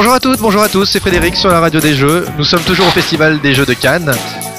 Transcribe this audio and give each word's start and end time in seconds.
Bonjour 0.00 0.14
à 0.14 0.18
toutes, 0.18 0.40
bonjour 0.40 0.62
à 0.62 0.68
tous, 0.70 0.86
c'est 0.86 0.98
Frédéric 0.98 1.36
sur 1.36 1.50
la 1.50 1.60
radio 1.60 1.78
des 1.78 1.92
jeux. 1.92 2.24
Nous 2.38 2.44
sommes 2.44 2.62
toujours 2.62 2.86
au 2.86 2.90
festival 2.90 3.38
des 3.38 3.52
jeux 3.52 3.66
de 3.66 3.74
Cannes. 3.74 4.10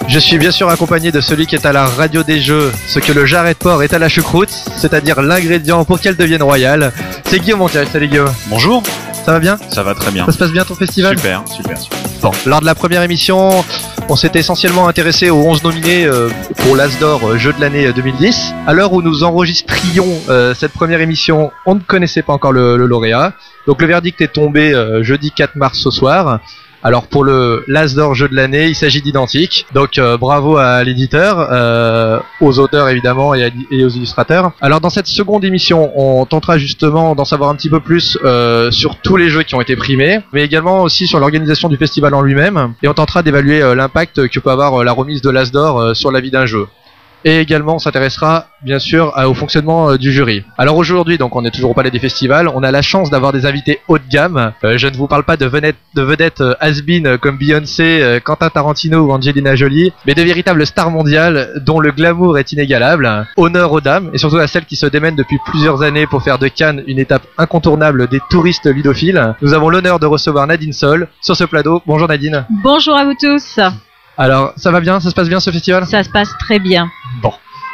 Je 0.08 0.20
suis 0.20 0.38
bien 0.38 0.52
sûr 0.52 0.70
accompagné 0.70 1.12
de 1.12 1.20
celui 1.20 1.48
qui 1.48 1.56
est 1.56 1.66
à 1.66 1.74
la 1.74 1.88
radio 1.88 2.22
des 2.22 2.40
jeux, 2.40 2.72
ce 2.86 3.00
que 3.00 3.12
le 3.12 3.26
jarret 3.26 3.54
de 3.54 3.58
porc 3.58 3.82
est 3.82 3.92
à 3.92 3.98
la 3.98 4.08
choucroute, 4.08 4.52
c'est-à-dire 4.78 5.20
l'ingrédient 5.24 5.84
pour 5.84 6.00
qu'elle 6.00 6.16
devienne 6.16 6.44
royale. 6.44 6.94
C'est 7.26 7.40
Guillaume 7.40 7.58
Montiel, 7.58 7.88
salut 7.88 8.08
Guillaume. 8.08 8.32
Bonjour, 8.52 8.84
Ça 9.26 9.34
va 9.34 9.40
bien 9.40 9.58
ça 9.70 9.84
va 9.84 9.94
très 9.94 10.12
bien. 10.12 10.26
Ça 10.26 10.32
se 10.32 10.38
passe 10.38 10.52
bien 10.52 10.66
ton 10.66 10.76
festival 10.76 11.18
Super, 11.18 11.44
super, 11.48 11.78
super. 11.78 12.00
Bon, 12.22 12.32
lors 12.46 12.60
de 12.62 12.66
la 12.66 12.76
première 12.76 13.04
émission, 13.04 13.64
on 14.10 14.16
s'était 14.16 14.40
essentiellement 14.40 14.88
intéressé 14.88 15.30
aux 15.30 15.42
11 15.42 15.64
nominés 15.64 16.06
euh, 16.06 16.30
pour 16.58 16.76
l'Asdor 16.76 17.24
euh, 17.28 17.38
Jeu 17.38 17.54
de 17.54 17.62
l'année 17.62 17.86
euh, 17.88 17.94
2010. 17.94 18.54
À 18.68 18.74
l'heure 18.74 18.94
où 18.94 19.02
nous 19.02 19.24
enregistrions 19.24 20.08
euh, 20.30 20.54
cette 20.56 20.72
première 20.74 21.02
émission, 21.02 21.52
on 21.66 21.76
ne 21.76 21.80
connaissait 21.82 22.24
pas 22.24 22.34
encore 22.34 22.52
le, 22.52 22.78
le 22.78 22.86
lauréat. 22.88 23.34
Donc 23.68 23.82
le 23.82 23.88
verdict 23.88 24.20
est 24.22 24.34
tombé 24.34 24.74
euh, 24.74 25.04
jeudi 25.04 25.32
4 25.32 25.56
mars 25.56 25.80
ce 25.80 25.92
soir. 25.92 26.40
Alors 26.84 27.08
pour 27.08 27.24
le 27.24 27.64
l'Asdor 27.68 28.16
Jeu 28.16 28.28
de 28.28 28.36
l'année, 28.36 28.68
il 28.68 28.76
s'agit 28.76 29.02
d'identique. 29.02 29.66
Donc 29.74 29.98
euh, 29.98 30.18
bravo 30.18 30.58
à 30.58 30.84
l'éditeur, 30.84 31.48
euh, 31.52 32.20
aux 32.40 32.60
auteurs 32.60 32.90
évidemment 32.90 33.34
et, 33.34 33.52
aux 33.72 33.90
illustrateurs. 33.90 34.52
Alors 34.62 34.82
dans 34.82 34.90
cette 34.90 35.08
seconde 35.08 35.46
émission, 35.46 35.92
on 35.96 36.26
tentera 36.26 36.58
justement 36.58 37.16
d'en 37.16 37.26
savoir 37.26 37.50
un 37.50 37.56
petit 37.56 37.70
peu 37.70 37.80
plus 37.80 38.18
euh, 38.24 38.72
sur 38.72 38.98
tous 38.98 39.18
les 39.18 39.30
jeux 39.30 39.44
qui 39.44 39.56
ont 39.56 39.62
été 39.62 39.76
primés, 39.76 40.20
mais 40.34 40.44
également 40.44 40.82
aussi 40.82 41.08
sur 41.08 41.20
l'organisation 41.20 41.70
du 41.70 41.78
festival 41.78 42.14
en 42.14 42.22
lui-même. 42.22 42.74
Et 42.84 42.88
on 42.88 42.94
tentera 42.94 43.24
d'évaluer 43.24 43.62
euh, 43.62 43.76
l'impact 43.76 44.28
que 44.28 44.40
peut 44.40 44.50
avoir 44.50 44.82
euh, 44.82 44.84
la 44.84 44.92
remise 44.92 45.22
de 45.22 45.30
l'Asdor 45.30 45.80
euh, 45.80 45.94
sur 45.94 46.12
la 46.12 46.20
vie 46.20 46.32
d'un 46.32 46.46
jeu. 46.46 46.68
Et 47.24 47.40
également, 47.40 47.76
on 47.76 47.80
s'intéressera 47.80 48.48
bien 48.64 48.80
sûr 48.80 49.14
au 49.26 49.34
fonctionnement 49.34 49.92
euh, 49.92 49.98
du 49.98 50.12
jury. 50.12 50.44
Alors 50.58 50.78
aujourd'hui, 50.78 51.18
donc 51.18 51.36
on 51.36 51.46
est 51.46 51.52
toujours 51.52 51.72
au 51.72 51.74
Palais 51.74 51.92
des 51.92 52.00
Festivals, 52.00 52.48
on 52.48 52.64
a 52.64 52.72
la 52.72 52.82
chance 52.82 53.10
d'avoir 53.10 53.32
des 53.32 53.46
invités 53.46 53.80
haut 53.88 53.98
de 53.98 54.04
gamme. 54.10 54.54
Euh, 54.64 54.78
je 54.78 54.88
ne 54.88 54.96
vous 54.96 55.08
parle 55.08 55.24
pas 55.24 55.38
de 55.38 55.46
vedettes, 55.46 55.78
de 55.96 56.02
vedettes 56.02 56.44
has-been 56.60 57.06
euh, 57.08 57.18
comme 57.18 57.38
Beyoncé, 57.38 58.20
Quentin 58.24 58.50
Tarantino 58.50 59.06
ou 59.06 59.12
Angelina 59.12 59.56
Jolie, 59.56 59.94
mais 60.06 60.16
de 60.16 60.22
véritables 60.22 60.66
stars 60.66 60.92
mondiales 60.92 61.62
dont 61.66 61.80
le 61.80 61.92
glamour 61.92 62.38
est 62.38 62.52
inégalable. 62.52 63.28
Honneur 63.38 63.72
aux 63.72 63.82
dames 63.82 64.10
et 64.14 64.18
surtout 64.18 64.38
à 64.38 64.48
celles 64.48 64.66
qui 64.66 64.76
se 64.76 64.86
démènent 64.86 65.16
depuis 65.16 65.38
plusieurs 65.46 65.84
années 65.84 66.08
pour 66.08 66.24
faire 66.24 66.40
de 66.40 66.48
Cannes 66.48 66.84
une 66.88 67.00
étape 67.00 67.24
incontournable 67.38 68.08
des 68.08 68.20
touristes 68.30 68.66
ludophiles. 68.66 69.36
Nous 69.42 69.54
avons 69.54 69.70
l'honneur 69.70 70.00
de 70.00 70.06
recevoir 70.06 70.48
Nadine 70.48 70.74
Sol 70.74 71.08
sur 71.22 71.36
ce 71.36 71.44
plateau. 71.44 71.82
Bonjour 71.86 72.08
Nadine. 72.08 72.46
Bonjour 72.64 72.96
à 72.96 73.06
vous 73.06 73.16
tous, 73.20 73.60
Alors, 74.18 74.54
ça 74.58 74.72
va 74.72 74.82
bien 74.82 75.00
Ça 75.00 75.10
se 75.10 75.16
passe 75.16 75.30
bien 75.30 75.40
ce 75.40 75.52
festival? 75.52 75.86
Ça 75.86 76.04
se 76.04 76.10
passe 76.10 76.30
très 76.40 76.60
bien. 76.60 76.90
Bon. 77.22 77.34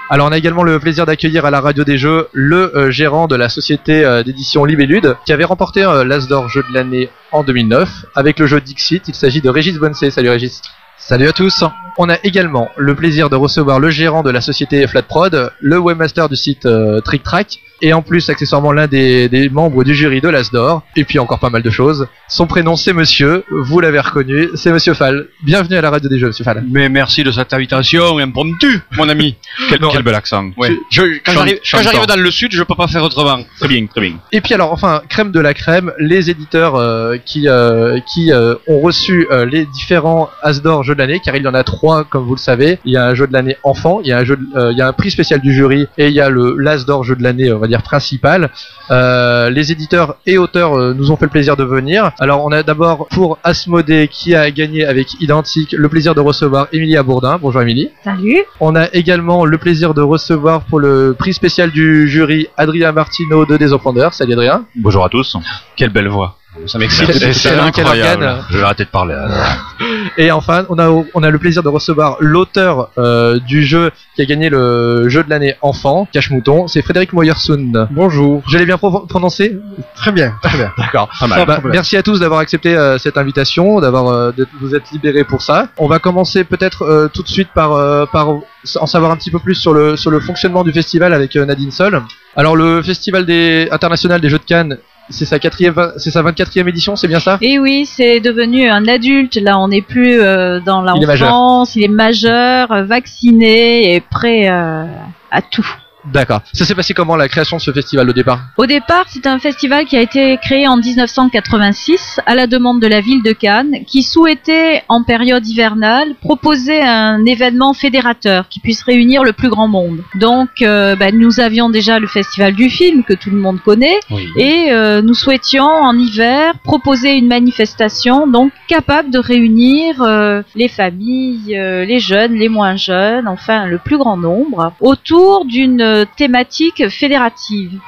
Alors 0.10 0.30
on 0.30 0.32
a 0.32 0.38
également 0.38 0.64
le 0.64 0.80
plaisir 0.80 1.06
d'accueillir 1.06 1.44
à 1.44 1.52
la 1.52 1.60
radio 1.60 1.84
des 1.84 1.98
jeux 1.98 2.30
le 2.32 2.74
euh, 2.78 2.92
gérant 2.92 3.28
de 3.28 3.36
la 3.36 3.50
société 3.50 4.06
euh, 4.06 4.24
d'édition 4.24 4.64
Libellude 4.64 5.18
qui 5.26 5.34
avait 5.34 5.44
remporté 5.44 5.84
euh, 5.84 6.06
l'Asdor 6.06 6.48
jeu 6.48 6.64
de 6.70 6.74
l'année 6.74 7.10
en 7.34 7.44
2009 7.44 8.06
avec 8.16 8.40
le 8.40 8.48
jeu 8.48 8.62
Dixit. 8.62 9.06
Il 9.10 9.16
s'agit 9.16 9.42
de 9.42 9.50
Régis 9.50 9.78
Bonnecé. 9.78 10.10
Salut 10.10 10.30
Régis. 10.30 10.62
Salut 10.98 11.28
à 11.28 11.34
tous. 11.34 11.64
On 11.98 12.10
a 12.10 12.18
également 12.24 12.70
le 12.76 12.96
plaisir 12.96 13.30
de 13.30 13.36
recevoir 13.36 13.80
le 13.80 13.90
gérant 13.90 14.24
de 14.24 14.30
la 14.30 14.42
société 14.42 14.86
Flatprod, 14.88 15.52
le 15.60 15.78
webmaster 15.78 16.28
du 16.28 16.36
site 16.36 16.66
euh, 16.66 17.02
Trick 17.02 17.24
Track 17.24 17.60
et 17.82 17.94
en 17.94 18.02
plus 18.02 18.30
accessoirement 18.30 18.72
l'un 18.72 18.88
des, 18.88 19.30
des 19.30 19.50
membres 19.50 19.84
du 19.84 19.94
jury 19.96 20.22
de 20.22 20.30
l'Asdor 20.30 20.84
et 20.96 21.04
puis 21.04 21.20
encore 21.20 21.40
pas 21.40 21.50
mal 21.50 21.62
de 21.62 21.70
choses. 21.70 22.08
Son 22.28 22.48
prénom 22.48 22.76
c'est 22.76 22.94
Monsieur, 22.94 23.44
vous 23.50 23.80
l'avez 23.80 24.00
reconnu, 24.00 24.50
c'est 24.56 24.72
Monsieur 24.72 24.94
Fall. 24.94 25.28
Bienvenue 25.44 25.76
à 25.78 25.82
la 25.82 25.90
radio 25.90 26.10
des 26.10 26.20
jeux 26.20 26.28
Monsieur 26.28 26.44
Fall. 26.44 26.64
Mais 26.70 26.90
merci 26.90 27.24
de 27.24 27.32
cette 27.32 27.54
invitation 27.54 28.18
impromptue, 28.18 28.82
mon 28.98 29.08
ami. 29.10 29.36
Quel, 29.70 29.82
Non, 29.82 29.90
quel 29.92 30.04
bel 30.04 30.16
accent. 30.16 30.52
Ouais. 30.58 30.70
tu- 30.70 30.80
Je, 30.92 31.02
quand 31.26 31.34
j'arrive 31.82 32.06
dans 32.08 32.16
le 32.20 32.32
sud, 32.32 32.52
je 32.54 32.64
peux 32.64 32.76
pas 32.76 32.88
faire 32.88 33.04
autrement. 33.04 33.40
Très 33.60 33.68
bien, 33.68 33.86
très 33.86 34.02
bien. 34.02 34.14
Et 34.32 34.42
puis 34.42 34.54
alors, 34.54 34.72
enfin, 34.72 35.02
crème 35.10 35.32
de 35.32 35.40
la 35.40 35.54
crème, 35.54 35.92
les 36.00 36.30
éditeurs 36.30 36.76
euh, 36.76 37.18
qui 37.18 37.48
euh, 37.48 38.00
qui 38.14 38.32
euh, 38.32 38.56
ont 38.68 38.80
reçu 38.80 39.28
les 39.52 39.66
différents 39.66 40.30
Asdor 40.44 40.84
jeux 40.84 40.94
de 40.96 41.00
l'année, 41.00 41.20
car 41.24 41.36
il 41.36 41.44
y 41.44 41.48
en 41.48 41.54
a 41.54 41.64
trois, 41.64 42.04
comme 42.04 42.26
vous 42.26 42.36
le 42.36 42.40
savez. 42.40 42.80
Il 42.86 42.94
y 42.94 42.98
a 42.98 43.06
un 43.06 43.14
jeu 43.16 43.28
de 43.28 43.34
l'année 43.34 43.58
enfant, 43.64 44.00
il 44.04 44.08
y 44.08 44.12
a 44.14 44.18
un 44.20 44.24
jeu, 44.26 44.38
de- 44.38 44.72
il 44.72 44.78
y 44.78 44.82
a 44.82 44.88
un 44.88 44.94
prix 44.94 45.12
spécial 45.12 45.42
du 45.42 45.54
jury, 45.54 45.88
et 45.98 46.08
il 46.08 46.14
y 46.14 46.22
a 46.22 46.30
le 46.30 46.56
l'Asdor 46.58 47.04
jeu 47.04 47.16
de 47.16 47.24
l'année, 47.24 47.50
va 47.68 47.78
dire 47.78 47.84
principal. 47.84 48.50
Euh, 48.90 49.50
les 49.50 49.72
éditeurs 49.72 50.16
et 50.26 50.38
auteurs 50.38 50.74
euh, 50.74 50.94
nous 50.94 51.12
ont 51.12 51.18
fait 51.18 51.26
le 51.26 51.32
plaisir 51.32 51.56
de 51.56 51.64
venir. 51.64 52.12
Alors, 52.20 52.44
on 52.44 52.52
a 52.52 52.64
d'abord 52.64 53.08
pour 53.10 53.38
Asmodée 53.44 54.08
qui 54.12 54.36
a 54.36 54.50
gagné 54.52 54.86
avec 54.86 55.20
Identique 55.22 55.74
le 55.74 55.90
plaisir 55.90 56.16
de 56.16 56.22
recevoir 56.22 56.68
Émilie 56.72 56.98
Bourdin. 57.04 57.38
Bonjour 57.42 57.62
Émilie. 57.62 57.90
Salut. 58.04 58.40
On 58.60 58.76
a 58.76 58.88
également 58.94 59.46
le 59.46 59.58
plaisir 59.58 59.94
de 59.94 60.02
recevoir 60.02 60.62
pour 60.62 60.80
le 60.80 61.16
prix 61.18 61.34
spécial 61.34 61.72
du 61.72 62.08
jury 62.08 62.48
Adrien 62.58 62.92
Martino 62.92 63.46
de 63.46 63.58
Désoffendeur. 63.58 64.14
Salut 64.14 64.34
Adrien. 64.34 64.66
Bonjour 64.76 65.04
à 65.06 65.10
tous. 65.10 65.38
Quelle 65.76 65.90
belle 65.90 66.08
voix. 66.08 66.38
Ça 66.66 66.78
m'excite. 66.80 67.12
C'est 67.34 67.52
incroyable. 67.58 68.44
Je 68.50 68.58
vais 68.58 68.64
arrêter 68.64 68.84
de 68.86 68.90
parler. 68.90 69.16
Et 70.18 70.32
enfin, 70.32 70.66
on 70.70 70.80
a, 70.80 70.90
on 71.14 71.24
a 71.24 71.30
le 71.30 71.38
plaisir 71.38 71.62
de 71.64 71.70
recevoir 71.70 72.18
l'auteur 72.20 72.90
euh, 72.98 73.40
du 73.40 73.64
jeu 73.64 73.92
qui 74.16 74.22
a 74.22 74.26
gagné 74.26 74.50
le 74.50 75.08
jeu 75.10 75.24
de 75.24 75.30
l'année 75.30 75.56
enfant, 75.62 76.08
Cache 76.12 76.32
Mouton, 76.32 76.68
c'est 76.68 76.82
Frédéric 76.82 77.14
Moyersund. 77.14 77.88
Bonjour. 77.92 78.42
Je 78.50 78.58
l'ai 78.58 78.66
bien 78.66 78.78
pro- 78.78 79.06
prononcé? 79.06 79.58
Très 79.96 80.12
bien, 80.12 80.34
très 80.42 80.58
bien. 80.58 80.72
D'accord. 80.78 81.10
Bah, 81.46 81.60
merci 81.66 81.98
à 81.98 82.04
tous 82.04 82.20
d'avoir 82.20 82.40
accepté 82.40 82.76
euh, 82.76 82.98
cette 82.98 83.18
invitation, 83.18 83.80
d'avoir 83.80 84.08
euh, 84.08 84.32
vous 84.60 84.74
êtes 84.74 84.90
libérés 84.92 85.24
pour 85.24 85.42
ça. 85.42 85.68
On 85.78 85.88
va 85.88 86.00
commencer 86.00 86.44
peut-être 86.44 86.82
euh, 86.84 87.08
tout 87.14 87.22
de 87.22 87.28
suite 87.28 87.50
par 87.54 87.74
euh, 87.74 88.06
par 88.06 88.30
en 88.30 88.86
savoir 88.88 89.12
un 89.12 89.18
petit 89.18 89.32
peu 89.32 89.40
plus 89.40 89.56
sur 89.56 89.74
le 89.74 89.96
sur 89.98 90.10
le 90.10 90.20
fonctionnement 90.20 90.64
du 90.64 90.72
festival 90.74 91.14
avec 91.14 91.36
euh, 91.36 91.46
Nadine 91.46 91.72
Sol. 91.72 92.02
Alors 92.36 92.56
le 92.56 92.82
festival 92.82 93.26
des 93.26 93.68
international 93.72 94.20
des 94.22 94.30
jeux 94.30 94.40
de 94.40 94.44
Cannes, 94.44 94.78
c'est 95.10 95.26
sa 95.26 95.40
quatrième, 95.40 95.94
c'est 95.98 96.12
sa 96.12 96.22
24e 96.24 96.68
édition, 96.68 96.96
c'est 96.96 97.08
bien 97.08 97.20
ça? 97.20 97.38
Et 97.42 97.60
oui, 97.60 97.86
c'est 97.86 98.20
devenu 98.20 98.70
un 98.70 98.88
adulte. 98.88 99.36
Là, 99.36 99.60
on 99.60 99.70
n'est 99.70 99.82
plus 99.82 100.20
euh, 100.20 100.60
dans 100.60 100.84
Il 100.96 101.06
l'enfance. 101.06 101.76
Il 101.76 101.84
est 101.84 101.88
majeur, 101.88 102.86
vacciné 102.86 103.96
et 103.96 104.02
prêt 104.02 104.50
euh, 104.50 104.86
à 105.32 105.42
tout. 105.42 105.68
D'accord. 106.12 106.42
Ça 106.54 106.66
s'est 106.66 106.76
passé 106.76 106.94
comment 106.94 107.16
la 107.16 107.28
création 107.28 107.58
de 107.58 107.62
ce 107.62 107.72
festival 107.72 108.10
au 108.10 108.14
départ? 108.14 108.40
Au 108.58 108.66
départ, 108.66 109.06
c'est 109.08 109.28
un 109.28 109.40
festival 109.40 109.86
qui 109.86 109.98
a 109.98 110.02
été 110.02 110.38
créé 110.42 110.68
en 110.68 110.78
1986 110.78 112.20
à 112.26 112.36
la 112.36 112.48
demande 112.48 112.82
de 112.82 112.88
la 112.88 113.02
ville 113.02 113.24
de 113.24 113.32
Cannes, 113.32 113.84
qui 113.86 114.04
souhaitait, 114.04 114.84
en 114.88 115.04
période 115.04 115.46
hivernale, 115.46 116.16
proposer 116.22 116.82
un 116.82 117.26
événement 117.26 117.74
fédérateur 117.74 118.48
qui 118.50 118.60
puisse 118.60 118.84
réunir 118.84 119.24
le 119.24 119.34
plus 119.34 119.50
grand 119.50 119.68
monde. 119.68 120.04
Donc, 120.16 120.50
euh, 120.62 120.96
bah, 120.96 121.12
nous 121.12 121.40
avions 121.40 121.70
déjà 121.70 122.00
le 122.00 122.08
festival 122.08 122.54
du 122.54 122.70
film 122.70 123.04
que 123.04 123.14
tout 123.14 123.30
le 123.30 123.38
monde 123.38 123.60
connaît, 123.62 124.00
Oui. 124.10 124.28
Et 124.38 124.72
euh, 124.72 125.02
nous 125.02 125.14
souhaitions 125.14 125.66
en 125.66 125.98
hiver 125.98 126.54
proposer 126.64 127.14
une 127.14 127.28
manifestation 127.28 128.28
donc 128.28 128.52
capable 128.68 129.10
de 129.10 129.20
réunir 129.20 130.02
euh, 130.02 130.42
les 130.56 130.68
familles, 130.68 131.56
les 131.58 132.00
jeunes, 132.00 132.34
les 132.34 132.50
moins 132.50 132.76
jeunes, 132.76 133.28
enfin 133.28 133.66
le 133.66 133.78
plus 133.78 133.98
grand 133.98 134.18
nombre, 134.18 134.74
autour 134.80 135.46
d'une 135.46 135.97
thématique 136.06 136.90
fédérative. 136.90 137.80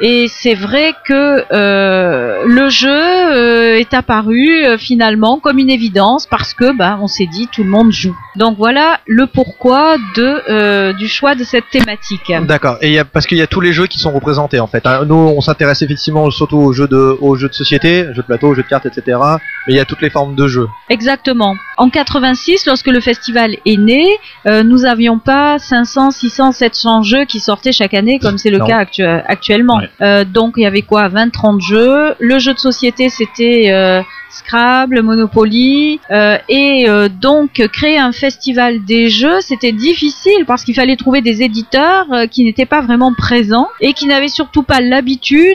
Et 0.00 0.26
c'est 0.28 0.54
vrai 0.54 0.92
que 1.06 1.44
euh, 1.52 2.42
le 2.46 2.68
jeu 2.68 2.88
euh, 2.90 3.76
est 3.78 3.94
apparu 3.94 4.64
euh, 4.64 4.76
finalement 4.78 5.38
comme 5.38 5.58
une 5.58 5.70
évidence 5.70 6.26
parce 6.26 6.52
que 6.54 6.76
ben 6.76 6.98
on 7.00 7.06
s'est 7.06 7.26
dit 7.26 7.48
tout 7.50 7.64
le 7.64 7.70
monde 7.70 7.92
joue. 7.92 8.14
Donc 8.36 8.56
voilà 8.58 9.00
le 9.06 9.26
pourquoi 9.26 9.96
de 10.16 10.42
euh, 10.50 10.92
du 10.92 11.08
choix 11.08 11.34
de 11.34 11.44
cette 11.44 11.68
thématique. 11.70 12.32
D'accord. 12.42 12.76
Et 12.82 12.92
y 12.92 12.98
a, 12.98 13.04
parce 13.04 13.26
qu'il 13.26 13.38
y 13.38 13.42
a 13.42 13.46
tous 13.46 13.60
les 13.60 13.72
jeux 13.72 13.86
qui 13.86 13.98
sont 13.98 14.12
représentés 14.12 14.60
en 14.60 14.66
fait. 14.66 14.86
hein. 14.86 15.04
Nous, 15.06 15.14
on 15.14 15.40
s'intéresse 15.40 15.80
effectivement 15.82 16.30
surtout 16.30 16.58
aux 16.58 16.72
jeux 16.72 16.88
de, 16.88 17.16
aux 17.20 17.36
jeux 17.36 17.48
de 17.48 17.54
société, 17.54 18.04
jeux 18.12 18.22
de 18.22 18.22
plateau, 18.22 18.54
jeux 18.54 18.62
de 18.62 18.68
cartes, 18.68 18.86
etc. 18.86 19.18
Mais 19.66 19.74
il 19.74 19.76
y 19.76 19.80
a 19.80 19.84
toutes 19.84 20.02
les 20.02 20.10
formes 20.10 20.34
de 20.34 20.46
jeux. 20.46 20.68
Exactement. 20.90 21.56
En 21.78 21.88
86, 21.90 22.66
lorsque 22.66 22.86
le 22.88 23.00
festival 23.00 23.56
est 23.66 23.76
né, 23.78 24.06
euh, 24.46 24.62
nous 24.62 24.84
avions 24.84 25.18
pas 25.18 25.58
500, 25.58 26.10
600, 26.10 26.52
700 26.52 27.02
jeux 27.02 27.24
qui 27.24 27.40
sortaient 27.40 27.72
chaque 27.72 27.94
année 27.94 28.18
comme 28.18 28.38
c'est 28.38 28.50
le 28.50 28.58
Non. 28.58 28.66
cas 28.66 28.78
actu- 28.78 29.02
actuellement. 29.04 29.76
Ouais. 29.78 29.85
Euh, 30.00 30.24
donc 30.24 30.54
il 30.56 30.62
y 30.62 30.66
avait 30.66 30.82
quoi? 30.82 31.08
20, 31.08 31.30
30 31.30 31.60
jeux. 31.60 32.14
Le 32.18 32.38
jeu 32.38 32.54
de 32.54 32.58
société 32.58 33.08
c'était 33.08 33.70
euh, 33.70 34.02
Scrabble, 34.36 35.02
Monopoly, 35.02 35.98
euh, 36.10 36.36
et 36.48 36.86
euh, 36.88 37.08
donc 37.08 37.52
créer 37.72 37.98
un 37.98 38.12
festival 38.12 38.84
des 38.84 39.08
jeux, 39.08 39.40
c'était 39.40 39.72
difficile 39.72 40.44
parce 40.46 40.62
qu'il 40.62 40.74
fallait 40.74 40.96
trouver 40.96 41.22
des 41.22 41.42
éditeurs 41.42 42.06
euh, 42.12 42.26
qui 42.26 42.44
n'étaient 42.44 42.66
pas 42.66 42.82
vraiment 42.82 43.12
présents 43.14 43.68
et 43.80 43.94
qui 43.94 44.06
n'avaient 44.06 44.28
surtout 44.28 44.62
pas 44.62 44.80
l'habitude 44.80 45.54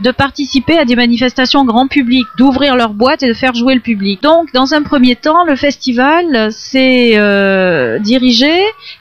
de 0.00 0.10
participer 0.10 0.76
à 0.78 0.84
des 0.84 0.94
manifestations 0.94 1.64
grand 1.64 1.88
public, 1.88 2.26
d'ouvrir 2.36 2.76
leur 2.76 2.92
boîte 2.92 3.22
et 3.22 3.28
de 3.28 3.34
faire 3.34 3.54
jouer 3.54 3.74
le 3.74 3.80
public. 3.80 4.22
Donc, 4.22 4.52
dans 4.52 4.74
un 4.74 4.82
premier 4.82 5.16
temps, 5.16 5.44
le 5.44 5.56
festival 5.56 6.52
s'est 6.52 7.12
euh, 7.16 7.98
dirigé 7.98 8.52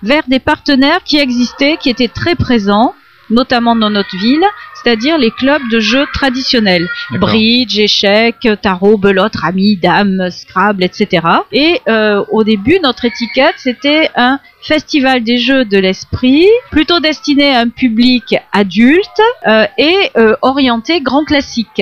vers 0.04 0.24
des 0.28 0.40
partenaires 0.40 1.04
qui 1.04 1.18
existaient, 1.18 1.78
qui 1.78 1.90
étaient 1.90 2.08
très 2.08 2.36
présents 2.36 2.94
notamment 3.30 3.76
dans 3.76 3.90
notre 3.90 4.16
ville, 4.18 4.46
c'est-à-dire 4.76 5.18
les 5.18 5.32
clubs 5.32 5.62
de 5.72 5.80
jeux 5.80 6.06
traditionnels. 6.14 6.88
Bridge, 7.12 7.78
échecs, 7.80 8.48
tarot, 8.62 8.98
belote, 8.98 9.36
rami, 9.36 9.78
dame, 9.78 10.30
Scrabble, 10.32 10.84
etc. 10.84 11.26
Et 11.52 11.82
euh, 11.88 12.24
au 12.32 12.44
début, 12.44 12.80
notre 12.82 13.06
étiquette, 13.06 13.56
c'était 13.58 14.10
un 14.16 14.40
festival 14.62 15.24
des 15.24 15.38
jeux 15.38 15.66
de 15.66 15.78
l'esprit, 15.78 16.48
plutôt 16.72 17.00
destiné 17.00 17.56
à 17.56 17.60
un 17.60 17.70
public 17.70 18.36
adulte 18.54 19.22
euh, 19.48 19.66
et 19.78 20.12
euh, 20.18 20.36
orienté 20.42 21.02
grand 21.02 21.24
classique. 21.24 21.82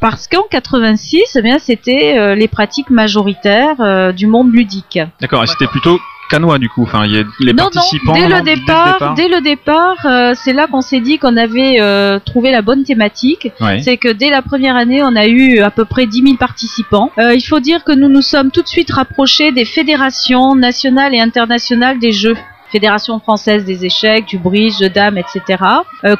Parce 0.00 0.28
qu'en 0.28 0.42
86, 0.50 1.36
eh 1.36 1.42
bien, 1.42 1.58
c'était 1.58 2.18
euh, 2.18 2.34
les 2.34 2.48
pratiques 2.48 2.90
majoritaires 2.90 3.80
euh, 3.80 4.12
du 4.12 4.26
monde 4.26 4.52
ludique. 4.52 4.98
D'accord, 5.20 5.42
et 5.42 5.46
c'était 5.46 5.66
plutôt 5.66 5.98
canois 6.28 6.58
du 6.58 6.68
coup. 6.68 6.82
Enfin, 6.82 7.04
il 7.06 7.14
y 7.14 7.18
a 7.18 7.24
les 7.40 7.52
non, 7.52 7.64
participants. 7.64 8.14
non, 8.14 8.20
dès 8.20 8.28
le 8.28 8.42
départ, 8.42 9.14
dès 9.14 9.28
le 9.28 9.40
départ, 9.40 9.96
euh, 10.04 10.32
c'est 10.34 10.52
là 10.52 10.66
qu'on 10.66 10.80
s'est 10.80 11.00
dit 11.00 11.18
qu'on 11.18 11.36
avait 11.36 11.80
euh, 11.80 12.18
trouvé 12.18 12.50
la 12.50 12.62
bonne 12.62 12.84
thématique. 12.84 13.50
Ouais. 13.60 13.80
C'est 13.82 13.96
que 13.96 14.12
dès 14.12 14.30
la 14.30 14.42
première 14.42 14.76
année, 14.76 15.02
on 15.02 15.16
a 15.16 15.26
eu 15.26 15.60
à 15.60 15.70
peu 15.70 15.84
près 15.84 16.06
10 16.06 16.22
000 16.22 16.36
participants. 16.36 17.10
Euh, 17.18 17.34
il 17.34 17.42
faut 17.42 17.60
dire 17.60 17.84
que 17.84 17.92
nous 17.92 18.08
nous 18.08 18.22
sommes 18.22 18.50
tout 18.50 18.62
de 18.62 18.68
suite 18.68 18.90
rapprochés 18.90 19.52
des 19.52 19.64
fédérations 19.64 20.54
nationales 20.54 21.14
et 21.14 21.20
internationales 21.20 21.98
des 21.98 22.12
jeux. 22.12 22.36
Fédération 22.70 23.20
française 23.20 23.64
des 23.64 23.84
échecs, 23.84 24.26
du 24.26 24.38
bridge, 24.38 24.78
de 24.80 24.88
dames, 24.88 25.18
etc. 25.18 25.62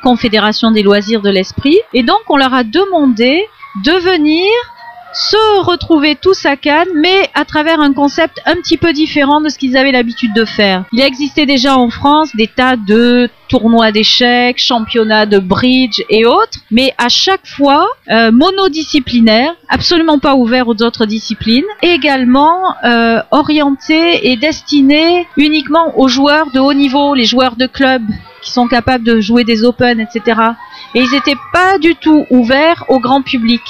Confédération 0.03 0.71
des 0.71 0.85
loisirs 0.85 1.21
de 1.21 1.29
l'esprit. 1.29 1.77
Et 1.93 2.05
donc, 2.05 2.21
on 2.29 2.37
leur 2.37 2.55
a 2.55 2.63
demandé 2.63 3.45
de 3.85 3.93
venir 3.93 4.47
se 5.17 5.63
retrouver 5.63 6.15
tous 6.15 6.45
à 6.45 6.57
Cannes, 6.57 6.89
mais 6.95 7.31
à 7.35 7.47
travers 7.47 7.81
un 7.81 7.95
concept 7.95 8.41
un 8.45 8.55
petit 8.57 8.77
peu 8.77 8.93
différent 8.93 9.41
de 9.41 9.49
ce 9.49 9.57
qu'ils 9.57 9.77
avaient 9.77 9.93
l'habitude 9.93 10.35
de 10.35 10.45
faire. 10.45 10.85
Il 10.93 11.01
existait 11.01 11.47
déjà 11.47 11.79
en 11.79 11.89
France 11.89 12.37
des 12.37 12.49
tas 12.49 12.77
de 12.77 13.31
tournois 13.49 13.93
d'échecs, 13.93 14.59
championnats 14.59 15.25
de 15.25 15.39
bridge 15.39 16.03
et 16.11 16.27
autres, 16.27 16.59
mais 16.71 16.93
à 16.99 17.09
chaque 17.09 17.47
fois 17.47 17.89
euh, 18.11 18.31
monodisciplinaires, 18.31 19.55
absolument 19.71 20.19
pas 20.19 20.35
ouverts 20.35 20.69
aux 20.69 20.83
autres 20.83 21.07
disciplines, 21.07 21.65
également 21.81 22.75
euh, 22.85 23.23
orientés 23.31 24.31
et 24.31 24.37
destinés 24.37 25.27
uniquement 25.39 25.99
aux 25.99 26.09
joueurs 26.09 26.51
de 26.51 26.61
haut 26.61 26.75
niveau, 26.75 27.15
les 27.15 27.25
joueurs 27.25 27.57
de 27.57 27.67
club 27.67 28.03
qui 28.43 28.53
sont 28.53 28.69
capables 28.69 29.05
de 29.05 29.21
jouer 29.21 29.45
des 29.45 29.65
open, 29.65 29.99
etc. 29.99 30.41
Et 30.95 31.01
ils 31.01 31.11
n'étaient 31.11 31.39
pas 31.55 31.79
du 31.79 31.95
tout 31.95 32.27
ouverts 32.31 32.85
au 32.89 33.01
grand 33.01 33.23
public. 33.23 33.63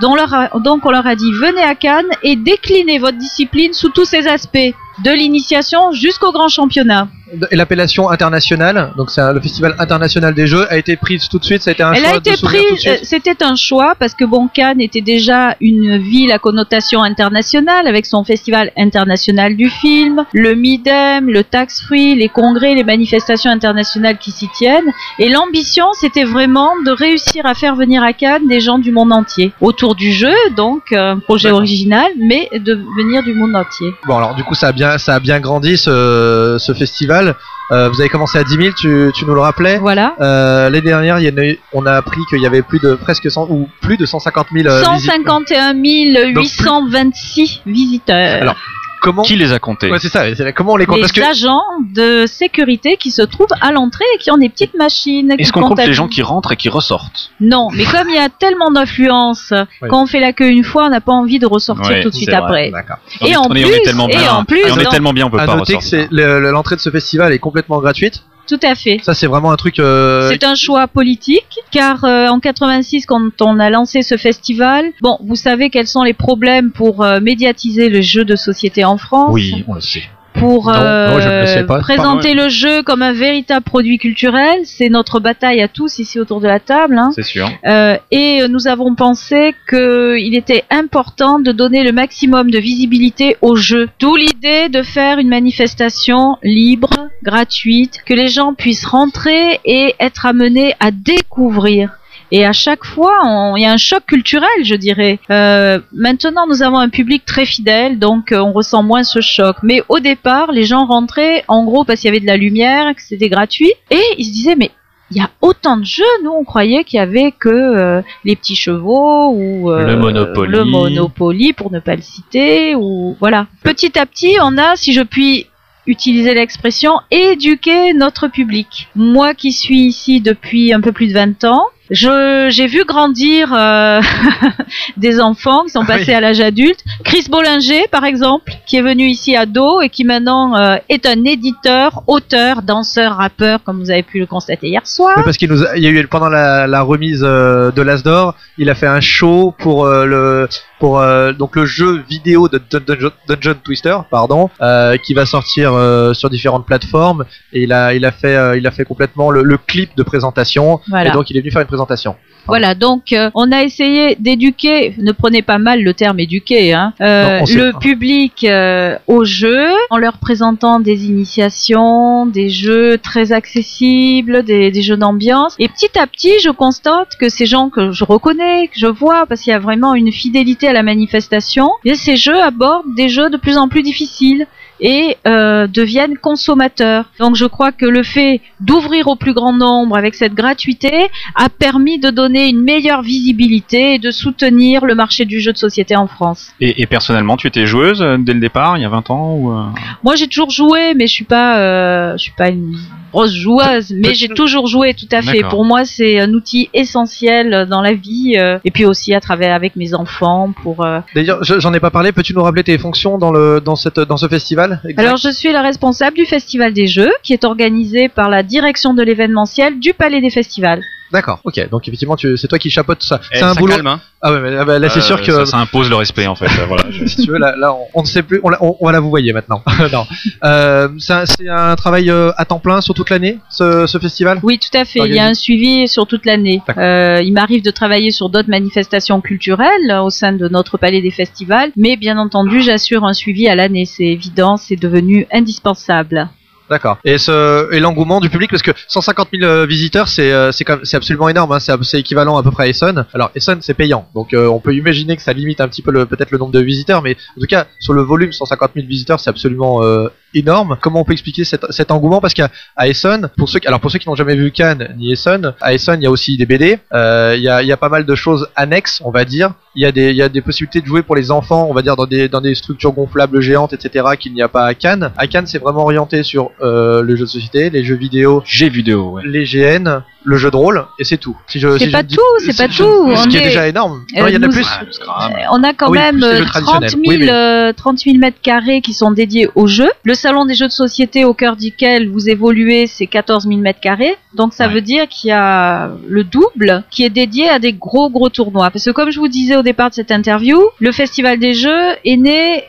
Donc 0.00 0.12
on, 0.12 0.90
leur 0.90 1.06
a, 1.06 1.14
dit 1.14 1.32
venez 1.32 1.62
à 1.62 1.74
Cannes 1.74 2.10
et 2.22 2.36
déclinez 2.36 2.98
votre 2.98 3.18
discipline 3.18 3.72
sous 3.72 3.90
tous 3.90 4.04
ses 4.04 4.26
aspects, 4.26 4.74
de 5.04 5.10
l'initiation 5.10 5.92
jusqu'au 5.92 6.32
grand 6.32 6.48
championnat. 6.48 7.08
Et 7.52 7.56
l'appellation 7.56 8.10
internationale, 8.10 8.92
donc 8.96 9.10
c'est 9.10 9.32
le 9.32 9.40
festival 9.40 9.76
international 9.78 10.34
des 10.34 10.48
jeux, 10.48 10.66
a 10.70 10.76
été 10.76 10.96
prise 10.96 11.28
tout 11.28 11.38
de 11.38 11.44
suite. 11.44 11.62
Ça 11.62 11.70
a 11.70 11.72
été 11.74 11.82
un 11.82 11.92
Elle 11.92 12.02
choix 12.02 12.14
a 12.14 12.16
été 12.16 12.36
prise, 12.42 12.86
euh, 12.86 12.96
c'était 13.02 13.44
un 13.44 13.54
choix 13.54 13.94
parce 13.98 14.14
que 14.14 14.24
bon, 14.24 14.48
Cannes 14.48 14.80
était 14.80 15.00
déjà 15.00 15.56
une 15.60 15.96
ville 15.98 16.32
à 16.32 16.38
connotation 16.38 17.02
internationale 17.02 17.86
avec 17.86 18.06
son 18.06 18.24
festival 18.24 18.72
international 18.76 19.56
du 19.56 19.70
film, 19.70 20.24
le 20.32 20.54
Midem, 20.54 21.28
le 21.28 21.44
Tax 21.44 21.82
Free, 21.82 22.16
les 22.16 22.28
congrès, 22.28 22.74
les 22.74 22.82
manifestations 22.82 23.50
internationales 23.50 24.18
qui 24.18 24.32
s'y 24.32 24.48
tiennent. 24.48 24.92
Et 25.20 25.28
l'ambition, 25.28 25.86
c'était 25.92 26.24
vraiment 26.24 26.70
de 26.84 26.90
réussir 26.90 27.46
à 27.46 27.54
faire 27.54 27.76
venir 27.76 28.02
à 28.02 28.12
Cannes 28.12 28.48
des 28.48 28.60
gens 28.60 28.78
du 28.78 28.90
monde 28.90 29.12
entier 29.12 29.52
autour 29.60 29.94
du 29.94 30.10
jeu, 30.12 30.34
donc 30.56 30.92
euh, 30.92 31.12
un 31.12 31.18
projet 31.20 31.52
original, 31.52 32.10
mais 32.18 32.48
de 32.52 32.82
venir 32.96 33.22
du 33.22 33.34
monde 33.34 33.54
entier. 33.54 33.92
Bon 34.08 34.16
alors 34.16 34.34
du 34.34 34.42
coup 34.42 34.54
ça 34.54 34.68
a 34.68 34.72
bien 34.72 34.79
ça 34.98 35.14
a 35.14 35.20
bien 35.20 35.40
grandi 35.40 35.76
ce, 35.76 36.56
ce 36.58 36.72
festival. 36.74 37.36
Euh, 37.72 37.88
vous 37.88 38.00
avez 38.00 38.08
commencé 38.08 38.36
à 38.36 38.42
10 38.42 38.54
000, 38.54 38.74
tu, 38.76 39.12
tu 39.14 39.24
nous 39.24 39.34
le 39.34 39.40
rappelais. 39.40 39.78
Voilà. 39.78 40.16
Euh, 40.20 40.64
L'année 40.64 40.80
dernière, 40.80 41.20
il 41.20 41.24
y 41.24 41.28
a 41.28 41.54
on 41.72 41.86
a 41.86 41.92
appris 41.92 42.20
qu'il 42.28 42.40
y 42.40 42.46
avait 42.46 42.62
plus 42.62 42.80
de 42.80 42.94
presque 42.94 43.30
100 43.30 43.46
ou 43.48 43.68
plus 43.80 43.96
de 43.96 44.06
150 44.06 44.48
000 44.52 44.66
euh, 44.66 44.78
visiteurs. 44.92 45.14
151 45.16 45.74
826 45.74 47.62
visiteurs. 47.66 48.42
Alors, 48.42 48.56
Comment 49.00 49.22
Qui 49.22 49.36
les 49.36 49.52
a 49.52 49.58
comptés 49.58 49.90
Ouais, 49.90 49.98
c'est 49.98 50.08
ça. 50.08 50.34
c'est- 50.34 50.52
Comment 50.52 50.72
on 50.72 50.76
les 50.76 50.86
compte 50.86 50.96
les 50.96 51.02
Parce 51.02 51.12
que 51.12 51.20
agents 51.22 51.62
de 51.94 52.26
sécurité 52.26 52.96
qui 52.96 53.10
se 53.10 53.22
trouvent 53.22 53.46
à 53.60 53.72
l'entrée 53.72 54.04
et 54.14 54.18
qui 54.18 54.30
ont 54.30 54.36
des 54.38 54.48
petites 54.48 54.74
machines. 54.74 55.34
qui 55.36 55.42
Est-ce 55.42 55.52
qu'on 55.52 55.62
compte 55.62 55.78
les 55.78 55.92
gens 55.92 56.08
qui 56.08 56.22
rentrent 56.22 56.52
et 56.52 56.56
qui 56.56 56.68
ressortent 56.68 57.30
Non, 57.40 57.68
mais 57.72 57.84
comme 57.84 58.08
il 58.08 58.14
y 58.14 58.18
a 58.18 58.28
tellement 58.28 58.70
d'influence, 58.70 59.52
Oui. 59.82 59.88
quand 59.88 60.02
on 60.02 60.06
fait 60.06 60.20
la 60.20 60.32
queue 60.32 60.48
une 60.50 60.64
fois, 60.64 60.84
on 60.86 60.90
n'a 60.90 61.00
pas 61.00 61.12
envie 61.12 61.38
de 61.38 61.46
ressortir 61.46 61.90
Ouais, 61.90 62.02
tout 62.02 62.10
de 62.10 62.14
suite 62.14 62.28
c'est 62.30 62.36
vrai. 62.36 62.44
après. 62.44 62.70
D'accord. 62.70 62.96
On 63.20 63.26
Et 63.26 63.30
est- 63.30 63.36
en 63.36 63.42
on 63.42 63.54
est- 63.54 63.62
plus, 63.62 63.64
on 63.64 63.76
est 63.76 63.82
tellement 63.82 64.08
et 64.08 64.16
bien, 64.16 64.32
en 64.34 64.44
plus, 64.44 64.58
et 64.60 64.70
on 64.70 64.76
est 64.78 64.84
dans- 64.84 64.90
tellement 64.90 65.12
bien, 65.12 65.26
on 65.26 65.30
peut 65.30 65.38
À 65.40 65.46
pas 65.46 65.56
noter 65.56 65.72
que 65.72 65.78
ressortir. 65.78 66.08
c'est 66.10 66.14
le- 66.14 66.40
le- 66.40 66.50
l'entrée 66.50 66.76
de 66.76 66.80
ce 66.80 66.90
festival 66.90 67.32
est 67.32 67.38
complètement 67.38 67.78
gratuite. 67.80 68.22
Tout 68.50 68.58
à 68.64 68.74
fait. 68.74 68.98
Ça 69.04 69.14
c'est 69.14 69.28
vraiment 69.28 69.52
un 69.52 69.56
truc. 69.56 69.78
euh, 69.78 70.28
C'est 70.28 70.42
un 70.42 70.56
choix 70.56 70.88
politique, 70.88 71.60
car 71.70 72.04
euh, 72.04 72.26
en 72.26 72.40
86, 72.40 73.06
quand 73.06 73.30
on 73.40 73.60
a 73.60 73.70
lancé 73.70 74.02
ce 74.02 74.16
festival, 74.16 74.86
bon, 75.02 75.18
vous 75.22 75.36
savez 75.36 75.70
quels 75.70 75.86
sont 75.86 76.02
les 76.02 76.14
problèmes 76.14 76.72
pour 76.72 77.04
euh, 77.04 77.20
médiatiser 77.20 77.88
le 77.88 78.00
jeu 78.00 78.24
de 78.24 78.34
société 78.34 78.84
en 78.84 78.98
France. 78.98 79.30
Oui, 79.32 79.64
on 79.68 79.74
le 79.74 79.80
sait. 79.80 80.02
Pour 80.34 80.66
Non, 80.66 80.74
euh, 80.74 81.10
non, 81.10 81.20
je 81.20 81.28
ne 81.28 81.40
le 81.40 81.46
sais 81.46 81.64
pas. 81.64 81.80
présenter 81.80 82.34
le 82.34 82.48
jeu 82.48 82.82
comme 82.82 83.02
un 83.02 83.12
véritable 83.12 83.64
produit 83.64 83.98
culturel. 83.98 84.60
C'est 84.64 84.88
notre 84.88 85.20
bataille 85.20 85.60
à 85.60 85.68
tous 85.68 85.98
ici 85.98 86.18
autour 86.18 86.40
de 86.40 86.46
la 86.46 86.60
table. 86.60 86.96
hein. 86.98 87.10
C'est 87.14 87.22
sûr. 87.22 87.50
Euh, 87.66 87.96
et 88.10 88.42
euh, 88.42 88.48
nous 88.48 88.66
avons 88.68 88.94
pensé 88.94 89.54
qu'il 89.68 90.34
était 90.34 90.64
important 90.70 91.38
de 91.40 91.52
donner 91.52 91.82
le 91.84 91.92
maximum 91.92 92.50
de 92.50 92.58
visibilité 92.58 93.36
au 93.42 93.56
jeu. 93.56 93.88
D'où 93.98 94.16
l'idée 94.16 94.68
de 94.68 94.82
faire 94.82 95.18
une 95.18 95.28
manifestation 95.28 96.36
libre, 96.42 96.90
gratuite, 97.22 98.00
que 98.06 98.14
les 98.14 98.28
gens 98.28 98.54
puissent 98.54 98.86
rentrer 98.86 99.60
et 99.64 99.94
être 100.00 100.26
amenés 100.26 100.74
à 100.80 100.90
découvrir. 100.90 101.90
Et 102.32 102.46
à 102.46 102.52
chaque 102.52 102.84
fois, 102.84 103.20
il 103.56 103.62
y 103.62 103.66
a 103.66 103.72
un 103.72 103.76
choc 103.76 104.04
culturel, 104.06 104.48
je 104.62 104.74
dirais. 104.74 105.18
Euh, 105.30 105.80
maintenant, 105.92 106.46
nous 106.46 106.62
avons 106.62 106.78
un 106.78 106.88
public 106.88 107.24
très 107.24 107.44
fidèle, 107.44 107.98
donc 107.98 108.32
euh, 108.32 108.38
on 108.38 108.52
ressent 108.52 108.82
moins 108.82 109.02
ce 109.02 109.20
choc. 109.20 109.56
Mais 109.62 109.82
au 109.88 109.98
départ, 109.98 110.52
les 110.52 110.64
gens 110.64 110.86
rentraient, 110.86 111.44
en 111.48 111.64
gros, 111.64 111.84
parce 111.84 112.00
qu'il 112.00 112.08
y 112.08 112.12
avait 112.12 112.20
de 112.20 112.26
la 112.26 112.36
lumière, 112.36 112.94
que 112.94 113.02
c'était 113.02 113.28
gratuit, 113.28 113.72
et 113.90 114.02
ils 114.18 114.24
se 114.24 114.32
disaient, 114.32 114.56
mais 114.56 114.70
il 115.10 115.16
y 115.16 115.20
a 115.20 115.30
autant 115.40 115.76
de 115.76 115.84
jeux, 115.84 116.04
nous 116.22 116.30
on 116.30 116.44
croyait 116.44 116.84
qu'il 116.84 116.98
y 116.98 117.00
avait 117.00 117.32
que 117.32 117.48
euh, 117.48 118.00
les 118.24 118.36
petits 118.36 118.54
chevaux 118.54 119.30
ou 119.30 119.70
euh, 119.72 119.84
Le 119.84 119.96
Monopoly. 119.96 120.52
le 120.52 120.64
Monopoly 120.64 121.52
pour 121.52 121.72
ne 121.72 121.80
pas 121.80 121.96
le 121.96 122.02
citer 122.02 122.76
ou 122.76 123.16
voilà. 123.18 123.48
Petit 123.64 123.98
à 123.98 124.06
petit, 124.06 124.36
on 124.40 124.56
a, 124.56 124.76
si 124.76 124.92
je 124.92 125.02
puis 125.02 125.46
utiliser 125.86 126.34
l'expression, 126.34 126.92
éduquer 127.10 127.92
notre 127.92 128.28
public. 128.28 128.88
Moi 128.94 129.34
qui 129.34 129.50
suis 129.50 129.80
ici 129.80 130.20
depuis 130.20 130.72
un 130.72 130.80
peu 130.80 130.92
plus 130.92 131.08
de 131.08 131.14
20 131.14 131.42
ans, 131.44 131.64
je 131.90 132.46
j'ai 132.50 132.66
vu 132.66 132.84
grandir 132.84 133.52
euh, 133.52 134.00
des 134.96 135.20
enfants 135.20 135.64
qui 135.64 135.70
sont 135.70 135.84
passés 135.84 136.04
Oui. 136.08 136.14
à 136.14 136.20
l'âge 136.20 136.40
adulte. 136.40 136.80
Chris 137.04 137.26
Bollinger, 137.30 137.86
par 137.90 138.04
exemple, 138.04 138.52
qui 138.66 138.76
est 138.76 138.82
venu 138.82 139.04
ici 139.08 139.34
à 139.36 139.46
dos 139.46 139.80
et 139.80 139.88
qui 139.88 140.04
maintenant 140.04 140.56
euh, 140.56 140.76
est 140.88 141.06
un 141.06 141.24
éditeur, 141.24 142.02
auteur, 142.06 142.62
danseur, 142.62 143.16
rappeur, 143.16 143.62
comme 143.64 143.80
vous 143.80 143.90
avez 143.90 144.02
pu 144.02 144.20
le 144.20 144.26
constater 144.26 144.68
hier 144.68 144.86
soir. 144.86 145.14
Oui, 145.16 145.22
parce 145.24 145.36
qu'il 145.36 145.50
nous 145.50 145.62
a- 145.64 145.76
il 145.76 145.82
y 145.82 145.86
a 145.86 145.90
eu 145.90 146.06
pendant 146.06 146.28
la, 146.28 146.66
la 146.66 146.82
remise 146.82 147.22
euh, 147.24 147.70
de 147.72 147.82
l'Asdor, 147.82 148.34
il 148.58 148.70
a 148.70 148.74
fait 148.74 148.86
un 148.86 149.00
show 149.00 149.54
pour 149.58 149.84
euh, 149.84 150.04
le 150.06 150.48
pour 150.80 150.98
euh, 150.98 151.32
donc 151.32 151.54
le 151.54 151.64
jeu 151.66 152.02
vidéo 152.08 152.48
de 152.48 152.60
Dun- 152.70 152.80
Dungeon, 152.84 153.10
Dungeon 153.28 153.54
Twister, 153.62 153.96
pardon, 154.10 154.50
euh, 154.60 154.96
qui 154.96 155.14
va 155.14 155.26
sortir 155.26 155.72
euh, 155.74 156.12
sur 156.14 156.28
différentes 156.30 156.66
plateformes. 156.66 157.24
Et 157.52 157.62
il 157.62 157.72
a 157.72 157.94
il 157.94 158.04
a 158.04 158.10
fait 158.10 158.58
il 158.58 158.66
a 158.66 158.70
fait 158.72 158.84
complètement 158.84 159.30
le, 159.30 159.42
le 159.42 159.56
clip 159.58 159.96
de 159.96 160.02
présentation. 160.02 160.80
Voilà. 160.88 161.10
Et 161.10 161.12
donc 161.12 161.30
il 161.30 161.36
est 161.36 161.40
venu 161.40 161.52
faire 161.52 161.62
une 161.62 161.68
présentation. 161.68 162.16
Voilà, 162.50 162.74
donc 162.74 163.12
euh, 163.12 163.30
on 163.34 163.52
a 163.52 163.62
essayé 163.62 164.16
d'éduquer, 164.16 164.94
ne 164.98 165.12
prenez 165.12 165.40
pas 165.40 165.58
mal 165.58 165.82
le 165.82 165.94
terme 165.94 166.18
éduquer, 166.18 166.72
hein, 166.72 166.92
euh, 167.00 167.38
Non, 167.38 167.44
le 167.46 167.78
public 167.78 168.44
euh, 168.44 168.96
au 169.06 169.24
jeu, 169.24 169.68
en 169.90 169.98
leur 169.98 170.18
présentant 170.18 170.80
des 170.80 171.06
initiations, 171.06 172.26
des 172.26 172.48
jeux 172.48 172.98
très 172.98 173.30
accessibles, 173.30 174.42
des, 174.42 174.72
des 174.72 174.82
jeux 174.82 174.96
d'ambiance. 174.96 175.54
Et 175.60 175.68
petit 175.68 175.96
à 175.96 176.08
petit, 176.08 176.40
je 176.42 176.50
constate 176.50 177.16
que 177.20 177.28
ces 177.28 177.46
gens 177.46 177.70
que 177.70 177.92
je 177.92 178.02
reconnais, 178.04 178.66
que 178.66 178.78
je 178.78 178.88
vois, 178.88 179.26
parce 179.26 179.42
qu'il 179.42 179.52
y 179.52 179.54
a 179.54 179.60
vraiment 179.60 179.94
une 179.94 180.10
fidélité 180.10 180.66
à 180.66 180.72
la 180.72 180.82
manifestation, 180.82 181.70
et 181.84 181.94
ces 181.94 182.16
jeux 182.16 182.40
abordent 182.42 182.94
des 182.96 183.08
jeux 183.08 183.30
de 183.30 183.36
plus 183.36 183.56
en 183.56 183.68
plus 183.68 183.82
difficiles 183.82 184.46
et 184.80 185.16
euh, 185.26 185.66
deviennent 185.66 186.18
consommateurs. 186.18 187.10
Donc 187.18 187.36
je 187.36 187.46
crois 187.46 187.72
que 187.72 187.86
le 187.86 188.02
fait 188.02 188.40
d'ouvrir 188.60 189.08
au 189.08 189.16
plus 189.16 189.34
grand 189.34 189.52
nombre 189.52 189.96
avec 189.96 190.14
cette 190.14 190.34
gratuité 190.34 191.08
a 191.34 191.48
permis 191.48 191.98
de 191.98 192.10
donner 192.10 192.48
une 192.48 192.62
meilleure 192.62 193.02
visibilité 193.02 193.94
et 193.94 193.98
de 193.98 194.10
soutenir 194.10 194.84
le 194.84 194.94
marché 194.94 195.24
du 195.24 195.40
jeu 195.40 195.52
de 195.52 195.58
société 195.58 195.96
en 195.96 196.06
France. 196.06 196.52
Et, 196.60 196.82
et 196.82 196.86
personnellement, 196.86 197.36
tu 197.36 197.46
étais 197.46 197.66
joueuse 197.66 198.02
euh, 198.02 198.16
dès 198.18 198.34
le 198.34 198.40
départ, 198.40 198.76
il 198.76 198.82
y 198.82 198.84
a 198.84 198.88
20 198.88 199.10
ans 199.10 199.34
ou 199.34 199.52
euh, 199.52 199.64
Moi 200.02 200.16
j'ai 200.16 200.26
toujours 200.26 200.50
joué, 200.50 200.94
mais 200.94 201.06
je 201.06 201.12
suis 201.12 201.24
pas, 201.24 201.58
euh, 201.58 202.12
je 202.12 202.22
suis 202.22 202.32
pas 202.32 202.48
une 202.48 202.76
grosse 203.12 203.32
joueuse, 203.34 203.92
mais 203.96 204.14
j'ai 204.14 204.28
toujours 204.28 204.66
joué 204.66 204.94
tout 204.94 205.08
à 205.12 205.20
fait. 205.22 205.38
Pour 205.50 205.64
moi 205.64 205.84
c'est 205.84 206.20
un 206.20 206.32
outil 206.34 206.68
essentiel 206.74 207.66
dans 207.68 207.80
la 207.82 207.92
vie 207.92 208.34
euh, 208.36 208.58
et 208.64 208.70
puis 208.70 208.84
aussi 208.84 209.14
à 209.14 209.20
travers 209.20 209.54
avec 209.54 209.76
mes 209.76 209.94
enfants 209.94 210.52
pour. 210.62 210.84
euh, 210.84 211.00
D'ailleurs, 211.14 211.42
je- 211.44 211.58
j'en 211.60 211.72
ai 211.74 211.80
pas 211.80 211.90
parlé. 211.90 212.12
Peux-tu 212.12 212.34
nous 212.34 212.42
rappeler 212.42 212.64
tes 212.64 212.78
fonctions 212.78 213.18
dans 213.18 213.32
le 213.32 213.60
dans 213.60 213.76
cette 213.76 214.00
dans 214.00 214.16
ce 214.16 214.28
festival 214.28 214.80
exact? 214.84 215.02
Alors, 215.02 215.16
je 215.16 215.30
suis 215.30 215.52
la 215.52 215.62
responsable 215.62 216.16
du 216.16 216.24
Festival 216.26 216.72
des 216.72 216.86
Jeux, 216.86 217.12
qui 217.22 217.32
est 217.32 217.44
organisé 217.44 218.08
par 218.08 218.28
la 218.28 218.42
direction 218.42 218.94
de 218.94 219.02
l'événementiel 219.02 219.78
du 219.80 219.92
Palais 219.94 220.20
des 220.20 220.30
Festivals. 220.30 220.82
D'accord. 221.12 221.40
Ok. 221.44 221.68
Donc 221.70 221.88
effectivement, 221.88 222.16
tu, 222.16 222.36
c'est 222.36 222.46
toi 222.48 222.58
qui 222.58 222.70
chapeaute 222.70 223.02
ça. 223.02 223.20
Eh, 223.32 223.38
C'est 223.38 223.42
un 223.44 223.54
ça 223.54 223.60
boulot. 223.60 223.74
calme, 223.74 223.86
hein. 223.88 224.00
Ah 224.22 224.32
ouais, 224.32 224.40
mais 224.40 224.56
ah 224.56 224.64
bah, 224.64 224.78
là 224.78 224.88
c'est 224.90 224.98
Euh, 224.98 225.02
sûr 225.02 225.22
que 225.22 225.32
ça, 225.32 225.46
ça 225.46 225.56
impose 225.58 225.88
le 225.88 225.96
respect 225.96 226.26
en 226.26 226.34
fait. 226.34 226.44
euh, 226.46 226.66
voilà. 226.68 226.84
si 227.06 227.16
tu 227.24 227.30
veux, 227.30 227.38
là, 227.38 227.54
là, 227.56 227.72
on, 227.74 227.86
on 227.94 228.02
ne 228.02 228.06
sait 228.06 228.22
plus. 228.22 228.38
On, 228.44 228.48
la- 228.50 228.62
on, 228.62 228.76
on 228.78 228.86
va 228.86 228.92
la 228.92 229.00
vous 229.00 229.08
voyez 229.10 229.32
maintenant. 229.32 229.62
non. 229.92 230.06
Euh, 230.44 230.88
c'est 230.98 231.12
un, 231.12 231.26
c'est 231.26 231.48
un 231.48 231.74
travail 231.76 232.10
euh, 232.10 232.30
à 232.36 232.44
temps 232.44 232.58
plein 232.60 232.80
sur 232.80 232.94
toute 232.94 233.10
l'année, 233.10 233.38
ce, 233.50 233.86
ce 233.86 233.98
festival? 233.98 234.38
Oui, 234.42 234.58
tout 234.58 234.76
à 234.76 234.84
fait. 234.84 235.00
Il 235.06 235.14
y 235.14 235.18
a 235.18 235.24
un 235.26 235.34
suivi 235.34 235.88
sur 235.88 236.06
toute 236.06 236.26
l'année. 236.26 236.60
Euh, 236.76 237.20
il 237.22 237.32
m'arrive 237.32 237.62
de 237.64 237.70
travailler 237.70 238.10
sur 238.10 238.28
d'autres 238.28 238.50
manifestations 238.50 239.20
culturelles 239.20 239.98
au 240.02 240.10
sein 240.10 240.32
de 240.32 240.48
notre 240.48 240.76
palais 240.78 241.00
des 241.02 241.10
festivals, 241.10 241.70
mais 241.76 241.96
bien 241.96 242.18
entendu, 242.18 242.60
j'assure 242.62 243.04
un 243.04 243.14
suivi 243.14 243.48
à 243.48 243.54
l'année. 243.54 243.84
C'est 243.84 244.04
évident, 244.04 244.56
c'est 244.56 244.76
devenu 244.76 245.26
indispensable. 245.32 246.28
D'accord. 246.70 246.98
Et 247.04 247.16
et 247.16 247.80
l'engouement 247.80 248.20
du 248.20 248.30
public 248.30 248.48
parce 248.48 248.62
que 248.62 248.70
150 248.86 249.28
000 249.34 249.44
euh, 249.44 249.66
visiteurs, 249.66 250.06
c'est 250.06 250.32
euh, 250.32 250.52
c'est 250.52 250.96
absolument 250.96 251.28
énorme. 251.28 251.50
Hein, 251.50 251.58
c'est 251.58 251.98
équivalent 251.98 252.38
à 252.38 252.44
peu 252.44 252.52
près 252.52 252.64
à 252.64 252.68
Essonne. 252.68 253.06
Alors 253.12 253.32
Essonne, 253.34 253.58
c'est 253.60 253.74
payant, 253.74 254.06
donc 254.14 254.32
euh, 254.32 254.46
on 254.46 254.60
peut 254.60 254.74
imaginer 254.74 255.16
que 255.16 255.22
ça 255.22 255.32
limite 255.32 255.60
un 255.60 255.66
petit 255.66 255.82
peu 255.82 256.06
peut-être 256.06 256.30
le 256.30 256.38
nombre 256.38 256.52
de 256.52 256.60
visiteurs, 256.60 257.02
mais 257.02 257.16
en 257.36 257.40
tout 257.40 257.46
cas 257.48 257.66
sur 257.80 257.92
le 257.92 258.02
volume, 258.02 258.32
150 258.32 258.70
000 258.76 258.86
visiteurs, 258.86 259.18
c'est 259.18 259.30
absolument 259.30 259.82
euh, 259.82 260.08
énorme. 260.32 260.78
Comment 260.80 261.00
on 261.00 261.04
peut 261.04 261.12
expliquer 261.12 261.42
cet, 261.44 261.66
cet 261.72 261.90
engouement? 261.90 262.20
Parce 262.20 262.34
qu'à 262.34 262.50
à 262.76 262.86
Essonne, 262.86 263.30
pour 263.36 263.48
ceux 263.48 263.58
qui, 263.58 263.66
alors 263.66 263.80
pour 263.80 263.90
ceux 263.90 263.98
qui 263.98 264.08
n'ont 264.08 264.14
jamais 264.14 264.36
vu 264.36 264.52
Cannes 264.52 264.94
ni 264.96 265.10
Essonne, 265.12 265.54
à 265.60 265.74
Essonne, 265.74 266.00
il 266.00 266.04
y 266.04 266.06
a 266.06 266.10
aussi 266.10 266.36
des 266.36 266.46
BD. 266.46 266.78
Il 266.92 267.42
y, 267.42 267.48
a, 267.48 267.62
il 267.62 267.66
y 267.66 267.72
a 267.72 267.76
pas 267.76 267.88
mal 267.88 268.06
de 268.06 268.14
choses 268.14 268.48
annexes, 268.54 269.00
on 269.04 269.10
va 269.10 269.24
dire. 269.24 269.54
Il 269.76 269.82
y 269.82 269.86
a 269.86 269.92
des 269.92 270.10
il 270.10 270.16
y 270.16 270.22
a 270.22 270.28
des 270.28 270.40
possibilités 270.40 270.80
de 270.80 270.86
jouer 270.86 271.02
pour 271.02 271.14
les 271.14 271.30
enfants, 271.30 271.66
on 271.70 271.74
va 271.74 271.82
dire 271.82 271.94
dans 271.94 272.06
des 272.06 272.28
dans 272.28 272.40
des 272.40 272.54
structures 272.54 272.92
gonflables 272.92 273.40
géantes, 273.40 273.72
etc. 273.72 274.04
qu'il 274.18 274.34
n'y 274.34 274.42
a 274.42 274.48
pas 274.48 274.66
à 274.66 274.74
Cannes. 274.74 275.12
À 275.16 275.26
Cannes, 275.26 275.46
c'est 275.46 275.58
vraiment 275.58 275.82
orienté 275.82 276.22
sur 276.22 276.50
euh, 276.60 277.02
le 277.02 277.14
jeu 277.14 277.24
de 277.24 277.30
société, 277.30 277.70
les 277.70 277.84
jeux 277.84 277.94
vidéo, 277.96 278.42
J'ai 278.44 278.68
vidéo. 278.68 279.12
Ouais. 279.12 279.22
les 279.24 279.44
GN, 279.44 280.02
le 280.24 280.36
jeu 280.36 280.50
de 280.50 280.56
rôle, 280.56 280.84
et 280.98 281.04
c'est 281.04 281.16
tout. 281.16 281.36
Si 281.46 281.58
C'est 281.60 281.78
si 281.78 281.90
pas 281.90 282.02
dis- 282.02 282.14
tout, 282.14 282.22
c'est 282.44 282.56
pas 282.56 282.68
tout. 282.68 282.74
Ce 282.76 283.24
On 283.26 283.28
qui 283.28 283.36
est 283.36 283.40
est- 283.40 283.44
déjà 283.44 283.66
énorme. 283.68 284.04
Euh, 284.16 284.20
Non, 284.20 284.26
il 284.28 284.34
y 284.34 284.36
en 284.36 284.42
a 284.42 284.46
nous- 284.46 284.52
plus. 284.52 284.66
Euh, 284.66 285.24
On 285.52 285.62
a 285.64 285.72
quand 285.72 285.86
Ah 285.88 285.90
même 285.90 286.16
plus 286.16 286.20
les 286.20 286.26
euh, 286.26 286.36
jeux 286.38 286.44
30 286.44 286.62
traditionnels. 286.64 286.90
000, 286.90 287.02
Oui, 287.06 287.16
mais- 287.20 287.30
euh, 287.30 287.72
30 287.72 287.98
000 288.00 288.16
mètres 288.18 288.40
carrés 288.42 288.80
qui 288.82 288.92
sont 288.92 289.10
dédiés 289.12 289.48
aux 289.54 289.66
jeux. 289.66 289.90
Le 290.04 290.14
salon 290.14 290.44
des 290.44 290.54
jeux 290.54 290.66
de 290.68 290.72
société 290.72 291.24
au 291.24 291.32
cœur 291.34 291.56
duquel 291.56 292.10
vous 292.10 292.28
évoluez, 292.28 292.86
c'est 292.86 293.06
14 293.06 293.46
000 293.46 293.60
mètres 293.60 293.80
carrés. 293.80 294.16
Donc 294.34 294.52
ça 294.52 294.66
Ouais. 294.68 294.74
veut 294.74 294.80
dire 294.82 295.08
qu'il 295.08 295.28
y 295.28 295.32
a 295.32 295.90
le 296.08 296.24
double 296.24 296.84
qui 296.90 297.04
est 297.04 297.10
dédié 297.10 297.48
à 297.48 297.58
des 297.58 297.72
gros 297.72 298.10
gros 298.10 298.28
tournois. 298.28 298.70
Parce 298.70 298.84
que 298.84 298.90
comme 298.90 299.10
je 299.10 299.18
vous 299.18 299.28
disais 299.28 299.56
au 299.56 299.62
départ 299.62 299.90
de 299.90 299.94
cette 299.94 300.10
interview, 300.12 300.60
le 300.80 300.92
Festival 300.92 301.38
des 301.38 301.54
jeux 301.54 301.88
est 302.04 302.16
né 302.16 302.64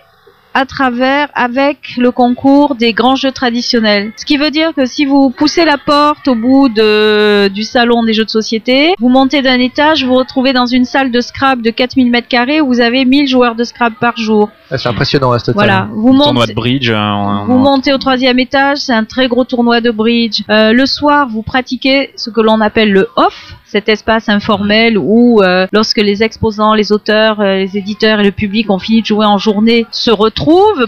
à 0.53 0.65
travers 0.65 1.29
avec 1.33 1.95
le 1.97 2.11
concours 2.11 2.75
des 2.75 2.93
grands 2.93 3.15
jeux 3.15 3.31
traditionnels. 3.31 4.11
Ce 4.17 4.25
qui 4.25 4.37
veut 4.37 4.51
dire 4.51 4.73
que 4.75 4.85
si 4.85 5.05
vous 5.05 5.29
poussez 5.29 5.65
la 5.65 5.77
porte 5.77 6.27
au 6.27 6.35
bout 6.35 6.67
de, 6.69 7.47
du 7.47 7.63
salon 7.63 8.03
des 8.03 8.13
jeux 8.13 8.25
de 8.25 8.29
société, 8.29 8.93
vous 8.99 9.09
montez 9.09 9.41
d'un 9.41 9.59
étage, 9.59 10.03
vous 10.03 10.11
vous 10.11 10.17
retrouvez 10.17 10.51
dans 10.53 10.65
une 10.65 10.83
salle 10.85 11.11
de 11.11 11.21
Scrabble 11.21 11.61
de 11.61 11.69
4000 11.69 12.09
mètres 12.11 12.27
carrés 12.27 12.59
où 12.61 12.67
vous 12.67 12.81
avez 12.81 13.05
1000 13.05 13.27
joueurs 13.27 13.55
de 13.55 13.63
Scrabble 13.63 13.95
par 13.99 14.17
jour. 14.17 14.49
C'est 14.69 14.87
impressionnant 14.87 15.31
à 15.31 15.39
cette 15.39 15.53
Voilà. 15.55 15.79
salle. 15.79 15.87
Vous 15.93 16.13
Tournoi 16.17 16.33
montez, 16.33 16.47
de 16.47 16.53
bridge. 16.55 16.89
en- 16.91 17.45
vous 17.45 17.57
montez 17.57 17.93
au 17.93 17.97
troisième 17.97 18.39
étage, 18.39 18.77
c'est 18.79 18.93
un 18.93 19.03
très 19.05 19.27
gros 19.27 19.43
tournoi 19.43 19.81
de 19.81 19.91
bridge. 19.91 20.41
Euh, 20.49 20.71
le 20.73 20.85
soir, 20.85 21.27
vous 21.29 21.41
pratiquez 21.43 22.11
ce 22.15 22.29
que 22.29 22.41
l'on 22.41 22.61
appelle 22.61 22.91
le 22.91 23.07
off, 23.15 23.53
cet 23.65 23.87
espace 23.89 24.27
informel 24.27 24.97
où, 24.97 25.41
euh, 25.41 25.65
lorsque 25.71 25.97
les 25.97 26.23
exposants, 26.23 26.73
les 26.73 26.91
auteurs, 26.91 27.39
euh, 27.39 27.57
les 27.57 27.77
éditeurs 27.77 28.19
et 28.19 28.23
le 28.25 28.31
public 28.31 28.69
ont 28.69 28.79
fini 28.79 29.01
de 29.01 29.05
jouer 29.05 29.25
en 29.25 29.37
journée, 29.37 29.85
se 29.91 30.11
retrouvent 30.11 30.40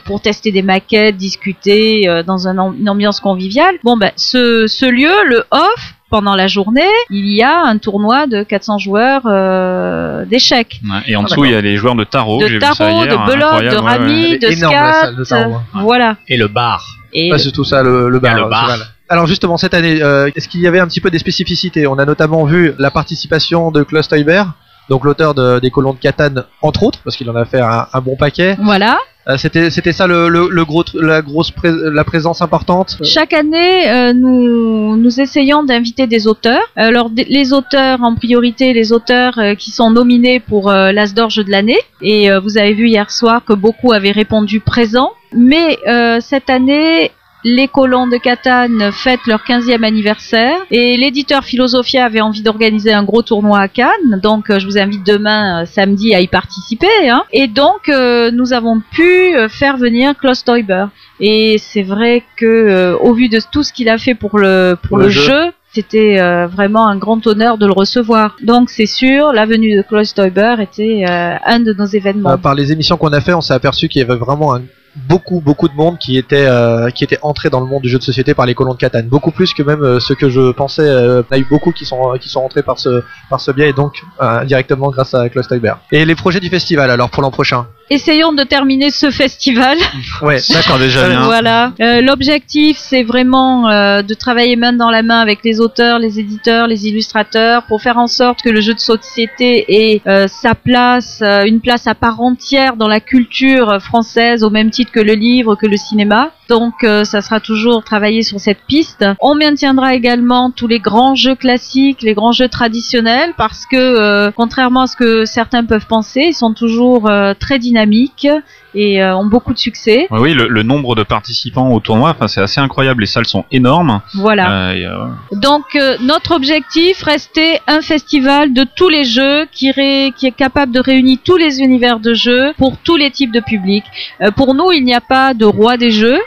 pour 0.05 0.21
tester 0.21 0.51
des 0.51 0.61
maquettes, 0.61 1.17
discuter 1.17 2.07
euh, 2.07 2.23
dans 2.23 2.47
une 2.47 2.89
ambiance 2.89 3.19
conviviale. 3.19 3.75
Bon, 3.83 3.97
ben, 3.97 4.11
ce, 4.15 4.67
ce 4.67 4.85
lieu, 4.85 5.11
le 5.27 5.43
off, 5.51 5.93
pendant 6.09 6.35
la 6.35 6.47
journée, 6.47 6.81
il 7.09 7.33
y 7.33 7.41
a 7.41 7.61
un 7.65 7.77
tournoi 7.79 8.27
de 8.27 8.43
400 8.43 8.77
joueurs 8.77 9.21
euh, 9.25 10.25
d'échecs. 10.25 10.79
Ouais, 10.83 10.99
Et 11.07 11.15
en 11.15 11.21
Ah, 11.21 11.25
dessous, 11.25 11.45
il 11.45 11.51
y 11.51 11.55
a 11.55 11.61
les 11.61 11.75
joueurs 11.75 11.95
de 11.95 12.03
tarot. 12.03 12.39
de 12.41 12.47
J'ai 12.47 12.53
vu 12.55 12.59
ça 12.61 12.73
tarot, 12.75 13.03
hier, 13.03 13.11
de 13.25 13.31
belote, 13.31 13.43
incroyable, 13.53 13.75
de 13.75 13.81
ouais, 13.81 13.83
ouais. 13.83 13.97
rami, 13.97 14.39
de 14.39 14.47
énorme, 14.47 14.73
la 14.75 14.93
salle 14.93 15.15
de 15.15 15.23
scat. 15.23 15.35
tarot, 15.43 15.55
hein. 15.55 15.63
Voilà. 15.81 16.17
Et 16.27 16.37
le 16.37 16.47
bar. 16.47 16.85
Et 17.13 17.31
Ah, 17.33 17.37
c'est 17.39 17.51
tout 17.51 17.63
ça 17.63 17.81
le, 17.83 18.09
le 18.09 18.19
bar. 18.19 18.35
Le. 18.37 18.83
Alors 19.09 19.27
justement 19.27 19.57
cette 19.57 19.73
année, 19.75 20.01
euh, 20.01 20.29
est-ce 20.35 20.47
qu'il 20.47 20.61
y 20.61 20.67
avait 20.67 20.79
un 20.79 20.87
petit 20.87 21.01
peu 21.01 21.11
des 21.11 21.19
spécificités? 21.19 21.85
On 21.87 21.99
a 21.99 22.05
notamment 22.05 22.45
vu 22.45 22.73
la 22.79 22.89
participation 22.89 23.69
de 23.69 23.83
Klaus 23.83 24.07
Teuber, 24.07 24.43
donc 24.89 25.03
l'auteur 25.05 25.33
de- 25.33 25.59
des 25.59 25.69
colons 25.71 25.93
de 25.93 25.99
Catane 25.99 26.43
entre 26.61 26.83
autres, 26.83 26.99
parce 27.03 27.15
qu'il 27.15 27.29
en 27.29 27.35
a 27.35 27.45
fait 27.45 27.61
un, 27.61 27.87
un 27.93 28.01
bon 28.01 28.15
paquet. 28.15 28.55
voilà. 28.61 28.97
Euh, 29.29 29.37
c'était 29.37 29.69
c'était 29.69 29.93
ça 29.93 30.05
le, 30.05 30.27
le, 30.27 30.49
le 30.49 30.65
gros 30.65 30.83
la 30.95 31.21
grosse 31.21 31.49
pré- 31.49 31.71
la 31.71 32.03
présence 32.03 32.41
importante. 32.41 32.97
Chaque 33.05 33.31
année, 33.31 33.89
euh, 33.89 34.11
nous, 34.11 34.97
nous 34.97 35.21
essayons 35.21 35.63
d'inviter 35.63 36.07
des 36.07 36.27
auteurs. 36.27 36.59
Euh, 36.77 36.89
Alors, 36.89 37.09
les 37.15 37.53
auteurs 37.53 38.01
en 38.03 38.15
priorité, 38.15 38.73
les 38.73 38.91
auteurs 38.91 39.37
euh, 39.39 39.55
qui 39.55 39.71
sont 39.71 39.91
nominés 39.91 40.41
pour 40.41 40.69
euh, 40.69 40.91
l'As 40.91 41.13
d'Orge 41.13 41.37
de 41.37 41.49
l'année. 41.49 41.77
Et 42.01 42.29
euh, 42.29 42.41
vous 42.41 42.57
avez 42.57 42.73
vu 42.73 42.89
hier 42.89 43.09
soir 43.11 43.45
que 43.45 43.53
beaucoup 43.53 43.93
avaient 43.93 44.11
répondu 44.11 44.59
présent. 44.59 45.11
Mais 45.31 45.77
euh, 45.87 46.19
cette 46.19 46.49
année, 46.49 47.11
les 47.43 47.67
colons 47.67 48.07
de 48.07 48.17
Catane 48.17 48.91
fêtent 48.91 49.25
leur 49.27 49.43
15e 49.43 49.83
anniversaire 49.83 50.57
et 50.71 50.95
l'éditeur 50.97 51.43
Philosophia 51.43 52.05
avait 52.05 52.21
envie 52.21 52.41
d'organiser 52.41 52.93
un 52.93 53.03
gros 53.03 53.21
tournoi 53.21 53.59
à 53.59 53.67
Cannes. 53.67 54.19
Donc, 54.21 54.49
euh, 54.49 54.59
je 54.59 54.65
vous 54.65 54.77
invite 54.77 55.05
demain, 55.05 55.63
euh, 55.63 55.65
samedi, 55.65 56.15
à 56.15 56.21
y 56.21 56.27
participer. 56.27 56.87
hein. 57.09 57.23
Et 57.31 57.47
donc, 57.47 57.89
euh, 57.89 58.31
nous 58.31 58.53
avons 58.53 58.81
pu 58.91 59.35
euh, 59.35 59.49
faire 59.49 59.77
venir 59.77 60.15
Klaus 60.17 60.43
Teuber. 60.43 60.85
Et 61.19 61.57
c'est 61.59 61.83
vrai 61.83 62.23
que, 62.37 62.45
euh, 62.45 62.97
au 62.97 63.13
vu 63.13 63.29
de 63.29 63.39
tout 63.51 63.63
ce 63.63 63.73
qu'il 63.73 63.89
a 63.89 63.97
fait 63.97 64.15
pour 64.15 64.39
le 64.39 64.75
pour, 64.81 64.97
le, 64.97 65.09
jeu, 65.09 65.51
c'était 65.73 66.19
euh, 66.19 66.47
vraiment 66.47 66.87
un 66.87 66.95
grand 66.97 67.25
honneur 67.27 67.57
de 67.57 67.65
le 67.65 67.71
recevoir. 67.73 68.35
Donc 68.43 68.69
c'est 68.69 68.85
sûr, 68.85 69.31
la 69.33 69.45
venue 69.45 69.75
de 69.75 69.81
Klaus 69.81 70.13
Teuber 70.13 70.55
était 70.59 71.05
euh, 71.07 71.35
un 71.45 71.59
de 71.59 71.73
nos 71.73 71.85
événements. 71.85 72.37
Par 72.37 72.55
les 72.55 72.71
émissions 72.71 72.97
qu'on 72.97 73.11
a 73.13 73.21
fait, 73.21 73.33
on 73.33 73.41
s'est 73.41 73.53
aperçu 73.53 73.87
qu'il 73.89 73.99
y 74.01 74.03
avait 74.03 74.15
vraiment 74.17 74.55
un- 74.55 74.61
beaucoup 74.95 75.39
beaucoup 75.41 75.67
de 75.67 75.73
monde 75.73 75.97
qui 75.97 76.17
était 76.17 76.45
euh, 76.45 76.89
qui 76.89 77.03
était 77.03 77.19
entré 77.21 77.49
dans 77.49 77.59
le 77.59 77.65
monde 77.65 77.81
du 77.81 77.89
jeu 77.89 77.97
de 77.97 78.03
société 78.03 78.33
par 78.33 78.45
les 78.45 78.53
colons 78.55 78.73
de 78.73 78.77
Catane, 78.79 79.07
beaucoup 79.07 79.31
plus 79.31 79.53
que 79.53 79.63
même 79.63 79.83
euh, 79.83 79.99
ce 79.99 80.13
que 80.13 80.29
je 80.29 80.51
pensais. 80.51 80.81
euh, 80.83 81.23
Il 81.31 81.37
y 81.37 81.39
a 81.39 81.41
eu 81.41 81.47
beaucoup 81.49 81.71
qui 81.71 81.85
sont 81.85 82.17
qui 82.19 82.29
sont 82.29 82.41
rentrés 82.41 82.63
par 82.63 82.79
ce 82.79 83.03
par 83.29 83.39
ce 83.41 83.51
biais 83.51 83.69
et 83.69 83.73
donc 83.73 84.01
euh, 84.21 84.43
directement 84.45 84.89
grâce 84.89 85.13
à 85.13 85.29
Klaus 85.29 85.47
Teuber. 85.47 85.73
Et 85.91 86.05
les 86.05 86.15
projets 86.15 86.39
du 86.39 86.49
festival 86.49 86.89
alors 86.91 87.09
pour 87.09 87.23
l'an 87.23 87.31
prochain? 87.31 87.67
Essayons 87.89 88.31
de 88.31 88.43
terminer 88.43 88.91
ce 88.91 89.11
festival. 89.11 89.77
Ouais, 90.21 90.39
D'accord, 90.53 90.79
déjà 90.79 91.09
bien. 91.09 91.23
Voilà. 91.25 91.73
Euh, 91.81 91.99
L'objectif, 92.01 92.77
c'est 92.77 93.03
vraiment 93.03 93.69
euh, 93.69 94.01
de 94.01 94.13
travailler 94.13 94.55
main 94.55 94.71
dans 94.73 94.89
la 94.89 95.03
main 95.03 95.19
avec 95.19 95.39
les 95.43 95.59
auteurs, 95.59 95.99
les 95.99 96.19
éditeurs, 96.19 96.67
les 96.67 96.87
illustrateurs, 96.87 97.63
pour 97.63 97.81
faire 97.81 97.97
en 97.97 98.07
sorte 98.07 98.41
que 98.41 98.49
le 98.49 98.61
jeu 98.61 98.73
de 98.73 98.79
société 98.79 99.65
ait 99.67 100.01
euh, 100.07 100.27
sa 100.27 100.55
place, 100.55 101.19
euh, 101.21 101.43
une 101.45 101.59
place 101.59 101.87
à 101.87 101.95
part 101.95 102.21
entière 102.21 102.77
dans 102.77 102.87
la 102.87 102.99
culture 102.99 103.81
française, 103.81 104.43
au 104.43 104.49
même 104.49 104.69
titre 104.69 104.82
que 104.91 104.99
le 104.99 105.13
livre, 105.13 105.55
que 105.55 105.65
le 105.65 105.77
cinéma. 105.77 106.31
Donc, 106.49 106.83
euh, 106.83 107.03
ça 107.03 107.21
sera 107.21 107.39
toujours 107.39 107.83
travailler 107.83 108.23
sur 108.23 108.39
cette 108.39 108.61
piste. 108.67 109.05
On 109.19 109.35
maintiendra 109.35 109.95
également 109.95 110.51
tous 110.51 110.67
les 110.67 110.79
grands 110.79 111.15
jeux 111.15 111.35
classiques, 111.35 112.01
les 112.01 112.13
grands 112.13 112.31
jeux 112.31 112.49
traditionnels, 112.49 113.33
parce 113.37 113.65
que 113.65 113.77
euh, 113.77 114.31
contrairement 114.31 114.81
à 114.81 114.87
ce 114.87 114.95
que 114.95 115.25
certains 115.25 115.63
peuvent 115.63 115.87
penser, 115.87 116.21
ils 116.29 116.33
sont 116.33 116.53
toujours 116.53 117.09
euh, 117.09 117.33
très 117.33 117.59
dynamiques 117.59 118.27
et 118.75 119.01
euh, 119.03 119.15
ont 119.15 119.25
beaucoup 119.25 119.53
de 119.53 119.57
succès. 119.59 120.07
Oui, 120.11 120.33
le, 120.33 120.47
le 120.47 120.63
nombre 120.63 120.95
de 120.95 121.03
participants 121.03 121.69
au 121.71 121.79
tournoi, 121.79 122.09
enfin, 122.11 122.27
c'est 122.27 122.41
assez 122.41 122.59
incroyable. 122.59 123.01
Les 123.01 123.07
salles 123.07 123.25
sont 123.25 123.45
énormes. 123.51 124.01
Voilà. 124.15 124.51
Euh, 124.51 124.73
et, 124.73 124.85
euh, 124.85 125.05
Donc 125.31 125.75
euh, 125.75 125.97
notre 126.01 126.35
objectif 126.35 127.01
restait 127.03 127.61
un 127.67 127.81
festival 127.81 128.53
de 128.53 128.65
tous 128.75 128.89
les 128.89 129.03
jeux 129.03 129.45
qui, 129.51 129.71
ré- 129.71 130.13
qui 130.15 130.27
est 130.27 130.31
capable 130.31 130.71
de 130.71 130.79
réunir 130.79 131.17
tous 131.23 131.37
les 131.37 131.59
univers 131.61 131.99
de 131.99 132.13
jeux 132.13 132.53
pour 132.57 132.77
tous 132.77 132.95
les 132.97 133.11
types 133.11 133.31
de 133.33 133.39
publics. 133.39 133.85
Euh, 134.21 134.31
pour 134.31 134.53
nous, 134.55 134.71
il 134.71 134.83
n'y 134.83 134.93
a 134.95 135.01
pas 135.01 135.33
de 135.33 135.45
roi 135.45 135.77
des 135.77 135.91
jeux. 135.91 136.19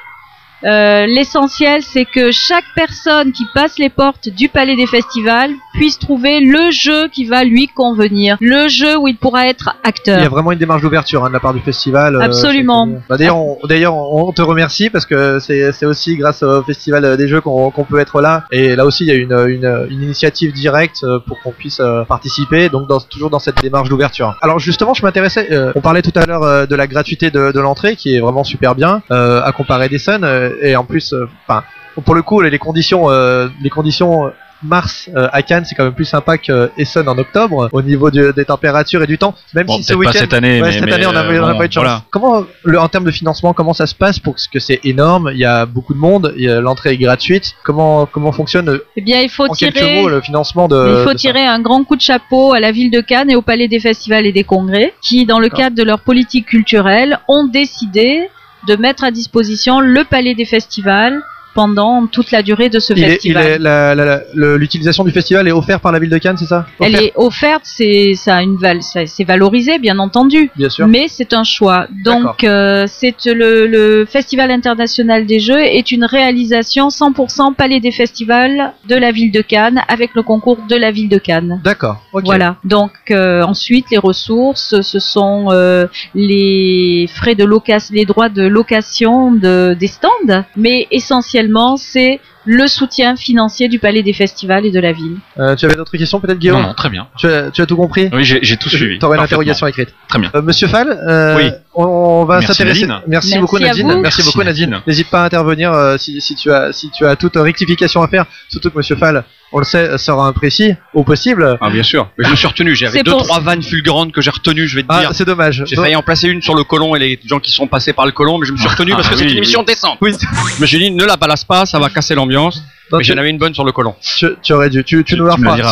Euh, 0.67 1.07
L'essentiel, 1.07 1.83
c'est 1.83 2.05
que 2.05 2.31
chaque 2.33 2.65
personne 2.75 3.33
qui 3.33 3.45
passe 3.55 3.79
les 3.79 3.89
portes 3.89 4.29
du 4.29 4.49
Palais 4.49 4.77
des 4.77 4.87
Festivals 4.87 5.53
puisse 5.75 5.99
trouver 5.99 6.41
le 6.41 6.71
jeu 6.71 7.09
qui 7.09 7.25
va 7.25 7.45
lui 7.45 7.69
convenir, 7.69 8.37
le 8.41 8.67
jeu 8.69 8.97
où 8.97 9.07
il 9.09 9.17
pourra 9.17 9.47
être 9.49 9.71
Il 9.75 9.85
y 9.85 9.87
a 9.87 9.89
acteur. 9.89 10.31
vraiment 10.31 10.53
une 10.53 10.59
démarche 10.59 10.83
d'ouverture 10.83 11.25
hein, 11.25 11.29
de 11.29 11.33
la 11.35 11.41
part 11.41 11.55
du 11.55 11.61
festival. 11.61 12.17
euh, 12.17 12.21
Absolument. 12.21 12.87
que- 12.89 12.93
Bah, 13.09 13.17
D'ailleurs, 13.17 13.37
on, 13.37 13.59
d'ailleurs, 13.65 13.95
on 13.97 14.33
te 14.33 14.43
remercie 14.43 14.91
parce 14.91 15.07
que 15.07 15.39
c'est 15.39 15.71
c'est 15.73 15.87
aussi 15.87 16.17
grâce 16.17 16.43
au 16.43 16.63
festival 16.63 17.17
des 17.17 17.29
jeux 17.29 17.41
qu'on 17.41 17.71
qu'on 17.71 17.85
peut 17.85 17.99
être 17.99 18.21
là. 18.21 18.45
Et 18.51 18.75
là 18.75 18.85
aussi, 18.87 19.05
il 19.05 19.09
y 19.09 19.13
a 19.13 19.15
une, 19.15 19.33
une, 19.49 19.87
une 19.91 20.03
initiative 20.03 20.53
directe 20.53 21.05
euh, 21.05 21.19
pour 21.27 21.41
qu'on 21.43 21.53
puisse 21.53 21.81
euh, 21.81 22.05
participer. 22.05 22.69
Donc, 22.69 22.89
dans, 22.89 22.99
toujours 23.01 23.31
dans 23.31 23.39
cette 23.39 23.61
démarche 23.63 23.89
d'ouverture. 23.89 24.37
Alors, 24.43 24.59
justement, 24.59 24.95
je 24.95 25.03
m'intéressais. 25.03 25.49
euh, 25.53 25.73
on 25.75 25.81
parlait 25.81 26.03
tout 26.03 26.13
à 26.17 26.27
l'heure 26.27 26.43
euh, 26.43 26.67
de 26.67 26.75
la 26.75 26.87
gratuité 26.87 27.31
de, 27.31 27.53
de 27.53 27.61
l'entrée, 27.61 27.97
qui 27.97 28.15
est 28.17 28.21
vraiment 28.21 28.45
super 28.45 28.75
bien 28.75 29.03
euh, 29.11 29.43
à 29.45 29.53
comparer 29.53 29.89
des 29.89 29.99
scènes. 29.99 30.25
Et 30.63 30.77
en 30.77 30.85
plus, 30.85 31.13
euh, 31.13 31.27
enfin. 31.47 31.63
pour 32.05 32.15
le 32.15 32.23
coup, 32.23 32.41
les 32.41 32.59
conditions, 32.59 33.11
euh, 33.11 33.49
les 33.63 33.71
conditions 33.71 34.31
mars 34.63 35.11
euh, 35.15 35.29
à 35.33 35.43
Cannes, 35.43 35.65
c'est 35.67 35.75
quand 35.75 35.85
même 35.85 35.93
plus 35.93 36.07
sympa 36.07 36.39
que 36.39 36.71
Essen 36.79 37.07
en 37.11 37.19
octobre 37.19 37.69
au 37.73 37.83
niveau 37.83 38.11
du- 38.11 38.33
des 38.35 38.47
températures 38.47 39.03
et 39.03 39.07
du 39.07 39.19
temps. 39.19 39.35
Même 39.55 39.67
Bon, 39.67 39.77
si 39.77 39.85
ce 39.85 39.93
week-end, 39.93 40.13
cette 40.15 40.33
année, 40.33 40.63
ouais, 40.63 40.69
mais, 40.69 40.73
cette 40.73 40.85
mais, 40.87 40.93
année 40.95 41.07
on 41.07 41.15
a, 41.15 41.23
euh, 41.25 41.41
on 41.43 41.47
a 41.47 41.53
bon, 41.53 41.59
pas 41.59 41.65
eu 41.67 41.69
de 41.69 41.73
chance. 41.75 41.85
voilà. 41.85 42.03
Comment, 42.11 42.45
le, 42.65 42.81
en 42.81 42.89
termes 42.89 43.05
de 43.05 43.11
financement, 43.11 43.53
comment 43.53 43.75
ça 43.75 43.87
se 43.87 43.95
passe 43.95 44.19
pour 44.19 44.35
que 44.51 44.59
c'est 44.59 44.81
énorme? 44.85 45.29
Il 45.35 45.39
y 45.39 45.45
a 45.45 45.67
beaucoup 45.67 45.93
de 45.93 45.99
monde, 45.99 46.35
l'entrée 46.39 46.93
est 46.95 46.97
gratuite. 46.97 47.53
Comment 47.65 48.07
comment 48.07 48.33
fonctionne 48.33 48.79
Eh 48.97 49.03
bien, 49.03 49.21
il 49.21 49.29
faut 49.29 49.45
en 49.45 49.53
quelques 49.53 49.75
tirer. 49.77 50.01
mots 50.01 50.09
le 50.09 50.23
financement 50.23 50.69
de 50.69 50.77
Il 51.01 51.05
faut 51.05 51.13
de 51.13 51.19
ça? 51.19 51.29
tirer 51.29 51.45
un 51.47 51.61
grand 51.61 51.85
coup 51.85 51.97
de 51.97 52.01
chapeau 52.01 52.55
à 52.55 52.59
la 52.61 52.73
ville 52.73 52.91
de 52.91 53.03
Cannes 53.03 53.31
et 53.31 53.37
au 53.37 53.43
Palais 53.43 53.69
des 53.69 53.79
Festivals 53.79 54.25
et 54.25 54.33
des 54.33 54.45
Congrès, 54.45 54.95
qui, 55.03 55.27
dans 55.27 55.39
le 55.39 55.51
cadre 55.51 55.77
de 55.77 55.83
leur 55.83 56.01
politique 56.01 56.47
culturelle, 56.47 57.19
ont 57.29 57.47
décidé 57.47 58.29
de 58.67 58.77
mettre 58.77 59.05
à 59.05 59.11
disposition 59.11 59.81
le 59.81 60.05
Palais 60.05 60.35
des 60.35 60.45
Festivals 60.45 61.23
pendant 61.57 62.07
toute 62.07 62.31
la 62.33 62.43
durée 62.43 62.69
de 62.69 62.79
ce 62.79 62.93
Il 62.93 63.03
festival. 63.03 64.27
L'utilisation 64.35 65.05
du 65.05 65.11
festival 65.11 65.49
est 65.49 65.53
offerte 65.53 65.83
par 65.83 65.91
la 65.91 65.99
ville 65.99 66.11
de 66.11 66.19
Cannes, 66.19 66.37
c'est 66.37 66.45
ça 66.47 66.67
Elle 66.81 66.95
est 66.97 67.13
offerte, 67.17 67.63
c'est 67.65 68.13
ça 68.15 68.43
une 68.43 68.57
val, 68.57 68.81
c'est 68.83 69.25
valorisé 69.25 69.79
bien 69.79 69.99
entendu, 69.99 70.51
bien 70.55 70.69
sûr. 70.69 70.87
mais 70.87 71.07
c'est 71.09 71.33
un 71.33 71.45
choix. 71.45 71.87
Donc 72.05 72.45
euh, 72.45 72.85
c'est 72.87 73.17
le, 73.25 73.67
le 73.67 74.05
Festival 74.05 74.51
international 74.51 75.25
des 75.25 75.41
jeux 75.41 75.63
est 75.63 75.91
une 75.91 76.05
réalisation 76.05 76.89
100% 76.89 77.55
Palais 77.55 77.81
des 77.81 77.91
Festivals 77.91 78.75
de 78.87 78.95
la 78.95 79.11
ville 79.11 79.33
de 79.33 79.41
Cannes 79.41 79.81
avec 79.89 80.11
le 80.15 80.23
concours 80.23 80.59
de 80.69 80.77
la 80.77 80.91
ville 80.91 81.09
de 81.09 81.19
Cannes. 81.19 81.61
D'accord. 81.65 82.03
ok. 82.13 82.25
Voilà. 82.27 82.57
Donc 82.65 82.93
euh, 83.11 83.43
ensuite 83.43 83.87
les 83.91 83.99
ressources, 83.99 84.81
ce 84.83 84.99
sont 84.99 85.47
euh, 85.51 85.87
les 86.15 87.09
frais 87.15 87.35
de 87.35 87.45
location, 87.45 87.95
les 87.95 88.05
droits 88.05 88.29
de 88.29 88.43
location 88.43 89.33
de, 89.33 89.75
des 89.81 89.87
stands, 89.87 90.45
mais 90.57 90.87
essentiellement 90.91 91.46
c'est 91.77 92.21
le 92.45 92.67
soutien 92.69 93.17
financier 93.17 93.69
du 93.69 93.79
Palais 93.79 94.03
des 94.03 94.13
Festivals 94.13 94.65
et 94.65 94.71
de 94.71 94.79
la 94.79 94.93
ville. 94.93 95.17
Euh, 95.39 95.57
tu 95.57 95.65
avais 95.65 95.75
d'autres 95.75 95.97
questions 95.97 96.21
peut-être 96.21 96.39
Guillaume 96.39 96.61
Non, 96.63 96.69
non, 96.69 96.75
très 96.75 96.89
bien. 96.91 97.09
Tu, 97.19 97.27
as, 97.27 97.51
tu 97.51 97.61
as 97.61 97.67
tout 97.67 97.77
compris 97.77 98.09
Oui, 98.13 98.25
j'ai 98.25 98.57
tout 98.57 98.69
suivi. 98.69 98.99
T'aurais 98.99 99.17
une 99.19 99.25
interrogation 99.25 99.67
écrite. 99.67 99.89
Très 100.09 100.19
bien. 100.21 100.31
Euh, 100.35 100.43
Monsieur 100.43 100.69
Fall, 100.69 100.89
euh, 100.91 101.37
Oui. 101.37 101.51
on, 101.75 101.85
on 101.85 102.25
va 102.25 102.41
s'intéresser. 102.43 102.87
Nadine. 102.87 103.03
Merci, 103.09 103.29
Merci 103.31 103.39
beaucoup 103.41 103.59
Nadine. 103.59 103.87
Merci, 103.87 104.01
Merci, 104.03 104.23
beaucoup 104.23 104.43
Nadine. 104.45 104.71
Nadine. 104.71 104.83
N'hésite 104.87 105.11
pas 105.11 105.23
à 105.23 105.27
intervenir 105.27 105.73
euh, 105.73 105.97
si, 105.99 106.21
si 106.21 106.35
tu 106.37 106.51
as 106.53 106.73
si 106.73 106.91
tu 106.91 107.05
as 107.05 107.17
toute 107.17 107.37
rectification 107.37 108.03
à 108.03 108.09
faire. 108.09 108.27
Surtout 108.49 108.71
que 108.71 108.77
Monsieur 108.79 108.97
Fall, 108.97 109.25
on 109.53 109.59
le 109.61 109.65
sait, 109.65 109.97
sera 109.99 110.27
imprécis 110.27 110.75
au 110.95 111.05
possible. 111.05 111.57
Ah 111.61 111.71
bien 111.71 111.83
sûr. 111.83 112.09
Mais 112.19 112.25
je 112.25 112.31
me 112.31 112.37
suis 112.37 112.47
retenu. 112.47 112.75
J'avais 112.75 112.99
C'est 112.99 113.03
deux 113.05 113.13
pour- 113.13 113.23
trois 113.23 113.41
vannes 113.41 113.63
fulgurantes 113.63 114.13
que 114.13 114.21
j'ai 114.21 114.31
retenues. 114.31 114.67
Je 114.67 114.77
vais 114.77 114.83
te 114.83 114.89
Ah, 114.91 115.01
dire. 115.01 115.11
c'est 115.15 115.25
dommage. 115.25 115.63
J'ai 115.67 115.77
Donc- 115.77 115.85
failli 115.85 115.97
en 115.97 116.03
placer 116.03 116.29
une 116.29 116.43
sur 116.43 116.55
le 116.55 116.65
colon 116.65 116.95
et 116.97 116.99
les 116.99 117.19
gens 117.25 117.39
qui 117.39 117.51
sont 117.51 117.67
passés 117.67 117.93
par 117.93 118.07
le 118.07 118.13
colon, 118.13 118.39
mais 118.39 118.47
je 118.47 118.53
me 118.53 118.57
suis 118.59 118.69
retenu 118.69 118.93
parce 118.93 119.09
que 119.09 119.15
Ah, 119.15 119.17
c'est 119.19 119.25
oui, 119.25 119.31
une 119.33 119.39
émission 119.39 119.63
décente. 119.63 119.99
Oui, 120.01 120.13
Je 120.57 120.61
me 120.61 120.67
suis 120.67 120.79
dit 120.79 120.91
ne 120.91 121.05
la 121.05 121.17
balasse 121.17 121.45
pas, 121.45 121.65
ça 121.67 121.79
va 121.79 121.89
casser 121.91 122.15
l'ambiance. 122.15 122.63
donc, 122.91 122.99
Mais 123.01 123.05
tu, 123.05 123.13
j'en 123.13 123.19
avais 123.19 123.31
une 123.31 123.39
bonne 123.39 123.55
sur 123.55 123.65
le 123.65 123.73
colon. 123.73 123.95
tu- 124.19 124.27
tu 124.43 124.53
aurais 124.53 124.71
dû. 124.71 124.85
Tu, 124.85 125.03
tu 125.05 125.17
nous 125.17 125.27
la 125.27 125.37
feras. 125.37 125.57
Je 125.57 125.63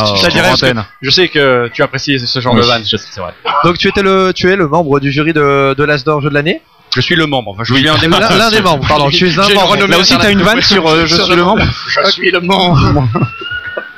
que-. 0.70 0.76
Je 1.02 1.10
sais 1.10 1.28
que 1.28 1.68
tu 1.72 1.82
apprécies 1.82 2.18
ce 2.18 2.40
genre 2.40 2.54
Oui, 2.54 2.60
de 2.60 2.66
vannes. 2.66 2.82
je 2.84 2.96
sais, 2.96 3.06
c'est 3.10 3.20
vrai. 3.20 3.34
Donc 3.64 3.78
tu 3.78 3.88
étais 3.88 4.02
le, 4.02 4.32
tu 4.34 4.50
es 4.50 4.56
le 4.56 4.66
membre 4.68 4.98
du 5.00 5.12
jury 5.12 5.32
de, 5.32 5.74
de 5.76 5.84
l'Asdor 5.84 6.20
Jeu 6.22 6.28
de 6.28 6.34
l'année? 6.34 6.60
Je 6.94 7.00
suis 7.00 7.16
le 7.16 7.26
membre. 7.26 7.50
Enfin, 7.52 7.64
je 7.64 7.72
Oui. 7.72 7.80
suis 7.80 7.88
un 7.88 7.94
des 7.98 8.06
L'un 8.08 8.20
membres. 8.20 8.36
l'un 8.38 8.50
des 8.50 8.60
membres. 8.60 8.86
Pardon, 8.86 9.10
tu 9.10 9.26
es 9.28 9.38
un 9.38 9.54
membre. 9.54 9.86
Là 9.88 9.98
aussi, 9.98 10.16
t'as 10.16 10.30
une 10.30 10.42
vanne 10.42 10.60
sur 10.62 10.86
euh, 10.88 11.06
Je 11.06 11.16
suis 11.22 11.34
le 11.34 11.42
membre 11.44 11.64
Je 11.88 12.10
suis 12.10 12.30
le 12.30 12.40
membre. 12.40 13.08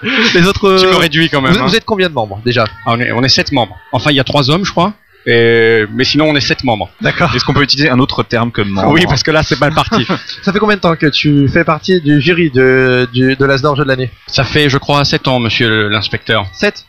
Les 0.35 0.47
autres. 0.47 0.79
Tu 0.81 0.87
me 0.87 0.97
réduis 0.97 1.29
quand 1.29 1.41
même. 1.41 1.53
vous, 1.53 1.59
hein. 1.61 1.67
vous 1.67 1.77
êtes 1.77 1.85
combien 1.85 2.09
de 2.09 2.15
membres 2.15 2.41
déjà 2.45 2.65
Ah, 2.87 2.93
on, 2.93 3.01
est, 3.01 3.13
on 3.13 3.23
est 3.23 3.29
sept 3.29 3.53
membres. 3.53 3.77
Enfin, 3.93 4.11
il 4.11 4.17
y 4.17 4.21
a 4.21 4.25
trois 4.25 4.51
hommes, 4.51 4.65
je 4.65 4.71
crois. 4.71 4.93
Et... 5.29 5.85
Mais 5.93 6.05
sinon, 6.05 6.27
on 6.29 6.37
est 6.37 6.41
sept 6.41 6.63
membres. 6.63 6.89
D'accord. 7.01 7.35
Est-ce 7.35 7.45
qu'on 7.45 7.53
peut 7.55 7.63
utiliser 7.63 7.91
un 7.91 7.99
autre 7.99 8.23
terme 8.23 8.53
que 8.53 8.63
membre 8.63 8.93
Oui, 8.93 9.05
parce 9.09 9.23
que 9.25 9.33
là, 9.33 9.43
c'est 9.43 9.59
mal 9.61 9.73
parti. 9.75 10.07
Ça 10.43 10.53
fait 10.53 10.59
combien 10.61 10.77
de 10.77 10.81
temps 10.81 10.95
que 10.95 11.07
tu 11.07 11.49
fais 11.49 11.65
partie 11.65 12.01
du 12.01 12.21
jury 12.21 12.51
de, 12.51 13.09
du, 13.13 13.35
de 13.35 13.45
l'Asdor 13.45 13.75
Jeu 13.75 13.83
de 13.83 13.89
l'année 13.89 14.11
Ça 14.29 14.45
fait, 14.45 14.69
je 14.69 14.79
crois, 14.79 15.05
sept 15.05 15.27
ans, 15.27 15.41
monsieur 15.41 15.89
l'inspecteur. 15.89 16.47
7 16.53 16.87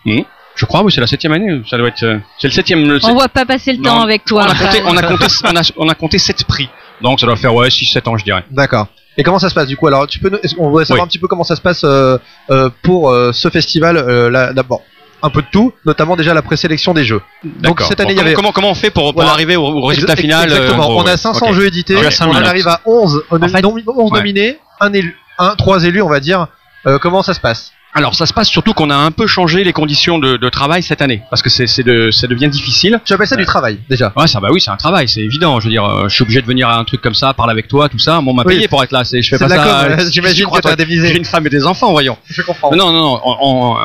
Je 0.56 0.66
crois, 0.66 0.84
oui, 0.84 0.92
c'est 0.92 1.02
la 1.02 1.08
septième 1.08 1.34
année. 1.34 1.62
Ça 1.68 1.78
doit 1.80 1.88
être. 1.88 2.04
euh, 2.04 2.20
C'est 2.40 2.48
le 2.48 2.54
septième. 2.54 2.88
Le, 2.88 3.00
On 3.06 3.14
voit 3.16 3.28
pas 3.28 3.46
passer 3.46 3.72
le 3.74 3.80
Non, 3.80 3.84
temps 3.90 4.02
avec 4.04 4.22
on, 4.26 4.30
toi. 4.30 4.44
a 4.44 4.48
compté, 4.50 4.64
Raphaël. 4.66 4.84
on, 4.86 4.98
a 4.98 5.02
compté, 5.08 5.26
on, 5.44 5.56
a, 5.56 5.72
on 5.78 5.90
a 5.90 5.96
compté 5.96 6.18
sept 6.20 6.44
prix. 6.44 6.70
Donc, 7.02 7.20
ça 7.20 7.26
doit 7.26 7.36
faire, 7.38 7.56
ouais, 7.56 7.70
6-7 7.70 8.08
ans, 8.08 8.18
je 8.18 8.24
dirais. 8.24 8.44
D'accord. 8.52 8.88
Et 9.18 9.24
comment 9.24 9.40
ça 9.40 9.50
se 9.50 9.56
passe 9.56 9.68
du 9.68 9.76
coup 9.78 9.88
Alors, 9.88 10.06
tu 10.08 10.20
peux, 10.20 10.30
nous- 10.30 10.38
est-ce 10.44 10.54
qu'on 10.56 10.70
voudrait 10.70 10.86
savoir 10.86 11.04
Oui. 11.04 11.06
un 11.06 11.08
petit 11.08 11.20
peu 11.20 11.28
comment 11.28 11.44
ça 11.44 11.56
se 11.56 11.62
passe 11.62 11.82
euh, 11.84 12.18
euh, 12.52 12.70
pour 12.84 13.10
euh, 13.10 13.32
ce 13.34 13.50
festival 13.50 13.98
euh, 13.98 14.30
là, 14.30 14.54
D'abord, 14.54 14.84
un 15.24 15.30
peu 15.32 15.42
de 15.42 15.48
tout, 15.52 15.74
notamment 15.86 16.16
déjà 16.16 16.34
la 16.36 16.44
présélection 16.44 16.94
des 16.94 17.04
jeux. 17.04 17.22
Donc 17.44 17.82
cette 17.82 18.00
année, 18.00 18.10
Bon, 18.14 18.16
il 18.16 18.18
y 18.18 18.22
avait 18.22 18.34
comment, 18.34 18.52
comment, 18.52 18.70
on 18.70 18.76
fait 18.76 18.92
pour, 18.92 19.06
pour 19.06 19.14
Voilà. 19.16 19.32
arriver 19.32 19.56
au, 19.56 19.64
au 19.66 19.86
résultat 19.86 20.16
final 20.16 20.50
euh, 20.52 20.56
Exactement. 20.56 20.84
en 20.84 20.90
gros, 20.92 21.02
on 21.02 21.06
a 21.08 21.12
ouais. 21.12 21.18
500 21.18 21.48
Ok. 21.48 21.54
jeux 21.56 21.66
édités. 21.66 21.96
On 21.98 22.34
arrive 22.36 22.68
à 22.68 22.82
11, 22.86 23.24
on 23.32 23.42
En 23.42 23.48
fait- 23.48 23.66
11 23.66 23.82
Ouais. 24.12 24.18
nominés, 24.20 24.60
un 24.80 24.94
élu, 24.94 25.18
un, 25.40 25.56
trois 25.56 25.84
élus, 25.84 26.02
on 26.04 26.10
va 26.10 26.20
dire. 26.20 26.48
Euh, 26.86 27.00
comment 27.00 27.24
ça 27.24 27.34
se 27.34 27.40
passe? 27.40 27.72
Alors, 27.98 28.14
ça 28.14 28.28
se 28.28 28.34
passe 28.34 28.48
surtout 28.48 28.74
qu'on 28.74 28.92
a 28.92 28.96
un 28.96 29.10
peu 29.10 29.26
changé 29.26 29.64
les 29.64 29.74
conditions 29.74 30.20
de, 30.20 30.38
de 30.38 30.50
travail 30.50 30.84
cette 30.84 31.02
année. 31.02 31.24
Parce 31.32 31.42
que 31.42 31.50
c'est, 31.50 31.66
c'est 31.66 31.82
de, 31.82 32.12
ça 32.12 32.28
devient 32.28 32.48
difficile. 32.48 33.02
Tu 33.04 33.12
appelles 33.14 33.26
ça 33.28 33.36
du 33.36 33.46
travail 33.46 33.80
déjà? 33.90 34.14
Ouais, 34.16 34.28
ça, 34.28 34.40
bah 34.40 34.50
oui, 34.52 34.62
c'est 34.62 34.70
un 34.70 34.76
travail, 34.78 35.08
c'est 35.10 35.22
évident. 35.22 35.60
Je 35.60 35.66
veux 35.66 35.72
dire, 35.72 35.84
euh, 35.84 36.08
je 36.08 36.14
suis 36.14 36.22
obligé 36.22 36.40
de 36.42 36.46
venir 36.46 36.70
à 36.70 36.78
un 36.78 36.84
truc 36.84 37.02
comme 37.02 37.16
ça, 37.16 37.34
parler 37.34 37.52
avec 37.54 37.68
toi, 37.68 37.90
tout 37.90 37.98
ça. 37.98 38.22
Bon, 38.22 38.32
on 38.32 38.34
m'a 38.36 38.44
Oui. 38.46 38.54
payé 38.56 38.68
pour 38.68 38.84
être 38.84 38.92
là. 38.92 39.04
C'est, 39.04 39.24
je 39.24 39.30
fais 39.30 39.38
C'est 39.40 39.46
pas 39.48 39.50
de 39.52 39.56
la 39.58 39.64
ça. 39.64 39.84
com, 39.88 39.92
euh, 39.92 40.04
euh, 40.06 40.10
j'imagine 40.12 40.46
crois, 40.46 40.60
que 40.60 40.64
t'as 40.68 40.76
toi, 40.76 40.84
indemnisé. 40.84 41.08
J'ai 41.08 41.18
une 41.18 41.26
femme 41.26 41.48
et 41.48 41.50
des 41.50 41.66
enfants, 41.66 41.90
voyons. 41.92 42.18
Je 42.30 42.44
comprends. 42.44 42.70
Non, 42.76 42.92
non, 42.92 43.00
non. 43.02 43.22
on- 43.26 43.38
on, 43.42 43.78
euh, 43.78 43.80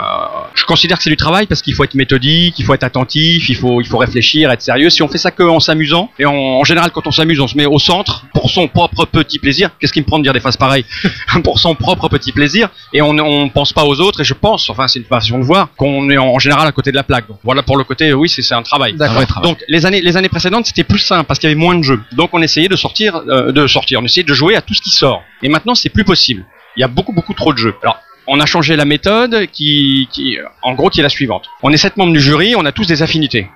je 0.54 0.64
considère 0.64 0.98
que 0.98 1.04
c'est 1.04 1.10
du 1.10 1.16
travail 1.16 1.46
parce 1.46 1.62
qu'il 1.62 1.74
faut 1.74 1.84
être 1.84 1.94
méthodique, 1.94 2.58
il 2.58 2.66
faut 2.66 2.74
être 2.74 2.84
attentif, 2.84 3.48
il 3.48 3.56
faut, 3.56 3.80
il 3.80 3.86
faut 3.86 3.96
réfléchir, 3.98 4.50
être 4.50 4.60
sérieux. 4.62 4.90
Si 4.90 5.02
on 5.02 5.08
fait 5.08 5.16
ça 5.18 5.30
que 5.30 5.42
en 5.42 5.58
s'amusant, 5.58 6.10
et 6.18 6.26
en, 6.26 6.34
en 6.34 6.64
général, 6.64 6.90
quand 6.90 7.06
on 7.06 7.10
s'amuse, 7.12 7.40
on 7.40 7.46
se 7.48 7.56
met 7.56 7.64
au 7.66 7.78
centre 7.78 8.26
pour 8.34 8.50
son 8.50 8.68
propre 8.68 9.06
petit 9.06 9.38
plaisir. 9.38 9.70
Qu'est-ce 9.80 9.92
qui 9.94 10.00
me 10.00 10.04
prend 10.06 10.18
de 10.18 10.24
dire 10.24 10.34
des 10.34 10.40
phrases 10.40 10.58
pareilles? 10.58 10.84
Pour 11.44 11.58
son 11.58 11.74
propre 11.74 12.08
petit 12.08 12.30
plaisir, 12.30 12.68
et 12.92 13.00
on, 13.00 13.10
on 13.18 13.48
pense 13.48 13.72
pas 13.72 13.84
aux 13.84 14.00
Et 14.20 14.24
je 14.24 14.34
pense, 14.34 14.68
enfin, 14.70 14.88
c'est 14.88 14.98
une 14.98 15.04
façon 15.04 15.38
de 15.38 15.44
voir 15.44 15.68
qu'on 15.76 16.10
est 16.10 16.18
en, 16.18 16.38
général 16.38 16.66
à 16.66 16.72
côté 16.72 16.90
de 16.90 16.96
la 16.96 17.02
plaque. 17.02 17.28
Donc 17.28 17.38
voilà 17.44 17.62
pour 17.62 17.76
le 17.76 17.84
côté, 17.84 18.12
oui, 18.12 18.28
c'est, 18.28 18.54
un 18.54 18.62
travail. 18.62 18.94
D'accord. 18.94 19.12
Un 19.12 19.16
vrai 19.16 19.26
travail. 19.26 19.50
Donc 19.50 19.64
les 19.68 19.86
années, 19.86 20.00
les 20.00 20.16
années 20.16 20.28
précédentes, 20.28 20.66
c'était 20.66 20.84
plus 20.84 20.98
simple 20.98 21.24
parce 21.26 21.38
qu'il 21.38 21.48
y 21.48 21.52
avait 21.52 21.60
moins 21.60 21.76
de 21.76 21.82
jeux. 21.82 22.00
Donc 22.12 22.30
on 22.32 22.42
essayait 22.42 22.68
de 22.68 22.76
sortir, 22.76 23.22
euh, 23.28 23.52
de 23.52 23.66
sortir, 23.66 24.00
on 24.00 24.04
essayait 24.04 24.24
de 24.24 24.34
jouer 24.34 24.56
à 24.56 24.62
tout 24.62 24.74
ce 24.74 24.82
qui 24.82 24.90
sort. 24.90 25.22
Et 25.42 25.48
maintenant, 25.48 25.74
c'est 25.74 25.90
plus 25.90 26.04
possible. 26.04 26.44
Il 26.76 26.80
y 26.80 26.84
a 26.84 26.88
beaucoup, 26.88 27.12
beaucoup 27.12 27.34
trop 27.34 27.52
de 27.52 27.58
jeux. 27.58 27.74
Alors 27.82 27.98
on 28.26 28.40
a 28.40 28.46
changé 28.46 28.76
la 28.76 28.84
méthode 28.84 29.46
qui, 29.52 30.08
qui, 30.12 30.38
en 30.62 30.74
gros, 30.74 30.90
qui 30.90 31.00
est 31.00 31.02
la 31.02 31.08
suivante. 31.08 31.46
On 31.62 31.70
est 31.72 31.76
sept 31.76 31.96
membres 31.96 32.12
du 32.12 32.20
jury, 32.20 32.54
on 32.56 32.64
a 32.64 32.72
tous 32.72 32.86
des 32.86 33.02
affinités. 33.02 33.48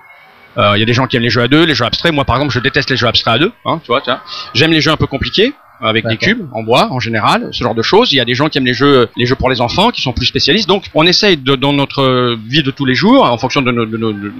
Euh, 0.57 0.73
Il 0.75 0.79
y 0.79 0.83
a 0.83 0.85
des 0.85 0.93
gens 0.93 1.07
qui 1.07 1.15
aiment 1.15 1.23
les 1.23 1.29
jeux 1.29 1.43
à 1.43 1.47
deux, 1.47 1.65
les 1.65 1.75
jeux 1.75 1.85
abstraits. 1.85 2.13
Moi, 2.13 2.25
par 2.25 2.35
exemple, 2.37 2.53
je 2.53 2.59
déteste 2.59 2.89
les 2.89 2.97
jeux 2.97 3.07
abstraits 3.07 3.35
à 3.35 3.39
deux. 3.39 3.51
Hein, 3.65 3.79
tu 3.83 3.87
vois. 3.87 4.01
J'aime 4.53 4.71
les 4.71 4.81
jeux 4.81 4.91
un 4.91 4.97
peu 4.97 5.07
compliqués 5.07 5.53
avec 5.81 6.05
des 6.07 6.17
cubes 6.17 6.47
en 6.53 6.63
bois 6.63 6.87
en 6.91 6.99
général, 6.99 7.49
ce 7.51 7.63
genre 7.63 7.75
de 7.75 7.81
choses. 7.81 8.11
Il 8.13 8.15
y 8.17 8.19
a 8.19 8.25
des 8.25 8.33
gens 8.35 8.49
qui 8.49 8.57
aiment 8.57 8.65
les 8.65 8.73
jeux, 8.73 9.07
les 9.15 9.25
jeux 9.25 9.35
pour 9.35 9.49
les 9.49 9.61
enfants, 9.61 9.91
qui 9.91 10.01
sont 10.01 10.13
plus 10.13 10.25
spécialistes. 10.25 10.67
Donc, 10.67 10.85
on 10.93 11.05
essaye 11.05 11.37
de, 11.37 11.55
dans 11.55 11.73
notre 11.73 12.37
vie 12.47 12.63
de 12.63 12.71
tous 12.71 12.85
les 12.85 12.95
jours, 12.95 13.23
en 13.25 13.37
fonction 13.37 13.61
de 13.61 13.71
nos, 13.71 13.85
de 13.85 13.97
nos, 13.97 14.11
de, 14.13 14.31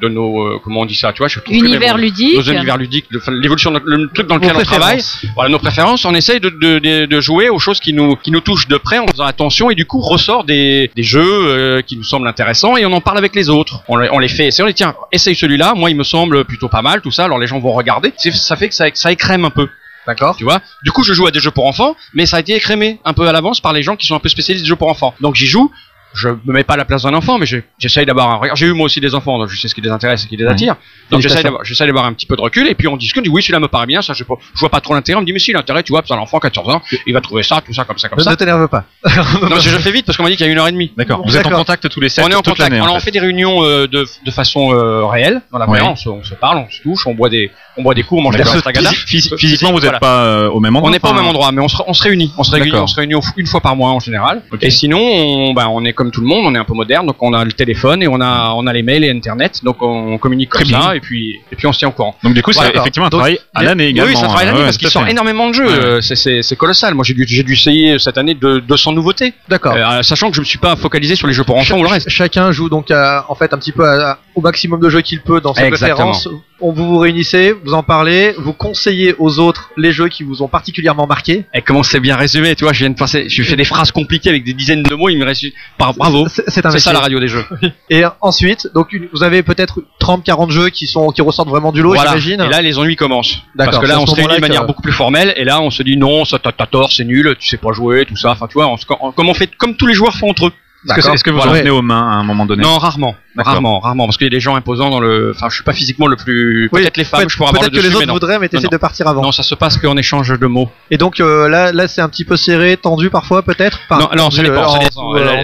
de 0.00 0.08
nos, 0.08 0.42
euh, 0.42 0.58
comment 0.62 0.80
on 0.80 0.84
dit 0.84 0.94
ça, 0.94 1.10
tu 1.14 1.18
vois, 1.18 1.28
je 1.28 1.38
Univers 1.48 1.96
ludique. 1.96 2.36
nos 2.36 2.42
univers 2.42 2.76
ludiques, 2.76 3.06
l'évolution, 3.30 3.72
le 3.82 4.08
truc 4.12 4.26
dans 4.26 4.34
lequel 4.36 4.50
on 4.50 4.58
travaille, 4.64 5.00
voilà 5.34 5.50
nos 5.50 5.58
préférences, 5.58 6.04
on 6.04 6.14
essaye 6.14 6.38
de, 6.38 6.50
de, 6.50 6.78
de, 6.78 7.06
de 7.06 7.20
jouer 7.20 7.48
aux 7.48 7.58
choses 7.58 7.80
qui 7.80 7.94
nous, 7.94 8.14
qui 8.16 8.30
nous 8.30 8.40
touchent 8.40 8.68
de 8.68 8.76
près 8.76 8.98
en 8.98 9.06
faisant 9.06 9.24
attention 9.24 9.70
et 9.70 9.74
du 9.74 9.86
coup 9.86 10.00
ressort 10.00 10.44
des, 10.44 10.90
des 10.94 11.02
jeux 11.02 11.22
euh, 11.24 11.80
qui 11.80 11.96
nous 11.96 12.04
semblent 12.04 12.28
intéressants 12.28 12.76
et 12.76 12.84
on 12.84 12.92
en 12.92 13.00
parle 13.00 13.16
avec 13.16 13.34
les 13.34 13.48
autres. 13.48 13.80
On, 13.88 13.96
les- 13.96 14.10
on 14.12 14.18
les 14.18 14.28
fait 14.28 14.46
essayer, 14.48 14.64
on 14.64 14.66
les 14.66 14.74
tiens, 14.74 14.94
essaye 15.12 15.34
celui-là, 15.34 15.72
moi 15.74 15.88
il 15.88 15.96
me 15.96 16.04
semble 16.04 16.44
plutôt 16.44 16.68
pas 16.68 16.82
mal, 16.82 17.00
tout 17.00 17.10
ça, 17.10 17.24
alors 17.24 17.38
les 17.38 17.46
gens 17.46 17.58
vont 17.58 17.72
regarder, 17.72 18.12
ça 18.18 18.54
fait 18.56 18.68
que 18.68 18.74
ça, 18.74 18.84
ça 18.92 19.10
écrème 19.12 19.46
un 19.46 19.50
peu. 19.50 19.66
D'accord. 20.06 20.36
Tu 20.36 20.44
vois? 20.44 20.60
Du 20.84 20.92
coup, 20.92 21.02
je 21.02 21.12
joue 21.12 21.26
à 21.26 21.30
des 21.30 21.40
jeux 21.40 21.50
pour 21.50 21.66
enfants, 21.66 21.96
mais 22.14 22.26
ça 22.26 22.36
a 22.36 22.40
été 22.40 22.54
écrémé 22.54 23.00
un 23.04 23.12
peu 23.12 23.26
à 23.28 23.32
l'avance 23.32 23.60
par 23.60 23.72
les 23.72 23.82
gens 23.82 23.96
qui 23.96 24.06
sont 24.06 24.14
un 24.14 24.20
peu 24.20 24.28
spécialistes 24.28 24.64
des 24.64 24.68
jeux 24.68 24.76
pour 24.76 24.88
enfants. 24.88 25.14
Donc 25.20 25.34
j'y 25.34 25.46
joue. 25.46 25.70
Je 26.14 26.30
me 26.30 26.52
mets 26.54 26.64
pas 26.64 26.74
à 26.74 26.76
la 26.78 26.86
place 26.86 27.02
d'un 27.02 27.12
enfant, 27.12 27.36
mais 27.38 27.44
je- 27.44 27.58
j'essaye 27.78 28.06
d'avoir 28.06 28.30
un 28.30 28.36
regard. 28.36 28.56
J'ai 28.56 28.64
eu 28.64 28.72
moi 28.72 28.86
aussi 28.86 29.00
des 29.02 29.14
enfants, 29.14 29.38
donc 29.38 29.50
je 29.50 29.60
sais 29.60 29.68
ce 29.68 29.74
qui 29.74 29.82
les 29.82 29.90
intéresse 29.90 30.20
et 30.20 30.22
ce 30.22 30.28
qui 30.28 30.38
les 30.38 30.46
attire. 30.46 30.76
Donc 31.10 31.20
j'essaye 31.20 31.42
d'avoir, 31.42 31.62
j'essaye 31.62 31.86
d'avoir 31.88 32.06
un 32.06 32.14
petit 32.14 32.24
peu 32.24 32.36
de 32.36 32.40
recul, 32.40 32.66
et 32.68 32.74
puis 32.74 32.88
on 32.88 32.96
discute. 32.96 33.20
On 33.20 33.22
dit 33.22 33.28
oui, 33.28 33.42
celui-là 33.42 33.60
me 33.60 33.68
paraît 33.68 33.84
bien, 33.84 34.00
ça 34.00 34.14
je, 34.14 34.24
je 34.24 34.60
vois 34.60 34.70
pas 34.70 34.80
trop 34.80 34.94
l'intérêt. 34.94 35.18
On 35.18 35.20
me 35.20 35.26
dit 35.26 35.34
mais 35.34 35.38
si 35.38 35.52
l'intérêt, 35.52 35.82
tu 35.82 35.92
vois, 35.92 36.02
c'est 36.06 36.14
un 36.14 36.18
enfant 36.18 36.38
14 36.38 36.70
ans, 36.70 36.80
il 37.06 37.12
va 37.12 37.20
trouver 37.20 37.42
ça, 37.42 37.60
tout 37.60 37.74
ça, 37.74 37.84
comme 37.84 37.98
ça, 37.98 38.08
comme 38.08 38.16
Ne 38.18 38.24
ça. 38.24 38.30
ne 38.30 38.36
t'énerve 38.36 38.66
pas. 38.68 38.84
Non, 39.42 39.58
je 39.60 39.68
fais 39.68 39.90
vite 39.92 40.06
parce 40.06 40.16
qu'on 40.16 40.22
m'a 40.22 40.30
dit 40.30 40.36
qu'il 40.36 40.46
y 40.46 40.48
a 40.48 40.52
une 40.52 40.58
heure 40.58 40.68
et 40.68 40.72
demie. 40.72 40.90
D'accord. 40.96 41.20
Vous 41.26 41.36
êtes 41.36 41.44
en 41.46 41.50
contact 41.50 41.86
tous 41.90 42.00
les 42.00 42.08
sept 42.08 42.24
On 42.24 42.28
est 42.30 42.34
en 42.34 42.38
contact. 42.40 42.60
l'année, 42.60 42.80
en 42.80 42.90
on 42.94 42.98
fait. 42.98 43.06
fait 43.06 43.10
des 43.10 43.20
réunions 43.20 43.62
euh, 43.64 43.86
de, 43.86 44.06
de 44.24 44.30
façon 44.30 44.72
euh, 44.72 45.04
réelle 45.04 45.42
dans 45.52 45.58
la 45.58 45.66
vraie. 45.66 45.82
On, 45.82 45.96
se, 45.96 46.08
on 46.08 46.24
se 46.24 46.34
parle, 46.34 46.56
on 46.66 46.70
se 46.70 46.80
touche, 46.80 47.06
on 47.06 47.14
boit 47.14 47.28
des, 47.28 47.50
on 47.76 47.82
boit 47.82 47.94
des 47.94 48.02
coups, 48.02 48.20
on 48.20 48.22
mange 48.22 48.34
des 48.34 48.38
D'accord. 48.38 48.54
rastagada. 48.54 48.90
Physi- 48.90 49.06
physi- 49.06 49.36
Physiquement, 49.38 49.70
vous 49.72 49.78
Voilà. 49.78 49.92
n'êtes 49.92 50.00
pas 50.00 50.24
euh, 50.24 50.48
au 50.48 50.60
même 50.60 50.74
endroit. 50.76 50.88
On 50.88 50.92
n'est 50.92 50.98
pas 50.98 51.10
au 51.10 51.14
même 51.14 51.26
endroit, 51.26 51.52
mais 51.52 51.60
on 51.62 51.68
se, 51.68 51.76
on 51.86 51.92
se 51.92 52.02
réunit. 52.02 52.32
On 52.38 52.42
se 52.44 52.50
réunit, 52.50 52.72
on 52.74 52.86
se 52.86 52.96
réunit 52.96 53.14
une 53.36 53.46
fois 53.46 53.60
par 53.60 53.76
mois 53.76 53.90
en 53.90 54.00
général. 54.00 54.42
Et 54.62 54.70
sinon, 54.70 54.98
on, 55.00 55.52
bah, 55.54 55.68
on 55.70 55.84
est 55.84 55.92
comme 55.92 56.10
tout 56.10 56.20
le 56.20 56.26
monde, 56.26 56.44
on 56.46 56.54
est 56.54 56.58
un 56.58 56.64
peu 56.64 56.74
moderne, 56.74 57.06
donc 57.06 57.16
on 57.22 57.32
a 57.32 57.44
le 57.44 57.52
téléphone 57.52 58.02
et 58.02 58.08
on 58.08 58.20
a, 58.20 58.52
on 58.56 58.66
a 58.66 58.72
les 58.72 58.82
mails 58.82 59.04
et 59.04 59.10
Internet, 59.10 59.60
donc 59.64 59.76
on 59.82 60.18
communique 60.18 60.50
comme 60.50 60.62
Très 60.62 60.68
bien. 60.70 60.80
ça 60.82 60.96
et 60.96 61.00
puis, 61.00 61.40
et 61.52 61.56
puis 61.56 61.66
on 61.66 61.72
se 61.72 61.78
tient 61.78 61.88
au 61.88 61.92
courant. 61.92 62.16
Donc 62.22 62.34
du 62.34 62.42
coup, 62.42 62.52
c'est 62.52 62.74
effectivement 62.74 63.06
un 63.06 63.10
Donc, 63.10 63.20
travail 63.20 63.38
à 63.54 63.60
mais- 63.60 63.66
l'année 63.66 63.86
également. 63.88 64.10
oui, 64.10 64.16
ça 64.16 64.26
travaille 64.26 64.46
l'année 64.46 64.58
hein, 64.60 64.64
parce 64.64 64.76
ouais, 64.76 64.78
qu'il 64.78 64.88
tout 64.88 64.98
à 64.98 65.00
sort 65.00 65.08
énormément 65.08 65.48
de 65.48 65.54
jeux. 65.54 65.66
Ouais. 65.66 65.72
euh, 65.84 66.00
c'est- 66.00 66.16
C'est 66.16 66.42
c'est 66.42 66.56
colossal. 66.56 66.94
Moi, 66.94 67.04
j'ai 67.04 67.14
dû, 67.14 67.52
essayer 67.52 67.98
cette 67.98 68.18
année 68.18 68.34
de 68.34 68.58
200 68.58 68.92
nouveautés, 68.92 69.34
D'accord. 69.48 69.74
Euh, 69.76 70.02
sachant 70.02 70.30
que 70.30 70.34
je 70.36 70.40
me 70.40 70.44
suis 70.46 70.58
pas 70.58 70.74
focalisé 70.76 71.14
sur 71.14 71.26
les 71.26 71.34
jeux 71.34 71.44
pour 71.44 71.56
enfants 71.56 71.78
ou 71.78 71.82
le 71.82 71.88
reste. 71.88 72.08
Ch- 72.08 72.16
Chacun 72.16 72.50
joue 72.52 72.68
donc 72.68 72.90
à- 72.90 73.24
en 73.28 73.34
fait 73.34 73.52
un 73.52 73.58
petit 73.58 73.70
peu 73.72 73.86
à- 73.88 74.18
au 74.34 74.40
maximum 74.40 74.80
de 74.80 74.88
jeux 74.88 75.02
qu'il 75.02 75.20
peut 75.20 75.40
dans 75.40 75.54
ses 75.54 75.62
Exactement. 75.62 76.10
préférences. 76.12 76.28
On 76.60 76.72
vous 76.72 76.86
vous 76.86 76.98
réunissez, 76.98 77.52
vous 77.64 77.74
en 77.74 77.82
parlez, 77.82 78.34
vous 78.38 78.52
conseillez 78.52 79.14
aux 79.18 79.38
autres 79.38 79.70
les 79.76 79.92
jeux 79.92 80.08
qui 80.08 80.22
vous 80.22 80.42
ont 80.42 80.48
particulièrement 80.48 81.06
marqué. 81.06 81.44
Et 81.54 81.60
comment 81.62 81.82
c'est 81.82 82.00
bien 82.00 82.16
résumé, 82.16 82.54
tu 82.56 82.64
vois, 82.64 82.72
je 82.72 82.80
viens 82.80 82.90
de 82.90 82.96
passer, 82.96 83.28
je 83.28 83.42
fais 83.42 83.56
des 83.56 83.64
phrases 83.64 83.90
compliquées 83.92 84.30
avec 84.30 84.44
des 84.44 84.54
dizaines 84.54 84.82
de 84.82 84.94
mots, 84.94 85.08
il 85.08 85.18
me 85.18 85.24
reste, 85.24 85.44
Par- 85.78 85.94
bravo. 85.94 86.26
C'est 86.28 86.50
ça 86.78 86.92
la 86.92 87.00
radio 87.00 87.20
des 87.20 87.28
jeux. 87.28 87.44
Et 87.90 88.04
ensuite, 88.20 88.68
donc 88.74 88.92
une- 88.92 89.08
vous 89.12 89.22
avez 89.22 89.42
peut-être 89.42 89.80
30-40 90.00 90.50
jeux 90.50 90.68
qui 90.70 90.86
sont 90.86 91.10
qui 91.10 91.22
ressortent 91.22 91.48
vraiment 91.48 91.72
du 91.72 91.82
lot, 91.82 91.94
Voilà. 91.94 92.10
j'imagine. 92.18 92.40
Et 92.40 92.48
là, 92.48 92.62
les 92.62 92.78
ennuis 92.78 92.96
commencent. 92.96 93.38
Parce 93.56 93.78
que 93.78 93.86
là, 93.86 94.00
on 94.00 94.06
se 94.06 94.14
réunit 94.14 94.36
de 94.36 94.40
manière 94.40 94.62
que- 94.62 94.66
beaucoup 94.66 94.82
plus 94.82 94.92
formelle, 94.92 95.34
et 95.36 95.44
là, 95.44 95.60
on 95.60 95.70
se 95.70 95.82
dit 95.82 95.96
non, 95.96 96.24
ça 96.24 96.38
t'as 96.38 96.52
tort, 96.66 96.90
c'est 96.92 97.04
nul, 97.04 97.36
tu 97.38 97.46
sais 97.48 97.56
pas 97.58 97.72
jouer, 97.72 98.06
tout 98.06 98.16
ça. 98.16 98.30
Enfin, 98.30 98.46
tu 98.46 98.54
vois, 98.54 98.66
on 98.68 98.76
se- 98.76 98.86
comme 98.86 99.28
on 99.28 99.34
fait, 99.34 99.50
comme 99.56 99.76
tous 99.76 99.86
les 99.86 99.94
joueurs 99.94 100.14
font 100.14 100.30
entre 100.30 100.46
eux. 100.46 100.52
Est-ce 100.88 101.24
que, 101.24 101.30
que 101.30 101.30
vous 101.30 101.36
Voilà. 101.36 101.52
en 101.52 101.54
venez 101.54 101.70
aux 101.70 101.82
mains 101.82 102.10
à 102.10 102.14
un 102.14 102.22
moment 102.24 102.46
donné 102.46 102.62
Non, 102.62 102.78
rarement, 102.78 103.16
rarement, 103.36 103.80
rarement, 103.80 104.06
parce 104.06 104.16
qu'il 104.16 104.26
y 104.26 104.28
a 104.28 104.30
des 104.30 104.40
gens 104.40 104.54
imposants 104.54 104.90
dans 104.90 105.00
le. 105.00 105.32
Enfin, 105.34 105.48
je 105.48 105.54
suis 105.56 105.64
pas 105.64 105.72
physiquement 105.72 106.06
le 106.06 106.16
plus. 106.16 106.68
Oui, 106.72 106.82
Peut-être 106.82 106.96
les 106.96 107.04
femmes, 107.04 107.20
Peut-être 107.20 107.30
je 107.30 107.36
pourrais 107.36 107.48
avoir 107.50 107.64
le 107.64 107.70
peut-être 107.70 107.82
que 107.82 107.88
les 107.88 107.94
mais 107.94 108.04
autres 108.04 108.12
voudraient, 108.12 108.38
mais 108.38 108.48
t'essaies 108.48 108.64
Non, 108.64 108.70
de 108.72 108.76
partir 108.76 109.06
avant. 109.08 109.22
Non, 109.22 109.32
ça 109.32 109.42
se 109.42 109.54
passe 109.54 109.78
qu'en 109.78 109.96
échange 109.96 110.38
de 110.38 110.46
mots. 110.46 110.70
Et 110.90 110.98
donc 110.98 111.20
euh, 111.20 111.48
là, 111.48 111.72
là 111.72 111.88
c'est 111.88 112.00
un 112.00 112.08
petit 112.08 112.24
peu 112.24 112.36
serré, 112.36 112.76
tendu 112.76 113.10
parfois 113.10 113.42
peut-être? 113.42 113.78
Enfin, 113.88 114.00
non, 114.00 114.08
non, 114.16 114.30
ça 114.30 114.42
dépend. 114.42 114.78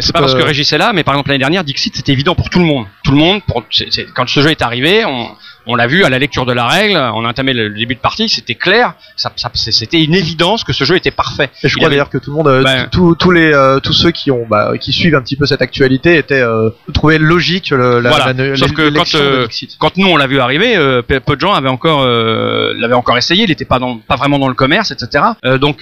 C'est 0.00 0.12
pas 0.12 0.20
parce 0.20 0.34
que 0.34 0.42
Régis 0.42 0.72
est 0.72 0.78
là, 0.78 0.92
mais 0.92 1.04
par 1.04 1.14
exemple 1.14 1.30
l'année 1.30 1.40
dernière, 1.40 1.64
Dixit, 1.64 1.96
c'était 1.96 2.12
évident 2.12 2.34
pour 2.34 2.50
tout 2.50 2.58
le 2.58 2.64
monde. 2.64 2.86
Tout 3.04 3.12
le 3.12 3.18
monde, 3.18 3.40
quand 4.14 4.28
ce 4.28 4.40
jeu 4.40 4.50
est 4.50 4.62
arrivé, 4.62 5.04
on, 5.04 5.28
on 5.66 5.74
l'a 5.76 5.86
vu 5.86 6.04
à 6.04 6.08
la 6.10 6.18
lecture 6.18 6.44
de 6.46 6.52
la 6.52 6.66
règle, 6.66 6.96
on 6.96 7.24
a 7.24 7.28
entamé 7.28 7.52
le 7.52 7.70
début 7.70 7.94
de 7.94 8.00
partie, 8.00 8.28
c'était 8.28 8.54
clair, 8.54 8.94
ça, 9.16 9.32
ça- 9.36 9.50
c'est- 9.54 9.72
c'était 9.72 10.02
une 10.02 10.14
évidence 10.14 10.64
que 10.64 10.72
ce 10.72 10.84
jeu 10.84 10.96
était 10.96 11.10
parfait. 11.10 11.50
Et 11.62 11.68
je 11.68 11.74
Il 11.74 11.76
crois 11.76 11.86
avait- 11.86 11.96
d'ailleurs 11.96 12.10
que 12.10 12.18
tout 12.18 12.30
le 12.30 12.36
monde, 12.36 12.48
euh, 12.48 12.62
Ben- 12.62 12.88
les, 13.30 13.52
euh, 13.52 13.78
tous 13.80 13.92
ceux 13.92 14.10
qui 14.10 14.30
ont, 14.30 14.46
bah, 14.48 14.72
qui 14.80 14.92
suivent 14.92 15.14
un 15.14 15.22
petit 15.22 15.36
peu 15.36 15.46
cette 15.46 15.62
actualité, 15.62 16.16
étaient 16.16 16.40
euh, 16.42 16.70
trouvaient 16.92 17.18
logique 17.18 17.70
le, 17.70 18.00
la, 18.00 18.10
Voilà. 18.10 18.32
la- 18.32 18.56
Sauf 18.56 18.72
que 18.72 18.88
quand, 18.90 19.14
euh, 19.14 19.46
nous 19.96 20.06
on 20.08 20.16
l'a 20.16 20.26
vu 20.26 20.40
arriver, 20.40 20.74
peu, 20.76 21.36
de 21.36 21.40
gens 21.40 21.52
avaient 21.52 21.68
encore 21.68 22.04
l'avaient 22.06 22.94
encore 22.94 23.16
essayé, 23.18 23.44
il 23.44 23.48
n'était 23.48 23.64
pas 23.64 23.78
dans, 23.78 23.96
pas 23.98 24.16
vraiment 24.16 24.38
dans 24.38 24.48
le 24.48 24.54
commerce, 24.54 24.90
etc. 24.90 25.24
Donc 25.60 25.78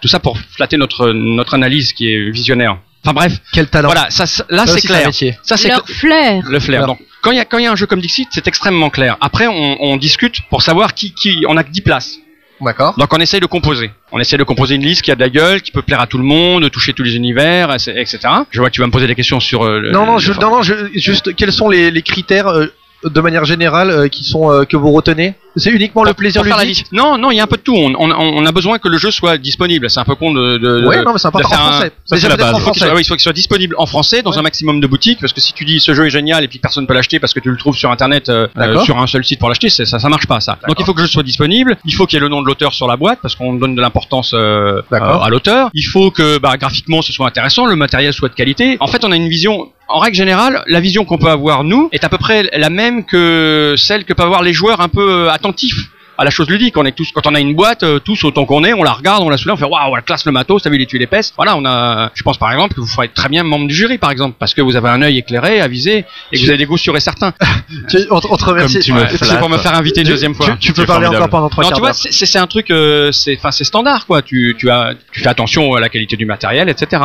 tout 0.00 0.08
ça 0.08 0.20
pour 0.20 0.38
flatter 0.38 0.76
notre 0.76 1.12
notre 1.12 1.54
analyse 1.54 1.92
qui 1.92 2.12
est 2.12 2.30
visionnaire. 2.30 2.76
Enfin 3.04 3.12
bref, 3.14 3.38
Quel 3.52 3.68
talent. 3.68 3.88
voilà, 3.88 4.06
ça, 4.10 4.26
ça- 4.26 4.46
là 4.48 4.66
Ça 4.66 4.74
c'est 4.78 4.86
clair. 4.86 5.06
métier. 5.06 5.36
Ça 5.42 5.56
c'est 5.56 5.68
Leur 5.68 5.86
flair. 5.86 6.42
Le 6.48 6.58
flair. 6.60 6.80
Voilà. 6.80 6.94
Donc, 6.94 7.00
quand 7.22 7.30
il 7.32 7.36
y 7.36 7.40
a 7.40 7.44
quand 7.44 7.58
il 7.58 7.64
y 7.64 7.66
a 7.66 7.72
un 7.72 7.76
jeu 7.76 7.86
comme 7.86 8.00
Dixit, 8.00 8.28
c'est 8.32 8.46
extrêmement 8.48 8.90
clair. 8.90 9.16
Après, 9.20 9.46
on, 9.46 9.76
on 9.82 9.96
discute 9.96 10.40
pour 10.50 10.62
savoir 10.62 10.94
qui 10.94 11.12
qui. 11.12 11.44
On 11.48 11.56
a 11.56 11.64
que 11.64 11.70
10 11.70 11.82
places. 11.82 12.16
D'accord. 12.60 12.94
Donc, 12.96 13.12
on 13.12 13.18
essaye 13.18 13.40
de 13.40 13.46
composer. 13.46 13.90
On 14.12 14.20
essaye 14.20 14.38
de 14.38 14.44
composer 14.44 14.76
une 14.76 14.82
liste 14.84 15.02
qui 15.02 15.10
a 15.10 15.16
de 15.16 15.20
la 15.20 15.28
gueule, 15.28 15.60
qui 15.60 15.70
peut 15.72 15.82
plaire 15.82 16.00
à 16.00 16.06
tout 16.06 16.16
le 16.18 16.24
monde, 16.24 16.70
toucher 16.70 16.92
tous 16.94 17.02
les 17.02 17.14
univers, 17.16 17.72
etc. 17.74 18.18
Je 18.50 18.58
vois 18.60 18.70
que 18.70 18.74
tu 18.74 18.80
vas 18.80 18.86
me 18.86 18.92
poser 18.92 19.06
des 19.06 19.14
questions 19.16 19.40
sur. 19.40 19.64
euh, 19.64 19.80
le- 19.80 19.90
Non, 19.90 20.06
non, 20.06 20.14
le- 20.14 20.20
je, 20.20 20.32
non, 20.32 20.50
non, 20.50 20.62
je- 20.62 20.88
juste 20.94 21.34
quels 21.34 21.52
sont 21.52 21.68
les, 21.68 21.90
les 21.90 22.02
critères 22.02 22.46
euh, 22.48 22.72
de 23.04 23.20
manière 23.20 23.44
générale 23.44 23.90
euh, 23.90 24.08
qui 24.08 24.24
sont 24.24 24.50
euh, 24.50 24.64
que 24.64 24.76
vous 24.76 24.90
retenez 24.92 25.34
C'est 25.56 25.70
uniquement 25.70 26.04
le 26.04 26.14
plaisir 26.14 26.40
pour 26.42 26.48
faire 26.48 26.56
la 26.56 26.64
ludique. 26.64 26.86
Non, 26.92 27.18
non, 27.18 27.30
il 27.30 27.36
y 27.36 27.40
a 27.40 27.44
un 27.44 27.46
peu 27.46 27.56
de 27.56 27.62
tout. 27.62 27.74
On, 27.76 27.94
on, 27.94 28.10
on 28.10 28.46
a 28.46 28.52
besoin 28.52 28.78
que 28.78 28.88
le 28.88 28.98
jeu 28.98 29.10
soit 29.10 29.38
disponible. 29.38 29.88
C'est 29.90 30.00
un 30.00 30.04
peu 30.04 30.14
con 30.14 30.32
de. 30.32 30.86
Ouais, 30.86 31.02
non, 31.04 31.12
mais 31.12 31.18
c'est 31.18 31.28
important 31.28 31.48
en 31.50 31.52
un- 31.52 31.56
français. 31.72 31.92
ça, 32.04 32.16
Déjà 32.16 32.28
c'est 32.28 32.36
la 32.36 32.36
base. 32.36 32.54
en 32.54 32.58
Il 32.58 32.60
faut 32.62 32.70
qu'il 32.70 32.80
français. 32.80 32.80
soit, 32.86 32.94
oui, 32.96 33.02
il 33.02 33.06
faut 33.06 33.14
qu'il 33.14 33.22
soit 33.22 33.32
disponible 33.32 33.74
en 33.78 33.86
français 33.86 34.22
dans 34.22 34.30
Ouais. 34.32 34.38
un 34.38 34.42
maximum 34.42 34.80
de 34.80 34.86
boutiques 34.86 35.20
parce 35.20 35.32
que 35.32 35.40
si 35.40 35.52
tu 35.52 35.64
dis 35.64 35.80
ce 35.80 35.94
jeu 35.94 36.06
est 36.06 36.10
génial 36.10 36.42
et 36.44 36.48
puis 36.48 36.58
personne 36.58 36.86
peut 36.86 36.94
l'acheter 36.94 37.20
parce 37.20 37.32
que 37.34 37.40
tu 37.40 37.50
le 37.50 37.56
trouves 37.56 37.76
sur 37.76 37.90
internet 37.90 38.28
euh, 38.28 38.48
sur 38.84 38.98
un 38.98 39.06
seul 39.06 39.24
site 39.24 39.38
pour 39.38 39.48
l'acheter, 39.48 39.68
ça 39.68 39.84
ça 39.84 40.08
marche 40.08 40.26
pas 40.26 40.40
ça. 40.40 40.58
Donc 40.66 40.76
il 40.80 40.84
faut 40.84 40.92
que 40.94 41.00
le 41.00 41.06
jeu 41.06 41.12
soit 41.12 41.22
disponible, 41.22 41.76
il 41.84 41.94
faut 41.94 42.06
qu'il 42.06 42.16
y 42.16 42.18
ait 42.18 42.20
le 42.20 42.28
nom 42.28 42.42
de 42.42 42.46
l'auteur 42.46 42.72
sur 42.72 42.86
la 42.88 42.96
boîte 42.96 43.18
parce 43.22 43.34
qu'on 43.36 43.54
donne 43.54 43.74
de 43.74 43.80
l'importance 43.80 44.32
euh, 44.34 44.82
à 44.90 45.28
l'auteur. 45.30 45.70
Il 45.74 45.84
faut 45.84 46.10
que 46.10 46.38
bah, 46.38 46.56
graphiquement 46.58 47.00
ce 47.02 47.12
soit 47.12 47.26
intéressant, 47.28 47.66
le 47.66 47.76
matériel 47.76 48.12
soit 48.12 48.28
de 48.28 48.34
qualité. 48.34 48.76
En 48.80 48.86
fait, 48.88 49.04
on 49.04 49.12
a 49.12 49.16
une 49.16 49.28
vision 49.28 49.68
en 49.88 49.98
règle 49.98 50.16
générale, 50.16 50.64
la 50.66 50.80
vision 50.80 51.04
qu'on 51.04 51.18
peut 51.18 51.28
avoir 51.30 51.62
nous 51.64 51.88
est 51.92 52.04
à 52.04 52.08
peu 52.08 52.18
près 52.18 52.48
la 52.56 52.70
même 52.70 53.04
que 53.04 53.74
celle 53.76 54.04
que 54.04 54.12
peuvent 54.12 54.26
avoir 54.26 54.42
les 54.42 54.52
joueurs 54.52 54.80
un 54.80 54.88
peu 54.88 55.26
euh, 55.26 55.30
attentifs 55.30 55.90
à 56.16 56.22
la 56.24 56.30
chose 56.30 56.48
ludique. 56.48 56.76
On 56.76 56.84
est 56.84 56.92
tous, 56.92 57.10
quand 57.12 57.26
on 57.26 57.34
a 57.34 57.40
une 57.40 57.54
boîte, 57.56 57.82
euh, 57.82 57.98
tous 57.98 58.22
autant 58.22 58.46
qu'on 58.46 58.62
est, 58.62 58.72
on 58.72 58.84
la 58.84 58.92
regarde, 58.92 59.22
on 59.24 59.28
la 59.28 59.36
soulève, 59.36 59.56
on 59.56 59.58
fait 59.58 59.64
waouh, 59.64 59.96
elle 59.96 60.02
classe 60.04 60.24
le 60.24 60.30
matos, 60.32 60.62
t'as 60.62 60.70
vu 60.70 60.78
les 60.78 60.86
tuiles 60.86 61.02
épaisses. 61.02 61.32
Voilà, 61.36 61.56
on 61.56 61.64
a, 61.66 62.12
je 62.14 62.22
pense 62.22 62.38
par 62.38 62.52
exemple 62.52 62.72
que 62.74 62.80
vous 62.80 62.86
ferez 62.86 63.08
très 63.08 63.28
bien 63.28 63.42
membre 63.42 63.66
du 63.66 63.74
jury, 63.74 63.98
par 63.98 64.12
exemple, 64.12 64.36
parce 64.38 64.54
que 64.54 64.62
vous 64.62 64.76
avez 64.76 64.88
un 64.90 65.02
œil 65.02 65.18
éclairé, 65.18 65.60
avisé, 65.60 66.04
et 66.30 66.36
que 66.36 66.40
vous 66.42 66.48
avez 66.48 66.58
des 66.58 66.66
goûts 66.66 66.76
sûrs 66.78 66.96
et 66.96 67.00
certains. 67.00 67.32
Tu- 67.90 67.98
on, 68.10 68.20
te- 68.20 68.28
on 68.30 68.36
te 68.36 68.44
remercie. 68.44 68.78
tu 68.78 68.92
Ouais, 68.92 69.08
C'est 69.20 69.38
pour 69.40 69.48
me 69.48 69.58
faire 69.58 69.74
inviter 69.74 70.00
une 70.02 70.06
Tu- 70.06 70.12
deuxième 70.12 70.34
fois. 70.36 70.50
Tu, 70.52 70.68
tu 70.68 70.72
peux 70.72 70.86
parler 70.86 71.06
formidable. 71.06 71.16
encore 71.24 71.30
pendant 71.40 71.48
trois 71.50 71.64
Non, 71.64 71.70
quarts 71.70 71.76
tu 71.78 71.80
vois, 71.80 71.88
d'heure. 71.90 71.96
c'est 71.96 72.12
c'est- 72.12 72.26
c'est 72.26 72.38
un 72.38 72.46
truc, 72.46 72.70
euh, 72.70 73.10
c'est, 73.10 73.36
enfin, 73.36 73.50
c'est 73.50 73.64
standard, 73.64 74.06
quoi. 74.06 74.22
Tu, 74.22 74.54
tu 74.56 74.70
as, 74.70 74.94
tu 75.12 75.20
fais 75.20 75.28
attention 75.28 75.74
à 75.74 75.80
la 75.80 75.88
qualité 75.88 76.16
du 76.16 76.26
matériel, 76.26 76.68
etc. 76.68 77.02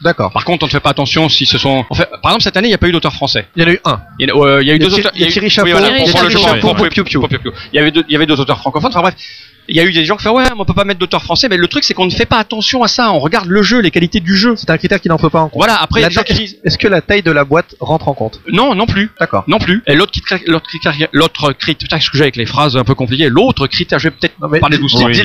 D'accord. 0.00 0.32
Par 0.32 0.44
contre, 0.44 0.64
on 0.64 0.66
ne 0.66 0.70
fait 0.70 0.80
pas 0.80 0.90
attention 0.90 1.28
si 1.28 1.46
ce 1.46 1.58
sont. 1.58 1.84
en 1.90 1.94
fait, 1.94 2.08
par 2.22 2.30
exemple, 2.30 2.42
cette 2.42 2.56
année, 2.56 2.68
il 2.68 2.70
n'y 2.70 2.74
a 2.74 2.78
pas 2.78 2.88
eu 2.88 2.92
d'auteur 2.92 3.12
français. 3.12 3.46
Il 3.56 3.62
y 3.62 3.64
en 3.64 3.68
a 3.68 3.72
eu 3.72 3.80
un. 3.84 4.00
Il 4.18 4.28
y 4.28 4.30
a, 4.30 4.60
il 4.60 4.66
y 4.66 4.70
a 4.70 4.74
eu 4.74 4.78
deux 4.78 4.94
auteurs. 4.94 5.12
il 5.14 5.20
y 5.20 5.24
a 5.24 5.28
eu- 5.28 5.32
Thierry 5.32 5.50
Chapeau, 5.50 5.68
il 5.68 5.72
y 8.10 8.16
avait 8.16 8.26
deux 8.26 8.40
auteurs 8.40 8.58
francophones. 8.58 8.90
Enfin 8.90 9.02
bref. 9.02 9.14
Il 9.70 9.76
y 9.76 9.80
a 9.80 9.84
eu 9.84 9.92
des 9.92 10.04
gens 10.06 10.16
qui 10.16 10.24
font 10.24 10.34
ouais, 10.36 10.44
on 10.58 10.64
peut 10.64 10.72
pas 10.72 10.84
mettre 10.84 10.98
d'auteur 11.00 11.22
français, 11.22 11.48
mais 11.50 11.56
le 11.58 11.68
truc 11.68 11.84
c'est 11.84 11.92
qu'on 11.94 12.06
ne 12.06 12.10
fait 12.10 12.24
pas 12.26 12.38
attention 12.38 12.82
à 12.82 12.88
ça. 12.88 13.12
On 13.12 13.18
regarde 13.18 13.48
le 13.48 13.62
jeu, 13.62 13.80
les 13.80 13.90
qualités 13.90 14.20
du 14.20 14.34
jeu. 14.36 14.54
C'est 14.56 14.70
un 14.70 14.78
critère 14.78 15.00
qui 15.00 15.08
n'en 15.08 15.18
faut 15.18 15.28
pas 15.30 15.40
en 15.40 15.48
compte. 15.48 15.58
Voilà. 15.60 15.80
Après, 15.80 16.00
il 16.00 16.02
y 16.02 16.06
a 16.06 16.08
La 16.08 16.08
des 16.08 16.14
gens 16.14 16.22
qui 16.22 16.32
taille- 16.32 16.46
disent 16.46 16.58
Est-ce 16.64 16.78
que 16.78 16.88
la 16.88 17.02
taille 17.02 17.22
de 17.22 17.30
la 17.30 17.44
boîte 17.44 17.74
rentre 17.78 18.08
en 18.08 18.14
compte? 18.14 18.40
Non, 18.50 18.74
non 18.74 18.86
plus. 18.86 19.10
D'accord. 19.20 19.44
Non 19.46 19.58
plus. 19.58 19.82
Et 19.86 19.94
l'autre 19.94 20.12
critère, 20.12 20.40
l'autre 20.46 20.66
critère, 20.68 20.94
l'autre 21.12 21.52
critère, 21.52 21.98
que 21.98 22.16
j'ai 22.16 22.22
avec 22.22 22.36
les 22.36 22.46
phrases 22.46 22.76
un 22.76 22.84
peu 22.84 22.94
compliquées. 22.94 23.28
L'autre 23.28 23.66
critère, 23.66 23.98
je 23.98 24.08
vais 24.08 24.14
peut-être 24.18 24.34
parler 24.60 24.78
doucement. 24.78 25.06
Oui, 25.06 25.22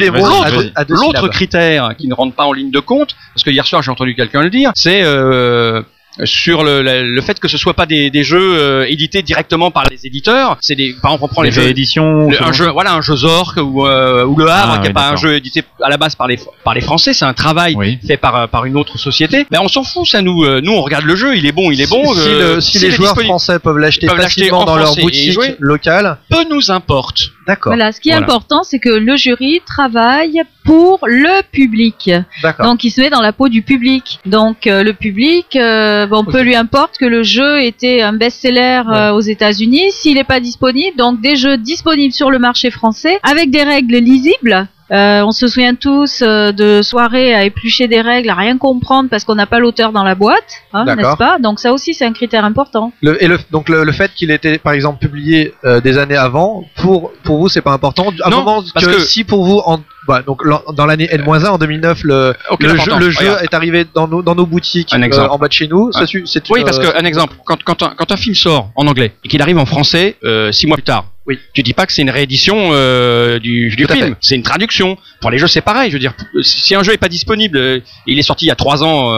L'autre 0.89 1.27
critère 1.29 1.91
qui 1.97 2.07
ne 2.07 2.13
rentre 2.13 2.35
pas 2.35 2.43
en 2.43 2.53
ligne 2.53 2.71
de 2.71 2.79
compte, 2.79 3.15
parce 3.33 3.43
que 3.43 3.49
hier 3.49 3.65
soir 3.65 3.81
j'ai 3.81 3.91
entendu 3.91 4.15
quelqu'un 4.15 4.41
le 4.41 4.49
dire, 4.49 4.71
c'est 4.75 5.03
euh, 5.03 5.81
sur 6.25 6.63
le, 6.63 6.81
le, 6.83 7.03
le 7.11 7.21
fait 7.21 7.39
que 7.39 7.47
ce 7.47 7.57
soit 7.57 7.73
pas 7.73 7.85
des, 7.85 8.09
des 8.11 8.23
jeux 8.23 8.53
euh, 8.55 8.85
édités 8.87 9.21
directement 9.23 9.71
par 9.71 9.85
les 9.89 10.05
éditeurs. 10.05 10.57
C'est 10.61 10.75
des, 10.75 10.93
par 11.01 11.11
exemple, 11.11 11.23
on 11.23 11.33
prend 11.33 11.41
les, 11.41 11.49
Les 11.49 11.55
jeux. 11.55 11.73
le- 11.73 12.35
ce 12.35 12.43
un 12.43 12.51
jeu, 12.51 12.69
voilà, 12.69 12.93
un 12.93 13.01
jeu 13.01 13.15
Zork 13.15 13.57
ou, 13.57 13.85
euh, 13.87 14.23
ou 14.25 14.35
le 14.37 14.47
Havre, 14.47 14.73
Ah, 14.75 14.77
qui 14.79 14.85
est 14.85 14.89
oui, 14.89 14.93
pas 14.93 15.09
un 15.09 15.15
jeu 15.15 15.33
édité 15.35 15.63
à 15.81 15.89
la 15.89 15.97
base 15.97 16.15
par 16.15 16.27
les 16.27 16.39
par 16.63 16.73
les 16.75 16.81
Français, 16.81 17.13
c'est 17.13 17.25
un 17.25 17.33
travail 17.33 17.73
Oui. 17.75 17.97
fait 18.05 18.17
par 18.17 18.35
euh, 18.35 18.47
par 18.47 18.65
une 18.65 18.77
autre 18.77 18.97
société. 18.97 19.45
Ben 19.49 19.59
on 19.61 19.67
s'en 19.67 19.83
fout, 19.83 20.05
ça 20.07 20.21
nous 20.21 20.43
euh, 20.43 20.61
nous 20.61 20.71
on 20.73 20.81
regarde 20.81 21.05
le 21.05 21.15
jeu, 21.15 21.35
il 21.35 21.45
est 21.45 21.51
bon, 21.51 21.71
il 21.71 21.81
est 21.81 21.89
bon. 21.89 22.13
Si, 22.13 22.21
si 22.21 22.27
euh, 22.29 22.55
le- 22.55 22.61
si 22.61 22.79
les 22.79 22.91
joueurs 22.91 23.19
français 23.19 23.57
peuvent 23.59 23.77
l'acheter 23.79 24.07
facilement 24.07 24.59
en 24.61 24.65
dans 24.65 24.75
leur 24.77 24.95
boutique 24.95 25.31
jouer. 25.31 25.55
locale, 25.59 26.17
peu 26.29 26.43
nous 26.49 26.69
importe. 26.71 27.31
D'accord. 27.47 27.71
Voilà, 27.71 27.91
ce 27.91 27.99
qui 27.99 28.09
est 28.09 28.13
Voilà. 28.13 28.25
important, 28.25 28.63
c'est 28.63 28.79
que 28.79 28.89
le 28.89 29.15
jury 29.17 29.61
travaille 29.65 30.41
pour 30.63 30.99
le 31.05 31.41
public. 31.51 32.09
D'accord. 32.41 32.65
Donc 32.65 32.83
il 32.83 32.91
se 32.91 33.01
met 33.01 33.09
dans 33.09 33.21
la 33.21 33.33
peau 33.33 33.49
du 33.49 33.61
public. 33.61 34.19
Donc 34.25 34.65
euh, 34.67 34.83
le 34.83 34.93
public, 34.93 35.55
euh, 35.55 36.07
bon, 36.07 36.23
peu 36.23 36.41
lui 36.41 36.55
importe 36.55 36.97
que 36.97 37.05
le 37.05 37.23
jeu 37.23 37.61
était 37.61 38.01
un 38.01 38.13
best-seller 38.13 38.83
euh, 38.87 39.11
aux 39.11 39.21
États-Unis, 39.21 39.91
s'il 39.91 40.15
n'est 40.15 40.23
pas 40.23 40.39
disponible. 40.39 40.95
Donc 40.97 41.21
des 41.21 41.35
jeux 41.35 41.57
disponibles 41.57 42.13
sur 42.13 42.31
le 42.31 42.39
marché 42.39 42.71
français 42.71 43.19
avec 43.23 43.49
des 43.51 43.63
règles 43.63 43.97
lisibles. 43.97 44.67
Euh, 44.93 45.23
on 45.25 45.31
se 45.31 45.47
souvient 45.47 45.73
tous 45.75 46.21
euh, 46.21 46.51
de 46.51 46.81
soirées 46.83 47.33
à 47.33 47.43
éplucher 47.45 47.87
des 47.87 48.01
règles, 48.01 48.29
à 48.29 48.35
rien 48.35 48.57
comprendre 48.59 49.09
parce 49.09 49.23
qu'on 49.23 49.33
n'a 49.35 49.47
pas 49.47 49.57
l'auteur 49.59 49.91
dans 49.91 50.03
la 50.03 50.13
boîte, 50.13 50.61
hein, 50.71 50.85
n'est-ce 50.85 51.17
pas? 51.17 51.39
Donc 51.39 51.59
ça 51.59 51.73
aussi 51.73 51.93
c'est 51.95 52.05
un 52.05 52.13
critère 52.13 52.45
important. 52.45 52.91
Le, 53.01 53.21
et 53.23 53.27
le, 53.27 53.39
donc 53.51 53.69
le, 53.69 53.83
le 53.83 53.91
fait 53.91 54.11
qu'il 54.13 54.29
était 54.29 54.59
par 54.59 54.73
exemple 54.73 54.99
publié 54.99 55.53
euh, 55.65 55.81
des 55.81 55.97
années 55.97 56.15
avant, 56.17 56.63
pour 56.75 57.11
pour 57.23 57.39
vous 57.39 57.49
c'est 57.49 57.61
pas 57.61 57.71
important? 57.73 58.07
À 58.21 58.27
un 58.27 58.29
Non, 58.29 58.37
moment 58.43 58.63
parce 58.73 58.85
que, 58.85 58.91
que- 58.91 58.99
si 58.99 59.23
pour 59.23 59.43
vous 59.43 59.61
en 59.65 59.79
bah, 60.07 60.21
donc 60.21 60.41
dans 60.75 60.85
l'année 60.85 61.07
N-1 61.11 61.47
en 61.47 61.57
2009 61.57 62.03
le, 62.03 62.33
jeu, 62.59 62.69
importance. 62.69 62.99
le 62.99 63.09
jeu 63.09 63.19
Regarde. 63.19 63.43
est 63.43 63.53
arrivé 63.53 63.85
dans 63.93 64.07
nos 64.07 64.21
dans 64.21 64.35
nos 64.35 64.45
boutiques 64.45 64.93
euh, 64.93 65.27
en 65.27 65.37
bas 65.37 65.47
de 65.47 65.53
chez 65.53 65.67
nous. 65.67 65.91
C'est 66.25 66.49
Oui, 66.49 66.61
euh, 66.61 66.63
parce 66.65 66.79
que 66.79 66.97
un 66.97 67.05
exemple, 67.05 67.35
quand, 67.45 67.61
quand, 67.63 67.83
un, 67.83 67.93
quand 67.95 68.11
un 68.11 68.17
film 68.17 68.35
sort 68.35 68.71
en 68.75 68.87
anglais 68.87 69.13
et 69.23 69.27
qu'il 69.27 69.41
arrive 69.41 69.57
en 69.57 69.65
français 69.65 70.17
euh, 70.23 70.51
six 70.51 70.67
mois 70.67 70.75
plus 70.77 70.83
tard, 70.83 71.05
Oui. 71.27 71.39
tu 71.53 71.63
dis 71.63 71.73
pas 71.73 71.85
que 71.85 71.93
c'est 71.93 72.01
une 72.01 72.09
réédition 72.09 72.69
euh, 72.73 73.39
du, 73.39 73.71
film, 73.71 74.15
c'est 74.21 74.35
une 74.35 74.43
traduction. 74.43 74.97
Pour 75.21 75.31
les 75.31 75.37
jeux, 75.37 75.47
c'est 75.47 75.61
pareil. 75.61 75.89
Je 75.89 75.95
veux 75.95 75.99
dire, 75.99 76.13
si 76.41 76.75
un 76.75 76.83
jeu 76.83 76.93
est 76.93 76.97
pas 76.97 77.09
disponible, 77.09 77.81
il 78.07 78.19
est 78.19 78.23
sorti 78.23 78.45
il 78.45 78.49
y 78.49 78.51
a 78.51 78.55
trois 78.55 78.83
ans, 78.83 79.15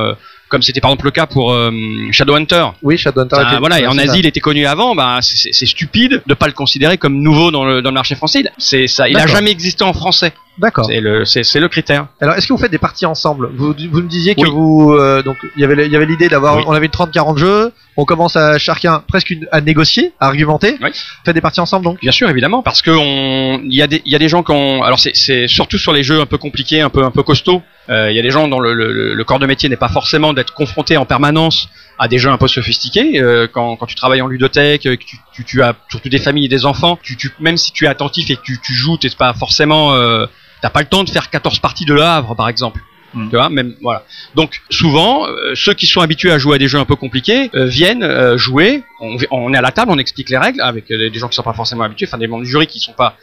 comme 0.49 0.61
c'était 0.61 0.79
par 0.81 0.91
exemple 0.91 1.05
le 1.05 1.11
cas 1.11 1.25
pour 1.25 1.51
euh, 1.51 1.71
Shadowhunter. 2.11 2.67
oui 2.83 2.97
Shadowhunter. 2.97 3.35
Ah, 3.39 3.49
était- 3.49 3.59
voilà, 3.59 3.79
et 3.79 3.87
en 3.87 3.97
Asie, 3.97 4.07
ça. 4.09 4.17
il 4.17 4.25
était 4.27 4.39
connu 4.39 4.65
avant. 4.67 4.93
Bah, 4.93 5.17
c'est- 5.21 5.51
stupide 5.65 6.21
de 6.27 6.33
pas 6.35 6.45
le 6.47 6.53
considérer 6.53 6.97
comme 6.99 7.19
nouveau 7.21 7.49
dans 7.49 7.65
le, 7.65 7.81
dans 7.81 7.89
le 7.89 7.95
marché 7.95 8.13
français. 8.15 8.41
Il- 8.41 8.51
C'est 8.59 8.85
ça, 8.87 9.09
il 9.09 9.15
a 9.15 9.21
D'accord. 9.21 9.35
jamais 9.37 9.49
existé 9.51 9.83
en 9.83 9.93
français. 9.93 10.33
D'accord. 10.57 10.85
C'est 10.85 11.01
le, 11.01 11.25
c'est 11.25 11.43
c'est 11.43 11.59
le 11.59 11.67
critère. 11.67 12.07
Alors, 12.21 12.35
est-ce 12.35 12.47
que 12.47 12.53
vous 12.53 12.59
faites 12.59 12.71
des 12.71 12.77
parties 12.77 13.05
ensemble? 13.05 13.49
Vous, 13.57 13.73
vous 13.91 14.01
me 14.01 14.07
disiez 14.07 14.35
que 14.35 14.41
Oui. 14.41 14.49
vous 14.49 14.93
euh, 14.93 15.21
donc 15.21 15.35
il 15.55 15.61
y 15.61 15.65
avait 15.65 15.85
il 15.85 15.91
y 15.91 15.95
avait 15.97 16.05
l'idée 16.05 16.29
d'avoir 16.29 16.57
Oui. 16.57 16.63
on 16.67 16.71
avait 16.71 16.85
une 16.85 16.91
30-40 16.93 17.37
jeux, 17.37 17.73
on 17.97 18.05
commence 18.05 18.37
à 18.37 18.57
chacun 18.57 19.03
presque 19.05 19.31
une- 19.31 19.47
à 19.51 19.59
négocier, 19.59 20.13
à 20.19 20.27
argumenter. 20.27 20.77
Oui. 20.81 20.89
Faites 21.25 21.35
des 21.35 21.41
parties 21.41 21.59
ensemble 21.59 21.83
donc? 21.83 21.99
Bien 21.99 22.13
sûr, 22.13 22.29
évidemment, 22.29 22.63
parce 22.63 22.81
que 22.81 22.91
on, 22.91 23.59
il 23.65 23.75
y 23.75 23.81
a 23.81 23.87
des, 23.87 24.01
il 24.05 24.11
y 24.11 24.15
a 24.15 24.19
des 24.19 24.29
gens 24.29 24.43
qui 24.43 24.51
ont, 24.53 24.81
alors 24.83 24.99
c'est, 24.99 25.15
c'est 25.15 25.47
surtout 25.47 25.77
sur 25.77 25.91
les 25.91 26.03
jeux 26.03 26.21
un 26.21 26.25
peu 26.25 26.37
compliqués, 26.37 26.79
un 26.79 26.89
peu, 26.89 27.03
un 27.03 27.11
peu 27.11 27.23
costauds. 27.23 27.61
euh, 27.89 28.09
Il 28.11 28.15
y 28.15 28.19
a 28.19 28.23
des 28.23 28.31
gens 28.31 28.47
dont 28.47 28.59
le, 28.61 28.73
le, 28.73 29.13
le 29.13 29.23
corps 29.25 29.39
de 29.39 29.45
métier 29.47 29.67
n'est 29.67 29.75
pas 29.75 29.89
forcément 29.89 30.31
d'être 30.33 30.53
confronté 30.53 30.95
en 30.95 31.05
permanence 31.05 31.67
à 31.99 32.07
des 32.07 32.17
jeux 32.17 32.29
un 32.29 32.37
peu 32.37 32.47
sophistiqués. 32.47 33.19
Euh, 33.21 33.47
quand, 33.51 33.75
quand 33.75 33.85
tu 33.87 33.95
travailles 33.95 34.21
en 34.21 34.27
ludothèque, 34.27 34.85
euh, 34.85 34.95
que 34.95 35.03
tu, 35.03 35.17
tu, 35.33 35.43
tu 35.43 35.61
as 35.63 35.75
surtout 35.89 36.07
des 36.09 36.17
familles 36.19 36.45
et 36.45 36.49
des 36.49 36.65
enfants, 36.65 36.97
tu, 37.03 37.17
tu, 37.17 37.31
même 37.41 37.57
si 37.57 37.73
tu 37.73 37.85
es 37.85 37.87
attentif 37.89 38.29
et 38.29 38.35
que 38.37 38.41
tu, 38.41 38.57
tu 38.61 38.73
joues, 38.73 38.97
t'es 38.97 39.09
pas 39.17 39.33
forcément, 39.33 39.93
euh, 39.95 40.25
t'as 40.61 40.69
pas 40.69 40.81
le 40.81 40.87
temps 40.87 41.03
de 41.03 41.09
faire 41.09 41.29
14 41.29 41.59
parties 41.59 41.85
de 41.85 41.93
Le 41.93 42.03
Havre, 42.03 42.35
par 42.35 42.49
exemple. 42.49 42.81
Mm. 43.15 43.29
Tu 43.29 43.35
vois, 43.35 43.49
même 43.49 43.75
voilà. 43.81 44.03
Donc 44.35 44.61
souvent, 44.69 45.27
euh, 45.27 45.53
ceux 45.55 45.73
qui 45.73 45.85
sont 45.85 46.01
habitués 46.01 46.31
à 46.31 46.37
jouer 46.37 46.55
à 46.55 46.57
des 46.57 46.67
jeux 46.67 46.79
un 46.79 46.85
peu 46.85 46.95
compliqués 46.95 47.49
euh, 47.55 47.65
viennent 47.65 48.03
euh, 48.03 48.37
jouer. 48.37 48.83
On, 48.99 49.17
on 49.31 49.53
est 49.53 49.57
à 49.57 49.61
la 49.61 49.71
table, 49.71 49.91
on 49.91 49.97
explique 49.97 50.29
les 50.29 50.37
règles 50.37 50.61
avec 50.61 50.87
des 50.89 51.13
gens 51.13 51.29
qui 51.29 51.35
sont 51.35 51.43
pas 51.43 51.53
forcément 51.53 51.83
habitués, 51.83 52.07
enfin 52.07 52.17
des 52.17 52.27
membres 52.27 52.43
du 52.43 52.49
jury 52.49 52.67
qui 52.67 52.79
sont 52.79 52.93
pas 52.93 53.17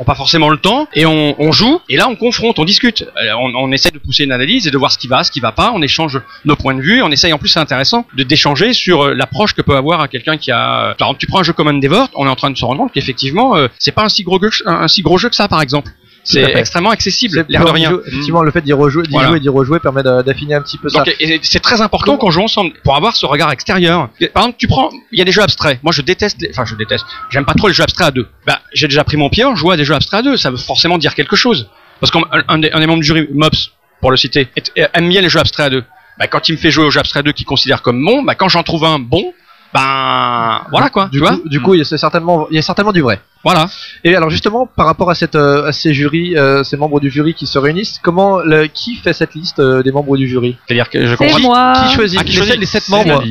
ont 0.00 0.04
pas 0.04 0.14
forcément 0.14 0.48
le 0.48 0.58
temps 0.58 0.86
et 0.94 1.06
on, 1.06 1.34
on 1.42 1.50
joue 1.50 1.80
et 1.88 1.96
là 1.96 2.08
on 2.08 2.14
confronte, 2.14 2.60
on 2.60 2.64
discute, 2.64 3.04
on, 3.36 3.52
on 3.56 3.72
essaie 3.72 3.90
de 3.90 3.98
pousser 3.98 4.22
une 4.22 4.30
analyse 4.30 4.68
et 4.68 4.70
de 4.70 4.78
voir 4.78 4.92
ce 4.92 4.98
qui 4.98 5.08
va, 5.08 5.24
ce 5.24 5.32
qui 5.32 5.40
va 5.40 5.50
pas, 5.50 5.72
on 5.74 5.82
échange 5.82 6.20
nos 6.44 6.54
points 6.54 6.74
de 6.74 6.80
vue, 6.80 7.02
on 7.02 7.10
essaye 7.10 7.32
en 7.32 7.38
plus 7.38 7.48
c'est 7.48 7.58
intéressant 7.58 8.06
de 8.16 8.22
d'échanger 8.22 8.74
sur 8.74 9.12
l'approche 9.12 9.54
que 9.54 9.60
peut 9.60 9.74
avoir 9.74 10.00
à 10.00 10.06
quelqu'un 10.06 10.36
qui 10.36 10.52
a 10.52 10.94
par 10.94 11.08
exemple 11.08 11.18
tu 11.18 11.26
prends 11.26 11.40
un 11.40 11.42
jeu 11.42 11.52
comme 11.52 11.66
Endeavor, 11.66 12.10
on 12.14 12.26
est 12.26 12.30
en 12.30 12.36
train 12.36 12.52
de 12.52 12.56
se 12.56 12.64
rendre 12.64 12.78
compte 12.82 12.92
qu'effectivement 12.92 13.56
c'est 13.80 13.90
pas 13.90 14.04
un 14.04 14.08
si 14.08 14.22
gros 14.22 14.40
jeu, 14.40 14.50
un, 14.66 14.82
un 14.82 14.88
si 14.88 15.02
gros 15.02 15.18
jeu 15.18 15.28
que 15.30 15.36
ça 15.36 15.48
par 15.48 15.62
exemple. 15.62 15.90
C'est 16.30 16.42
extrêmement 16.56 16.90
accessible, 16.90 17.44
l'air 17.48 17.64
de 17.64 17.70
rien. 17.70 17.98
Effectivement, 18.06 18.42
le 18.42 18.50
fait 18.50 18.60
d'y 18.60 18.72
rejouer, 18.72 19.02
d'y 19.04 19.10
Voilà. 19.12 19.28
jouer 19.28 19.36
et 19.38 19.40
d'y 19.40 19.48
rejouer 19.48 19.78
permet 19.80 20.02
d'a- 20.02 20.22
d'affiner 20.22 20.54
un 20.54 20.62
petit 20.62 20.76
peu 20.78 20.88
ça. 20.88 20.98
Donc, 20.98 21.08
et- 21.20 21.34
et 21.34 21.40
c'est 21.42 21.60
très 21.60 21.80
important 21.80 22.16
qu'on 22.18 22.30
joue 22.30 22.42
ensemble 22.42 22.72
pour 22.84 22.96
avoir 22.96 23.16
ce 23.16 23.24
regard 23.26 23.50
extérieur. 23.50 24.10
Par 24.34 24.42
exemple, 24.42 24.56
tu 24.58 24.68
prends, 24.68 24.90
il 25.12 25.18
y 25.18 25.22
a 25.22 25.24
des 25.24 25.32
jeux 25.32 25.42
abstraits. 25.42 25.78
Moi, 25.82 25.92
je 25.92 26.02
déteste, 26.02 26.40
les- 26.42 26.50
enfin, 26.50 26.64
je 26.64 26.74
déteste. 26.74 27.06
J'aime 27.30 27.44
pas 27.46 27.54
trop 27.54 27.68
les 27.68 27.74
jeux 27.74 27.82
abstraits 27.82 28.08
à 28.08 28.10
deux. 28.10 28.28
Bah, 28.46 28.60
j'ai 28.74 28.88
déjà 28.88 29.04
pris 29.04 29.16
mon 29.16 29.28
pied 29.30 29.44
en 29.44 29.56
jouant 29.56 29.70
à 29.72 29.76
des 29.76 29.84
jeux 29.84 29.94
abstraits 29.94 30.20
à 30.20 30.22
deux. 30.22 30.36
Ça 30.36 30.50
veut 30.50 30.56
forcément 30.58 30.98
dire 30.98 31.14
quelque 31.14 31.36
chose. 31.36 31.68
Parce 32.00 32.10
qu'un 32.12 32.20
un 32.48 32.58
des, 32.58 32.70
un 32.72 32.80
des 32.80 32.86
membres 32.86 33.00
du 33.00 33.06
jury, 33.06 33.26
Mops, 33.32 33.70
pour 34.00 34.10
le 34.10 34.16
citer, 34.16 34.48
aime 34.94 35.08
bien 35.08 35.20
les 35.20 35.28
jeux 35.28 35.40
abstraits 35.40 35.66
à 35.66 35.70
deux. 35.70 35.84
Bah, 36.18 36.26
quand 36.26 36.48
il 36.48 36.52
me 36.52 36.56
fait 36.58 36.70
jouer 36.70 36.84
aux 36.84 36.90
jeux 36.90 37.00
abstraits 37.00 37.20
à 37.20 37.24
deux 37.24 37.32
qu'il 37.32 37.46
considère 37.46 37.80
comme 37.82 38.04
bon, 38.04 38.22
bah, 38.22 38.34
quand 38.34 38.48
j'en 38.48 38.62
trouve 38.62 38.84
un 38.84 38.98
bon, 38.98 39.32
ben, 39.74 40.62
voilà 40.70 40.88
quoi, 40.90 41.06
Du 41.06 41.12
tu 41.12 41.18
vois. 41.18 41.36
coup, 41.36 41.48
du 41.48 41.60
coup, 41.60 41.74
il 41.74 41.78
y 41.78 41.80
a 41.82 41.84
certainement, 41.84 42.46
il 42.50 42.56
y 42.56 42.58
a 42.58 42.62
certainement 42.62 42.92
du 42.92 43.02
vrai. 43.02 43.20
Voilà. 43.44 43.66
Et 44.02 44.16
alors 44.16 44.30
justement, 44.30 44.66
par 44.66 44.86
rapport 44.86 45.10
à 45.10 45.14
cette, 45.14 45.34
euh, 45.36 45.66
à 45.66 45.72
ces 45.72 45.94
jurys, 45.94 46.36
euh, 46.36 46.64
ces 46.64 46.76
membres 46.76 47.00
du 47.00 47.10
jury 47.10 47.34
qui 47.34 47.46
se 47.46 47.58
réunissent, 47.58 48.00
comment, 48.02 48.38
le, 48.40 48.66
qui 48.66 48.96
fait 48.96 49.12
cette 49.12 49.34
liste 49.34 49.58
euh, 49.60 49.82
des 49.82 49.92
membres 49.92 50.16
du 50.16 50.26
jury? 50.26 50.56
C'est-à-dire 50.66 50.88
que 50.90 51.06
je 51.06 51.10
C'est 51.16 51.16
comprends. 51.16 51.40
moi. 51.40 51.72
Qui 51.88 51.94
choisit 51.94 52.18
Ah, 52.20 52.24
qui 52.24 52.30
les, 52.30 52.36
choisit 52.36 52.52
sept- 52.54 52.60
les 52.60 52.66
sept 52.66 52.88
membres? 52.88 53.22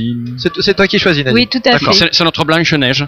C'est 0.62 0.76
toi 0.76 0.88
qui 0.88 1.00
choisis, 1.00 1.24
Nadine. 1.26 1.36
Oui, 1.36 1.48
tout 1.48 1.62
à 1.66 1.78
fait. 1.78 1.94
C'est 1.94 2.14
c'est 2.14 2.24
notre 2.24 2.46
Blanche-Neige. 2.46 3.06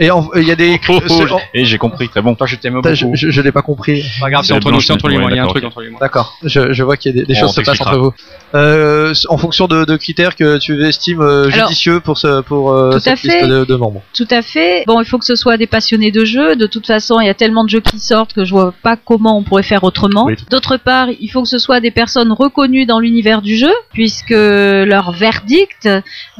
Et 0.00 0.08
il 0.36 0.48
y 0.48 0.50
a 0.50 0.56
des. 0.56 0.80
Oh, 0.88 0.98
oh, 0.98 1.02
c'est- 1.08 1.30
en- 1.30 1.40
Et 1.52 1.64
j'ai 1.66 1.76
compris, 1.76 2.08
très 2.08 2.22
bon. 2.22 2.34
Toi, 2.34 2.46
je 2.46 2.56
t'aime 2.56 2.80
je, 2.92 3.04
beaucoup. 3.04 3.16
je, 3.16 3.30
je 3.30 3.40
l'ai 3.42 3.52
pas 3.52 3.60
compris. 3.60 4.02
Pas 4.18 4.30
grave, 4.30 4.42
c'est 4.42 4.48
C'est 4.48 4.54
entre 4.54 4.72
nous, 4.72 4.80
c'est 4.80 4.92
entre 4.94 5.08
ouais, 5.08 5.14
Il 5.30 5.36
y 5.36 5.38
a 5.38 5.44
un 5.44 5.46
truc 5.46 5.62
entre 5.62 5.80
lui 5.82 5.88
et 5.88 5.90
moi. 5.90 6.00
D'accord. 6.00 6.38
Je, 6.42 6.72
je 6.72 6.82
vois 6.82 6.96
qu'il 6.96 7.14
y 7.14 7.18
a 7.18 7.20
des, 7.20 7.26
des 7.26 7.34
choses 7.38 7.54
se 7.54 7.60
passent 7.60 7.80
entre 7.82 7.98
vous. 7.98 8.12
Euh, 8.54 9.12
en 9.28 9.36
fonction 9.36 9.66
de, 9.68 9.84
de 9.84 9.96
critères 9.96 10.34
que 10.36 10.56
tu 10.58 10.82
estimes 10.84 11.20
euh, 11.20 11.50
Alors, 11.52 11.68
judicieux 11.68 12.00
pour 12.00 12.16
ce 12.18 12.40
pour 12.40 12.72
euh, 12.72 12.98
cette 12.98 13.18
fait. 13.18 13.28
liste 13.28 13.46
de, 13.48 13.64
de 13.64 13.76
membres. 13.76 14.02
Tout 14.14 14.26
à 14.30 14.40
fait. 14.42 14.84
Bon, 14.86 15.00
il 15.00 15.04
faut 15.04 15.18
que 15.18 15.24
ce 15.26 15.36
soit 15.36 15.56
des 15.58 15.66
passionnés 15.66 16.10
de 16.10 16.24
jeux. 16.24 16.56
De 16.56 16.66
toute 16.66 16.86
façon, 16.86 17.20
il 17.20 17.26
y 17.26 17.30
a 17.30 17.34
tellement 17.34 17.64
de 17.64 17.68
jeux 17.70 17.80
qui 17.80 17.98
sortent 18.00 18.32
que 18.32 18.44
je 18.46 18.52
vois 18.52 18.72
pas 18.82 18.96
comment 18.96 19.36
on 19.36 19.42
pourrait 19.42 19.62
faire 19.62 19.84
autrement. 19.84 20.24
Oui. 20.24 20.34
D'autre 20.50 20.78
part, 20.78 21.08
il 21.20 21.28
faut 21.28 21.42
que 21.42 21.48
ce 21.48 21.58
soit 21.58 21.80
des 21.80 21.90
personnes 21.90 22.32
reconnues 22.32 22.86
dans 22.86 23.00
l'univers 23.00 23.42
du 23.42 23.56
jeu, 23.56 23.72
puisque 23.92 24.30
leur 24.30 25.12
verdict, 25.12 25.88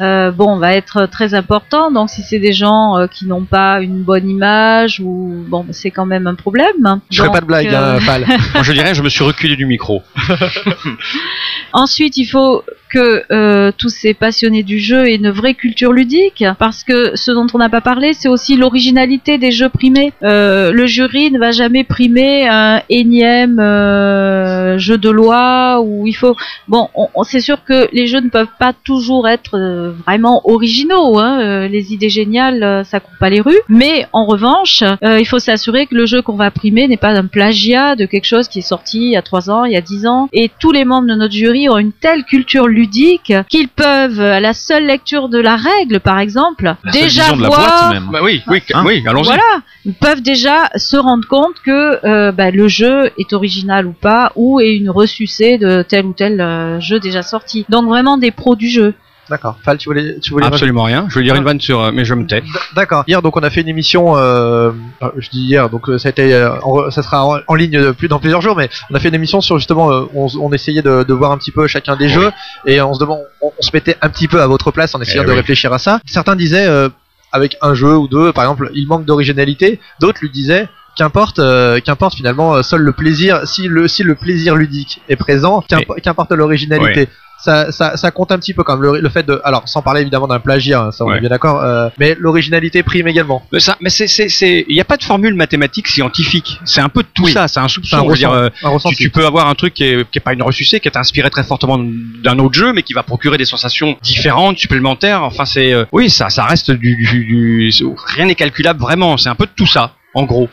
euh, 0.01 0.31
bon, 0.31 0.57
va 0.57 0.73
être 0.75 1.07
très 1.07 1.35
important. 1.35 1.91
Donc, 1.93 2.09
si 2.11 2.23
c'est 2.23 2.39
des 2.39 2.53
gens 2.55 2.97
euh, 2.97 3.07
qui 3.07 3.27
n'ont 3.27 3.45
pas 3.51 3.81
une 3.81 4.03
bonne 4.03 4.29
image 4.29 5.01
ou 5.01 5.45
bon, 5.49 5.67
c'est 5.71 5.91
quand 5.91 6.07
même 6.07 6.27
un 6.27 6.35
problème. 6.35 7.01
Je 7.11 7.19
ferai 7.23 7.33
pas 7.33 7.41
de 7.41 7.47
blague, 7.47 7.67
euh, 7.69 7.99
hein. 7.99 8.21
Moi, 8.55 8.63
je 8.63 8.73
dirais, 8.73 8.95
je 8.95 9.03
me 9.03 9.09
suis 9.09 9.25
reculé 9.25 9.57
du 9.57 9.67
micro. 9.67 10.03
Ensuite, 11.73 12.17
il 12.17 12.27
faut 12.27 12.65
que 12.89 13.23
euh, 13.31 13.71
tous 13.77 13.89
ces 13.91 14.15
passionnés 14.15 14.65
du 14.65 14.81
jeu 14.81 15.07
aient 15.09 15.15
une 15.15 15.31
vraie 15.31 15.55
culture 15.55 15.93
ludique, 15.93 16.45
parce 16.59 16.83
que 16.83 17.13
ce 17.15 17.31
dont 17.31 17.47
on 17.55 17.59
n'a 17.59 17.69
pas 17.69 17.81
parlé, 17.81 18.13
c'est 18.13 18.29
aussi 18.29 18.57
l'originalité 18.57 19.39
des 19.39 19.53
jeux 19.53 19.69
primés. 19.69 20.13
Euh, 20.25 20.73
le 20.73 20.87
jury 20.87 21.31
ne 21.31 21.39
va 21.39 21.53
jamais 21.53 21.85
primer 21.85 22.49
un 22.49 22.83
énième 22.91 23.61
euh, 23.61 24.77
jeu 24.79 24.99
de 24.99 25.09
loi 25.11 25.81
où 25.81 26.07
il 26.09 26.15
faut. 26.15 26.35
Bon, 26.67 26.89
on, 26.97 27.09
on- 27.15 27.23
c'est 27.23 27.39
sûr 27.41 27.63
que 27.65 27.89
les 27.93 28.09
jeux 28.09 28.21
ne 28.21 28.29
peuvent 28.31 28.49
pas 28.59 28.73
toujours 28.73 29.29
être 29.29 29.57
euh, 29.57 29.93
vraiment 30.05 30.41
originaux. 30.51 31.19
Hein. 31.21 31.41
Euh, 31.41 31.69
les 31.69 31.93
idées 31.93 32.09
géniales, 32.09 32.63
euh, 32.65 32.83
ça 32.83 32.99
coupe 32.99 33.19
pas 33.21 33.31
les 33.31 33.40
rues. 33.41 33.61
Mais 33.69 34.07
en 34.13 34.25
revanche, 34.27 34.83
euh, 35.05 35.19
il 35.21 35.27
faut 35.27 35.39
s'assurer 35.39 35.87
que 35.87 35.95
le 35.95 36.07
jeu 36.07 36.23
qu'on 36.23 36.37
va 36.37 36.51
primer 36.51 36.89
n'est 36.89 36.97
pas 36.97 37.11
un 37.19 37.27
plagiat 37.27 37.97
de 37.97 38.07
quelque 38.07 38.25
chose 38.27 38.49
qui 38.49 38.61
est 38.61 38.63
sorti 38.63 38.99
il 38.99 39.11
y 39.13 39.17
a 39.17 39.23
trois 39.23 39.51
ans, 39.51 39.65
il 39.65 39.73
y 39.73 39.77
a 39.77 39.81
dix 39.81 40.07
ans. 40.07 40.29
Et 40.33 40.51
tous 40.59 40.73
les 40.73 40.85
membres 40.85 41.09
de 41.09 41.15
notre 41.15 41.33
jury 41.35 41.69
ont 41.69 41.79
une 41.79 41.93
telle 41.93 42.25
culture 42.25 42.67
ludique 42.69 43.33
qu'ils 43.49 43.69
peuvent, 43.69 44.21
à 44.21 44.41
la 44.41 44.53
seule 44.53 44.87
lecture 44.87 45.29
de 45.29 45.39
la 45.39 45.57
règle, 45.57 46.01
par 46.01 46.19
exemple, 46.19 46.75
La 46.85 46.91
déjà 46.93 47.23
vision 47.23 47.37
de 47.37 47.43
la 47.43 47.49
voir. 47.49 47.61
boîte, 47.89 47.93
même. 47.95 48.09
Bah 48.13 48.21
oui, 48.23 48.43
oui, 48.49 48.63
Hein 48.75 48.83
oui, 48.87 49.03
allons-y. 49.07 49.27
Voilà, 49.27 49.43
ils 49.85 49.95
peuvent 49.95 50.23
déjà 50.23 50.69
se 50.77 50.97
rendre 50.97 51.27
compte 51.29 51.55
que 51.65 52.05
euh, 52.07 52.33
bah, 52.33 52.51
le 52.51 52.69
jeu 52.69 53.11
est 53.19 53.33
original 53.33 53.87
ou 53.87 53.93
pas, 53.93 54.33
ou 54.37 54.61
est 54.61 54.75
une 54.77 54.91
ressucée 54.91 55.59
de 55.59 55.83
tel 55.83 56.07
ou 56.07 56.13
tel 56.13 56.41
euh, 56.41 56.81
jeu 56.81 57.01
déjà 57.01 57.23
sorti. 57.23 57.65
Donc 57.69 57.87
vraiment 57.87 58.17
des 58.19 58.31
pros 58.31 58.57
du 58.57 58.69
jeu. 58.69 58.95
D'accord. 59.31 59.57
Fal, 59.65 59.79
tu 59.79 59.89
voulais, 59.89 60.19
tu 60.21 60.33
voulais 60.33 60.45
Absolument 60.47 60.83
rien. 60.83 61.07
Je 61.09 61.19
vais 61.19 61.25
dire 61.25 61.37
une 61.37 61.45
vanne 61.45 61.61
sur, 61.61 61.81
euh, 61.81 61.91
mais 61.95 62.05
je 62.05 62.15
me 62.15 62.27
tais. 62.27 62.43
D'accord. 62.75 63.05
Hier, 63.07 63.23
donc, 63.23 63.37
on 63.37 63.41
a 63.43 63.49
fait 63.49 63.61
une 63.61 63.69
émission. 63.69 64.17
Euh, 64.17 64.73
euh, 65.03 65.09
je 65.17 65.31
dis 65.31 65.43
hier, 65.43 65.71
donc 65.71 65.87
ça 65.99 66.09
a 66.09 66.11
été, 66.11 66.49
en- 66.63 66.91
ça 66.91 67.03
sera 67.03 67.25
en, 67.25 67.39
en 67.47 67.55
ligne 67.55 67.81
de 67.81 67.91
plus 67.93 68.09
dans 68.09 68.19
plusieurs 68.19 68.41
jours, 68.43 68.57
mais 68.57 68.69
on 68.91 68.95
a 68.95 68.99
fait 69.01 69.09
une 69.09 69.15
émission 69.15 69.41
sur 69.41 69.57
justement, 69.59 69.91
euh, 69.93 70.05
on, 70.15 70.53
essayait 70.53 70.83
de, 70.83 71.05
de 71.05 71.15
voir 71.15 71.31
un 71.33 71.39
petit 71.39 71.53
peu 71.53 71.67
chacun 71.69 71.95
des 71.97 72.07
Oui. 72.07 72.13
jeux 72.13 72.31
et 72.67 72.81
on 72.83 72.93
se 72.93 72.99
demande, 72.99 73.21
on, 73.41 73.53
on 73.57 73.63
se 73.63 73.71
mettait 73.73 73.97
un 74.03 74.09
petit 74.11 74.27
peu 74.29 74.43
à 74.43 74.47
votre 74.49 74.73
place 74.73 74.95
en 74.97 75.01
essayant 75.01 75.23
Eh 75.23 75.27
de 75.27 75.31
oui. 75.31 75.37
réfléchir 75.37 75.73
à 75.73 75.79
ça. 75.79 76.01
Certains 76.07 76.35
disaient, 76.35 76.67
euh, 76.67 76.89
avec 77.33 77.57
un 77.63 77.75
jeu 77.75 77.97
ou 77.97 78.09
deux, 78.09 78.33
par 78.33 78.43
exemple, 78.43 78.71
il 78.75 78.89
manque 78.89 79.05
d'originalité. 79.05 79.79
D'autres 80.01 80.19
lui 80.23 80.31
disaient. 80.31 80.69
Qu'importe, 80.97 81.39
euh, 81.39 81.79
qu'importe 81.79 82.17
finalement, 82.17 82.61
seul 82.65 82.81
le 82.83 82.91
plaisir, 82.93 83.47
si 83.47 83.69
le 83.69 83.87
si 83.87 84.03
le 84.03 84.17
plaisir 84.17 84.57
ludique 84.57 85.01
est 85.09 85.15
présent, 85.15 85.63
qu'impo- 85.71 85.95
qu'importe 86.03 86.33
l'originalité. 86.33 87.09
Ça, 87.43 87.73
ça, 87.73 87.97
ça 87.97 88.11
compte 88.11 88.33
un 88.33 88.39
petit 88.39 88.53
peu 88.53 88.63
quand 88.65 88.75
même 88.77 88.83
le, 88.93 89.01
le 89.01 89.09
fait 89.09 89.23
de, 89.25 89.41
alors 89.45 89.63
sans 89.67 89.81
parler 89.83 90.03
évidemment 90.03 90.27
d'un 90.29 90.41
plagiat, 90.41 90.83
hein, 90.83 90.93
ça 90.93 91.05
on 91.05 91.09
Ouais. 91.09 91.17
est 91.17 91.21
bien 91.21 91.31
d'accord, 91.31 91.61
euh, 91.63 91.89
mais 91.99 92.15
l'originalité 92.19 92.83
prime 92.83 93.09
également. 93.09 93.43
Mais 93.53 93.61
ça, 93.61 93.77
mais 93.81 93.89
c'est, 93.91 94.07
c'est, 94.09 94.65
il 94.69 94.75
n'y 94.75 94.81
a 94.81 94.85
pas 94.85 94.97
de 94.99 95.03
formule 95.05 95.35
mathématique 95.35 95.89
scientifique. 95.89 96.61
C'est 96.65 96.81
un 96.83 96.89
peu 96.91 97.03
de 97.03 97.09
tout 97.15 97.25
Oui. 97.25 97.33
ça. 97.33 97.49
C'est 97.49 97.61
un 97.61 97.69
soupçon. 97.69 97.97
un, 97.97 98.07
veux 98.07 98.15
dire, 98.15 98.31
ressent- 98.31 98.35
euh, 98.67 98.89
un 98.91 98.93
tu, 98.93 99.09
peux 99.11 99.25
avoir 99.27 99.49
un 99.49 99.55
truc 99.55 99.73
qui 99.75 99.85
est, 99.85 100.11
qui 100.11 100.19
est 100.19 100.21
pas 100.21 100.33
une 100.35 100.43
ressucée, 100.43 100.81
qui 100.81 100.89
est 100.89 100.97
inspiré 100.99 101.31
très 101.31 101.43
fortement 101.45 101.79
d'un 101.79 102.39
autre 102.39 102.55
jeu, 102.55 102.73
mais 102.73 102.83
qui 102.83 102.93
va 102.93 103.03
procurer 103.03 103.39
des 103.39 103.45
sensations 103.47 103.97
différentes, 104.03 104.59
supplémentaires. 104.59 105.23
Enfin, 105.23 105.45
c'est, 105.47 105.73
euh, 105.73 105.85
oui, 105.93 106.11
ça, 106.11 106.29
ça 106.31 106.45
reste 106.45 106.71
du, 106.71 106.95
du, 106.97 107.25
du- 107.71 107.73
rien 108.07 108.27
n'est 108.27 108.35
calculable 108.35 108.81
vraiment. 108.81 109.17
C'est 109.17 109.29
un 109.31 109.35
peu 109.35 109.47
de 109.47 109.53
tout 109.57 109.67
ça, 109.67 109.95
en 110.15 110.25
gros. 110.25 110.49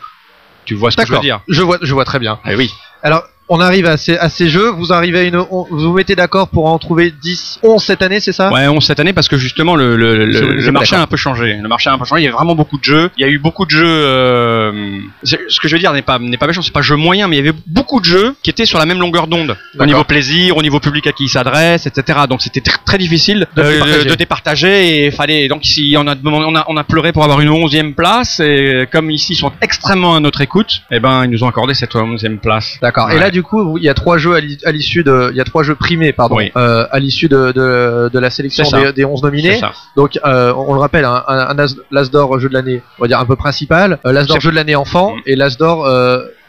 Tu 0.64 0.74
vois 0.74 0.90
ce 0.90 0.96
que 0.96 1.06
je 1.06 1.12
veux 1.12 1.20
dire? 1.20 1.40
Je 1.48 1.62
vois, 1.62 1.78
je 1.82 1.92
vois 1.92 2.04
très 2.04 2.18
bien. 2.18 2.38
Eh 2.48 2.54
oui. 2.54 2.70
Alors, 3.02 3.22
on 3.48 3.60
arrive 3.60 3.86
à 3.86 3.96
ces, 3.96 4.16
à 4.18 4.28
ces 4.28 4.48
jeux, 4.48 4.68
vous 4.70 4.92
arrivez 4.92 5.20
à 5.20 5.22
une, 5.22 5.36
on- 5.36 5.66
vous 5.70 5.78
vous 5.78 5.92
mettez 5.92 6.14
d'accord 6.14 6.48
pour 6.48 6.66
en 6.66 6.78
trouver 6.78 7.10
10, 7.10 7.60
11 7.62 7.82
cette 7.82 8.02
année, 8.02 8.20
c'est 8.20 8.32
ça? 8.32 8.50
Ouais, 8.52 8.66
on 8.68 8.80
cette 8.80 9.00
année 9.00 9.12
parce 9.12 9.28
que 9.28 9.36
justement 9.38 9.74
le, 9.76 9.96
le, 9.96 10.26
le, 10.26 10.54
le 10.54 10.72
marché 10.72 10.96
a 10.96 11.02
un 11.02 11.06
peu 11.06 11.16
changé. 11.16 11.54
Le 11.60 11.68
marché 11.68 11.90
a 11.90 11.92
un 11.94 11.98
peu 11.98 12.04
changé. 12.04 12.22
Il 12.22 12.24
y 12.26 12.28
a 12.28 12.32
vraiment 12.32 12.54
beaucoup 12.54 12.78
de 12.78 12.84
jeux. 12.84 13.10
Il 13.16 13.22
y 13.22 13.24
a 13.24 13.28
eu 13.28 13.38
beaucoup 13.38 13.64
de 13.64 13.70
jeux. 13.70 13.86
Euh, 13.86 14.98
ce 15.22 15.36
que 15.60 15.68
je 15.68 15.74
veux 15.74 15.78
dire 15.78 15.92
n'est 15.92 16.02
pas 16.02 16.18
n'est 16.18 16.36
pas 16.36 16.46
méchant. 16.46 16.62
C'est 16.62 16.72
pas 16.72 16.82
jeu 16.82 16.96
moyen, 16.96 17.28
mais 17.28 17.36
il 17.36 17.44
y 17.44 17.48
avait 17.48 17.58
beaucoup 17.66 18.00
de 18.00 18.04
jeux 18.04 18.34
qui 18.42 18.50
étaient 18.50 18.66
sur 18.66 18.78
la 18.78 18.86
même 18.86 19.00
longueur 19.00 19.26
d'onde. 19.26 19.56
Au 19.78 19.86
niveau 19.86 20.04
plaisir, 20.04 20.56
au 20.56 20.62
niveau 20.62 20.80
public 20.80 21.06
à 21.06 21.12
qui 21.12 21.24
ils 21.24 21.28
s'adressent, 21.28 21.86
etc. 21.86 22.20
Donc 22.28 22.42
c'était 22.42 22.60
tr- 22.60 22.78
très 22.84 22.98
difficile 22.98 23.46
De 23.56 23.62
euh, 23.62 23.72
départager. 23.72 24.08
de 24.10 24.14
départager 24.14 25.06
et 25.06 25.10
fallait 25.10 25.48
donc 25.48 25.64
ici 25.66 25.94
on 25.98 26.06
a 26.06 26.14
on 26.24 26.54
a 26.54 26.64
on 26.68 26.76
a 26.76 26.84
pleuré 26.84 27.12
pour 27.12 27.24
avoir 27.24 27.40
une 27.40 27.48
onzième 27.50 27.94
place 27.94 28.40
et 28.40 28.86
comme 28.92 29.10
ici 29.10 29.32
ils 29.32 29.36
sont 29.36 29.52
extrêmement 29.62 30.16
à 30.16 30.20
notre 30.20 30.40
écoute, 30.40 30.82
eh 30.90 31.00
ben 31.00 31.24
ils 31.24 31.30
nous 31.30 31.44
ont 31.44 31.48
accordé 31.48 31.74
cette 31.74 31.94
onzième 31.96 32.38
place. 32.38 32.78
D'accord. 32.82 33.10
Et 33.10 33.14
Ouais. 33.14 33.20
là, 33.20 33.30
du 33.30 33.37
coup, 33.42 33.78
il 33.78 33.84
y 33.84 33.88
a 33.88 33.94
trois 33.94 34.18
jeux 34.18 34.34
à 34.34 34.40
l'i- 34.40 34.58
à 34.64 34.72
l'issue 34.72 35.02
de, 35.04 35.28
il 35.32 35.36
y 35.36 35.40
a 35.40 35.44
trois 35.44 35.62
jeux 35.62 35.74
primés, 35.74 36.12
pardon, 36.12 36.36
Oui. 36.36 36.50
euh, 36.56 36.86
à 36.90 36.98
l'issue 36.98 37.28
de, 37.28 37.52
de, 37.52 38.08
de 38.12 38.18
la 38.18 38.30
sélection 38.30 38.64
des, 38.70 38.92
des 38.92 39.04
11 39.04 39.20
C'est 39.20 39.26
nominés. 39.26 39.60
Donc, 39.96 40.18
euh, 40.24 40.52
on, 40.56 40.74
le 40.74 40.80
rappelle, 40.80 41.04
un, 41.04 41.24
un, 41.26 41.48
un 41.48 41.58
As- 41.58 41.76
l'As 41.90 42.10
d'or 42.10 42.38
jeu 42.38 42.48
de 42.48 42.54
l'année, 42.54 42.82
on 42.98 43.02
va 43.02 43.08
dire 43.08 43.18
un 43.20 43.24
peu 43.26 43.36
principal, 43.36 43.98
euh, 44.06 44.12
l'As 44.12 44.26
d'or 44.26 44.40
jeu 44.40 44.50
de 44.50 44.56
l'année 44.56 44.76
enfant 44.76 45.16
Mm. 45.16 45.20
et 45.26 45.36
l'As 45.36 45.56
d'or 45.58 45.86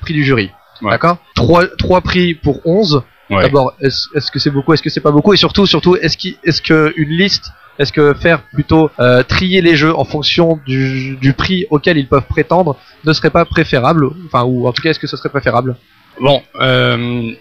prix 0.02 0.13
du 0.13 0.23
jury. 0.23 0.49
Ouais. 0.82 0.91
D'accord? 0.91 1.17
Trois, 1.36 1.65
trois 1.78 2.02
prix 2.02 2.34
pour 2.36 2.62
11. 2.65 3.02
Ouais. 3.30 3.43
D'abord, 3.43 3.73
est-ce 3.82 4.32
que 4.32 4.39
c'est 4.39 4.49
beaucoup, 4.49 4.73
est-ce 4.73 4.82
que 4.82 4.89
c'est 4.89 5.02
pas 5.02 5.12
beaucoup, 5.12 5.34
et 5.34 5.38
surtout, 5.38 5.67
surtout, 5.67 5.95
est-ce 5.97 6.17
qu'il, 6.17 6.36
est-ce 6.43 6.63
que 6.63 6.91
une 6.97 7.10
liste, 7.10 7.52
est-ce 7.78 7.93
que 7.93 8.15
faire 8.15 8.41
plutôt 8.54 8.89
euh, 8.99 9.21
trier 9.21 9.62
les 9.62 9.75
jeux 9.75 9.95
en 9.95 10.04
fonction 10.04 10.60
du, 10.65 11.15
du 11.17 11.34
prix 11.34 11.67
auquel 11.69 11.97
ils 11.99 12.08
peuvent 12.08 12.25
prétendre 12.28 12.75
ne 13.06 13.13
serait 13.13 13.30
pas 13.30 13.45
préférable, 13.45 14.10
enfin, 14.25 14.43
ou 14.45 14.67
en 14.67 14.71
tout 14.71 14.82
cas, 14.82 14.89
est-ce 14.89 14.99
que 14.99 15.06
ce 15.06 15.15
serait 15.15 15.30
préférable? 15.30 15.75
Bon, 16.19 16.43
euh, 16.60 17.32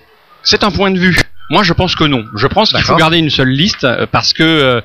c'est 0.43 0.63
un 0.65 0.71
point 0.71 0.91
de 0.91 0.99
vue. 0.99 1.17
Moi, 1.51 1.63
je 1.63 1.73
pense 1.73 1.95
que 1.97 2.05
non. 2.05 2.25
Je 2.37 2.47
pense 2.47 2.71
qu'il 2.73 2.81
faut 2.85 2.93
garder 2.99 3.19
une 3.19 3.31
seule 3.31 3.49
liste 3.51 3.85
euh, 3.85 4.07
parce 4.11 4.33
que 4.33 4.43
euh, 4.43 4.81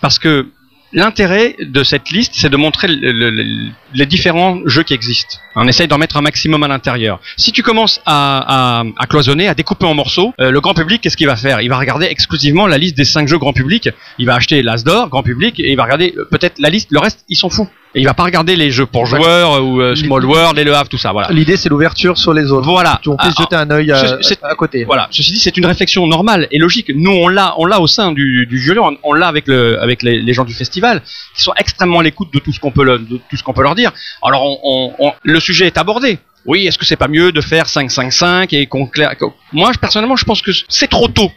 parce 0.00 0.18
que 0.18 0.46
l'intérêt 0.92 1.56
de 1.60 1.82
cette 1.82 2.10
liste, 2.10 2.32
c'est 2.36 2.48
de 2.48 2.56
montrer 2.56 2.86
le- 2.88 3.10
le- 3.12 3.30
le- 3.30 3.70
les 3.92 4.06
différents 4.06 4.60
jeux 4.66 4.84
qui 4.84 4.94
existent. 4.94 5.36
On 5.56 5.66
essaye 5.66 5.88
d'en 5.88 5.98
mettre 5.98 6.16
un 6.16 6.22
maximum 6.22 6.62
à 6.62 6.68
l'intérieur. 6.68 7.18
Si 7.36 7.50
tu 7.52 7.62
commences 7.62 8.00
à, 8.06 8.78
à, 8.80 8.84
à 8.96 9.06
cloisonner, 9.06 9.48
à 9.48 9.54
découper 9.54 9.84
en 9.84 9.94
morceaux, 9.94 10.32
euh, 10.40 10.50
le 10.52 10.60
grand 10.60 10.74
public, 10.74 11.00
qu'est-ce 11.02 11.16
qu'il 11.16 11.26
va 11.26 11.36
faire? 11.36 11.60
Il 11.60 11.68
va 11.68 11.76
regarder 11.78 12.06
exclusivement 12.06 12.66
la 12.68 12.78
liste 12.78 12.96
des 12.96 13.04
cinq 13.04 13.26
jeux 13.26 13.38
grand 13.38 13.52
public. 13.52 13.90
Il 14.18 14.26
va 14.26 14.36
acheter 14.36 14.62
l'As 14.62 14.84
d'or, 14.84 15.08
grand 15.08 15.24
public, 15.24 15.58
et 15.58 15.70
il 15.72 15.76
va 15.76 15.82
regarder 15.84 16.14
peut-être 16.30 16.58
la 16.60 16.70
liste. 16.70 16.88
Le 16.92 17.00
reste, 17.00 17.24
ils 17.28 17.36
s'en 17.36 17.50
foutent. 17.50 17.68
Et 17.96 18.00
il 18.00 18.04
va 18.04 18.14
pas 18.14 18.24
regarder 18.24 18.56
les 18.56 18.70
jeux 18.70 18.84
pour 18.86 19.06
joueurs 19.06 19.64
ou 19.64 19.80
euh, 19.80 19.96
Small 19.96 20.24
World 20.26 20.58
et 20.58 20.64
le 20.64 20.74
Havre, 20.74 20.88
tout 20.90 20.98
ça. 20.98 21.12
Voilà. 21.12 21.28
L'idée 21.30 21.56
c'est 21.56 21.68
l'ouverture 21.70 22.18
sur 22.18 22.32
les 22.34 22.52
autres. 22.52 22.66
Voilà. 22.68 23.00
On 23.06 23.16
puisse 23.16 23.32
Ah, 23.38 23.42
jeter 23.42 23.56
un 23.56 23.70
œil 23.70 23.90
à, 23.90 24.18
c'est- 24.22 24.38
à 24.44 24.54
côté. 24.54 24.84
Voilà. 24.84 25.08
Ceci 25.10 25.32
dit, 25.32 25.38
c'est 25.38 25.56
une 25.56 25.64
réflexion 25.66 26.06
normale 26.06 26.46
et 26.50 26.58
logique. 26.58 26.92
Nous, 26.94 27.10
on 27.10 27.28
l'a, 27.28 27.54
on 27.58 27.64
l'a 27.64 27.80
au 27.80 27.86
sein 27.86 28.12
du, 28.12 28.46
du 28.46 28.58
jury, 28.60 28.78
on, 28.78 28.96
on 29.02 29.12
l'a 29.14 29.26
avec 29.28 29.48
le, 29.48 29.80
avec 29.80 30.02
les, 30.02 30.20
les 30.20 30.32
gens 30.34 30.44
du 30.44 30.52
festival, 30.54 31.00
qui 31.34 31.42
sont 31.42 31.54
extrêmement 31.56 32.00
à 32.00 32.02
l'écoute 32.02 32.32
de 32.34 32.38
tout 32.38 32.52
ce 32.52 32.60
qu'on 32.60 32.70
peut, 32.70 32.84
le- 32.84 32.98
de 32.98 33.16
tout 33.30 33.36
ce 33.36 33.42
qu'on 33.42 33.54
peut 33.54 33.62
leur 33.62 33.74
dire. 33.74 33.92
Alors, 34.22 34.42
on, 34.64 35.12
le 35.22 35.40
sujet 35.40 35.66
est 35.66 35.78
abordé. 35.78 36.18
Oui, 36.44 36.66
est-ce 36.66 36.76
que 36.78 36.84
c'est 36.84 36.96
pas 36.96 37.08
mieux 37.08 37.32
de 37.32 37.40
faire 37.40 37.64
5-5-5 37.66 38.54
et 38.54 38.66
qu'on 38.66 38.88
Moi, 39.52 39.72
personnellement, 39.80 40.16
je 40.16 40.24
pense 40.24 40.42
que 40.42 40.50
c'est 40.68 40.88
trop 40.88 41.08
tôt. 41.08 41.32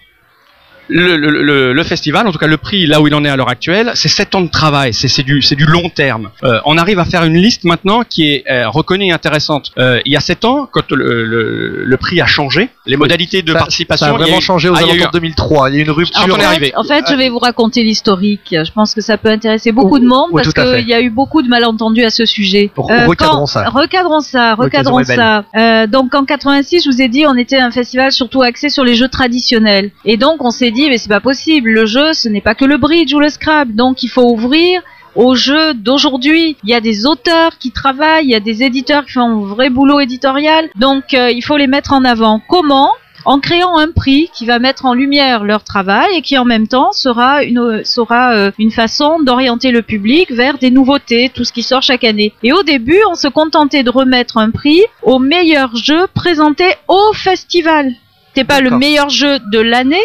Le, 0.90 1.18
le, 1.18 1.44
le, 1.44 1.74
le 1.74 1.84
festival, 1.84 2.28
en 2.28 2.32
tout 2.32 2.40
cas 2.40 2.48
le 2.48 2.58
prix 2.58 2.86
là 2.88 3.00
où 3.00 3.08
il 3.08 3.14
en 3.14 3.24
est 3.24 3.30
à 3.30 3.36
l'heure 3.36 3.50
actuelle, 3.50 3.92
c'est 3.94 4.08
7 4.08 4.34
ans 4.36 4.42
de 4.42 4.50
travail, 4.50 4.94
c'est 4.94 5.08
c'est 5.08 5.24
du, 5.24 5.42
c'est 5.42 5.56
du 5.56 5.66
long 5.66 5.90
terme. 5.90 6.30
Euh, 6.44 6.60
on 6.66 6.78
arrive 6.78 6.98
à 7.00 7.06
faire 7.06 7.24
une 7.24 7.38
liste 7.38 7.64
maintenant 7.64 8.02
qui 8.10 8.34
est 8.34 8.44
euh, 8.50 8.68
reconnue 8.70 9.06
et 9.06 9.12
intéressante. 9.12 9.72
Euh, 9.78 10.00
il 10.06 10.12
y 10.14 10.18
a 10.18 10.20
7 10.20 10.46
ans, 10.46 10.68
quand 10.72 10.92
le, 10.92 11.26
le, 11.26 11.84
le 11.86 11.98
prix 11.98 12.22
a 12.22 12.26
changé, 12.26 12.70
les 12.88 12.98
modalités 12.98 13.42
de 13.44 13.52
Ça- 13.54 13.60
participation, 13.60 14.06
Ça 14.08 14.12
a 14.12 14.16
il 14.16 14.20
y 14.20 14.22
a 14.22 14.24
vraiment 14.24 14.38
eu- 14.40 14.42
changé 14.42 14.70
aux 14.70 14.74
Ah, 14.76 14.80
alentours 14.80 15.08
de 15.08 15.12
2003. 15.20 15.70
Il 15.70 15.74
y 15.74 15.78
a 15.78 15.80
eu 15.82 15.84
une 15.86 15.92
rupture. 15.92 16.22
Quand 16.22 16.34
on 16.34 16.38
est 16.40 16.46
En 16.46 16.50
arrivé. 16.50 16.66
fait, 16.68 16.76
en 16.78 16.84
fait, 16.84 17.06
je 17.10 17.14
vais 17.16 17.30
vous 17.30 17.40
raconter 17.40 17.84
l'historique. 17.84 18.42
Je 18.52 18.72
pense 18.72 18.94
que 18.96 19.02
ça 19.02 19.18
peut 19.18 19.30
intéresser 19.30 19.72
beaucoup 19.72 20.00
de 20.00 20.06
monde 20.08 20.30
Oui, 20.32 20.42
parce 20.44 20.54
qu'il 20.56 20.88
y 20.88 20.94
a 20.94 21.02
eu 21.02 21.10
beaucoup 21.12 21.42
de 21.44 21.48
malentendus 21.50 22.04
à 22.04 22.10
ce 22.10 22.26
sujet. 22.26 22.72
Euh, 22.78 22.82
Re- 22.82 23.06
recadrons 23.08 23.40
quand- 23.42 23.46
ça. 23.46 23.70
Recadrons 23.70 24.22
ça, 24.22 24.56
recadrons 24.56 25.04
ça. 25.04 25.44
Euh, 25.56 25.86
donc 25.88 26.16
en 26.16 26.26
86, 26.26 26.84
je 26.84 26.90
vous 26.90 27.02
ai 27.02 27.08
dit, 27.10 27.26
on 27.28 27.36
était 27.36 27.60
un 27.60 27.72
festival 27.72 28.12
surtout 28.12 28.42
axé 28.42 28.70
sur 28.70 28.84
les 28.84 28.96
jeux 28.96 29.08
traditionnels. 29.10 29.92
Et 30.06 30.18
donc 30.18 30.44
on 30.44 30.50
s'est 30.50 30.72
dit, 30.72 30.79
mais 30.88 30.98
c'est 30.98 31.10
pas 31.10 31.20
possible. 31.20 31.72
Le 31.72 31.86
jeu, 31.86 32.14
ce 32.14 32.30
n'est 32.30 32.42
pas 32.42 32.56
que 32.56 32.66
le 32.66 32.78
bridge 32.78 33.14
ou 33.14 33.20
le 33.20 33.30
Scrabble. 33.30 33.76
Donc 33.76 34.04
il 34.04 34.08
faut 34.10 34.30
ouvrir 34.32 34.82
aux 35.16 35.36
jeux 35.36 35.74
d'aujourd'hui. 35.74 36.56
Il 36.64 36.70
y 36.70 36.74
a 36.74 36.82
des 36.82 37.06
auteurs 37.06 37.58
qui 37.58 37.72
travaillent, 37.72 38.26
il 38.26 38.32
y 38.32 38.36
a 38.36 38.40
des 38.40 38.64
éditeurs 38.64 39.06
qui 39.06 39.14
font 39.14 39.22
un 39.22 39.46
vrai 39.46 39.70
boulot 39.70 40.00
éditorial. 40.00 40.70
Donc 40.76 41.14
euh, 41.14 41.32
il 41.32 41.42
faut 41.42 41.58
les 41.58 41.68
mettre 41.68 41.94
en 41.94 42.06
avant. 42.06 42.42
Comment? 42.48 42.92
En 43.26 43.42
créant 43.42 43.78
un 43.78 43.92
prix 43.92 44.30
qui 44.34 44.46
va 44.46 44.60
mettre 44.60 44.86
en 44.86 44.94
lumière 44.94 45.44
leur 45.44 45.66
travail 45.66 46.08
et 46.16 46.22
qui 46.22 46.38
en 46.38 46.46
même 46.46 46.68
temps 46.68 46.94
sera 46.94 47.44
une, 47.44 47.84
sera 47.84 48.34
euh, 48.34 48.52
une 48.58 48.72
façon 48.72 49.20
d'orienter 49.20 49.72
le 49.72 49.82
public 49.82 50.32
vers 50.32 50.58
des 50.58 50.72
nouveautés, 50.72 51.30
tout 51.34 51.44
ce 51.44 51.52
qui 51.52 51.62
sort 51.62 51.82
chaque 51.82 52.06
année. 52.06 52.34
Et 52.44 52.54
au 52.54 52.64
début, 52.64 53.02
on 53.10 53.16
se 53.16 53.28
contentait 53.28 53.84
de 53.84 53.90
remettre 53.90 54.38
un 54.38 54.52
prix 54.52 54.84
au 55.04 55.20
meilleur 55.20 55.76
jeu 55.76 56.08
présenté 56.14 56.64
au 56.88 57.12
festival. 57.14 57.92
C'était 58.30 58.48
pas 58.48 58.62
le 58.62 58.70
meilleur 58.78 59.10
jeu 59.10 59.40
de 59.52 59.60
l'année. 59.60 59.98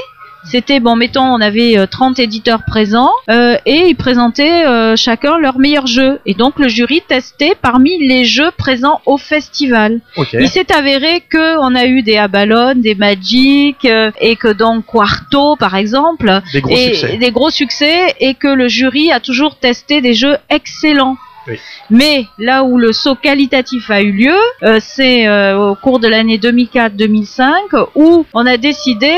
C'était, 0.50 0.80
bon, 0.80 0.94
mettons, 0.96 1.22
on 1.22 1.40
avait 1.40 1.78
euh, 1.78 1.86
30 1.86 2.18
éditeurs 2.18 2.62
présents 2.66 3.10
euh, 3.30 3.56
et 3.66 3.88
ils 3.88 3.96
présentaient 3.96 4.66
euh, 4.66 4.94
chacun 4.96 5.38
leur 5.38 5.58
meilleur 5.58 5.86
jeu. 5.86 6.20
Et 6.26 6.34
donc 6.34 6.58
le 6.58 6.68
jury 6.68 7.02
testait 7.06 7.54
parmi 7.60 7.98
les 8.06 8.24
jeux 8.24 8.50
présents 8.56 9.00
au 9.06 9.16
festival. 9.16 10.00
Il 10.32 10.48
s'est 10.48 10.72
avéré 10.72 11.22
que 11.28 11.58
on 11.58 11.74
a 11.74 11.86
eu 11.86 12.02
des 12.02 12.16
Abalone, 12.16 12.80
des 12.80 12.94
Magic 12.94 13.84
euh, 13.84 14.10
et 14.20 14.36
que 14.36 14.52
donc 14.52 14.84
Quarto 14.86 15.56
par 15.56 15.74
exemple 15.74 16.40
Des 16.52 16.60
gros 16.60 16.74
et 16.76 16.94
succès. 16.94 17.16
des 17.16 17.30
gros 17.30 17.50
succès 17.50 18.14
et 18.20 18.34
que 18.34 18.48
le 18.48 18.68
jury 18.68 19.10
a 19.12 19.20
toujours 19.20 19.56
testé 19.58 20.00
des 20.00 20.14
jeux 20.14 20.36
excellents. 20.50 21.16
Oui. 21.46 21.58
Mais 21.90 22.26
là 22.38 22.64
où 22.64 22.78
le 22.78 22.92
saut 22.92 23.16
qualitatif 23.16 23.90
a 23.90 24.00
eu 24.00 24.12
lieu, 24.12 24.36
euh, 24.62 24.78
c'est 24.80 25.26
euh, 25.26 25.58
au 25.58 25.74
cours 25.74 26.00
de 26.00 26.08
l'année 26.08 26.38
2004-2005 26.38 27.86
où 27.94 28.24
on 28.32 28.46
a 28.46 28.56
décidé 28.56 29.12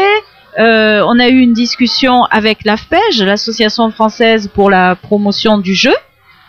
euh, 0.59 1.03
on 1.07 1.19
a 1.19 1.29
eu 1.29 1.39
une 1.41 1.53
discussion 1.53 2.25
avec 2.25 2.65
l'AFPEJ, 2.65 3.23
l'association 3.23 3.91
française 3.91 4.49
pour 4.53 4.71
la 4.71 4.95
promotion 4.97 5.59
du 5.59 5.75
jeu, 5.75 5.95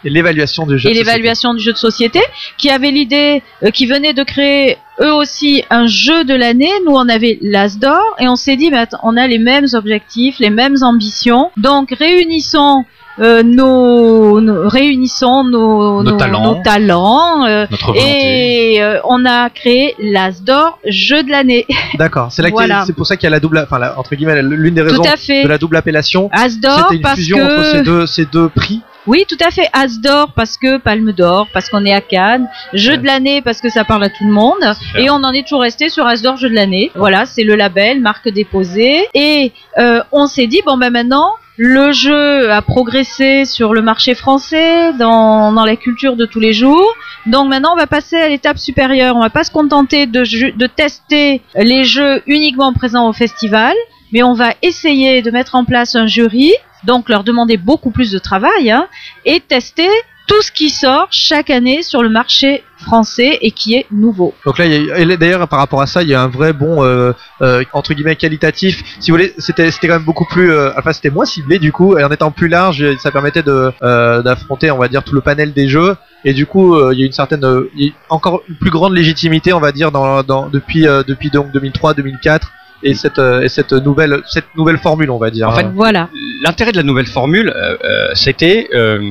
Et 0.05 0.09
l'évaluation 0.09 0.65
du 0.65 0.77
jeu. 0.77 0.89
et 0.89 0.93
de 0.93 0.97
société. 0.97 1.05
l'évaluation 1.11 1.53
du 1.53 1.61
jeu 1.63 1.73
de 1.73 1.77
société, 1.77 2.21
qui 2.57 2.69
avait 2.69 2.91
l'idée, 2.91 3.41
euh, 3.63 3.71
qui 3.71 3.85
venait 3.85 4.13
de 4.13 4.23
créer 4.23 4.77
eux 5.01 5.11
aussi 5.13 5.63
un 5.69 5.87
jeu 5.87 6.23
de 6.23 6.33
l'année. 6.33 6.71
Nous, 6.85 6.93
on 6.93 7.07
avait 7.09 7.37
l'As 7.41 7.77
d'or 7.77 8.01
et 8.19 8.27
on 8.27 8.35
s'est 8.35 8.55
dit, 8.55 8.71
on 9.03 9.17
a 9.17 9.27
les 9.27 9.39
mêmes 9.39 9.67
objectifs, 9.73 10.39
les 10.39 10.49
mêmes 10.49 10.77
ambitions. 10.83 11.51
Donc, 11.57 11.89
réunissons 11.91 12.85
euh, 13.19 13.43
nos, 13.43 14.39
nos- 14.41 14.67
réunissons 14.69 15.43
nos, 15.43 16.03
Nos 16.03 16.11
talents. 16.17 16.43
nos 16.55 16.61
talents, 16.63 17.45
euh, 17.45 17.65
Notre 17.71 17.87
volonté. 17.93 18.73
et 18.75 18.83
euh, 18.83 18.99
on 19.05 19.25
a 19.25 19.49
créé 19.49 19.95
l'As 19.99 20.41
d'or 20.43 20.79
jeu 20.85 21.23
de 21.23 21.31
l'année. 21.31 21.65
D'accord. 21.97 22.31
C'est 22.31 22.41
là 22.41 22.49
qu'il 22.49 22.57
y 22.59 22.63
a- 22.63 22.67
Voilà. 22.67 22.83
c'est 22.85 22.93
pour 22.93 23.05
ça 23.07 23.15
qu'il 23.17 23.25
y 23.25 23.27
a 23.27 23.31
la 23.31 23.39
double, 23.39 23.59
enfin 23.63 23.79
la- 23.79 23.97
entre 23.99 24.15
guillemets 24.15 24.41
l'une 24.41 24.73
des 24.75 24.81
raisons 24.81 25.01
de 25.03 25.47
la 25.47 25.57
double 25.57 25.77
appellation. 25.77 26.29
As 26.31 26.57
d'or 26.59 26.79
C'était 26.83 26.95
une 26.95 27.01
parce 27.01 27.15
fusion 27.15 27.37
que 27.37 27.43
entre 27.43 27.71
ces 27.71 27.81
deux, 27.83 28.05
ces 28.05 28.25
deux 28.25 28.49
prix. 28.49 28.81
Oui, 29.07 29.23
tout 29.27 29.37
à 29.41 29.51
fait. 29.51 29.69
As 29.71 29.99
d'or 30.01 30.33
parce 30.35 30.57
que 30.57 30.77
Palme 30.79 31.13
d'or, 31.13 31.47
parce 31.53 31.69
qu'on 31.69 31.85
est 31.85 31.93
à 31.93 32.01
Cannes. 32.01 32.47
Jeu 32.73 32.91
Ouais. 32.91 32.97
de 32.97 33.05
l'année 33.05 33.41
parce 33.41 33.61
que 33.61 33.69
ça 33.69 33.85
parle 33.85 34.03
à 34.03 34.09
tout 34.09 34.25
le 34.25 34.33
monde. 34.33 34.57
Et 34.97 35.09
on 35.09 35.15
en 35.23 35.31
est 35.31 35.43
toujours 35.43 35.61
resté 35.61 35.87
sur 35.87 36.05
As 36.05 36.21
d'or, 36.21 36.35
jeu 36.35 36.49
de 36.49 36.53
l'année. 36.55 36.91
Voilà, 36.93 37.25
c'est 37.25 37.45
le 37.45 37.55
label, 37.55 38.01
marque 38.01 38.27
déposée. 38.27 39.05
Et 39.13 39.53
euh, 39.77 40.01
on 40.11 40.27
s'est 40.27 40.47
dit, 40.47 40.59
bon 40.65 40.75
ben 40.77 40.89
maintenant, 40.89 41.29
le 41.57 41.91
jeu 41.91 42.51
a 42.51 42.61
progressé 42.61 43.45
sur 43.45 43.73
le 43.73 43.81
marché 43.81 44.13
français, 44.13 44.93
dans, 44.93 45.51
dans 45.51 45.65
la 45.65 45.75
culture 45.75 46.15
de 46.15 46.25
tous 46.25 46.39
les 46.39 46.53
jours. 46.53 46.93
Donc 47.25 47.49
maintenant, 47.49 47.73
on 47.73 47.77
va 47.77 47.87
passer 47.87 48.15
à 48.15 48.29
l'étape 48.29 48.59
supérieure. 48.59 49.15
On 49.15 49.21
va 49.21 49.31
pas 49.31 49.43
se 49.43 49.51
contenter 49.51 50.05
de, 50.05 50.21
de 50.55 50.67
tester 50.67 51.41
les 51.55 51.83
jeux 51.83 52.21
uniquement 52.27 52.73
présents 52.73 53.09
au 53.09 53.13
festival, 53.13 53.75
mais 54.13 54.21
on 54.21 54.33
va 54.33 54.53
essayer 54.61 55.23
de 55.23 55.31
mettre 55.31 55.55
en 55.55 55.65
place 55.65 55.95
un 55.95 56.05
jury, 56.05 56.53
donc 56.83 57.09
leur 57.09 57.23
demander 57.23 57.57
beaucoup 57.57 57.89
plus 57.89 58.11
de 58.11 58.19
travail, 58.19 58.69
hein, 58.69 58.87
et 59.25 59.39
tester 59.39 59.89
tout 60.27 60.41
ce 60.41 60.51
qui 60.51 60.69
sort 60.69 61.07
chaque 61.09 61.49
année 61.49 61.81
sur 61.83 62.03
le 62.03 62.09
marché 62.09 62.63
français 62.79 63.39
et 63.41 63.51
qui 63.51 63.75
est 63.75 63.85
nouveau. 63.91 64.33
Donc 64.45 64.57
là, 64.59 64.65
il 64.65 64.85
y 64.85 64.91
a- 64.91 64.99
et 64.99 65.17
d'ailleurs, 65.17 65.47
par 65.47 65.59
rapport 65.59 65.81
à 65.81 65.87
ça, 65.87 66.03
il 66.03 66.09
y 66.09 66.13
a 66.13 66.21
un 66.21 66.27
vrai 66.27 66.53
bon 66.53 66.83
euh, 66.83 67.13
euh, 67.41 67.63
entre 67.73 67.93
guillemets 67.93 68.15
qualitatif. 68.17 68.83
Si 68.99 69.09
vous 69.09 69.17
voulez, 69.17 69.33
c'était 69.37 69.71
c'était 69.71 69.87
quand 69.87 69.95
même 69.95 70.03
beaucoup 70.03 70.25
plus, 70.25 70.51
euh, 70.51 70.71
enfin 70.77 70.93
c'était 70.93 71.09
moins 71.09 71.25
ciblé 71.25 71.59
du 71.59 71.71
coup, 71.71 71.97
et 71.97 72.03
en 72.03 72.11
étant 72.11 72.31
plus 72.31 72.49
large, 72.49 72.83
ça 72.97 73.09
permettait 73.11 73.41
de 73.43 73.71
euh, 73.81 74.21
d'affronter, 74.21 74.69
on 74.69 74.77
va 74.77 74.87
dire, 74.89 75.03
tout 75.03 75.15
le 75.15 75.21
panel 75.21 75.53
des 75.53 75.67
jeux. 75.69 75.95
Et 76.25 76.33
du 76.33 76.45
coup, 76.45 76.75
euh, 76.75 76.93
il 76.93 76.99
y 76.99 77.03
a 77.03 77.05
une 77.05 77.11
certaine, 77.13 77.43
euh, 77.45 77.69
il 77.75 77.85
y 77.87 77.89
a 77.89 78.13
encore 78.13 78.41
une 78.49 78.55
plus 78.57 78.69
grande 78.71 78.93
légitimité, 78.93 79.53
on 79.53 79.59
va 79.59 79.71
dire, 79.71 79.91
dans, 79.91 80.23
dans 80.23 80.49
depuis 80.49 80.87
euh, 80.87 81.03
depuis 81.07 81.29
donc 81.29 81.51
2003, 81.51 81.93
2004. 81.93 82.51
Et 82.83 82.93
cette, 82.93 83.17
euh, 83.17 83.41
et 83.41 83.49
cette 83.49 83.71
nouvelle 83.73 84.21
cette 84.29 84.45
nouvelle 84.55 84.77
formule 84.77 85.09
on 85.09 85.17
va 85.17 85.31
dire 85.31 85.49
En 85.49 85.53
fait, 85.53 85.65
Voilà. 85.73 86.09
L'intérêt 86.43 86.71
de 86.71 86.77
la 86.77 86.83
nouvelle 86.83 87.07
formule, 87.07 87.51
euh, 87.55 88.09
c'était 88.13 88.69
euh, 88.75 89.01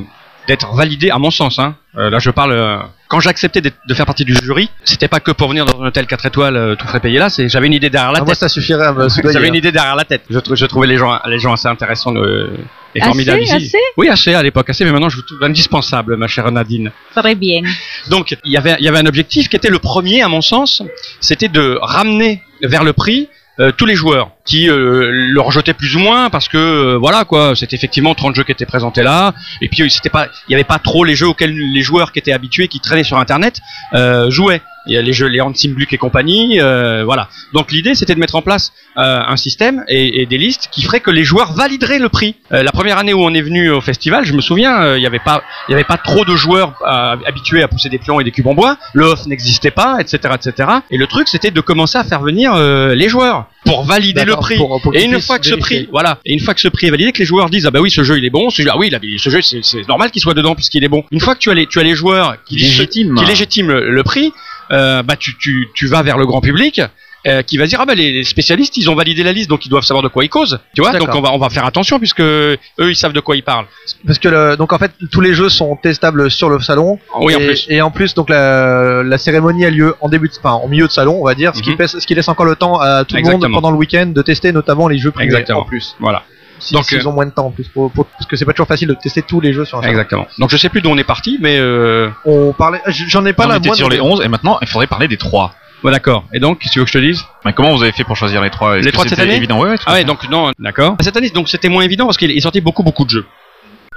d'être 0.47 0.73
validé, 0.73 1.09
à 1.09 1.17
mon 1.19 1.31
sens. 1.31 1.59
Hein. 1.59 1.75
Euh, 1.97 2.09
là, 2.09 2.19
je 2.19 2.29
parle. 2.31 2.51
euh, 2.53 2.77
quand 3.09 3.19
d'être- 3.61 3.77
de 3.87 3.93
faire 3.93 4.05
partie 4.05 4.25
du 4.25 4.35
jury, 4.35 4.69
c'était 4.83 5.07
pas 5.07 5.19
que 5.21 5.31
pour 5.31 5.47
venir 5.49 5.65
dans 5.65 5.81
un 5.81 5.87
hôtel 5.87 6.05
4 6.07 6.25
étoiles 6.25 6.57
euh, 6.57 6.75
tout 6.75 6.85
frais 6.87 6.99
payé 6.99 7.19
là. 7.19 7.29
C'est 7.29 7.47
j'avais 7.47 7.67
une 7.67 7.73
idée 7.73 7.89
derrière 7.89 8.11
la 8.11 8.19
Ah, 8.19 8.23
moi 8.23 8.33
tête. 8.33 8.39
ça 8.39 8.49
suffirait 8.49 8.87
à 8.87 8.91
me 8.93 9.07
soudoyer. 9.09 9.33
J'avais 9.33 9.47
une 9.47 9.55
idée 9.55 9.71
derrière 9.71 9.95
la 9.95 10.03
tête. 10.03 10.23
Je, 10.29 10.39
je 10.53 10.65
trouvais 10.65 10.87
les 10.87 10.97
gens, 10.97 11.17
les 11.25 11.39
gens 11.39 11.53
assez 11.53 11.67
intéressants 11.69 12.13
euh, 12.15 12.49
et 12.95 12.99
Assez, 12.99 13.07
formidables 13.09 13.41
ici. 13.43 13.53
assez? 13.53 13.77
Oui, 13.95 14.09
assez 14.09 14.33
à 14.33 14.43
l'époque, 14.43 14.69
assez, 14.69 14.83
mais 14.83 14.91
maintenant 14.91 15.07
je 15.09 15.15
vous 15.17 15.21
trouve 15.21 15.41
indispensable, 15.43 16.17
ma 16.17 16.27
chère 16.27 16.51
Nadine. 16.51 16.91
Très 17.15 17.35
bien. 17.35 17.61
Donc, 18.09 18.35
il 18.43 18.51
y 18.51 18.57
avait, 18.57 18.75
il 18.79 18.85
y 18.85 18.89
avait 18.89 18.99
un 18.99 19.05
objectif 19.05 19.47
qui 19.49 19.55
était 19.55 19.69
le 19.69 19.79
premier, 19.79 20.21
à 20.21 20.27
mon 20.27 20.41
sens, 20.41 20.81
c'était 21.21 21.47
de 21.49 21.77
ramener 21.81 22.41
vers 22.61 22.83
le 22.83 22.91
prix 22.93 23.29
euh, 23.59 23.71
tous 23.71 23.85
les 23.85 23.95
joueurs 23.95 24.31
qui 24.47 24.69
euh, 24.69 25.09
le 25.11 25.41
rejetaient 25.41 25.73
plus 25.73 25.95
ou 25.95 25.99
moins 25.99 26.29
parce 26.29 26.47
que 26.47 26.57
euh, 26.57 26.97
voilà 26.97 27.25
quoi, 27.25 27.55
c'était 27.55 27.75
effectivement 27.75 28.15
30 28.15 28.33
jeux 28.33 28.43
qui 28.43 28.53
étaient 28.53 28.65
présentés 28.65 29.03
là 29.03 29.33
et 29.61 29.67
puis 29.67 29.83
euh, 29.83 29.89
c'était 29.89 30.09
pas 30.09 30.27
il 30.47 30.53
y 30.53 30.55
avait 30.55 30.63
pas 30.63 30.79
trop 30.79 31.03
les 31.03 31.15
jeux 31.15 31.27
auxquels 31.27 31.53
les 31.53 31.81
joueurs 31.81 32.11
qui 32.11 32.19
étaient 32.19 32.31
habitués 32.31 32.67
qui 32.67 32.79
traînaient 32.79 33.03
sur 33.03 33.17
internet 33.17 33.59
euh, 33.93 34.31
jouaient. 34.31 34.61
Il 34.89 34.93
y 34.93 34.97
a 34.97 35.01
les 35.01 35.11
jeux 35.11 35.27
les 35.27 35.41
Hans 35.41 35.51
Gluck 35.51 35.91
et 35.91 35.97
compagnie 35.97 36.61
euh, 36.61 37.03
voilà. 37.03 37.27
Donc 37.53 37.73
l'idée 37.73 37.93
c'était 37.93 38.15
de 38.15 38.21
mettre 38.21 38.35
en 38.35 38.41
place 38.41 38.71
un 38.95 39.35
système 39.35 39.83
et, 39.89 40.21
et 40.21 40.25
des 40.25 40.37
listes 40.37 40.69
qui 40.71 40.81
feraient 40.81 41.01
que 41.01 41.11
les 41.11 41.25
joueurs 41.25 41.51
valideraient 41.51 41.99
le 41.99 42.07
prix. 42.09 42.35
La 42.49 42.71
première 42.71 42.97
année 42.97 43.13
où 43.13 43.19
on 43.19 43.33
est 43.33 43.41
venu 43.41 43.69
au 43.69 43.81
festival, 43.81 44.25
je 44.25 44.33
me 44.33 44.41
souviens, 44.41 44.95
il 44.95 45.03
y 45.03 45.05
avait 45.05 45.19
pas 45.19 45.43
il 45.67 45.73
y 45.73 45.75
avait 45.75 45.83
pas 45.83 45.97
trop 45.97 46.23
de 46.25 46.35
joueurs 46.35 46.73
habitués 46.83 47.61
à 47.61 47.67
pousser 47.67 47.89
des 47.89 47.99
pions 47.99 48.19
et 48.19 48.23
des 48.23 48.31
cubes 48.31 48.47
en 48.47 48.55
bois. 48.55 48.77
Le 48.93 49.05
off 49.05 49.27
n'existait 49.27 49.71
pas, 49.71 49.97
etc., 49.99 50.33
etc. 50.33 50.69
Et 50.89 50.97
le 50.97 51.05
truc, 51.05 51.27
c'était 51.27 51.51
de 51.51 51.61
commencer 51.61 51.97
à 51.99 52.03
faire 52.05 52.21
venir 52.21 52.55
les 52.55 53.09
joueurs 53.09 53.45
pour 53.65 53.83
valider 53.83 54.23
le 54.23 54.35
prix. 54.39 54.57
pour- 54.57 54.81
pour 54.81 54.95
et 54.95 55.03
une 55.03 55.19
fois 55.21 55.39
que 55.39 55.45
ce 55.45 55.55
prix, 55.55 55.87
voilà, 55.91 56.19
et 56.25 56.33
une 56.33 56.39
fois 56.39 56.53
que 56.53 56.61
ce 56.61 56.67
prix 56.67 56.87
est 56.87 56.91
validé, 56.91 57.11
que 57.11 57.19
les 57.19 57.25
joueurs 57.25 57.49
disent 57.49 57.65
ah 57.65 57.71
bah 57.71 57.79
oui 57.81 57.89
ce 57.91 58.03
jeu 58.03 58.17
il 58.17 58.25
est 58.25 58.29
bon, 58.29 58.49
ce 58.49 58.61
jeu, 58.61 58.69
ah 58.71 58.77
oui 58.77 58.93
a- 58.93 58.99
ce 59.17 59.29
jeu 59.29 59.41
c'est- 59.41 59.87
normal 59.87 60.11
qu'il 60.11 60.21
soit 60.21 60.33
dedans 60.33 60.55
puisqu'il 60.55 60.83
est 60.83 60.89
bon. 60.89 61.03
Une 61.11 61.19
fois 61.19 61.35
que 61.35 61.39
tu 61.39 61.49
as 61.49 61.53
les, 61.53 61.65
tu 61.67 61.79
as 61.79 61.83
les 61.83 61.95
joueurs 61.95 62.37
qui 62.45 62.55
Légitime. 62.57 63.15
qui 63.15 63.25
légitiment 63.25 63.69
le, 63.73 63.91
le 63.91 64.03
prix, 64.03 64.31
euh, 64.71 65.01
bah 65.03 65.15
tu, 65.15 65.37
tu, 65.37 65.67
tu 65.73 65.87
vas 65.87 66.03
vers 66.03 66.17
le 66.17 66.25
grand 66.25 66.41
public. 66.41 66.81
Euh, 67.25 67.41
qui 67.41 67.57
va 67.57 67.65
se 67.65 67.69
dire 67.69 67.79
ah 67.81 67.85
bah 67.85 67.95
les, 67.95 68.11
les 68.11 68.23
spécialistes 68.23 68.77
ils 68.77 68.89
ont 68.89 68.95
validé 68.95 69.23
la 69.23 69.31
liste 69.33 69.49
donc 69.49 69.65
ils 69.65 69.69
doivent 69.69 69.83
savoir 69.83 70.03
de 70.03 70.07
quoi 70.07 70.23
ils 70.23 70.29
causent 70.29 70.59
tu 70.75 70.81
vois 70.81 70.91
donc 70.93 71.13
on 71.15 71.21
va 71.21 71.31
on 71.33 71.37
va 71.39 71.49
faire 71.49 71.65
attention 71.65 71.97
puisque 71.97 72.21
eux 72.21 72.57
ils 72.79 72.95
savent 72.95 73.11
de 73.13 73.19
quoi 73.19 73.35
ils 73.35 73.43
parlent 73.43 73.65
Parce 74.05 74.19
que 74.19 74.27
le, 74.29 74.55
donc 74.55 74.71
en 74.71 74.77
fait 74.77 74.91
tous 75.11 75.21
les 75.21 75.33
jeux 75.33 75.49
sont 75.49 75.75
testables 75.75 76.29
sur 76.29 76.49
le 76.49 76.59
salon. 76.59 76.99
oui 77.19 77.35
en 77.35 77.39
et, 77.39 77.45
plus 77.47 77.65
et 77.69 77.81
en 77.81 77.89
plus 77.91 78.13
donc 78.13 78.29
la, 78.29 79.01
la 79.03 79.17
cérémonie 79.17 79.65
a 79.65 79.69
lieu 79.69 79.95
en 80.01 80.09
début 80.09 80.27
de, 80.29 80.33
enfin 80.37 80.51
en 80.51 80.67
milieu 80.67 80.85
de 80.87 80.91
salon 80.91 81.17
on 81.21 81.25
va 81.25 81.33
dire, 81.35 81.55
ce, 81.55 81.61
qui 81.61 81.71
Mhm. 81.71 81.77
laisse, 81.79 81.97
ce 81.99 82.05
qui 82.07 82.13
laisse 82.15 82.27
encore 82.27 82.45
le 82.45 82.55
temps 82.55 82.79
à 82.79 83.03
tout 83.03 83.15
le 83.15 83.23
monde 83.23 83.47
pendant 83.51 83.71
le 83.71 83.77
week-end 83.77 84.07
de 84.07 84.21
tester 84.21 84.51
notamment 84.51 84.87
les 84.87 84.97
jeux 84.97 85.11
privés 85.11 85.25
Exactement. 85.31 85.61
en 85.61 85.65
plus. 85.65 85.95
voilà 85.99 86.23
Si, 86.59 86.73
Donc, 86.73 86.85
s'ils 86.85 86.99
euh, 86.99 87.07
ont 87.07 87.11
moins 87.13 87.25
de 87.27 87.31
temps 87.31 87.45
en 87.47 87.51
plus, 87.51 87.67
pour- 87.67 87.91
pour- 87.91 88.05
parce 88.07 88.25
que 88.25 88.35
c'est 88.35 88.45
pas 88.45 88.51
toujours 88.53 88.67
facile 88.67 88.87
de 88.87 88.95
tester 88.95 89.21
tous 89.21 89.39
les 89.41 89.53
jeux 89.53 89.63
sur 89.65 89.77
un 89.77 89.81
serveur. 89.81 89.99
Exactement. 90.01 90.27
Donc 90.39 90.49
je 90.49 90.57
sais 90.57 90.69
plus 90.69 90.81
d'où 90.81 90.89
on 90.89 90.97
est 90.97 91.03
parti, 91.03 91.37
mais 91.39 91.57
euh... 91.59 92.09
On 92.25 92.51
parlait, 92.53 92.81
j'en 92.87 93.23
ai 93.27 93.33
pas 93.33 93.45
on 93.45 93.49
la 93.49 93.57
était 93.57 93.67
moindre 93.67 93.77
sur 93.77 93.89
les 93.89 93.97
idée. 93.97 94.05
11 94.05 94.21
et 94.23 94.27
maintenant 94.27 94.57
il 94.61 94.67
faudrait 94.67 94.87
parler 94.87 95.07
des 95.07 95.17
3. 95.17 95.53
Ouais, 95.83 95.91
d'accord. 95.91 96.25
Et 96.33 96.39
donc, 96.39 96.59
tu 96.59 96.79
veux 96.79 96.85
que 96.85 96.91
je 96.91 96.97
te 96.97 97.03
dise 97.03 97.23
Mais 97.45 97.53
comment 97.53 97.75
vous 97.75 97.83
avez 97.83 97.91
fait 97.91 98.03
pour 98.03 98.15
choisir 98.15 98.41
les 98.41 98.49
3 98.49 98.77
Les 98.79 98.91
trois 98.91 99.05
de 99.05 99.09
cette 99.09 99.19
année? 99.19 99.35
évident? 99.35 99.59
Ouais, 99.59 99.69
ouais, 99.69 99.77
tout 99.77 99.83
à 99.87 99.91
Ah 99.91 99.93
ouais, 99.93 99.99
fait. 99.99 100.05
donc 100.05 100.27
non, 100.29 100.51
d'accord. 100.59 100.95
Cette 101.01 101.15
année, 101.17 101.29
donc 101.29 101.49
c'était 101.49 101.69
moins 101.69 101.83
évident 101.83 102.05
parce 102.05 102.17
qu'il 102.17 102.41
sorti 102.41 102.61
beaucoup 102.61 102.83
beaucoup 102.83 103.05
de 103.05 103.09
jeux. 103.09 103.25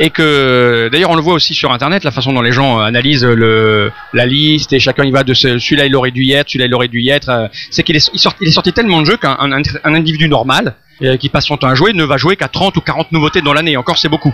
Et 0.02 0.08
que 0.08 0.88
d'ailleurs 0.90 1.10
on 1.10 1.14
le 1.16 1.20
voit 1.20 1.34
aussi 1.34 1.52
sur 1.52 1.72
internet 1.72 2.04
la 2.04 2.10
façon 2.10 2.32
dont 2.32 2.40
les 2.40 2.52
gens 2.52 2.80
euh, 2.80 2.84
analysent 2.84 3.24
le 3.24 3.92
la 4.14 4.24
liste 4.24 4.72
et 4.72 4.78
chacun 4.78 5.04
y 5.04 5.10
va 5.10 5.24
de 5.24 5.34
ce- 5.34 5.58
celui-là 5.58 5.84
il 5.84 5.94
aurait 5.94 6.10
dû 6.10 6.22
y 6.22 6.32
être 6.32 6.48
celui-là 6.48 6.64
il 6.66 6.74
aurait 6.74 6.88
dû 6.88 7.00
y 7.02 7.10
être 7.10 7.28
euh, 7.28 7.48
c'est 7.70 7.82
qu'il 7.82 7.96
est, 7.96 8.10
il 8.14 8.18
sort- 8.18 8.34
il 8.40 8.48
est 8.48 8.52
sorti 8.52 8.72
tellement 8.72 9.02
de 9.02 9.06
jeux 9.06 9.18
qu'un 9.18 9.36
un, 9.38 9.52
un 9.52 9.94
individu 9.94 10.26
normal 10.26 10.76
euh, 11.02 11.18
qui 11.18 11.28
passe 11.28 11.44
son 11.46 11.58
temps 11.58 11.66
à 11.68 11.74
jouer 11.74 11.92
ne 11.92 12.04
va 12.04 12.16
jouer 12.16 12.36
qu'à 12.36 12.48
30 12.48 12.78
ou 12.78 12.80
40 12.80 13.12
nouveautés 13.12 13.42
dans 13.42 13.52
l'année 13.52 13.76
encore 13.76 13.98
c'est 13.98 14.08
beaucoup 14.08 14.32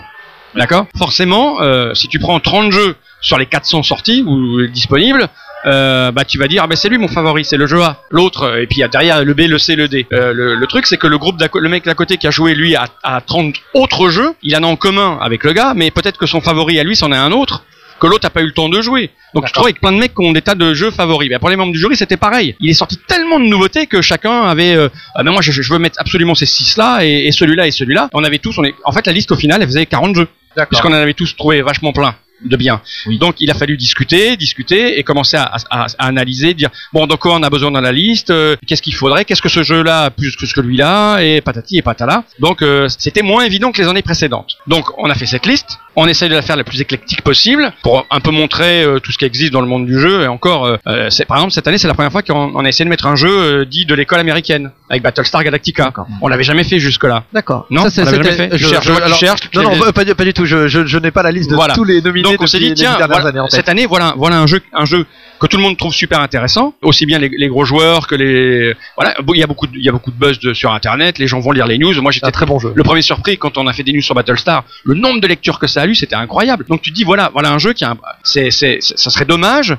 d'accord? 0.55 0.85
Forcément 0.97 1.61
euh, 1.61 1.93
si 1.95 2.07
tu 2.07 2.17
prends 2.19 2.39
30 2.39 2.71
jeux 2.71 2.95
sur 3.19 3.37
les 3.37 3.45
400 3.47 3.83
sortis 3.83 4.23
ou 4.25 4.65
disponibles 4.67 5.27
euh, 5.65 6.11
bah 6.11 6.23
tu 6.23 6.37
vas 6.37 6.47
dire 6.47 6.61
ah 6.63 6.67
ben 6.67 6.75
c'est 6.75 6.87
lui 6.89 6.97
mon 6.97 7.07
favori 7.07 7.43
c'est 7.43 7.57
le 7.57 7.65
jeu 7.67 7.81
A 7.81 8.03
l'autre 8.11 8.43
euh, 8.43 8.61
et 8.61 8.67
puis 8.67 8.77
il 8.77 8.81
y 8.81 8.83
a 8.83 8.87
derrière 8.87 9.23
le 9.23 9.33
B 9.33 9.41
le 9.41 9.57
C 9.57 9.75
le 9.75 9.87
D 9.87 10.05
Euh, 10.13 10.31
le, 10.31 10.55
le 10.55 10.67
truc 10.67 10.85
c'est 10.85 10.97
que 10.97 11.07
le 11.07 11.17
groupe 11.17 11.41
le 11.55 11.69
mec 11.69 11.83
d'à 11.85 11.95
côté 11.95 12.17
qui 12.17 12.27
a 12.27 12.31
joué 12.31 12.53
lui 12.53 12.75
à, 12.75 12.85
à 13.03 13.21
30 13.21 13.55
autres 13.73 14.09
jeux 14.09 14.33
il 14.43 14.55
en 14.55 14.63
a 14.63 14.67
en 14.67 14.75
commun 14.75 15.17
avec 15.21 15.43
le 15.43 15.53
gars 15.53 15.73
mais 15.75 15.89
peut-être 15.91 16.17
que 16.17 16.27
son 16.27 16.41
favori 16.41 16.79
à 16.79 16.83
lui 16.83 16.95
c'en 16.95 17.11
est 17.11 17.17
un 17.17 17.31
autre 17.31 17.63
que 17.99 18.07
l'autre 18.07 18.25
n'a 18.25 18.29
pas 18.29 18.41
eu 18.41 18.45
le 18.45 18.51
temps 18.51 18.69
de 18.69 18.79
jouer. 18.79 19.09
Donc 19.33 19.45
tu 19.45 19.49
te 19.49 19.53
trouves 19.55 19.65
avec 19.65 19.81
plein 19.81 19.91
de 19.91 19.97
mecs 19.97 20.13
qui 20.13 20.23
ont 20.23 20.31
des 20.31 20.43
tas 20.43 20.53
de 20.53 20.73
jeux 20.75 20.91
favoris. 20.91 21.29
Ben, 21.29 21.39
pour 21.39 21.49
les 21.49 21.55
membres 21.55 21.71
du 21.71 21.79
jury, 21.79 21.95
c'était 21.95 22.15
pareil. 22.17 22.55
Il 22.59 22.69
est 22.69 22.75
sorti 22.75 22.97
tellement 23.07 23.39
de 23.39 23.45
nouveautés 23.45 23.87
que 23.87 24.03
chacun 24.03 24.43
avait. 24.43 24.75
Euh, 24.75 24.89
ah 25.15 25.23
ben 25.23 25.31
moi, 25.31 25.41
je, 25.41 25.51
je 25.51 25.73
veux 25.73 25.79
mettre 25.79 25.99
absolument 25.99 26.35
ces 26.35 26.45
six 26.45 26.77
là 26.77 26.99
et, 27.03 27.31
celui-là 27.31 27.65
et 27.65 27.71
celui-là. 27.71 28.09
On 28.13 28.23
avait 28.23 28.37
tous. 28.37 28.55
On 28.59 28.63
est, 28.63 28.75
en 28.83 28.91
fait, 28.91 29.07
la 29.07 29.13
liste 29.13 29.31
au 29.31 29.35
final, 29.35 29.61
elle 29.61 29.67
faisait 29.67 29.87
40 29.87 30.15
jeux 30.15 30.27
puisqu'on 30.69 30.89
en 30.89 30.93
avait 30.93 31.13
tous 31.13 31.35
trouvé 31.35 31.61
vachement 31.61 31.91
plein 31.91 32.15
de 32.45 32.55
bien. 32.57 32.81
Oui. 33.07 33.17
Donc 33.17 33.35
il 33.39 33.49
a 33.51 33.53
fallu 33.53 33.77
discuter, 33.77 34.37
discuter 34.37 34.99
et 34.99 35.03
commencer 35.03 35.37
à, 35.37 35.51
à- 35.69 35.85
à 35.99 36.05
analyser, 36.07 36.53
dire 36.53 36.69
bon 36.93 37.07
donc 37.07 37.19
quoi 37.19 37.33
on 37.35 37.43
a 37.43 37.49
besoin 37.49 37.71
dans 37.71 37.81
la 37.81 37.91
liste, 37.91 38.29
euh, 38.29 38.55
qu'est-ce 38.67 38.81
qu'il 38.81 38.95
faudrait, 38.95 39.25
qu'est-ce 39.25 39.41
que 39.41 39.49
ce 39.49 39.63
jeu-là 39.63 40.03
a 40.03 40.09
plus 40.11 40.35
que 40.35 40.45
ce 40.45 40.53
que 40.53 40.61
lui-là 40.61 41.19
et 41.21 41.41
patati 41.41 41.77
et 41.77 41.81
patala. 41.81 42.23
Donc 42.39 42.61
euh, 42.61 42.87
c'était 42.89 43.21
moins 43.23 43.43
évident 43.43 43.71
que 43.71 43.81
les 43.81 43.87
années 43.87 44.01
précédentes. 44.01 44.57
Donc 44.67 44.85
on 44.97 45.09
a 45.09 45.15
fait 45.15 45.25
cette 45.25 45.45
liste, 45.45 45.79
on 45.95 46.07
essaye 46.07 46.29
de 46.29 46.35
la 46.35 46.41
faire 46.43 46.55
la 46.55 46.63
plus 46.63 46.79
éclectique 46.81 47.21
possible 47.23 47.73
pour 47.81 48.05
un 48.11 48.19
peu 48.19 48.31
montrer 48.31 48.83
euh, 48.83 48.99
tout 48.99 49.11
ce 49.11 49.17
qui 49.17 49.25
existe 49.25 49.51
dans 49.51 49.61
le 49.61 49.67
monde 49.67 49.85
du 49.87 49.99
jeu 49.99 50.21
et 50.23 50.27
encore, 50.27 50.77
c'est 51.09 51.25
par 51.25 51.37
exemple 51.37 51.53
cette 51.53 51.67
année 51.67 51.77
c'est 51.77 51.87
la 51.87 51.93
première 51.93 52.11
fois 52.11 52.21
qu'on 52.21 52.51
on 52.55 52.65
a 52.65 52.69
essayé 52.69 52.85
de 52.85 52.89
mettre 52.89 53.07
un 53.07 53.15
jeu 53.15 53.65
dit 53.65 53.85
de 53.85 53.95
l'école 53.95 54.19
américaine 54.19 54.71
avec 54.89 55.01
Battlestar 55.03 55.43
Galactica. 55.43 55.91
On 56.21 56.27
l'avait 56.27 56.43
jamais 56.43 56.63
fait 56.63 56.79
jusque-là. 56.79 57.23
D'accord. 57.33 57.65
Non, 57.69 57.83
Ça, 57.83 57.89
c'est- 57.89 58.01
on 58.01 58.05
l'avait 58.05 58.23
jamais 58.23 58.35
fait. 58.49 58.57
Je- 58.57 58.67
je- 58.67 58.73
je 58.81 59.47
tu 59.49 59.57
Non, 59.57 59.63
non, 59.63 59.71
les- 59.71 59.91
pas, 59.93 60.05
pas 60.15 60.23
du 60.25 60.33
tout. 60.33 60.45
Je, 60.45 60.97
n'ai 60.99 61.11
pas 61.11 61.23
la 61.23 61.31
liste 61.31 61.49
de 61.49 61.55
Voilà. 61.55 61.73
tous 61.73 61.83
les 61.83 62.01
nominés 62.01 62.26
Donc 62.31 62.41
on 62.41 62.47
s'est 62.47 62.59
dit 62.59 62.73
tiens, 62.73 62.97
voilà, 63.07 63.27
années 63.29 63.39
en 63.39 63.47
cette 63.49 63.69
année 63.69 63.85
voilà 63.85 64.13
voilà 64.17 64.39
un 64.39 64.47
jeu 64.47 64.61
un 64.73 64.85
jeu 64.85 65.05
que 65.39 65.45
tout 65.45 65.57
le 65.57 65.63
monde 65.63 65.77
trouve 65.77 65.93
super 65.93 66.19
intéressant, 66.19 66.73
aussi 66.81 67.05
bien 67.05 67.19
les, 67.19 67.29
les 67.29 67.47
gros 67.47 67.63
joueurs 67.63 68.07
que 68.07 68.15
les 68.15 68.73
voilà 68.95 69.13
il 69.33 69.39
y 69.39 69.43
a 69.43 69.47
beaucoup 69.47 69.67
de, 69.67 69.75
il 69.77 69.83
y 69.83 69.89
a 69.89 69.91
beaucoup 69.91 70.09
de 70.11 70.15
buzz 70.17 70.39
de- 70.39 70.53
sur 70.53 70.71
internet, 70.73 71.19
les 71.19 71.27
gens 71.27 71.39
vont 71.39 71.51
lire 71.51 71.67
les 71.67 71.77
news. 71.77 71.93
Moi 72.01 72.11
j'étais 72.11 72.31
très 72.31 72.45
bon 72.47 72.57
jeu. 72.59 72.71
le 72.75 72.83
premier 72.83 73.01
surpris 73.03 73.37
quand 73.37 73.57
on 73.57 73.67
a 73.67 73.73
fait 73.73 73.83
des 73.83 73.93
news 73.93 74.01
sur 74.01 74.15
Battlestar, 74.15 74.63
le 74.83 74.95
nombre 74.95 75.21
de 75.21 75.27
lectures 75.27 75.59
que 75.59 75.67
ça 75.67 75.81
a 75.81 75.85
lu, 75.85 75.93
c'était 75.95 76.15
incroyable. 76.15 76.65
Donc 76.67 76.81
tu 76.81 76.89
te 76.91 76.95
dis 76.95 77.03
voilà, 77.03 77.29
voilà 77.33 77.51
un 77.51 77.59
jeu 77.59 77.73
qui 77.73 77.83
a 77.85 77.91
un- 77.91 77.97
c'est 78.23 78.49
c'est 78.51 78.79
c'est- 78.81 78.97
ça 78.97 79.09
serait 79.11 79.25
dommage 79.25 79.75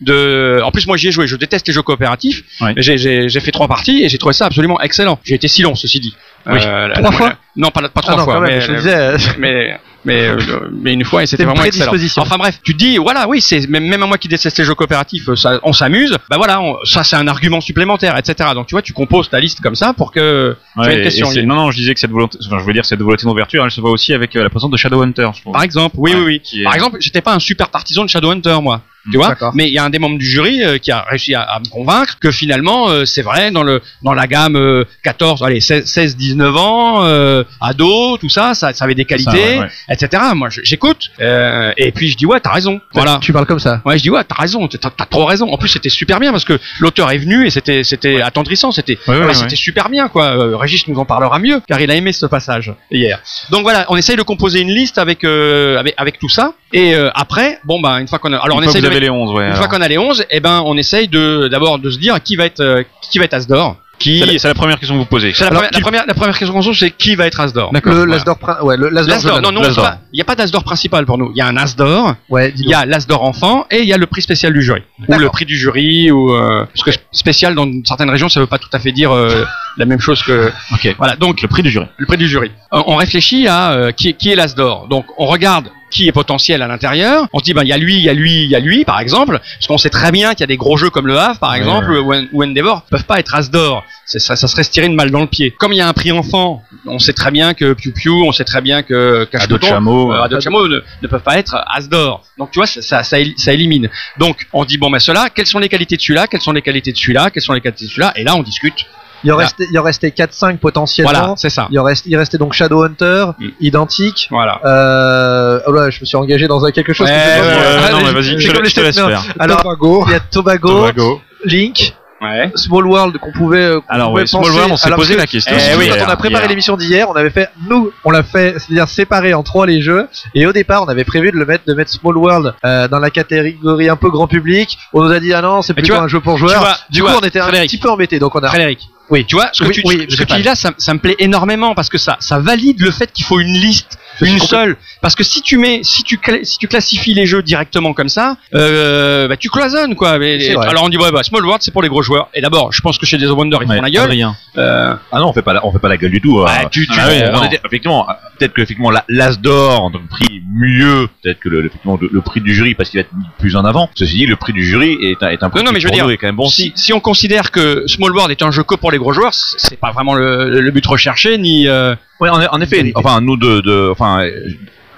de 0.00 0.60
en 0.64 0.70
plus 0.70 0.86
moi 0.86 0.96
j'y 0.96 1.08
ai 1.08 1.12
joué, 1.12 1.26
je 1.26 1.36
déteste 1.36 1.66
les 1.68 1.74
jeux 1.74 1.82
coopératifs. 1.82 2.42
Mais 2.60 2.74
J'ai 2.78 2.96
j'ai 2.96 3.28
j'ai 3.28 3.40
fait 3.40 3.50
trois 3.52 3.68
parties 3.68 4.02
et 4.04 4.08
j'ai 4.08 4.16
trouvé 4.18 4.32
ça 4.32 4.46
absolument 4.46 4.80
excellent. 4.80 5.18
J'ai 5.24 5.34
été 5.34 5.48
si 5.48 5.62
long 5.62 5.74
ceci 5.74 6.00
dit. 6.00 6.14
Oui. 6.46 6.54
la- 6.58 6.90
Trois 6.94 7.10
la- 7.10 7.12
fois 7.12 7.34
Non, 7.56 7.70
pas, 7.70 7.82
pas 7.82 7.88
Ah 7.96 8.00
trois 8.02 8.16
non, 8.16 8.24
fois, 8.24 8.40
même, 8.40 8.50
mais, 8.54 8.60
je 8.62 8.72
me 8.72 8.76
disais, 8.78 8.94
euh, 8.94 9.18
mais 9.38 9.78
mais 10.04 10.28
euh, 10.28 10.38
mais 10.72 10.92
une 10.94 11.04
fois 11.04 11.22
et 11.22 11.26
c'était 11.26 11.44
vraiment 11.44 11.62
excellent. 11.64 11.92
Enfin 12.22 12.38
bref, 12.38 12.58
tu 12.62 12.72
te 12.72 12.78
dis 12.78 12.96
voilà 12.98 13.28
oui 13.28 13.40
c'est 13.40 13.68
même 13.68 13.84
même 13.86 14.02
à 14.02 14.06
moi 14.06 14.18
qui 14.18 14.28
déteste 14.28 14.56
les 14.58 14.64
jeux 14.64 14.74
coopératifs, 14.74 15.28
euh, 15.28 15.36
ça, 15.36 15.60
on 15.62 15.72
s'amuse. 15.72 16.16
Bah 16.30 16.36
voilà, 16.36 16.60
on- 16.60 16.76
ça 16.84 17.04
c'est 17.04 17.16
un 17.16 17.26
argument 17.28 17.60
supplémentaire, 17.60 18.16
etc. 18.16 18.50
Donc 18.54 18.66
tu 18.66 18.74
vois, 18.74 18.82
tu 18.82 18.92
composes 18.92 19.28
ta 19.28 19.40
liste 19.40 19.60
comme 19.60 19.74
ça 19.74 19.92
pour 19.92 20.12
que 20.12 20.56
tu 20.74 20.80
Ouais, 20.80 20.96
une 20.96 21.02
question. 21.02 21.28
non, 21.44 21.54
non, 21.56 21.70
je 21.70 21.76
disais 21.76 21.92
que 21.94 22.00
cette 22.00 22.10
volonté, 22.10 22.38
enfin, 22.46 22.58
je 22.58 22.64
veux 22.64 22.72
dire 22.72 22.84
cette 22.84 23.00
volonté 23.02 23.24
d'ouverture, 23.26 23.64
elle 23.64 23.70
se 23.70 23.80
voit 23.80 23.90
aussi 23.90 24.14
avec 24.14 24.34
euh, 24.36 24.42
la 24.42 24.50
présence 24.50 24.70
de 24.70 24.76
Shadowhunter, 24.76 25.28
je 25.34 25.40
trouve. 25.42 25.52
Par 25.52 25.62
exemple, 25.62 25.96
oui 25.98 26.12
Ouais, 26.14 26.20
oui 26.20 26.40
oui. 26.52 26.60
est- 26.60 26.64
Par 26.64 26.74
exemple, 26.74 26.96
j'étais 27.00 27.20
pas 27.20 27.34
un 27.34 27.38
super 27.40 27.68
partisan 27.68 28.04
de 28.04 28.08
Shadowhunter 28.08 28.58
moi. 28.62 28.82
Tu 29.10 29.16
vois, 29.16 29.34
mais 29.54 29.68
il 29.68 29.72
y 29.72 29.78
a 29.78 29.84
un 29.84 29.90
des 29.90 29.98
membres 29.98 30.18
du 30.18 30.26
jury 30.26 30.62
euh, 30.62 30.76
qui 30.78 30.90
a 30.90 31.02
réussi 31.08 31.34
à, 31.34 31.40
à 31.42 31.58
me 31.58 31.64
convaincre 31.68 32.18
que 32.20 32.30
finalement 32.30 32.90
euh, 32.90 33.06
c'est 33.06 33.22
vrai 33.22 33.50
dans 33.50 33.62
le 33.62 33.80
dans 34.02 34.12
la 34.12 34.26
gamme 34.26 34.56
euh, 34.56 34.84
14 35.04 35.42
allez 35.42 35.60
16 35.60 35.86
16 35.86 36.16
19 36.16 36.56
ans 36.56 37.04
euh, 37.04 37.42
ado 37.62 38.18
tout 38.18 38.28
ça 38.28 38.52
ça, 38.52 38.74
ça 38.74 38.84
avait 38.84 38.94
des 38.94 39.06
qualités 39.06 39.30
Ça, 39.30 39.38
ouais, 39.38 39.58
ouais. 39.60 39.68
etc 39.94 40.22
moi 40.34 40.48
j'écoute 40.50 41.10
et 41.18 41.92
puis 41.92 42.08
je 42.10 42.16
dis 42.18 42.26
ouais 42.26 42.40
t'as 42.40 42.52
raison 42.52 42.78
voilà 42.92 43.18
Tu 43.22 43.32
parles 43.32 43.46
comme 43.46 43.58
ça. 43.58 43.80
Ouais, 43.84 43.96
je 43.96 44.02
dis 44.02 44.10
ouais, 44.10 44.22
t'as 44.24 44.34
raison, 44.34 44.66
t'as 44.68 44.90
trop 45.06 45.24
raison. 45.24 45.48
En 45.50 45.56
plus, 45.58 45.68
c'était 45.68 45.88
super 45.88 46.18
bien 46.20 46.32
parce 46.32 46.44
que 46.44 46.58
l'auteur 46.80 47.10
est 47.10 47.18
venu 47.18 47.46
et 47.46 47.50
c'était 47.50 47.82
c'était 47.84 48.20
attendrissant, 48.20 48.72
c'était 48.72 48.98
c'était 49.32 49.56
super 49.56 49.88
bien 49.88 50.08
quoi. 50.08 50.58
Régis 50.58 50.86
nous 50.88 50.98
en 50.98 51.04
parlera 51.04 51.38
mieux 51.38 51.60
car 51.66 51.80
il 51.80 51.90
a 51.90 51.94
aimé 51.94 52.12
ce 52.12 52.26
passage 52.26 52.72
hier. 52.90 53.20
Donc 53.50 53.62
voilà, 53.62 53.86
on 53.88 53.96
essaye 53.96 54.16
de 54.16 54.22
composer 54.22 54.60
une 54.60 54.72
liste 54.74 54.98
avec 54.98 55.24
avec, 55.24 55.94
avec 55.96 56.18
tout 56.18 56.28
ça 56.28 56.54
et 56.72 56.94
après, 57.14 57.58
bon 57.64 57.80
bah 57.80 58.00
une 58.00 58.08
fois 58.08 58.18
qu'on 58.18 58.32
a 58.32 58.38
alors 58.38 58.58
on 58.58 58.62
essaye 58.62 58.82
de 58.82 58.88
avez 58.90 59.00
mettre- 59.00 59.02
les 59.02 59.10
11, 59.10 59.30
ouais. 59.32 59.36
une 59.44 59.52
alors. 59.52 59.56
fois 59.58 59.68
qu'on 59.68 59.82
a 59.82 59.88
les 59.88 59.98
11, 59.98 60.24
et 60.30 60.40
ben 60.40 60.62
on 60.64 60.76
essaye 60.76 61.08
de 61.08 61.48
d'abord 61.48 61.78
de 61.78 61.90
se 61.90 61.98
dire 61.98 62.22
qui 62.22 62.36
va 62.36 62.44
être 62.46 62.60
euh, 62.60 62.82
qui 63.10 63.18
va 63.18 63.24
être 63.24 63.34
Asdor. 63.34 63.76
Qui 63.98 64.24
C'est 64.38 64.48
la- 64.48 64.54
première 64.54 64.78
question 64.78 64.94
que 64.94 65.00
vous 65.00 65.04
posez. 65.04 65.34
c'est 65.34 65.44
la, 65.44 65.48
Alors, 65.48 65.58
première, 65.60 65.70
qui- 65.72 65.76
la 65.76 65.82
première 65.82 66.06
la 66.06 66.14
première 66.14 66.38
question 66.38 66.54
qu'on 66.54 66.62
se 66.62 66.68
pose 66.68 66.78
c'est 66.78 66.90
qui 66.90 67.16
va 67.16 67.26
être. 67.26 67.38
Le 67.44 68.64
ouais, 68.64 68.76
le. 68.78 68.88
L'Asdor, 68.88 69.20
jeune. 69.20 69.42
non, 69.42 69.50
il 69.62 70.14
n'y 70.14 70.20
a 70.22 70.24
pas 70.24 70.34
d'Asdor 70.36 70.64
principal 70.64 71.04
pour 71.04 71.18
nous. 71.18 71.30
Il 71.34 71.36
y 71.36 71.42
a 71.42 71.46
un 71.46 71.56
Asdor, 71.58 72.14
Ouais, 72.30 72.50
il 72.56 72.66
y 72.66 72.72
a 72.72 72.86
l'Asdor 72.86 73.22
enfant 73.22 73.66
et 73.70 73.80
il 73.80 73.84
y 73.86 73.92
a 73.92 73.98
le 73.98 74.06
prix 74.06 74.22
spécial 74.22 74.54
du 74.54 74.62
jury. 74.62 74.80
Ou 75.06 75.18
le 75.18 75.28
prix 75.28 75.44
du 75.44 75.54
jury, 75.58 76.10
ou 76.10 76.32
euh, 76.32 76.64
parce 76.64 76.82
que 76.82 76.98
spécial 77.12 77.54
dans 77.54 77.68
certaines 77.84 78.08
régions, 78.08 78.30
ça 78.30 78.40
veut 78.40 78.46
pas 78.46 78.56
tout 78.56 78.70
à 78.72 78.78
fait 78.78 78.92
dire 78.92 79.12
euh, 79.14 79.44
la 79.76 79.84
même 79.86 80.00
chose 80.00 80.22
que. 80.22 80.52
Ok. 80.72 80.94
Voilà, 80.98 81.16
donc 81.16 81.40
Le 81.42 81.48
prix 81.48 81.62
du 81.62 81.70
jury. 81.70 81.86
le 81.96 82.06
prix 82.06 82.16
du 82.16 82.28
jury. 82.28 82.50
On 82.72 82.84
on 82.88 82.96
réfléchit 82.96 83.46
à 83.48 83.72
euh, 83.72 83.92
qui, 83.92 84.10
est- 84.10 84.12
qui 84.14 84.30
est 84.30 84.36
l'Asdor. 84.36 84.88
Donc 84.88 85.06
on 85.18 85.26
regarde 85.26 85.68
qui 85.92 86.06
est 86.06 86.12
potentiel 86.12 86.62
à 86.62 86.68
l'intérieur. 86.68 87.26
On 87.32 87.40
se 87.40 87.44
dit 87.44 87.52
ben 87.52 87.62
il 87.62 87.68
y 87.68 87.72
a 87.72 87.76
lui, 87.76 87.96
il 87.96 88.02
y 88.04 88.08
a 88.08 88.12
lui, 88.12 88.44
il 88.44 88.48
y 88.50 88.54
a 88.54 88.60
lui 88.60 88.84
par 88.84 89.00
exemple, 89.00 89.40
parce 89.40 89.66
qu'on 89.66 89.76
sait 89.78 89.90
très 89.90 90.12
bien 90.12 90.30
qu'il 90.34 90.40
y 90.40 90.44
a 90.44 90.46
des 90.46 90.56
gros 90.56 90.76
jeux 90.76 90.88
comme 90.90 91.08
le 91.08 91.18
Havre 91.18 91.40
par 91.40 91.50
Ouais, 91.50 91.58
exemple 91.58 91.90
ou, 91.90 92.14
ou 92.32 92.44
Endeavor 92.44 92.82
peuvent 92.82 93.04
pas 93.04 93.18
être 93.18 93.34
Asdor. 93.34 93.82
C'est 94.06 94.20
ça, 94.20 94.36
ça 94.36 94.46
serait 94.46 94.62
se 94.62 94.70
tirer 94.70 94.86
une 94.86 94.96
balle 94.96 95.10
dans 95.10 95.20
le 95.20 95.26
pied. 95.26 95.50
Comme 95.50 95.72
il 95.72 95.76
y 95.76 95.80
a 95.80 95.88
un 95.88 95.92
prix 95.92 96.12
enfant, 96.12 96.62
on 96.86 96.98
sait 97.00 97.12
très 97.12 97.32
bien 97.32 97.54
que 97.54 97.72
Piu 97.72 97.90
Piu, 97.92 98.10
on 98.10 98.30
sait 98.32 98.44
très 98.44 98.60
bien 98.60 98.82
que 98.84 99.24
Cache-Bouton, 99.32 99.66
chameau. 99.68 100.12
euh, 100.12 100.40
Chameau 100.40 100.68
ne, 100.68 100.80
ne 101.02 101.08
peuvent 101.08 101.22
pas 101.22 101.38
être 101.38 101.56
Asdor. 101.72 102.22
Donc 102.38 102.52
tu 102.52 102.60
vois, 102.60 102.66
ça, 102.66 102.82
ça, 102.82 103.02
ça, 103.02 103.18
éli- 103.18 103.36
ça 103.36 103.52
élimine. 103.52 103.88
Donc 104.18 104.46
on 104.52 104.64
dit 104.64 104.78
bon 104.78 104.90
ben 104.90 105.00
cela, 105.00 105.28
quelles 105.28 105.46
sont 105.46 105.58
les 105.58 105.68
qualités 105.68 105.96
de 105.96 106.00
celui-là, 106.00 106.28
quelles 106.28 106.40
sont 106.40 106.52
les 106.52 106.62
qualités 106.62 106.92
de 106.92 106.96
celui-là, 106.96 107.30
quelles 107.30 107.42
sont 107.42 107.52
les 107.52 107.60
qualités 107.60 107.84
de 107.86 107.90
celui-là, 107.90 108.12
et 108.14 108.22
là 108.22 108.36
on 108.36 108.42
discute. 108.44 108.86
Il 109.24 109.32
en 109.32 109.36
restait, 109.36 109.66
il 109.70 109.78
en 109.78 109.82
restait 109.82 110.08
4-5 110.08 110.58
potentiellement. 110.58 111.12
Voilà, 111.12 111.34
c'est 111.36 111.50
ça. 111.50 111.68
Il, 111.70 111.78
en 111.78 111.84
reste, 111.84 112.06
il 112.06 112.16
restait 112.16 112.38
donc 112.38 112.52
Shadowhunter, 112.54 113.26
Mm. 113.38 113.48
identique. 113.60 114.28
Voilà. 114.30 114.60
Euh, 114.64 115.60
oh 115.66 115.72
là, 115.72 115.90
je 115.90 116.00
me 116.00 116.06
suis 116.06 116.16
engagé 116.16 116.48
dans 116.48 116.64
un 116.64 116.70
quelque 116.70 116.92
chose. 116.92 117.08
Ouais, 117.08 117.14
que 117.14 117.20
je 117.20 117.26
sais 117.28 117.40
pas 117.40 117.46
ouais, 117.46 117.76
ouais, 117.76 117.84
Ah, 117.88 117.92
non, 117.92 117.98
mais 118.06 118.12
vas-y, 118.12 118.38
je 118.38 118.38
je 118.38 118.74
te 118.74 118.80
laisse 118.80 118.94
faire. 118.98 119.22
Alors, 119.38 119.62
Tobago. 119.62 120.04
il 120.06 120.12
y 120.12 120.14
a 120.14 120.20
Tobago, 120.20 120.68
Tobago. 120.68 121.20
Link, 121.44 121.94
Ouais. 122.20 122.50
Small 122.54 122.86
World 122.86 123.16
qu'on 123.18 123.32
pouvait. 123.32 123.58
euh, 123.64 123.80
qu'on 123.80 123.94
Alors, 123.94 124.10
pouvait 124.10 124.22
ouais, 124.22 124.26
Small 124.26 124.42
penser- 124.42 124.54
World, 124.54 124.72
on 124.72 124.76
s'est 124.76 124.86
Alors, 124.88 124.98
posé 124.98 125.14
parce 125.16 125.20
la 125.22 125.26
que- 125.26 125.30
question. 125.32 125.56
Eh 125.56 125.72
Quand 125.72 125.78
oui, 125.78 125.90
on 126.06 126.08
a 126.10 126.16
préparé 126.16 126.42
hier. 126.44 126.48
l'émission 126.50 126.76
d'hier, 126.76 127.08
on 127.08 127.14
avait 127.14 127.30
fait, 127.30 127.48
nous, 127.68 127.90
on 128.04 128.10
l'a 128.10 128.22
fait, 128.22 128.54
c'est-à-dire 128.58 128.88
séparé 128.88 129.32
en 129.32 129.42
trois 129.42 129.66
les 129.66 129.80
jeux, 129.80 130.06
et 130.34 130.46
au 130.46 130.52
départ, 130.52 130.82
on 130.82 130.88
avait 130.88 131.04
prévu 131.04 131.32
de 131.32 131.36
le 131.38 131.46
mettre, 131.46 131.64
de 131.66 131.72
mettre 131.72 131.90
Small 131.90 132.16
World 132.18 132.54
euh, 132.64 132.88
dans 132.88 132.98
la 132.98 133.10
catégorie 133.10 133.88
un 133.88 133.96
peu 133.96 134.10
grand 134.10 134.26
public. 134.26 134.78
On 134.92 135.02
nous 135.02 135.10
a 135.12 135.18
dit 135.20 135.32
ah 135.32 135.40
non, 135.40 135.62
c'est 135.62 135.72
Mais 135.74 135.82
tu 135.82 135.86
plutôt 135.86 135.94
vois- 135.94 136.04
un 136.04 136.08
jeu 136.08 136.20
pour 136.20 136.34
tu 136.34 136.40
joueurs. 136.40 136.60
vois- 136.60 136.76
du 136.90 136.96
tu 136.98 137.02
coup, 137.02 137.08
vois, 137.10 137.18
on 137.22 137.26
était 137.26 137.40
un 137.40 137.44
Frédéric. 137.44 137.70
petit 137.70 137.78
peu 137.78 137.88
embêtés, 137.90 138.18
donc 138.18 138.34
on 138.34 138.40
a. 138.40 138.48
Frédéric. 138.48 138.88
Oui. 139.08 139.24
Tu 139.26 139.34
vois, 139.34 139.48
ce 139.52 139.64
que 139.64 139.68
Oui, 139.68 139.74
tu, 139.74 139.82
oui, 139.86 140.06
ce 140.08 140.16
que 140.16 140.22
tu 140.24 140.34
dis 140.36 140.42
là, 140.44 140.54
ça, 140.54 140.70
ça 140.78 140.94
me 140.94 141.00
plaît 141.00 141.16
énormément 141.18 141.74
parce 141.74 141.88
que 141.88 141.98
ça, 141.98 142.16
ça 142.20 142.38
valide 142.38 142.80
le 142.80 142.92
fait 142.92 143.10
qu'il 143.12 143.24
faut 143.24 143.40
une 143.40 143.48
liste, 143.54 143.98
une 144.26 144.38
seule. 144.38 144.76
Parce 145.00 145.14
que 145.14 145.22
si 145.24 145.42
tu 145.42 145.56
mets, 145.58 145.80
si 145.82 146.02
tu, 146.02 146.18
si 146.42 146.58
tu 146.58 146.68
classifies 146.68 147.14
les 147.14 147.26
jeux 147.26 147.42
directement 147.42 147.92
comme 147.94 148.08
ça, 148.08 148.36
euh, 148.54 149.28
bah, 149.28 149.36
tu 149.36 149.48
cloisonnes 149.50 149.94
quoi. 149.96 150.18
Mais- 150.18 150.54
alors 150.56 150.84
on 150.84 150.88
dit 150.88 150.96
ouais, 150.98 151.10
bah, 151.12 151.22
Small 151.22 151.44
World 151.44 151.62
c'est 151.62 151.70
pour 151.72 151.82
les 151.82 151.88
gros 151.88 152.02
joueurs. 152.02 152.28
Et 152.34 152.40
d'abord, 152.40 152.72
je 152.72 152.80
pense 152.82 152.98
que 152.98 153.06
chez 153.06 153.18
des 153.18 153.26
Wonder 153.26 153.56
ils 153.62 153.68
Ouais, 153.68 153.76
font 153.76 153.82
la 153.82 153.90
gueule. 153.90 154.04
Adrien. 154.04 154.36
Euh, 154.58 154.94
Ah 155.12 155.18
non, 155.18 155.28
on 155.28 155.32
fait 155.32 155.42
pas 155.42 155.52
la, 155.54 155.64
on 155.66 155.72
fait 155.72 155.78
pas 155.78 155.88
la 155.88 155.96
gueule 155.96 156.10
du 156.10 156.20
tout. 156.20 156.40
euh. 156.40 156.46
tu, 156.70 156.86
tu, 156.86 156.92
Ah 156.98 157.06
oui, 157.08 157.16
on 157.32 157.38
non. 157.38 157.44
était- 157.44 157.60
effectivement, 157.64 158.06
peut-être 158.38 158.52
que 158.52 158.60
effectivement 158.62 158.90
la- 158.90 159.04
l'as 159.08 159.36
d'or 159.36 159.90
que 159.92 159.98
prix 160.08 160.42
mieux, 160.54 161.08
peut-être 161.22 161.40
que 161.40 161.48
le, 161.48 161.60
le- 161.60 161.66
effectivement, 161.66 161.98
le, 162.00 162.08
le 162.12 162.20
prix 162.20 162.40
du 162.40 162.54
jury 162.54 162.74
parce 162.74 162.90
qu'il 162.90 162.98
va 162.98 163.02
être 163.02 163.14
mis 163.14 163.24
plus 163.38 163.56
en 163.56 163.64
avant. 163.64 163.88
Ceci 163.94 164.14
dit, 164.16 164.26
le 164.26 164.36
prix 164.36 164.52
du 164.52 164.64
jury 164.64 164.96
est 165.02 165.22
un, 165.22 165.28
est 165.28 165.42
un 165.42 165.50
prix 165.50 165.60
Non, 165.60 165.66
non, 165.66 165.72
mais 165.72 165.80
je 165.80 165.86
veux 165.86 165.92
dire, 165.92 166.08
est 166.10 166.16
quand 166.16 166.26
même 166.28 166.36
bon 166.36 166.48
si, 166.48 166.72
si 166.76 166.92
on 166.92 167.00
considère 167.00 167.50
que 167.50 167.84
Small 167.86 168.12
World 168.12 168.30
est 168.30 168.42
un 168.42 168.50
jeu 168.50 168.62
que 168.64 168.74
pour 168.74 168.90
les 168.90 168.98
gros 168.98 169.12
joueurs, 169.12 169.32
c'est 169.34 169.58
c'est 169.58 169.76
pas 169.78 169.92
vraiment 169.92 170.14
le, 170.14 170.60
le 170.60 170.70
but 170.70 170.84
recherché 170.86 171.38
ni. 171.38 171.68
euh, 171.68 171.94
Ouais, 172.20 172.28
en, 172.28 172.40
en 172.42 172.60
effet. 172.60 172.92
Enfin, 172.94 173.20
nous 173.20 173.36
de, 173.36 173.60
de 173.60 173.88
enfin, 173.90 174.22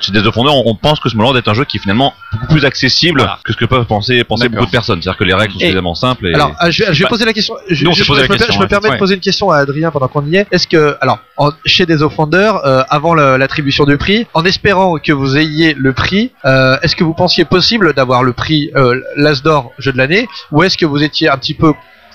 chez 0.00 0.10
Days 0.10 0.26
of 0.26 0.36
Wonder, 0.36 0.50
on, 0.52 0.64
on 0.70 0.74
pense 0.74 0.98
que 0.98 1.08
Smallworld 1.08 1.36
est 1.36 1.48
un 1.48 1.54
jeu 1.54 1.64
qui 1.64 1.76
est 1.76 1.80
finalement 1.80 2.12
beaucoup 2.32 2.46
plus 2.54 2.64
accessible 2.64 3.20
Voilà. 3.20 3.38
que 3.44 3.52
ce 3.52 3.56
que 3.56 3.64
peuvent 3.66 3.84
penser, 3.84 4.24
penser 4.24 4.48
beaucoup 4.48 4.66
de 4.66 4.70
personnes. 4.72 5.00
C'est-à-dire 5.00 5.16
que 5.16 5.22
les 5.22 5.32
règles 5.34 5.52
sont 5.52 5.60
Et- 5.60 5.66
suffisamment 5.66 5.94
simples. 5.94 6.26
Et... 6.26 6.34
Alors, 6.34 6.56
euh, 6.60 6.70
je, 6.72 6.84
vais- 6.84 6.92
je 6.92 7.04
vais 7.04 7.08
poser 7.08 7.24
la 7.24 7.32
question. 7.32 7.54
Je, 7.68 7.84
nous, 7.84 7.90
on 7.90 7.94
je- 7.94 8.02
s'est 8.02 8.06
posé 8.08 8.22
je 8.22 8.26
la 8.26 8.32
me, 8.32 8.36
question, 8.36 8.52
je 8.54 8.58
me 8.58 8.62
ouais. 8.64 8.68
permets 8.68 8.90
de 8.90 8.96
poser 8.98 9.14
une 9.14 9.20
question 9.20 9.50
à 9.52 9.58
Adrien 9.58 9.92
pendant 9.92 10.08
qu'on 10.08 10.26
y 10.26 10.36
est. 10.38 10.46
Est-ce 10.50 10.66
que, 10.66 10.96
alors, 11.00 11.20
en- 11.36 11.52
chez 11.66 11.86
des 11.86 12.02
offenders, 12.02 12.56
euh, 12.66 12.82
avant 12.90 13.14
l'attribution 13.14 13.84
du 13.84 13.96
prix, 13.96 14.26
en 14.34 14.44
espérant 14.44 14.96
que 14.98 15.12
vous 15.12 15.36
ayez 15.36 15.74
le 15.74 15.92
prix, 15.92 16.32
euh, 16.44 16.76
est-ce 16.82 16.96
que 16.96 17.04
vous 17.04 17.14
pensiez 17.14 17.44
possible 17.44 17.92
d'avoir 17.94 18.24
le 18.24 18.32
prix 18.32 18.72
euh, 18.74 19.00
l'As 19.16 19.40
d'or 19.44 19.70
jeu 19.78 19.92
de 19.92 19.98
l'année, 19.98 20.26
ou 20.50 20.64
est-ce 20.64 20.76
que 20.76 20.84
vous 20.86 21.00
étiez 21.04 21.28
un 21.28 21.36
petit 21.38 21.54
peu 21.54 21.72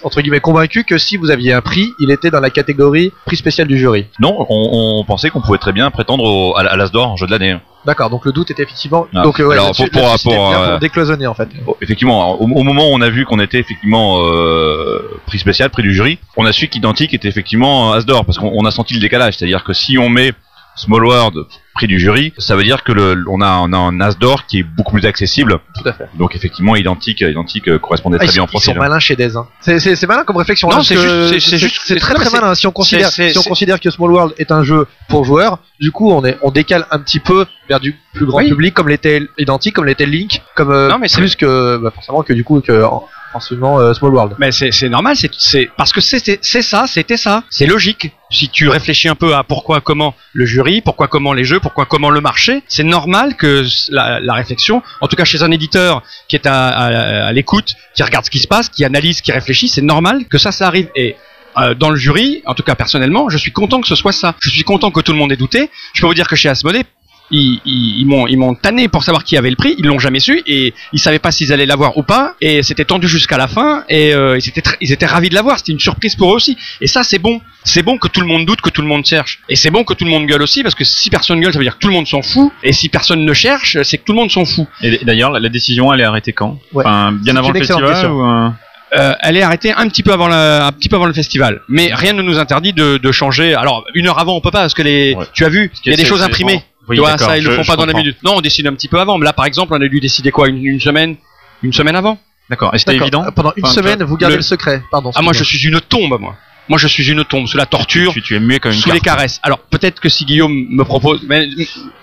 entre 0.08 0.22
guillemets 0.22 0.39
convaincu 0.39 0.84
que 0.86 0.97
si 0.97 1.18
vous 1.18 1.30
aviez 1.30 1.53
un 1.53 1.62
prix, 1.62 1.91
il 1.99 2.10
était 2.12 2.32
dans 2.32 2.39
la 2.39 2.49
catégorie 2.49 3.12
prix 3.26 3.36
spécial 3.36 3.68
du 3.68 3.78
jury. 3.78 4.05
Non, 4.20 4.34
on, 4.49 4.99
on 4.99 5.03
pensait 5.05 5.30
qu'on 5.30 5.41
pouvait 5.41 5.58
très 5.58 5.74
bien 5.74 5.91
prétendre 5.91 6.24
au, 6.24 6.58
à, 6.58 6.62
à 6.62 6.76
l'As 6.78 6.91
d'or, 6.91 7.18
jeu 7.18 7.26
de 7.28 7.32
l'année. 7.32 7.58
D'accord, 7.86 8.10
donc 8.10 8.26
le 8.26 8.32
doute 8.32 8.49
était 8.51 8.64
effectivement. 8.64 9.08
Ah. 9.14 9.22
Donc 9.24 9.39
euh, 9.39 9.45
ouais, 9.47 9.55
Alors, 9.55 9.72
pour- 9.76 9.86
euh, 9.86 10.70
pour 10.70 10.80
décloisonner 10.80 11.28
en 11.28 11.34
fait. 11.34 11.49
Bon, 11.66 11.76
effectivement, 11.82 12.39
au, 12.41 12.43
au 12.45 12.64
moment 12.64 12.89
où 12.89 12.93
on 12.93 13.01
a 13.01 13.10
vu 13.10 13.26
qu'on 13.26 13.39
était 13.39 13.60
effectivement 13.60 14.20
euh, 14.22 15.20
prix 15.28 15.39
spécial, 15.39 15.70
prix 15.70 15.84
du 15.84 15.93
jury, 15.93 16.18
on 16.38 16.45
a 16.45 16.51
su 16.51 16.68
qu'Identique 16.70 17.14
était 17.14 17.28
effectivement 17.28 17.93
As 17.93 18.05
d'or 18.05 18.26
parce 18.26 18.38
qu'on 18.38 18.51
on 18.53 18.66
a 18.66 18.72
senti 18.72 18.93
le 18.93 18.99
décalage. 18.99 19.36
C'est-à-dire 19.38 19.64
que 19.64 19.74
si 19.74 19.97
on 19.97 20.10
met 20.10 20.32
Small 20.76 21.05
World 21.05 21.36
prix 21.78 21.88
du 21.88 22.00
jury, 22.00 22.34
ça 22.38 22.56
veut 22.56 22.64
dire 22.64 22.84
que 22.84 22.92
le, 22.92 23.24
on 23.30 23.40
a, 23.42 23.58
on 23.60 23.72
a 23.72 23.78
un 23.78 24.02
As 24.02 24.18
d'or 24.18 24.46
qui 24.46 24.60
est 24.60 24.64
beaucoup 24.64 24.94
plus 24.96 25.06
accessible. 25.06 25.60
Tout 25.82 25.88
à 25.88 25.94
fait. 25.94 26.08
Donc 26.16 26.36
effectivement, 26.36 26.76
identique, 26.76 27.22
identique 27.22 27.68
euh, 27.70 27.80
correspondait 27.80 28.18
Ah, 28.20 28.26
très 28.26 28.34
bien 28.34 28.44
au 28.44 28.48
ils 28.54 28.60
sont 28.60 28.74
malins 28.76 29.00
chez 29.00 29.16
Dez. 29.16 29.36
Hein. 29.38 29.48
C'est, 29.62 29.80
c'est, 29.80 29.96
c'est 29.96 30.08
malin 30.08 30.24
comme 30.24 30.38
réflexion. 30.38 30.68
Non, 30.68 30.74
hein, 30.74 30.78
parce 30.78 30.88
c'est 30.90 30.96
que 30.96 31.02
juste- 31.02 31.30
c'est- 31.34 31.50
c'est 31.52 31.58
juste- 31.58 31.82
c'est 31.86 31.94
c'est- 31.94 32.00
très 32.00 32.14
non, 32.16 32.20
très 32.20 32.30
malin. 32.32 32.54
Si 32.56 32.68
on 32.68 32.72
considère, 32.72 33.10
c'est- 33.10 33.32
si 33.32 33.38
on 33.38 33.42
c'est- 33.44 33.50
considère 33.50 33.80
que 33.80 33.90
Small 33.92 34.12
World 34.12 34.34
est 34.38 34.52
un 34.52 34.64
jeu 34.64 34.88
pour 35.10 35.24
joueurs, 35.24 35.60
du 35.80 35.92
coup 35.92 36.12
on 36.12 36.26
est, 36.26 36.38
on 36.42 36.52
décale 36.52 36.86
un 36.92 37.00
petit 37.00 37.20
peu 37.20 37.46
vers 37.70 37.80
du 37.80 37.96
plus 38.14 38.26
grand 38.26 38.40
Oui. 38.40 38.50
public, 38.50 38.74
comme 38.74 38.90
l'était 38.90 39.22
identique, 39.38 39.76
comme 39.76 39.86
l'était 39.86 40.06
Link, 40.06 40.42
comme 40.56 40.72
euh, 40.72 40.90
Non, 40.90 40.98
mais 40.98 41.08
c'est- 41.08 41.18
plus 41.20 41.36
que 41.36 41.78
bah, 41.78 41.92
forcément 41.94 42.24
que 42.24 42.34
du 42.34 42.44
coup 42.44 42.60
que 42.62 42.84
en, 42.84 43.06
en 43.34 43.40
seulement 43.40 43.80
euh, 43.80 43.94
Small 43.94 44.14
World. 44.14 44.36
Mais 44.40 44.52
c'est 44.52 44.90
normal, 44.90 45.16
c'est 45.16 45.70
parce 45.78 45.94
que 45.94 46.02
c'est 46.02 46.40
ça, 46.62 46.86
c'était 46.88 47.18
ça, 47.18 47.44
c'est 47.50 47.66
logique. 47.66 48.12
Si 48.30 48.50
tu 48.50 48.68
réfléchis 48.68 49.08
un 49.08 49.16
peu 49.16 49.36
à 49.36 49.44
pourquoi, 49.44 49.80
comment 49.80 50.14
le 50.34 50.46
jury, 50.46 50.82
pourquoi, 50.82 51.08
comment 51.08 51.34
les 51.34 51.46
jeux, 51.46 51.60
pourquoi, 51.60 51.86
comment 51.86 52.10
le 52.10 52.20
marché, 52.20 52.64
c'est 52.68 52.84
normal 52.84 53.36
que 53.36 53.66
la, 53.90 54.20
la 54.20 54.34
réflexion, 54.34 54.84
en 55.02 55.08
tout 55.08 55.16
cas 55.16 55.24
chez 55.26 55.44
un 55.44 55.52
éditeur 55.52 56.04
qui 56.28 56.36
est 56.36 56.46
à 56.48 57.32
l'écoute, 57.32 57.76
qui 57.96 58.04
regarde 58.04 58.26
ce 58.26 58.30
qui 58.30 58.40
se 58.40 58.48
passe, 58.48 58.70
qui 58.70 58.84
analyse, 58.84 59.22
qui 59.22 59.32
réfléchit, 59.32 59.70
c'est 59.70 59.82
normal 59.82 60.26
que 60.26 60.38
ça, 60.38 60.52
ça 60.52 60.68
arrive. 60.68 60.90
Et 60.96 61.16
euh, 61.58 61.74
dans 61.74 61.90
le 61.90 61.96
jury, 61.96 62.44
en 62.46 62.54
tout 62.54 62.64
cas 62.64 62.76
personnellement, 62.76 63.30
je 63.30 63.38
suis 63.38 63.52
content 63.52 63.82
que 63.82 63.88
ce 63.88 63.96
soit 63.96 64.12
ça. 64.12 64.36
Je 64.40 64.50
suis 64.50 64.64
content 64.64 64.92
que 64.92 65.00
tout 65.02 65.12
le 65.12 65.18
monde 65.18 65.32
ait 65.32 65.38
douté. 65.38 65.70
Je 65.94 66.02
peux 66.02 66.08
vous 66.08 66.14
dire 66.14 66.28
que 66.28 66.36
chez 66.36 66.50
Asmodée, 66.50 66.84
ils, 67.32 67.60
ils, 67.66 68.00
ils 68.02 68.06
m'ont 68.06 68.28
ils 68.28 68.38
m'ont 68.38 68.56
tanné 68.56 68.88
pour 68.88 69.04
savoir 69.04 69.24
qui 69.24 69.36
avait 69.38 69.50
le 69.50 69.56
prix, 69.56 69.76
ils 69.78 69.86
l'ont 69.86 70.00
jamais 70.00 70.20
su 70.20 70.42
et 70.48 70.74
ils 70.94 71.00
savaient 71.00 71.20
pas 71.20 71.32
s'ils 71.32 71.52
allaient 71.52 71.66
l'avoir 71.66 71.98
ou 71.98 72.04
pas 72.04 72.36
et 72.42 72.64
c'était 72.64 72.86
tendu 72.86 73.08
jusqu'à 73.08 73.38
la 73.38 73.48
fin 73.48 73.84
et 73.90 74.14
euh, 74.14 74.38
ils 74.38 74.48
étaient 74.50 74.64
ils 74.82 74.92
étaient 74.92 75.06
ravis 75.06 75.30
de 75.30 75.36
l'avoir, 75.36 75.58
c'était 75.58 75.74
une 75.74 75.80
surprise 75.80 76.16
pour 76.16 76.32
eux 76.32 76.36
aussi 76.36 76.58
et 76.82 76.88
ça 76.88 77.04
c'est 77.04 77.20
bon. 77.20 77.42
C'est 77.64 77.84
bon 77.84 77.98
que 77.98 78.08
tout 78.08 78.22
le 78.22 78.28
monde 78.28 78.46
doute, 78.46 78.62
que 78.62 78.70
tout 78.70 78.82
le 78.82 78.88
monde 78.88 79.06
cherche 79.06 79.40
et 79.50 79.58
c'est 79.58 79.72
bon 79.72 79.84
que 79.84 79.94
tout 79.94 80.06
le 80.06 80.10
monde 80.12 80.26
gueule 80.26 80.42
aussi 80.42 80.64
parce 80.64 80.74
que 80.74 80.86
si 80.86 81.10
personne 81.10 81.42
gueule 81.42 81.52
ça 81.52 81.60
veut 81.60 81.66
dire 81.66 81.74
que 81.76 81.80
tout 81.82 81.90
le 81.90 81.94
monde 81.94 82.08
s'en 82.08 82.22
fout 82.22 82.50
et 82.64 82.72
si 82.72 82.88
personne 82.88 83.26
ne 83.26 83.34
cherche, 83.34 83.78
c'est 83.84 83.98
que 83.98 84.04
tout 84.06 84.14
le 84.14 84.20
monde 84.20 84.32
s'en 84.32 84.46
fout. 84.46 84.68
Et 84.82 85.00
d'ailleurs, 85.04 85.32
la, 85.32 85.40
la 85.42 85.50
décision, 85.50 85.92
elle 85.94 86.00
est 86.00 86.06
arrêtée 86.06 86.32
quand? 86.32 86.60
Ouais. 86.72 86.86
Enfin, 86.86 87.12
bien 87.12 87.36
avant 87.36 87.52
le 87.52 87.60
festival 87.60 87.92
question. 87.92 88.12
ou, 88.12 88.26
euh, 88.26 88.50
Euh, 88.98 89.14
elle 89.20 89.36
est 89.36 89.42
arrêtée 89.42 89.74
un 89.74 89.90
petit 89.90 90.02
peu 90.02 90.14
avant 90.14 90.30
le, 90.30 90.34
un 90.34 90.72
petit 90.72 90.88
peu 90.88 90.96
avant 90.96 91.08
le 91.08 91.14
festival. 91.14 91.60
Mais 91.68 91.90
rien 91.94 92.14
ne 92.14 92.22
nous 92.22 92.40
interdit 92.40 92.72
de, 92.72 92.96
de 92.96 93.12
changer. 93.12 93.54
Alors 93.54 93.84
une 93.96 94.08
heure 94.08 94.18
avant 94.18 94.34
on 94.38 94.40
peut 94.40 94.50
pas 94.50 94.62
parce 94.62 94.74
que 94.74 94.82
les, 94.82 95.14
Ouais. 95.14 95.26
tu 95.34 95.44
as 95.44 95.50
vu, 95.50 95.70
il 95.84 95.92
y 95.92 95.94
a 95.94 95.98
des 95.98 96.06
choses 96.06 96.24
imprimées. 96.24 96.64
Oui, 96.88 96.96
tu 96.96 97.02
vois, 97.02 97.18
ça 97.18 97.38
ils 97.38 97.44
le 97.44 97.52
font 97.56 97.64
pas 97.64 97.76
dans 97.76 97.86
la 97.86 97.94
minute. 97.94 98.18
Non, 98.24 98.36
on 98.38 98.42
décide 98.42 98.68
un 98.68 98.74
petit 98.74 98.88
peu 98.88 99.00
avant. 99.00 99.18
Mais 99.18 99.26
là 99.26 99.34
par 99.34 99.46
exemple, 99.46 99.74
on 99.74 99.82
a 99.82 99.88
dû 99.88 100.00
décider 100.00 100.32
quoi 100.32 100.48
une, 100.48 100.64
une 100.66 100.80
semaine, 100.80 101.16
une 101.64 101.74
semaine 101.74 101.96
avant? 101.96 102.18
D'accord. 102.50 102.74
Et 102.74 102.78
c'était 102.80 102.96
évident? 102.96 103.26
Euh, 103.26 103.32
Pendant 103.32 103.52
une 103.58 103.66
Enfin, 103.66 103.74
semaine, 103.74 104.04
vous 104.04 104.16
gardez 104.18 104.36
le, 104.36 104.40
le- 104.40 104.44
secret. 104.44 104.82
Pardon. 104.92 105.12
Ah 105.16 105.22
moi 105.22 105.34
je 105.34 105.44
suis 105.44 105.62
une 105.68 105.82
tombe 105.82 106.18
moi. 106.20 106.36
Moi 106.70 106.78
je 106.78 106.88
suis 106.88 107.10
une 107.10 107.24
tombe 107.24 107.48
sous 107.48 107.56
la 107.58 107.66
torture. 107.66 108.12
tu, 108.14 108.22
tu 108.22 108.36
es 108.36 108.40
muet 108.42 108.60
comme 108.60 108.72
une 108.74 108.78
Sous 108.78 108.92
les 108.92 109.00
caresses. 109.00 109.40
Alors 109.44 109.60
peut-être 109.60 110.00
que 110.02 110.10
si 110.10 110.26
Guillaume 110.26 110.66
me 110.70 110.84
propose, 110.84 111.22
mais 111.28 111.48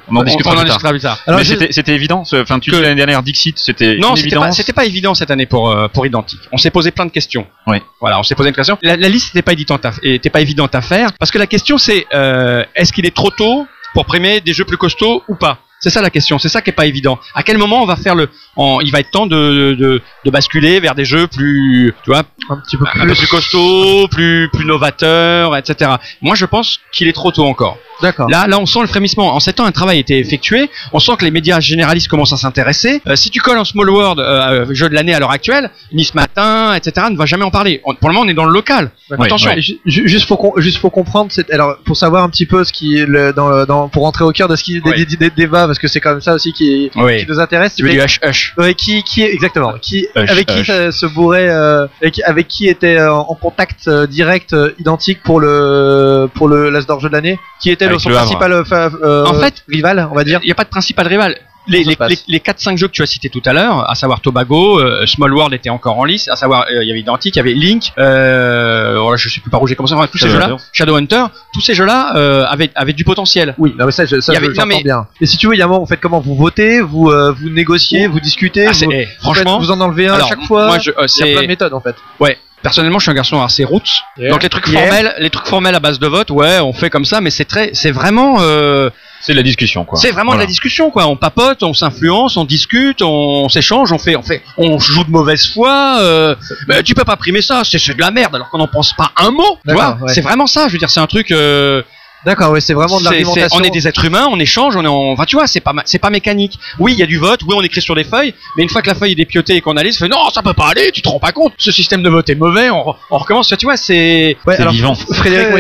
On 0.09 0.16
en 0.16 0.22
discutera 0.22 0.53
plus 0.53 0.59
tard. 0.61 0.64
discutera 0.66 0.91
plus 0.91 1.01
tard. 1.01 1.18
Alors, 1.26 1.39
mais 1.41 1.45
c'était 1.47 1.70
c'était 1.72 1.95
évident. 1.95 2.22
Enfin, 2.32 2.59
tu 2.61 2.70
Que- 2.70 2.76
l'année 2.76 2.95
dernière 2.95 3.22
Dixit, 3.22 3.59
c'était 3.59 3.97
Non, 3.99 4.16
c'était 4.16 4.72
pas, 4.72 4.85
évident 4.87 5.14
cette 5.14 5.30
année 5.30 5.47
pour 5.47 5.70
euh, 5.70 5.89
pour 5.89 6.07
Identique. 6.07 6.41
On 6.53 6.57
s'est 6.59 6.70
posé 6.70 6.91
plein 6.91 7.05
de 7.07 7.11
questions. 7.11 7.47
Oui. 7.66 7.78
Voilà, 8.01 8.18
on 8.18 8.22
s'est 8.22 8.35
posé 8.35 8.49
une 8.51 8.55
question. 8.55 8.78
La, 8.82 8.97
la 8.97 9.09
liste 9.09 9.35
n'était 9.35 9.43
pas 9.43 9.53
évidente, 9.53 9.85
à, 9.85 9.93
était 10.03 10.30
pas 10.30 10.41
évidente 10.41 10.74
à 10.74 10.80
faire 10.82 11.11
parce 11.18 11.30
que 11.30 11.39
la 11.39 11.47
question 11.47 11.76
c'est 11.78 12.07
euh, 12.14 12.64
est-ce 12.74 12.93
qu'il 12.93 13.05
est 13.07 13.14
trop 13.14 13.30
tôt 13.30 13.66
pour 13.95 14.05
primer 14.05 14.40
des 14.40 14.53
jeux 14.53 14.64
plus 14.64 14.76
costauds 14.76 15.22
ou 15.28 15.36
pas 15.36 15.59
C'est 15.85 15.91
ça 15.91 16.01
la 16.01 16.09
question. 16.09 16.39
C'est 16.39 16.49
ça 16.49 16.62
qui 16.62 16.70
est 16.70 16.72
pas 16.72 16.87
évident. 16.87 17.18
À 17.35 17.43
quel 17.43 17.59
moment 17.59 17.82
on 17.82 17.87
va 17.87 17.97
faire 17.97 18.14
le 18.14 18.30
en, 18.57 18.80
Il 18.80 18.91
va 18.91 19.01
être 19.01 19.11
temps 19.11 19.26
de, 19.26 19.76
de 19.78 20.01
de 20.24 20.30
basculer 20.30 20.80
vers 20.80 20.95
des 20.95 21.05
jeux 21.05 21.26
plus, 21.26 21.93
tu 22.05 22.11
vois, 22.11 22.22
un 22.49 22.57
petit 22.57 22.78
peu 22.78 22.85
un 22.95 23.07
peu 23.07 23.14
plus 23.14 23.26
costauds, 23.26 24.09
plus 24.09 24.49
plus 24.51 24.64
novateurs, 24.64 25.55
etc. 25.57 25.91
Moi, 26.22 26.35
je 26.37 26.47
pense 26.47 26.78
qu'il 26.91 27.07
est 27.09 27.12
trop 27.12 27.30
tôt 27.32 27.45
encore. 27.45 27.76
D'accord. 28.03 28.28
Là, 28.28 28.47
là, 28.49 28.59
on 28.59 28.66
sent 28.66 28.80
le 28.80 28.87
frémissement. 28.89 29.35
En 29.37 29.41
7 29.41 29.61
ans, 29.61 29.66
un 29.66 29.72
travail 29.72 29.99
a 29.99 30.01
été 30.01 30.18
effectué. 30.18 30.68
On 30.93 30.99
sent 30.99 31.12
que 31.18 31.24
les 31.24 31.30
médias 31.30 31.61
généralistes 31.61 32.09
commencent 32.09 32.32
à 32.32 32.37
s'intéresser. 32.37 33.01
Euh, 33.07 33.14
si 33.14 33.30
tu 33.30 33.41
colles 33.41 33.59
en 33.59 33.64
Small 33.64 33.89
World, 33.89 34.18
euh, 34.18 34.66
jeu 34.74 34.89
de 34.89 34.95
l'année 34.95 35.14
à 35.14 35.20
l'heure 35.20 35.30
actuelle, 35.30 35.70
Nice 35.93 36.12
Matin, 36.14 36.74
etc., 36.74 37.07
ne 37.11 37.16
va 37.16 37.26
jamais 37.26 37.45
en 37.45 37.51
parler. 37.53 37.80
On- 37.85 37.95
pour 37.95 38.09
le 38.09 38.14
moment, 38.14 38.26
on 38.26 38.28
est 38.28 38.35
dans 38.35 38.47
le 38.47 38.53
local. 38.53 38.91
Attention. 39.26 39.51
Ouais, 39.51 39.61
juste 39.87 40.26
pour 40.26 40.61
juste 40.61 40.80
pour 40.80 40.91
comprendre, 40.93 41.30
c'est 41.30 41.51
alors 41.53 41.76
pour 41.85 41.97
savoir 41.97 42.24
un 42.24 42.30
petit 42.30 42.47
peu 42.47 42.64
ce 42.64 42.72
qui 42.72 42.97
le, 43.07 43.32
dans, 43.32 43.64
dans 43.64 43.89
pour 43.89 44.03
rentrer 44.03 44.24
au 44.24 44.32
cœur 44.32 44.49
de 44.49 44.57
ce 44.57 44.64
qui 44.64 44.80
des- 44.80 45.05
des 45.16 45.30
débats 45.30 45.68
parce 45.75 45.81
que 45.81 45.89
c'est 45.89 46.01
quand 46.01 46.12
même 46.12 46.20
ça 46.20 46.35
aussi 46.35 46.53
qui, 46.53 46.91
Oui. 46.97 47.18
qui 47.18 47.27
nous 47.29 47.41
intéresse. 47.41 47.75
Tu 47.75 47.83
veux 47.85 47.91
du 47.91 48.01
hush 48.01 48.20
hush. 48.25 48.55
Ouais, 48.57 48.75
qui 48.75 49.03
qui 49.03 49.22
est 49.22 49.33
exactement 49.33 49.75
qui 49.81 50.07
Hush, 50.16 50.31
avec 50.31 50.47
qui 50.47 50.61
hush. 50.61 50.66
se 51.01 51.07
bourrait 51.07 51.49
euh, 51.49 51.87
avec, 52.01 52.20
avec 52.25 52.49
qui 52.49 52.68
était 52.68 52.97
euh, 52.99 53.12
en 53.12 53.35
contact 53.35 53.89
euh, 53.89 54.07
direct 54.07 54.53
euh, 54.53 54.70
identique 54.79 55.22
pour 55.22 55.41
le 55.41 56.29
pour 56.35 56.49
le 56.49 56.70
l'Asdor 56.70 57.01
jeu 57.01 57.09
de 57.09 57.14
l'année 57.14 57.39
qui 57.61 57.70
était 57.70 57.89
le, 57.89 57.99
son 57.99 58.09
le 58.11 58.14
principal 58.14 58.64
fa- 58.64 58.91
En 59.27 59.35
fait, 59.35 59.64
rival 59.68 60.09
on 60.11 60.14
va 60.14 60.25
dire 60.25 60.39
Il 60.43 60.47
n'y 60.47 60.53
a 60.53 60.55
pas 60.55 60.64
de 60.64 60.68
principal 60.70 61.07
rival. 61.07 61.37
Les, 61.66 61.82
les, 61.82 61.96
les, 62.08 62.18
les 62.28 62.38
4-5 62.40 62.76
jeux 62.76 62.88
que 62.88 62.92
tu 62.92 63.02
as 63.02 63.06
cités 63.06 63.30
tout 63.30 63.40
à 63.46 63.52
l'heure, 63.54 63.88
à 63.90 63.94
savoir 63.94 64.20
Tobago, 64.20 64.78
euh, 64.80 65.06
Small 65.06 65.32
World 65.32 65.54
était 65.54 65.70
encore 65.70 65.98
en 65.98 66.04
lice, 66.04 66.28
à 66.28 66.36
savoir 66.36 66.66
euh, 66.70 66.82
il 66.82 66.88
y 66.88 66.90
avait 66.90 67.00
Identique, 67.00 67.36
il 67.36 67.38
y 67.38 67.40
avait 67.40 67.54
Link, 67.54 67.92
euh, 67.98 68.98
voilà, 69.00 69.16
je 69.16 69.28
sais 69.28 69.40
plus 69.40 69.50
par 69.50 69.62
où 69.62 69.66
j'ai 69.66 69.74
commencé, 69.74 69.94
enfin, 69.94 70.06
tous 70.06 70.18
ces 70.18 70.28
jeux-là, 70.28 70.56
Shadowhunter, 70.72 71.24
tous 71.52 71.60
ces 71.60 71.74
jeux-là 71.74 72.16
euh, 72.16 72.44
avaient, 72.48 72.70
avaient 72.74 72.92
du 72.92 73.04
potentiel. 73.04 73.54
oui 73.58 73.74
non 73.78 73.86
mais 73.86 73.92
ça 73.92 74.04
je, 74.04 74.20
ça 74.20 74.32
avait- 74.32 74.46
je- 74.54 74.60
non, 74.60 74.66
mais- 74.66 74.82
bien. 74.82 75.06
Et 75.20 75.26
si 75.26 75.36
tu 75.36 75.46
veux 75.46 75.54
il 75.54 75.58
y 75.58 75.62
a 75.62 75.64
un 75.64 75.68
moment 75.68 75.80
vous 75.80 75.86
faites 75.86 76.00
comment? 76.00 76.20
Vous 76.20 76.34
votez 76.34 76.80
vous 76.80 77.10
euh, 77.10 77.32
vous 77.32 77.48
négociez 77.48 78.06
vous 78.06 78.20
discutez 78.20 78.66
Ah, 78.66 78.72
c'est- 78.72 78.84
vous, 78.84 78.92
eh, 78.92 79.04
vous 79.04 79.10
faites- 79.10 79.20
franchement, 79.20 79.58
vous 79.58 79.70
en 79.70 79.80
enlevez 79.80 80.08
un 80.08 80.14
à 80.14 80.26
chaque 80.26 80.42
fois. 80.44 80.66
moi, 80.66 80.78
je, 80.78 80.90
il 80.90 81.00
y 81.00 81.04
a 81.04 81.08
c'est- 81.08 81.32
plein 81.32 81.42
de 81.42 81.46
méthodes 81.46 81.72
en 81.74 81.80
fait. 81.80 81.96
Ouais. 82.20 82.38
Personnellement, 82.64 82.98
je 82.98 83.04
suis 83.04 83.10
un 83.12 83.14
garçon 83.14 83.40
assez 83.42 83.62
roots. 83.64 84.02
Donc 84.18 84.42
les 84.42 84.48
trucs 84.48 84.66
Yeah. 84.66 84.80
formels, 84.86 85.14
les 85.18 85.30
trucs 85.30 85.46
formels 85.46 85.74
à 85.74 85.80
base 85.80 85.98
de 86.00 86.06
vote, 86.06 86.30
ouais, 86.30 86.58
on 86.60 86.72
fait 86.72 86.88
comme 86.90 87.04
ça, 87.04 87.20
mais 87.20 87.30
c'est 87.30 87.44
très, 87.44 87.70
c'est 87.74 87.90
vraiment, 87.90 88.38
euh, 88.40 88.88
C'est 89.20 89.32
de 89.32 89.36
la 89.36 89.42
discussion, 89.42 89.84
quoi. 89.84 90.00
c'est 90.00 90.10
vraiment 90.10 90.32
de 90.34 90.38
la 90.38 90.46
discussion, 90.46 90.90
quoi. 90.90 91.06
On 91.06 91.16
papote, 91.16 91.62
on 91.62 91.74
s'influence, 91.74 92.36
on 92.38 92.44
discute, 92.46 93.02
on, 93.02 93.48
s'échange, 93.50 93.92
on 93.92 93.98
fait, 93.98 94.16
on 94.16 94.22
fait, 94.22 94.42
on 94.56 94.78
joue 94.78 95.04
de 95.04 95.10
mauvaise 95.10 95.46
foi. 95.52 95.98
Euh, 96.00 96.34
mais 96.66 96.82
tu 96.82 96.94
peux 96.94 97.04
pas 97.04 97.16
primer 97.16 97.42
ça, 97.42 97.62
c'est, 97.64 97.78
c'est 97.78 97.94
de 97.94 98.00
la 98.00 98.10
merde, 98.10 98.34
alors 98.34 98.48
qu'on 98.48 98.58
n'en 98.58 98.66
pense 98.66 98.94
pas 98.94 99.12
un 99.18 99.30
mot. 99.30 99.58
Tu 99.68 99.74
vois, 99.74 99.98
ouais. 100.00 100.12
c'est 100.14 100.22
vraiment 100.22 100.46
ça. 100.46 100.66
Je 100.68 100.72
veux 100.72 100.78
dire, 100.78 100.90
c'est 100.90 101.00
un 101.00 101.06
truc. 101.06 101.30
Euh, 101.30 101.82
d'accord 102.27 102.51
ouais 102.53 102.61
c'est 102.61 102.75
vraiment 102.75 102.99
de 102.99 103.05
l'argumentation 103.05 103.59
on 103.59 103.62
est 103.62 103.70
des 103.70 103.87
êtres 103.89 104.05
humains, 104.05 104.27
on 104.31 104.39
échange, 104.39 104.77
on 104.77 104.85
est, 104.85 104.89
en, 104.89 105.12
enfin, 105.12 105.25
tu 105.25 105.37
vois, 105.37 105.47
c'est 105.47 105.61
pas, 105.61 105.72
ma- 105.72 105.83
c'est 105.85 105.99
pas 105.99 106.11
mécanique. 106.11 106.59
Oui, 106.79 106.93
il 106.93 106.99
y 106.99 107.03
a 107.03 107.07
du 107.07 107.18
vote, 107.18 107.41
oui, 107.47 107.55
on 107.57 107.62
écrit 107.62 107.81
sur 107.83 107.95
des 107.95 108.05
feuilles, 108.05 108.35
mais 108.57 108.62
une 108.62 108.68
fois 108.68 108.83
que 108.83 108.89
la 108.89 108.95
feuille 108.95 109.12
est 109.12 109.16
dépiotée 109.16 109.57
et 109.57 109.61
qu'on 109.61 109.72
analyse, 109.72 109.97
on 109.97 110.05
fait 110.05 110.09
non, 110.09 110.31
ça 110.33 110.43
peut 110.43 110.53
pas 110.55 110.68
aller, 110.68 110.91
tu 110.93 111.03
te 111.03 111.09
rends 111.09 111.18
pas 111.20 111.33
compte, 111.33 111.53
ce 111.59 111.70
système 111.72 112.03
de 112.03 112.09
vote 112.09 112.29
est 112.31 112.35
mauvais, 112.35 112.70
on, 112.70 112.81
re- 112.83 112.97
on 113.11 113.18
recommence. 113.18 113.53
Tu 113.59 113.66
vois, 113.66 113.77
c'est, 113.77 114.37
Ouais, 114.47 114.55
C'est 114.57 114.62
alors, 114.62 114.72
vivant. 114.72 114.95
Frédéric 114.95 115.51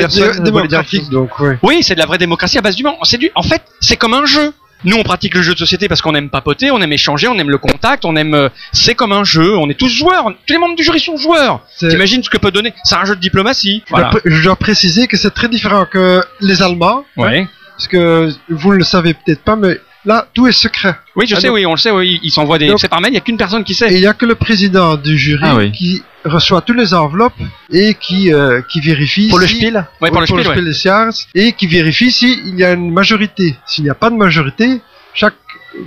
démocratique, 0.42 1.00
chose 1.00 1.10
donc, 1.10 1.38
ouais. 1.40 1.58
Oui, 1.62 1.82
c'est 1.82 1.94
de 1.94 2.00
la 2.00 2.06
vraie 2.06 2.18
démocratie 2.18 2.58
à 2.58 2.62
base 2.62 2.76
d'humain. 2.76 2.94
C'est 3.02 3.18
du, 3.18 3.30
en 3.34 3.42
fait, 3.42 3.62
c'est 3.80 3.96
comme 3.96 4.14
un 4.14 4.24
jeu. 4.26 4.52
Nous, 4.84 4.96
on 4.96 5.02
pratique 5.02 5.34
le 5.34 5.42
jeu 5.42 5.54
de 5.54 5.58
société 5.58 5.88
parce 5.88 6.02
qu'on 6.02 6.14
aime 6.14 6.30
papoter, 6.30 6.70
on 6.70 6.80
aime 6.80 6.92
échanger, 6.92 7.26
on 7.28 7.38
aime 7.38 7.50
le 7.50 7.58
contact, 7.58 8.04
on 8.04 8.16
aime. 8.16 8.34
euh, 8.34 8.48
C'est 8.72 8.94
comme 8.94 9.12
un 9.12 9.24
jeu. 9.24 9.56
On 9.56 9.68
est 9.70 9.74
tous 9.78 9.88
joueurs. 9.88 10.26
Tous 10.46 10.52
les 10.52 10.58
membres 10.58 10.76
du 10.76 10.82
jury 10.84 11.00
sont 11.00 11.16
joueurs. 11.16 11.60
T'imagines 11.78 12.22
ce 12.22 12.30
que 12.30 12.38
peut 12.38 12.50
donner 12.50 12.72
C'est 12.84 12.96
un 12.96 13.04
jeu 13.04 13.16
de 13.16 13.20
diplomatie. 13.20 13.82
Je 13.86 13.90
dois 13.90 14.00
Voilà. 14.10 14.18
pr- 14.18 14.20
Je 14.24 14.42
dois 14.42 14.56
préciser 14.56 15.06
que 15.06 15.16
c'est 15.16 15.30
très 15.32 15.48
différent 15.48 15.86
que 15.90 16.22
les 16.40 16.62
Allemands, 16.62 17.04
Ouais. 17.16 17.46
parce 17.76 17.88
que 17.88 18.30
vous 18.48 18.72
ne 18.72 18.78
le 18.78 18.84
savez 18.84 19.14
peut-être 19.14 19.42
pas, 19.42 19.56
mais 19.56 19.78
là, 20.04 20.26
tout 20.34 20.46
est 20.46 20.52
secret. 20.52 20.94
Oui, 21.16 21.26
je 21.26 21.34
Ah, 21.34 21.40
sais. 21.40 21.46
donc- 21.48 21.54
Oui, 21.56 21.66
on 21.66 21.72
le 21.72 21.76
sait. 21.78 21.90
Oui, 21.90 22.20
ils 22.22 22.30
s'envoient 22.30 22.58
des. 22.58 22.72
C'est 22.78 22.88
par 22.88 23.00
mail. 23.00 23.12
Il 23.12 23.14
y 23.14 23.18
a 23.18 23.20
qu'une 23.20 23.36
personne 23.36 23.64
qui 23.64 23.72
Et 23.72 23.74
sait. 23.74 23.92
il 23.94 24.00
n'y 24.00 24.06
a 24.06 24.14
que 24.14 24.26
le 24.26 24.34
président 24.34 24.96
du 24.96 25.16
jury 25.18 25.42
Ah 25.44 25.56
oui. 25.56 25.72
qui 25.72 26.02
reçoit 26.24 26.60
toutes 26.62 26.76
les 26.78 26.94
enveloppes 26.94 27.34
et 27.70 27.94
qui, 27.94 28.32
euh, 28.32 28.62
qui 28.70 28.80
vérifie 28.80 29.28
pour 29.28 29.38
le 29.38 29.46
si- 29.46 29.56
spiel 29.56 29.86
Ouais, 30.00 30.10
pour 30.10 30.20
le 30.20 30.26
spiel, 30.26 30.46
ouais. 30.48 30.62
des 30.62 30.72
Jahres, 30.72 31.12
et 31.34 31.52
qui 31.52 31.66
vérifie 31.66 32.10
s'il 32.10 32.58
y 32.58 32.64
a 32.64 32.72
une 32.72 32.90
majorité. 32.92 33.56
S'il 33.66 33.84
n'y 33.84 33.90
a 33.90 33.94
pas 33.94 34.08
de 34.10 34.16
majorité, 34.16 34.80
chaque 35.12 35.34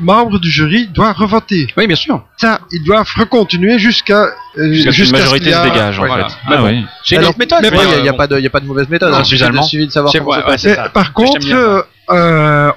membre 0.01 0.38
du 0.39 0.51
jury 0.51 0.88
doit 0.88 1.13
revoter. 1.13 1.68
Oui, 1.78 1.88
bien 1.88 1.95
sûr. 1.95 2.22
Ça, 2.36 2.59
ils 2.72 2.84
doivent 2.84 3.09
recontinuer 3.15 3.80
jusqu'à 3.80 4.28
euh, 4.57 4.74
Jusqu'à 4.74 4.91
ce 5.05 5.11
majorité 5.13 5.49
y 5.49 5.53
se 5.53 5.57
a- 5.57 5.63
dégage, 5.63 5.99
en 5.99 6.03
fait. 6.03 6.26
Ah 6.45 6.57
bon. 6.57 6.65
oui. 6.65 6.86
C'est 7.05 7.15
une 7.15 7.24
autre 7.26 7.38
méthode. 7.39 7.59
mais 7.61 7.70
il 7.70 7.74
n'y 7.74 7.80
a, 7.80 7.88
euh, 7.88 8.09
a 8.09 8.11
bon. 8.11 8.18
pas 8.18 8.28
de, 8.28 8.39
y 8.39 8.45
a 8.47 8.49
pas 8.49 8.59
de 8.59 8.65
mauvaise 8.65 8.89
méthode. 8.89 9.11
Non, 9.11 9.18
hein, 9.20 9.24
suffit 9.24 9.39
de- 9.41 9.45
allemand. 9.45 9.63
suffit 9.63 9.88
de 9.88 9.91
savoir 9.91 10.13
ouais, 10.13 10.22
ouais, 10.45 10.55
Mais 10.63 10.76
par 10.93 11.13
contre, 11.13 11.39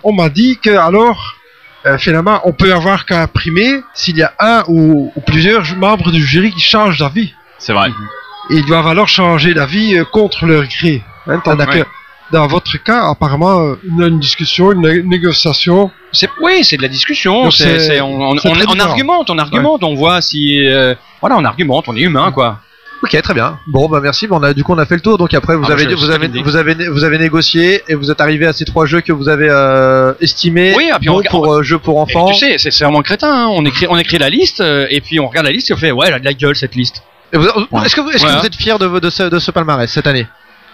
on 0.02 0.12
m'a 0.12 0.28
dit 0.28 0.58
que 0.62 0.70
alors 0.70 1.36
euh, 1.86 1.96
finalement, 1.96 2.40
on 2.44 2.52
peut 2.52 2.74
avoir 2.74 3.06
qu'à 3.06 3.22
imprimer 3.22 3.80
s'il 3.94 4.18
y 4.18 4.22
a 4.22 4.32
un 4.38 4.62
ou, 4.68 5.12
ou 5.16 5.20
plusieurs 5.22 5.64
membres 5.76 6.10
du 6.10 6.22
jury 6.24 6.52
qui 6.52 6.60
changent 6.60 6.98
d'avis. 6.98 7.32
C'est 7.58 7.72
vrai. 7.72 7.90
Et 8.50 8.56
ils 8.56 8.66
doivent 8.66 8.86
alors 8.88 9.08
changer 9.08 9.54
d'avis 9.54 9.96
euh, 9.96 10.04
contre 10.04 10.44
leur 10.46 10.64
gré. 10.64 11.02
Hein, 11.26 11.40
tandis 11.42 11.64
Ouais. 11.64 11.82
que 11.82 11.86
dans 12.32 12.46
votre 12.46 12.76
cas, 12.82 13.08
apparemment, 13.10 13.60
euh, 13.60 13.74
une, 13.84 14.02
une 14.02 14.20
discussion, 14.20 14.72
une, 14.72 15.08
négociation. 15.08 15.90
C'est 16.12 16.28
oui, 16.40 16.64
c'est 16.64 16.76
de 16.76 16.82
la 16.82 16.88
discussion. 16.88 17.42
On, 17.42 17.50
argumente, 18.80 19.30
on 19.30 19.38
argumente, 19.38 19.84
on 19.84 19.94
voit 19.94 20.20
si 20.20 20.66
euh, 20.66 20.94
voilà, 21.20 21.36
on 21.36 21.44
argumente, 21.44 21.88
on 21.88 21.96
est 21.96 22.00
humain 22.00 22.32
quoi. 22.32 22.60
Ok, 23.02 23.18
très 23.22 23.32
bien. 23.34 23.58
Bon, 23.66 23.88
bah 23.88 24.00
merci. 24.02 24.26
Bon, 24.26 24.38
on 24.38 24.42
a, 24.42 24.52
du 24.52 24.62
coup, 24.62 24.72
on 24.74 24.78
a 24.78 24.84
fait 24.84 24.94
le 24.94 25.00
tour. 25.00 25.16
Donc 25.16 25.32
après, 25.32 25.56
vous 25.56 25.64
Ah, 25.68 25.72
avez, 25.72 25.84
moi, 25.84 25.92
je- 25.92 25.96
vous 25.96 26.06
je 26.06 26.10
avez, 26.12 26.28
vous 26.42 26.56
avez, 26.56 26.74
vous 26.88 27.04
avez 27.04 27.18
négocié 27.18 27.82
et 27.88 27.94
vous 27.94 28.10
êtes 28.10 28.20
arrivé 28.20 28.46
à 28.46 28.52
ces 28.52 28.64
trois 28.66 28.84
jeux 28.84 29.00
que 29.00 29.12
vous 29.12 29.28
avez 29.28 29.48
euh, 29.48 30.12
estimés 30.20 30.74
Oui, 30.76 30.90
et 30.94 30.98
puis 30.98 31.08
bons 31.08 31.20
on- 31.24 31.30
pour 31.30 31.52
euh, 31.54 31.62
jeux 31.62 31.78
pour 31.78 31.96
Et 31.96 32.00
enfants. 32.00 32.26
tu 32.26 32.34
sais, 32.34 32.58
c'est, 32.58 32.70
c'est 32.70 32.84
vraiment 32.84 33.00
crétin. 33.02 33.32
hein. 33.32 33.48
On 33.52 33.64
écrit, 33.64 33.86
on 33.88 33.96
écrit 33.96 34.18
la 34.18 34.28
liste 34.28 34.60
euh, 34.60 34.86
et 34.90 35.00
puis 35.00 35.18
on 35.18 35.28
regarde 35.28 35.46
la 35.46 35.52
liste 35.52 35.70
et 35.70 35.74
on 35.74 35.78
fait 35.78 35.92
ouais, 35.92 36.08
elle 36.08 36.14
a 36.14 36.18
de 36.18 36.24
la 36.26 36.34
gueule 36.34 36.54
cette 36.56 36.74
liste. 36.74 37.02
Et 37.32 37.38
vous- 37.38 37.46
Est-ce 37.46 37.96
que, 37.96 38.00
vous, 38.02 38.10
est-ce 38.10 38.24
que 38.24 38.30
Ouais. 38.32 38.38
vous 38.40 38.46
êtes 38.46 38.56
fier 38.56 38.78
de, 38.78 38.98
de, 38.98 39.08
ce, 39.10 39.22
de 39.22 39.38
ce 39.38 39.50
palmarès 39.50 39.90
cette 39.90 40.06
année? 40.06 40.26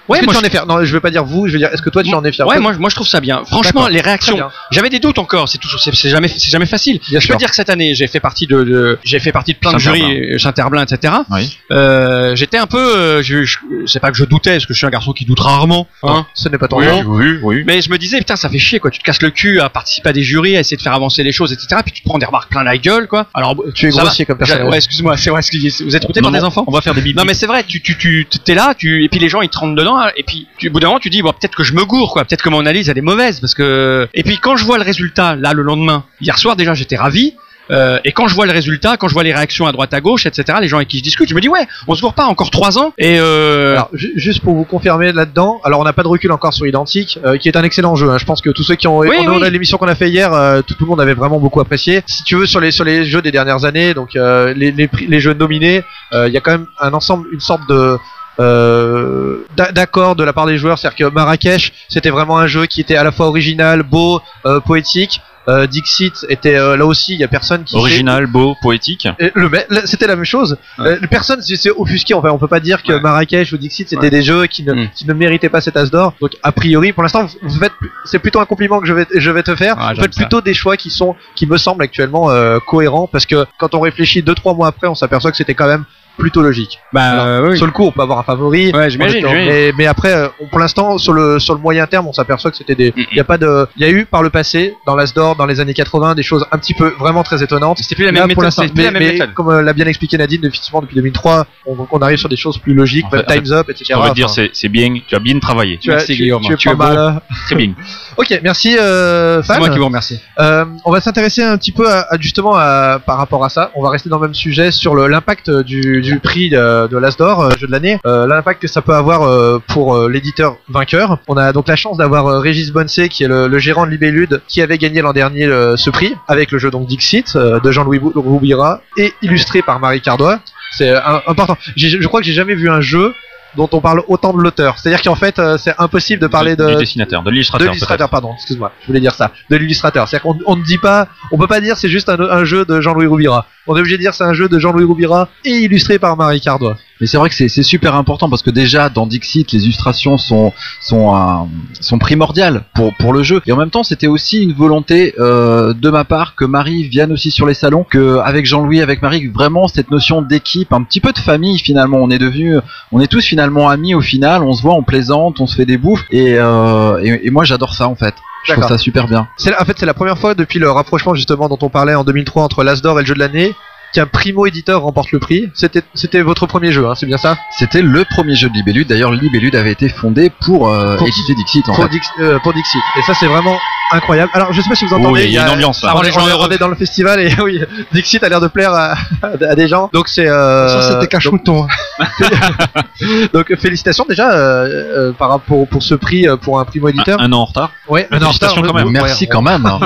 Ouais, 0.09 0.18
Est-ce 0.18 0.20
que 0.20 0.24
moi, 0.26 0.34
tu 0.34 0.38
en 0.38 0.40
je- 0.42 0.46
es 0.46 0.50
fier? 0.50 0.66
Non, 0.66 0.84
je 0.84 0.92
veux 0.92 1.00
pas 1.00 1.11
dire 1.11 1.24
vous. 1.24 1.46
Je 1.48 1.52
veux 1.52 1.59
dire, 1.59 1.68
est-ce 1.72 1.82
que 1.82 1.90
toi 1.90 2.02
tu 2.02 2.14
en 2.14 2.24
es 2.24 2.32
fier? 2.32 2.46
Ouais, 2.46 2.59
moi, 2.61 2.72
moi 2.78 2.90
je 2.90 2.94
trouve 2.94 3.09
ça 3.09 3.20
bien. 3.20 3.42
Franchement, 3.46 3.88
les 3.88 4.00
réactions. 4.00 4.38
J'avais 4.70 4.88
des 4.90 4.98
doutes 5.00 5.18
encore. 5.18 5.48
C'est 5.48 5.59
toujours, 5.59 5.80
c'est, 5.80 5.92
jamais, 6.09 6.28
c'est 6.28 6.50
jamais 6.50 6.66
facile. 6.66 7.00
Bien 7.09 7.20
je 7.20 7.26
sûr. 7.26 7.34
peux 7.34 7.38
dire 7.38 7.48
que 7.50 7.57
cette 7.57 7.70
année, 7.70 7.94
j'ai 7.94 8.07
fait 8.07 8.20
partie 8.20 8.46
de, 8.46 8.62
de- 8.64 8.98
j'ai 9.04 9.18
fait 9.18 9.32
partie 9.32 9.52
de 9.54 9.59
plein 9.59 9.72
de 9.72 9.78
jurys, 9.78 10.34
euh, 10.34 10.38
Saint-Herblain, 10.38 10.84
etc. 10.84 11.12
Oui. 11.30 11.57
Euh, 11.70 12.34
j'étais 12.36 12.59
un 12.59 12.66
peu, 12.66 12.78
euh, 12.96 13.22
je, 13.22 13.44
je- 13.44 13.59
c'est 13.86 14.00
pas 14.00 14.11
que 14.11 14.16
je 14.16 14.24
doutais, 14.24 14.52
parce 14.52 14.66
que 14.66 14.72
je 14.74 14.78
suis 14.78 14.86
un 14.86 14.90
garçon 14.90 15.12
qui 15.12 15.24
doute 15.24 15.40
rarement. 15.40 15.88
Hein. 16.02 16.26
Ce 16.34 16.48
n'est 16.48 16.59
pas 16.59 16.68
ton 16.68 16.78
Oui. 16.78 16.88
rôle. 16.88 17.07
oui, 17.07 17.38
oui. 17.42 17.64
Mais 17.66 17.80
je 17.82 17.90
me 17.90 17.98
disais, 17.98 18.18
putain, 18.18 18.36
ça 18.36 18.48
fait 18.48 18.59
chier, 18.59 18.78
quoi. 18.80 18.90
Tu 18.90 18.98
te 19.00 19.04
casses 19.04 19.22
le 19.22 19.30
cul 19.30 19.61
à 19.61 19.68
participer 19.68 20.11
à 20.11 20.12
des 20.12 20.22
jurys, 20.22 20.57
à 20.57 20.61
essayer 20.61 20.76
de 20.76 20.82
faire 20.82 20.94
avancer 20.94 21.22
les 21.22 21.32
choses, 21.32 21.52
etc. 21.52 21.80
Puis 21.84 21.92
tu 21.92 22.02
te 22.02 22.09
prends 22.09 22.18
des 22.18 22.26
remarques 22.26 22.50
plein 22.50 22.62
la 22.62 22.78
gueule, 22.78 23.09
quoi. 23.09 23.26
Alors, 23.34 23.54
Tu 23.74 23.86
es 23.86 23.90
va. 23.90 24.02
grossier 24.04 24.24
comme 24.24 24.38
personne. 24.38 24.62
Ouais, 24.68 24.76
excuse-moi, 24.76 25.16
c'est 25.16 25.30
vrai, 25.30 25.40
Vous 25.84 25.96
êtes 25.96 26.04
Non, 26.16 26.22
par 26.22 26.32
des 26.32 26.44
enfants 26.44 26.64
On 26.66 26.72
va 26.72 26.80
faire 26.80 26.94
des 26.94 27.00
bibis. 27.00 27.16
non 27.18 27.24
mais 27.24 27.34
c'est 27.34 27.46
vrai, 27.46 27.64
tu 27.64 27.80
tu 27.82 27.96
tu 27.96 28.26
t'es 28.44 28.54
là, 28.54 28.74
tu 28.76 29.04
et 29.04 29.09
puis 29.09 29.18
les 29.20 29.28
gens 29.28 29.40
ils 29.42 29.48
te 29.48 29.59
rentrent 29.59 29.74
dedans 29.74 29.95
et 30.16 30.22
puis 30.22 30.47
tu, 30.59 30.68
au 30.68 30.72
bout 30.72 30.80
d'un 30.80 30.88
moment 30.88 31.01
tu 31.01 31.11
dis 31.11 31.22
bon 31.22 31.32
peut-être 31.32 31.57
que 31.57 31.64
je 31.64 31.74
me 31.74 31.84
gourre 31.84 32.12
quoi, 32.12 32.24
peut-être 32.24 32.42
que 32.42 32.49
mon 32.49 32.61
analyse 32.61 32.88
elle 32.88 32.99
est 32.99 33.03
mauvaise 33.03 33.40
parce 33.40 33.55
que 33.55 34.09
et 34.14 34.22
puis 34.22 34.38
quand 34.38 34.57
je 34.57 34.64
vois 34.64 34.78
le 34.78 34.84
résultat 34.84 35.36
là 35.36 35.53
le 35.53 35.62
lendemain, 35.62 36.05
hier 36.20 36.38
soir 36.38 36.57
déjà 36.57 36.74
j'étais 36.74 36.97
ravi. 36.97 37.34
euh, 37.72 37.99
et 38.05 38.12
quand 38.12 38.28
je 38.28 38.34
vois 38.36 38.47
le 38.47 38.53
résultat, 38.53 38.97
quand 38.97 39.09
je 39.09 39.12
vois 39.14 39.24
les 39.24 39.34
réactions 39.34 39.66
à 39.66 39.72
droite 39.72 39.92
à 39.92 40.01
gauche, 40.01 40.24
etc., 40.24 40.59
les 40.61 40.68
gens 40.68 40.76
avec 40.76 40.86
qui 40.86 40.99
je 40.99 41.03
discute, 41.03 41.28
je 41.28 41.34
me 41.34 41.40
dis 41.40 41.49
ouais, 41.49 41.66
on 41.88 41.97
se 41.97 42.01
voit 42.01 42.12
pas 42.12 42.26
encore 42.26 42.51
trois 42.53 42.78
ans. 42.78 42.92
Et 42.97 43.16
euh, 43.18 43.72
Alors, 43.72 43.90
juste 43.92 44.40
pour 44.40 44.55
vous 44.55 44.62
confirmer 44.64 45.11
là-dedans, 45.12 45.61
alors 45.64 45.80
on 45.80 45.84
n'a 45.84 45.92
pas 45.92 46.05
de 46.05 46.09
recul 46.09 46.30
encore 46.30 46.55
sur 46.55 46.64
Identique, 46.64 47.18
euh, 47.24 47.36
qui 47.38 47.49
est 47.49 47.57
un 47.57 47.64
excellent 47.64 47.97
jeu. 47.97 48.09
hein. 48.09 48.18
Je 48.18 48.24
pense 48.24 48.40
que 48.40 48.51
tous 48.51 48.62
ceux 48.62 48.76
qui 48.76 48.86
ont, 48.86 48.99
Oui, 48.99 49.16
on, 49.18 49.40
oui. 49.40 49.51
l'émission 49.51 49.78
qu'on 49.78 49.88
a 49.88 49.97
fait 49.97 50.09
hier, 50.09 50.32
euh, 50.32 50.62
tout, 50.62 50.74
tout 50.74 50.84
le 50.84 50.90
monde 50.90 51.01
avait 51.01 51.14
vraiment 51.14 51.40
beaucoup 51.40 51.61
apprécié. 51.61 52.03
Si 52.07 52.22
tu 52.22 52.36
veux 52.36 52.47
sur 52.47 52.61
les 52.61 52.70
sur 52.70 52.84
les 52.84 53.05
jeux 53.05 53.20
des 53.20 53.32
dernières 53.32 53.64
années, 53.64 53.94
donc 53.94 54.11
les, 54.14 54.70
les 54.70 54.88
les 55.09 55.20
jeux 55.20 55.34
nominés, 55.34 55.82
euh, 56.12 56.28
il 56.28 56.32
y 56.34 56.36
a 56.36 56.40
quand 56.40 56.53
même 56.53 56.68
un 56.80 56.92
ensemble, 56.94 57.26
une 57.32 57.40
sorte 57.40 57.68
de 57.68 57.99
euh, 58.41 59.39
d'a- 59.57 59.72
d'accord 59.72 60.16
de 60.16 60.24
la 60.24 60.32
part 60.32 60.47
des 60.47 60.59
joueurs, 60.59 60.78
c'est-à-dire 60.78 61.09
que 61.09 61.14
Marrakech, 61.14 61.72
c'était 61.89 62.11
vraiment 62.11 62.39
un 62.39 62.47
jeu 62.47 62.66
qui 62.66 62.80
était 62.80 62.97
à 62.97 63.05
la 63.05 63.12
fois 63.12 63.26
original, 63.28 63.82
beau, 63.82 64.20
euh, 64.45 64.61
poétique. 64.61 65.20
Euh, 65.49 65.68
Dixit 65.68 66.26
était 66.28 66.57
euh, 66.57 66.76
là 66.76 66.84
aussi, 66.84 67.14
il 67.14 67.20
y 67.20 67.24
a 67.24 67.28
personne 67.28 67.62
qui 67.62 67.74
sait- 67.74 67.78
Original, 67.78 68.26
beau, 68.26 68.57
poétique. 68.61 69.07
et 69.20 69.30
le 69.37 69.49
c'était 69.84 70.09
la 70.09 70.16
même 70.16 70.24
chose. 70.24 70.59
Ouais. 70.76 70.99
Euh, 71.01 71.07
personne 71.09 71.41
s'est 71.41 71.55
s'est 71.55 71.70
offusqué. 71.70 72.14
Enfin, 72.14 72.30
on 72.30 72.39
peut 72.39 72.49
pas 72.49 72.59
dire 72.59 72.82
que 72.82 72.95
Ouais. 72.95 73.01
Marrakech 73.01 73.53
ou 73.53 73.57
Dixit 73.57 73.89
c'était 73.89 74.03
Ouais. 74.03 74.11
des 74.11 74.22
jeux 74.22 74.47
qui 74.47 74.64
ne, 74.64 74.72
Mm. 74.74 74.89
qui 74.93 75.07
ne 75.07 75.14
méritaient 75.14 75.49
pas 75.49 75.61
cet 75.61 75.76
as 75.76 75.89
d'or. 75.89 76.14
Donc 76.20 76.32
a 76.43 76.51
priori, 76.51 76.93
pour 76.93 77.05
l'instant, 77.05 77.26
vous- 77.26 77.39
vous 77.49 77.59
faites, 77.61 77.70
c'est 78.07 78.18
plutôt 78.18 78.41
un 78.41 78.45
compliment 78.45 78.80
que 78.80 78.89
je 78.89 78.93
vais, 78.93 79.07
je 79.14 79.30
vais 79.30 79.45
te 79.45 79.55
faire. 79.55 79.76
Ah, 79.78 79.93
vous 79.95 80.03
faites 80.03 80.14
ça. 80.14 80.20
plutôt 80.22 80.41
des 80.41 80.53
choix 80.53 80.76
qui 80.76 80.91
sont, 80.91 81.14
qui 81.37 81.47
me 81.47 81.59
semblent 81.59 81.84
actuellement 81.84 82.28
euh, 82.28 82.59
cohérents 82.59 83.07
parce 83.07 83.24
que 83.24 83.47
quand 83.57 83.72
on 83.76 83.80
réfléchit 83.80 84.22
deux 84.24 84.34
trois 84.34 84.53
mois 84.55 84.66
après, 84.66 84.89
on 84.89 84.97
s'aperçoit 84.97 85.30
que 85.30 85.37
c'était 85.37 85.55
quand 85.55 85.68
même 85.68 85.84
plutôt 86.16 86.42
logique. 86.42 86.78
bah 86.92 87.02
Alors, 87.02 87.26
euh, 87.26 87.48
oui. 87.50 87.56
Sur 87.56 87.66
le 87.66 87.72
coup, 87.72 87.84
on 87.84 87.92
peut 87.92 88.02
avoir 88.02 88.18
un 88.18 88.22
favori. 88.22 88.72
Ouais, 88.72 88.90
j'imagine. 88.90 89.24
Mais, 89.26 89.72
mais 89.76 89.86
après, 89.86 90.12
euh, 90.14 90.28
on- 90.40 90.46
pour 90.46 90.58
l'instant, 90.58 90.98
sur 90.98 91.12
le 91.12 91.38
sur 91.38 91.54
le 91.54 91.60
moyen 91.60 91.86
terme, 91.86 92.06
on 92.08 92.12
s'aperçoit 92.12 92.50
que 92.50 92.56
c'était 92.56 92.74
des. 92.74 92.90
Mm, 92.90 93.02
Il 93.12 93.16
y 93.16 93.20
a 93.20 93.24
pas 93.24 93.38
de. 93.38 93.66
Il 93.76 93.82
y 93.82 93.84
a 93.84 93.90
eu 93.90 94.04
par 94.06 94.22
le 94.22 94.30
passé, 94.30 94.74
dans 94.86 94.96
l'As 94.96 95.12
d'or, 95.14 95.36
dans 95.36 95.46
les 95.46 95.60
années 95.60 95.74
80, 95.74 96.14
des 96.14 96.22
choses 96.22 96.46
un 96.52 96.58
petit 96.58 96.74
peu 96.74 96.92
vraiment 96.98 97.22
très 97.22 97.42
étonnantes. 97.42 97.78
C'était 97.80 97.94
plus 97.94 98.04
la 98.04 98.12
Là, 98.12 98.26
même 98.26 98.34
pour 98.34 98.42
méthode. 98.42 98.66
plus 98.66 98.72
mais, 98.76 98.84
la 98.84 98.90
même 98.90 99.02
mais 99.02 99.12
méthode. 99.12 99.34
comme 99.34 99.48
euh, 99.50 99.62
l'a 99.62 99.72
bien 99.72 99.86
expliqué 99.86 100.16
Nadine, 100.18 100.44
effectivement 100.44 100.80
depuis 100.80 100.96
2003, 100.96 101.46
on, 101.66 101.98
arrive 101.98 102.18
sur 102.18 102.28
des 102.28 102.36
choses 102.36 102.58
plus 102.58 102.74
logiques, 102.74 103.06
En 103.06 103.10
fait- 103.10 103.24
Times 103.26 103.52
Up, 103.52 103.68
etc. 103.70 103.94
On 103.96 104.00
va 104.00 104.10
dire, 104.10 104.28
c'est 104.30 104.68
bien, 104.68 104.94
tu 105.06 105.14
as 105.14 105.18
bien 105.18 105.38
travaillé. 105.38 105.78
tu, 105.78 105.90
as, 105.90 105.96
Merci, 105.96 106.14
tu, 106.16 106.22
Guillaume. 106.22 106.42
tu 106.42 106.52
es 106.52 106.56
Tu 106.56 106.68
pas 106.68 106.72
es 106.74 106.76
beau. 106.76 106.94
mal. 106.94 107.20
Très 107.46 107.54
bien. 107.56 107.72
Ok, 108.18 108.40
merci 108.42 108.74
euh, 108.80 109.42
C'est 109.42 109.58
moi 109.58 109.68
qui 109.68 109.76
vous 109.78 109.84
remercie. 109.84 110.18
Euh, 110.38 110.64
on 110.86 110.90
va 110.90 111.02
s'intéresser 111.02 111.42
un 111.42 111.58
petit 111.58 111.70
peu 111.72 111.86
à, 111.86 112.06
justement 112.18 112.52
par 112.52 113.18
rapport 113.18 113.44
à 113.44 113.50
ça. 113.50 113.70
On 113.74 113.82
va 113.82 113.90
rester 113.90 114.08
dans 114.08 114.16
le 114.18 114.22
même 114.28 114.34
sujet 114.34 114.70
sur 114.70 114.94
l'impact 114.96 115.50
du, 115.50 116.00
du 116.07 116.20
prix 116.20 116.48
de, 116.50 116.86
de 116.88 116.96
l'As 116.98 117.16
d'or, 117.16 117.40
euh, 117.40 117.50
jeu 117.59 117.66
de 117.66 117.72
l'année, 117.72 117.98
euh, 118.07 118.26
l'impact 118.26 118.62
que 118.62 118.68
ça 118.68 118.82
peut 118.82 118.94
avoir 118.94 119.22
euh, 119.22 119.59
pour 119.68 119.94
euh, 119.96 120.09
l'éditeur 120.09 120.57
vainqueur. 120.68 121.18
On 121.28 121.36
a 121.36 121.52
donc 121.52 121.68
la 121.68 121.76
chance 121.76 121.96
d'avoir 121.98 122.26
euh, 122.26 122.38
Régis 122.38 122.70
Bonse 122.72 123.00
qui 123.11 123.24
est 123.24 123.28
le, 123.28 123.48
le 123.48 123.59
gérant 123.59 123.84
de 123.86 123.90
Libellude 123.90 124.40
qui 124.48 124.62
avait 124.62 124.78
gagné 124.78 125.02
l'an 125.02 125.12
dernier 125.12 125.44
euh, 125.46 125.76
ce 125.76 125.90
prix 125.90 126.14
avec 126.28 126.50
le 126.52 126.59
jeu 126.59 126.70
donc 126.70 126.86
Dixit 126.86 127.34
euh, 127.36 127.61
de 127.61 127.70
Jean-Louis 127.70 128.00
Roubira 128.14 128.80
et 128.96 129.12
illustré 129.22 129.62
par 129.62 129.80
Marie 129.80 130.00
Cardois. 130.00 130.40
C'est 130.76 130.90
euh, 130.90 131.00
important. 131.26 131.57
Je 131.76 132.07
crois 132.07 132.20
que 132.20 132.26
j'ai 132.26 132.32
jamais 132.32 132.54
vu 132.54 132.68
un 132.70 132.80
jeu 132.80 133.12
dont 133.57 133.68
on 133.72 133.80
parle 133.80 134.02
autant 134.09 134.34
de 134.34 134.42
l'auteur. 134.42 134.78
C'est-à-dire 134.78 135.00
qu'en 135.02 135.14
fait, 135.14 135.38
euh, 135.38 135.57
c'est 135.57 135.74
impossible 135.78 136.20
de 136.20 136.26
parler 136.26 136.57
Du 136.57 136.62
de, 136.62 136.74
dessinateur, 136.74 137.22
de 137.22 137.26
de 137.26 137.30
l'illustrateur. 137.30 137.68
l'illustrateur, 137.68 138.11
pardon, 138.11 138.34
excuse-moi, 138.34 138.70
je 138.82 138.86
voulais 138.86 139.00
dire 139.00 139.14
ça, 139.14 139.32
de 139.50 139.57
l'illustrateur. 139.57 140.07
C'est-à-dire 140.07 140.24
qu'on 140.24 140.38
on 140.46 140.57
ne 140.57 140.62
dit 140.62 140.78
pas, 140.78 141.09
on 141.32 141.38
peut 141.38 141.46
pas 141.46 141.61
dire 141.61 141.76
c'est 141.78 141.88
juste 141.88 142.09
un, 142.11 142.20
un 142.20 142.44
jeu 142.44 142.64
de 142.64 142.80
Jean-Louis 142.80 143.07
Roubira. 143.07 143.46
On 143.66 143.76
est 143.76 143.80
obligé 143.80 143.96
de 143.96 144.02
dire 144.02 144.14
c'est 144.14 144.24
un 144.24 144.34
jeu 144.34 144.48
de 144.48 144.58
Jean-Louis 144.58 144.84
Roubira 144.84 145.28
et 145.44 145.50
illustré 145.50 145.98
par 145.98 146.16
Marie 146.16 146.40
Cardois. 146.40 146.76
Mais 147.00 147.06
c'est 147.06 147.18
vrai 147.18 147.28
que 147.28 147.34
c'est 147.34 147.62
super 147.62 147.94
important 147.94 148.30
parce 148.30 148.42
que 148.42 148.50
déjà 148.50 148.88
dans 148.88 149.06
Dixit 149.06 149.52
les 149.52 149.64
illustrations 149.64 150.16
sont 150.16 150.52
sont 150.80 151.48
sont 151.80 151.98
primordiales 151.98 152.64
pour 152.74 152.94
pour 152.94 153.12
le 153.12 153.22
jeu. 153.22 153.42
Et 153.46 153.52
en 153.52 153.56
même 153.56 153.70
temps 153.70 153.82
c'était 153.82 154.06
aussi 154.06 154.42
une 154.42 154.52
volonté 154.52 155.14
euh, 155.18 155.74
de 155.74 155.90
ma 155.90 156.04
part 156.04 156.36
que 156.36 156.44
Marie 156.44 156.84
vienne 156.84 157.12
aussi 157.12 157.30
sur 157.30 157.46
les 157.46 157.54
salons 157.54 157.84
que 157.84 158.18
avec 158.18 158.46
Jean-Louis 158.46 158.80
avec 158.80 159.02
Marie 159.02 159.26
vraiment 159.26 159.68
cette 159.68 159.90
notion 159.90 160.22
d'équipe 160.22 160.72
un 160.72 160.82
petit 160.82 161.00
peu 161.00 161.12
de 161.12 161.18
famille 161.18 161.58
finalement. 161.58 161.98
On 161.98 162.10
est 162.10 162.18
devenu 162.18 162.56
on 162.92 163.00
est 163.00 163.08
tous 163.08 163.24
finalement 163.24 163.68
amis 163.68 163.94
au 163.94 164.00
final. 164.00 164.42
On 164.42 164.52
se 164.52 164.62
voit 164.62 164.74
on 164.74 164.82
plaisante 164.82 165.40
on 165.40 165.46
se 165.46 165.56
fait 165.56 165.66
des 165.66 165.76
bouffes. 165.76 166.04
Et 166.10 166.36
euh, 166.38 167.18
et 167.22 167.30
moi 167.30 167.44
j'adore 167.44 167.74
ça 167.74 167.88
en 167.88 167.94
fait 167.94 168.14
je 168.47 168.53
trouve 168.53 168.68
ça 168.68 168.78
super 168.78 169.07
bien. 169.09 169.28
En 169.61 169.64
fait 169.64 169.78
c'est 169.78 169.86
la 169.86 169.94
première 169.94 170.18
fois 170.18 170.34
depuis 170.34 170.59
le 170.59 170.70
rapprochement 170.70 171.14
justement 171.14 171.49
dont 171.49 171.59
on 171.62 171.68
parlait 171.68 171.94
en 171.94 172.05
2003 172.05 172.42
entre 172.42 172.64
l'Asdor 172.64 172.99
et 172.99 173.03
le 173.03 173.07
jeu 173.07 173.14
de 173.14 173.18
l'année 173.18 173.55
qu'un 173.97 174.07
primo 174.07 174.47
éditeur 174.47 174.82
remporte 174.82 175.11
le 175.12 175.18
prix. 175.18 175.49
C'était 175.55 175.82
c'était 175.94 176.22
votre 176.22 176.47
premier 176.47 176.70
jeu, 176.72 176.86
hein, 176.86 176.94
c'est 176.94 177.07
bien 177.07 177.16
ça 177.18 177.36
c'était 177.59 177.82
le 177.82 178.05
premier 178.05 178.34
jeu 178.34 178.49
de 178.49 178.55
Libellude 178.55 178.88
d'ailleurs 178.88 179.11
Libellude 179.12 179.57
avait 179.57 179.72
été 179.72 179.88
fondé 179.88 180.30
pour, 180.44 180.68
euh, 180.68 180.97
Pour- 180.97 181.07
éditer 181.09 181.34
Dixit 181.34 181.68
en 181.68 181.74
pour, 181.74 181.84
fait 181.84 181.90
Dix- 181.90 182.01
euh, 182.20 182.38
pour 182.40 182.53
Dixit. 182.53 182.80
Et 182.99 183.03
ça 183.03 183.14
c'est 183.18 183.26
vraiment 183.26 183.59
incroyable. 183.92 184.30
Alors 184.34 184.53
je 184.53 184.61
sais 184.61 184.68
pas 184.68 184.74
si 184.74 184.84
vous 184.84 184.94
entendez. 184.94 185.12
Oui, 185.12 185.24
il 185.26 185.32
y 185.32 185.38
a 185.38 185.44
une 185.47 185.51
ambiance 185.55 185.82
là. 185.82 185.92
on, 185.94 185.99
Ah, 186.01 186.03
les 186.03 186.09
est, 186.09 186.12
gens 186.12 186.20
on 186.40 186.49
est 186.51 186.59
dans 186.59 186.68
le 186.68 186.74
festival 186.74 187.20
et 187.20 187.32
oui, 187.42 187.61
Dixit 187.92 188.22
a 188.22 188.28
l'air 188.28 188.40
de 188.40 188.49
plaire 188.49 188.72
à, 188.72 188.94
à 189.22 189.55
des 189.55 189.68
gens. 189.68 189.88
Donc 189.92 190.09
c'est 190.09 190.28
euh, 190.28 190.68
ça, 190.68 190.82
c'était 190.82 191.01
donc- 191.01 191.09
cache-mouton. 191.09 191.66
Donc 193.32 193.55
félicitations 193.57 194.05
déjà 194.09 194.30
euh, 194.32 195.09
euh, 195.09 195.12
par 195.12 195.28
rapport 195.30 195.66
pour 195.68 195.82
ce 195.82 195.94
prix 195.94 196.26
pour 196.42 196.59
un 196.61 196.64
primo 196.64 196.88
éditeur. 196.88 197.20
Un, 197.20 197.24
un 197.24 197.32
an 197.32 197.40
en 197.40 197.44
retard. 197.44 197.70
Ouais, 197.88 198.07
mais 198.11 198.16
un 198.18 198.20
an 198.20 198.26
en 198.26 198.30
retard, 198.32 198.51
félicitations 198.51 198.62
quand 198.62 198.74
même. 198.84 198.90
merci 198.90 199.24
ouais, 199.24 199.30
quand 199.30 199.42
même 199.42 199.66
a- 199.66 199.78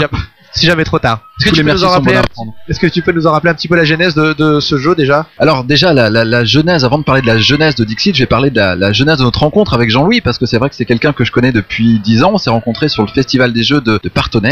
Si 0.53 0.67
jamais 0.67 0.85
trop 0.85 0.99
tard. 0.99 1.21
Est-ce 1.41 1.51
que 1.51 1.55
tu 1.57 1.65
peux 1.65 1.73
nous 1.73 1.85
en 1.85 1.89
rappeler 1.89 2.17
un 2.17 2.23
petit- 2.23 2.33
prendre 2.35 2.53
Est-ce 2.69 2.81
que 2.81 2.87
tu 2.87 3.03
peux 3.03 3.13
nous 3.13 3.27
en 3.27 3.33
rappeler 3.33 3.51
un 3.51 3.55
petit 3.55 3.69
peu 3.69 3.77
la 3.77 3.85
genèse 3.85 4.15
de, 4.15 4.35
de 4.35 4.61
ce 4.61 4.77
jeu 4.79 4.95
déjà? 4.95 5.27
Alors 5.39 5.65
déjà 5.65 5.93
la, 5.95 6.11
la, 6.11 6.25
la 6.25 6.45
genèse, 6.45 6.85
avant 6.85 6.99
de 6.99 7.05
parler 7.05 7.23
de 7.23 7.27
la 7.27 7.39
genèse 7.39 7.75
de 7.77 7.85
Dixit, 7.85 8.15
je 8.15 8.23
vais 8.23 8.27
parler 8.27 8.51
de 8.51 8.57
la, 8.57 8.75
la 8.77 8.93
genèse 8.93 9.19
de 9.19 9.23
notre 9.23 9.41
rencontre 9.41 9.73
avec 9.75 9.91
Jean-Louis 9.91 10.21
parce 10.21 10.39
que 10.39 10.45
c'est 10.47 10.59
vrai 10.59 10.69
que 10.69 10.75
c'est 10.77 10.85
quelqu'un 10.85 11.13
que 11.13 11.25
je 11.25 11.33
connais 11.33 11.53
depuis 11.53 11.99
10 12.01 12.25
ans. 12.25 12.31
On 12.35 12.39
s'est 12.39 12.51
rencontrés 12.51 12.89
sur 12.89 13.03
le 13.05 13.09
festival 13.09 13.53
des 13.53 13.63
jeux 13.63 13.81
de, 13.81 13.99
de 14.03 14.11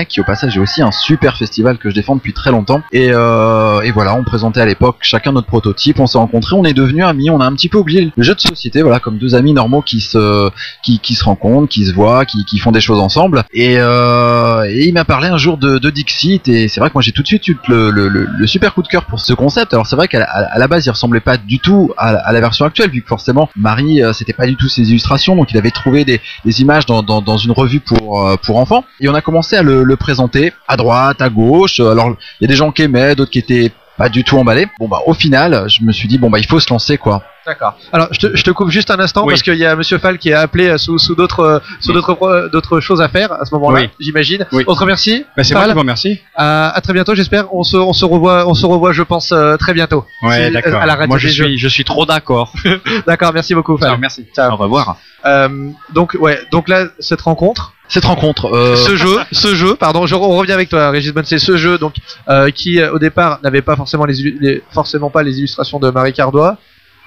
qui 0.08 0.20
au 0.20 0.24
passage 0.24 0.56
est 0.56 0.60
aussi 0.60 0.80
un 0.82 0.90
super 0.92 1.36
festival 1.36 1.78
que 1.78 1.90
je 1.90 1.94
défends 1.94 2.16
depuis 2.16 2.32
très 2.32 2.50
longtemps. 2.50 2.80
Et, 2.92 3.10
euh, 3.12 3.80
et 3.82 3.90
voilà, 3.90 4.14
on 4.14 4.24
présentait 4.24 4.60
à 4.60 4.66
l'époque 4.66 4.96
chacun 5.00 5.32
notre 5.32 5.46
prototype, 5.46 6.00
on 6.00 6.06
s'est 6.06 6.18
rencontrés, 6.18 6.56
on 6.56 6.64
est 6.64 6.72
devenus 6.72 7.04
amis, 7.04 7.28
on 7.30 7.40
a 7.40 7.44
un 7.44 7.52
petit 7.54 7.68
peu 7.68 7.78
oublié 7.78 8.10
le 8.16 8.22
jeu 8.22 8.34
de 8.34 8.40
société, 8.40 8.82
voilà, 8.82 8.98
comme 9.00 9.18
deux 9.18 9.34
amis 9.34 9.52
normaux 9.52 9.82
qui 9.82 10.00
se 10.00 10.50
qui, 10.82 10.98
qui 11.00 11.14
se 11.14 11.24
rencontrent, 11.24 11.68
qui 11.68 11.84
se 11.86 11.92
voient, 11.92 12.24
qui, 12.24 12.44
qui 12.44 12.58
font 12.58 12.72
des 12.72 12.80
choses 12.80 13.00
ensemble. 13.00 13.44
Et, 13.52 13.76
euh, 13.78 14.64
et 14.70 14.86
il 14.86 14.94
m'a 14.94 15.04
parlé 15.04 15.28
un 15.28 15.36
jour 15.38 15.58
de, 15.58 15.78
de 15.78 15.87
Dixit 15.90 16.48
et 16.48 16.68
c'est 16.68 16.80
vrai 16.80 16.88
que 16.90 16.94
moi 16.94 17.02
j'ai 17.02 17.12
tout 17.12 17.22
de 17.22 17.26
suite 17.26 17.46
eu 17.48 17.56
le, 17.68 18.46
super 18.46 18.74
coup 18.74 18.82
de 18.82 18.88
cœur 18.88 19.04
pour 19.04 19.20
ce 19.20 19.32
concept. 19.32 19.74
Alors 19.74 19.86
c'est 19.86 19.96
vrai 19.96 20.08
qu'à 20.08 20.18
la, 20.56 20.68
base 20.68 20.86
il 20.86 20.90
ressemblait 20.90 21.20
pas 21.20 21.36
du 21.36 21.58
tout 21.58 21.92
à, 21.96 22.32
la 22.32 22.40
version 22.40 22.64
actuelle 22.64 22.90
vu 22.90 23.02
que 23.02 23.08
forcément 23.08 23.48
Marie 23.56 24.02
euh, 24.02 24.12
c'était 24.12 24.32
pas 24.32 24.46
du 24.46 24.56
tout 24.56 24.68
ses 24.68 24.90
illustrations 24.90 25.36
donc 25.36 25.50
il 25.50 25.58
avait 25.58 25.70
trouvé 25.70 26.04
des, 26.04 26.20
images 26.60 26.86
dans, 26.86 27.36
une 27.36 27.52
revue 27.52 27.80
pour 27.80 28.26
euh, 28.26 28.36
pour 28.36 28.58
enfants 28.58 28.84
et 29.00 29.08
on 29.08 29.14
a 29.14 29.20
commencé 29.20 29.56
à 29.56 29.62
le 29.62 29.96
présenter 29.96 30.52
à 30.66 30.76
droite, 30.76 31.20
à 31.20 31.28
gauche. 31.28 31.80
Alors 31.80 32.10
il 32.40 32.42
y 32.42 32.44
a 32.44 32.48
des 32.48 32.56
gens 32.56 32.72
qui 32.72 32.82
aimaient, 32.82 33.14
d'autres 33.14 33.30
qui 33.30 33.38
étaient 33.38 33.72
pas 33.98 34.08
du 34.08 34.24
tout 34.24 34.38
emballé. 34.38 34.66
Bon 34.78 34.88
bah 34.88 35.00
au 35.06 35.12
final, 35.12 35.64
je 35.68 35.82
me 35.82 35.92
suis 35.92 36.08
dit 36.08 36.16
bon 36.18 36.30
bah 36.30 36.38
il 36.38 36.46
faut 36.46 36.60
se 36.60 36.70
lancer 36.70 36.96
quoi. 36.96 37.22
D'accord. 37.46 37.78
Alors, 37.94 38.08
je 38.10 38.18
te, 38.18 38.36
je 38.36 38.42
te 38.42 38.50
coupe 38.50 38.68
juste 38.68 38.90
un 38.90 39.00
instant 39.00 39.22
Oui. 39.24 39.32
parce 39.32 39.42
qu'il 39.42 39.54
y 39.54 39.64
a 39.64 39.74
Monsieur 39.74 39.96
Fall 39.96 40.18
qui 40.18 40.28
est 40.28 40.34
appelé 40.34 40.68
euh, 40.68 40.76
sous, 40.76 40.98
sous 40.98 41.14
d'autres 41.14 41.40
euh, 41.40 41.58
sous 41.80 41.94
d'autres 41.94 42.50
d'autres 42.52 42.78
choses 42.80 43.00
à 43.00 43.08
faire 43.08 43.32
à 43.32 43.46
ce 43.46 43.54
moment-là, 43.54 43.80
Oui. 43.80 43.90
j'imagine. 43.98 44.46
Oui. 44.52 44.64
On 44.66 44.74
te 44.74 44.80
remercie. 44.80 45.24
Bah, 45.34 45.44
c'est 45.44 45.54
moi 45.54 45.64
qui 45.64 45.72
vous 45.72 45.78
remercie. 45.78 46.20
À, 46.34 46.68
à 46.76 46.80
très 46.82 46.92
bientôt, 46.92 47.14
j'espère. 47.14 47.52
On 47.54 47.62
se, 47.62 47.76
on 47.78 47.94
se 47.94 48.04
revoit, 48.04 48.46
on 48.46 48.52
se 48.54 48.66
revoit, 48.66 48.92
je 48.92 49.02
pense 49.02 49.32
euh, 49.32 49.56
très 49.56 49.72
bientôt. 49.72 50.04
Ouais, 50.22 50.50
d'accord. 50.50 50.80
À 50.82 50.84
la 50.84 50.94
radio 50.94 51.08
Moi, 51.08 51.18
je 51.18 51.28
suis, 51.28 51.56
je 51.58 51.68
suis 51.68 51.84
trop 51.84 52.04
d'accord. 52.04 52.52
D'accord, 53.06 53.32
merci 53.32 53.54
beaucoup. 53.54 53.78
Fall. 53.78 53.96
Merci. 53.98 54.26
Ciao. 54.34 54.52
Au 54.52 54.56
revoir. 54.56 54.96
Euh, 55.24 55.70
donc 55.94 56.16
ouais, 56.20 56.38
donc 56.52 56.68
là 56.68 56.84
cette 57.00 57.22
rencontre, 57.22 57.72
Cette 57.88 58.04
rencontre, 58.04 58.54
euh, 58.54 58.76
ce 58.76 58.96
jeu, 58.96 59.16
ce 59.32 59.54
jeu, 59.54 59.74
pardon, 59.74 60.06
je, 60.06 60.14
on 60.14 60.36
revient 60.36 60.52
avec 60.52 60.68
toi, 60.68 60.90
Régis 60.90 61.12
Bonne, 61.12 61.24
c'est 61.24 61.38
ce 61.38 61.56
jeu 61.56 61.78
donc 61.78 61.94
euh, 62.28 62.50
qui 62.50 62.80
euh, 62.80 62.92
au 62.92 62.98
départ 62.98 63.40
n'avait 63.42 63.62
pas 63.62 63.76
forcément 63.76 64.04
les, 64.04 64.14
les- 64.40 64.62
forcément 64.72 65.08
pas 65.10 65.22
les 65.22 65.38
illustrations 65.38 65.78
de 65.78 65.88
Marie 65.90 66.12
Cardois. 66.12 66.58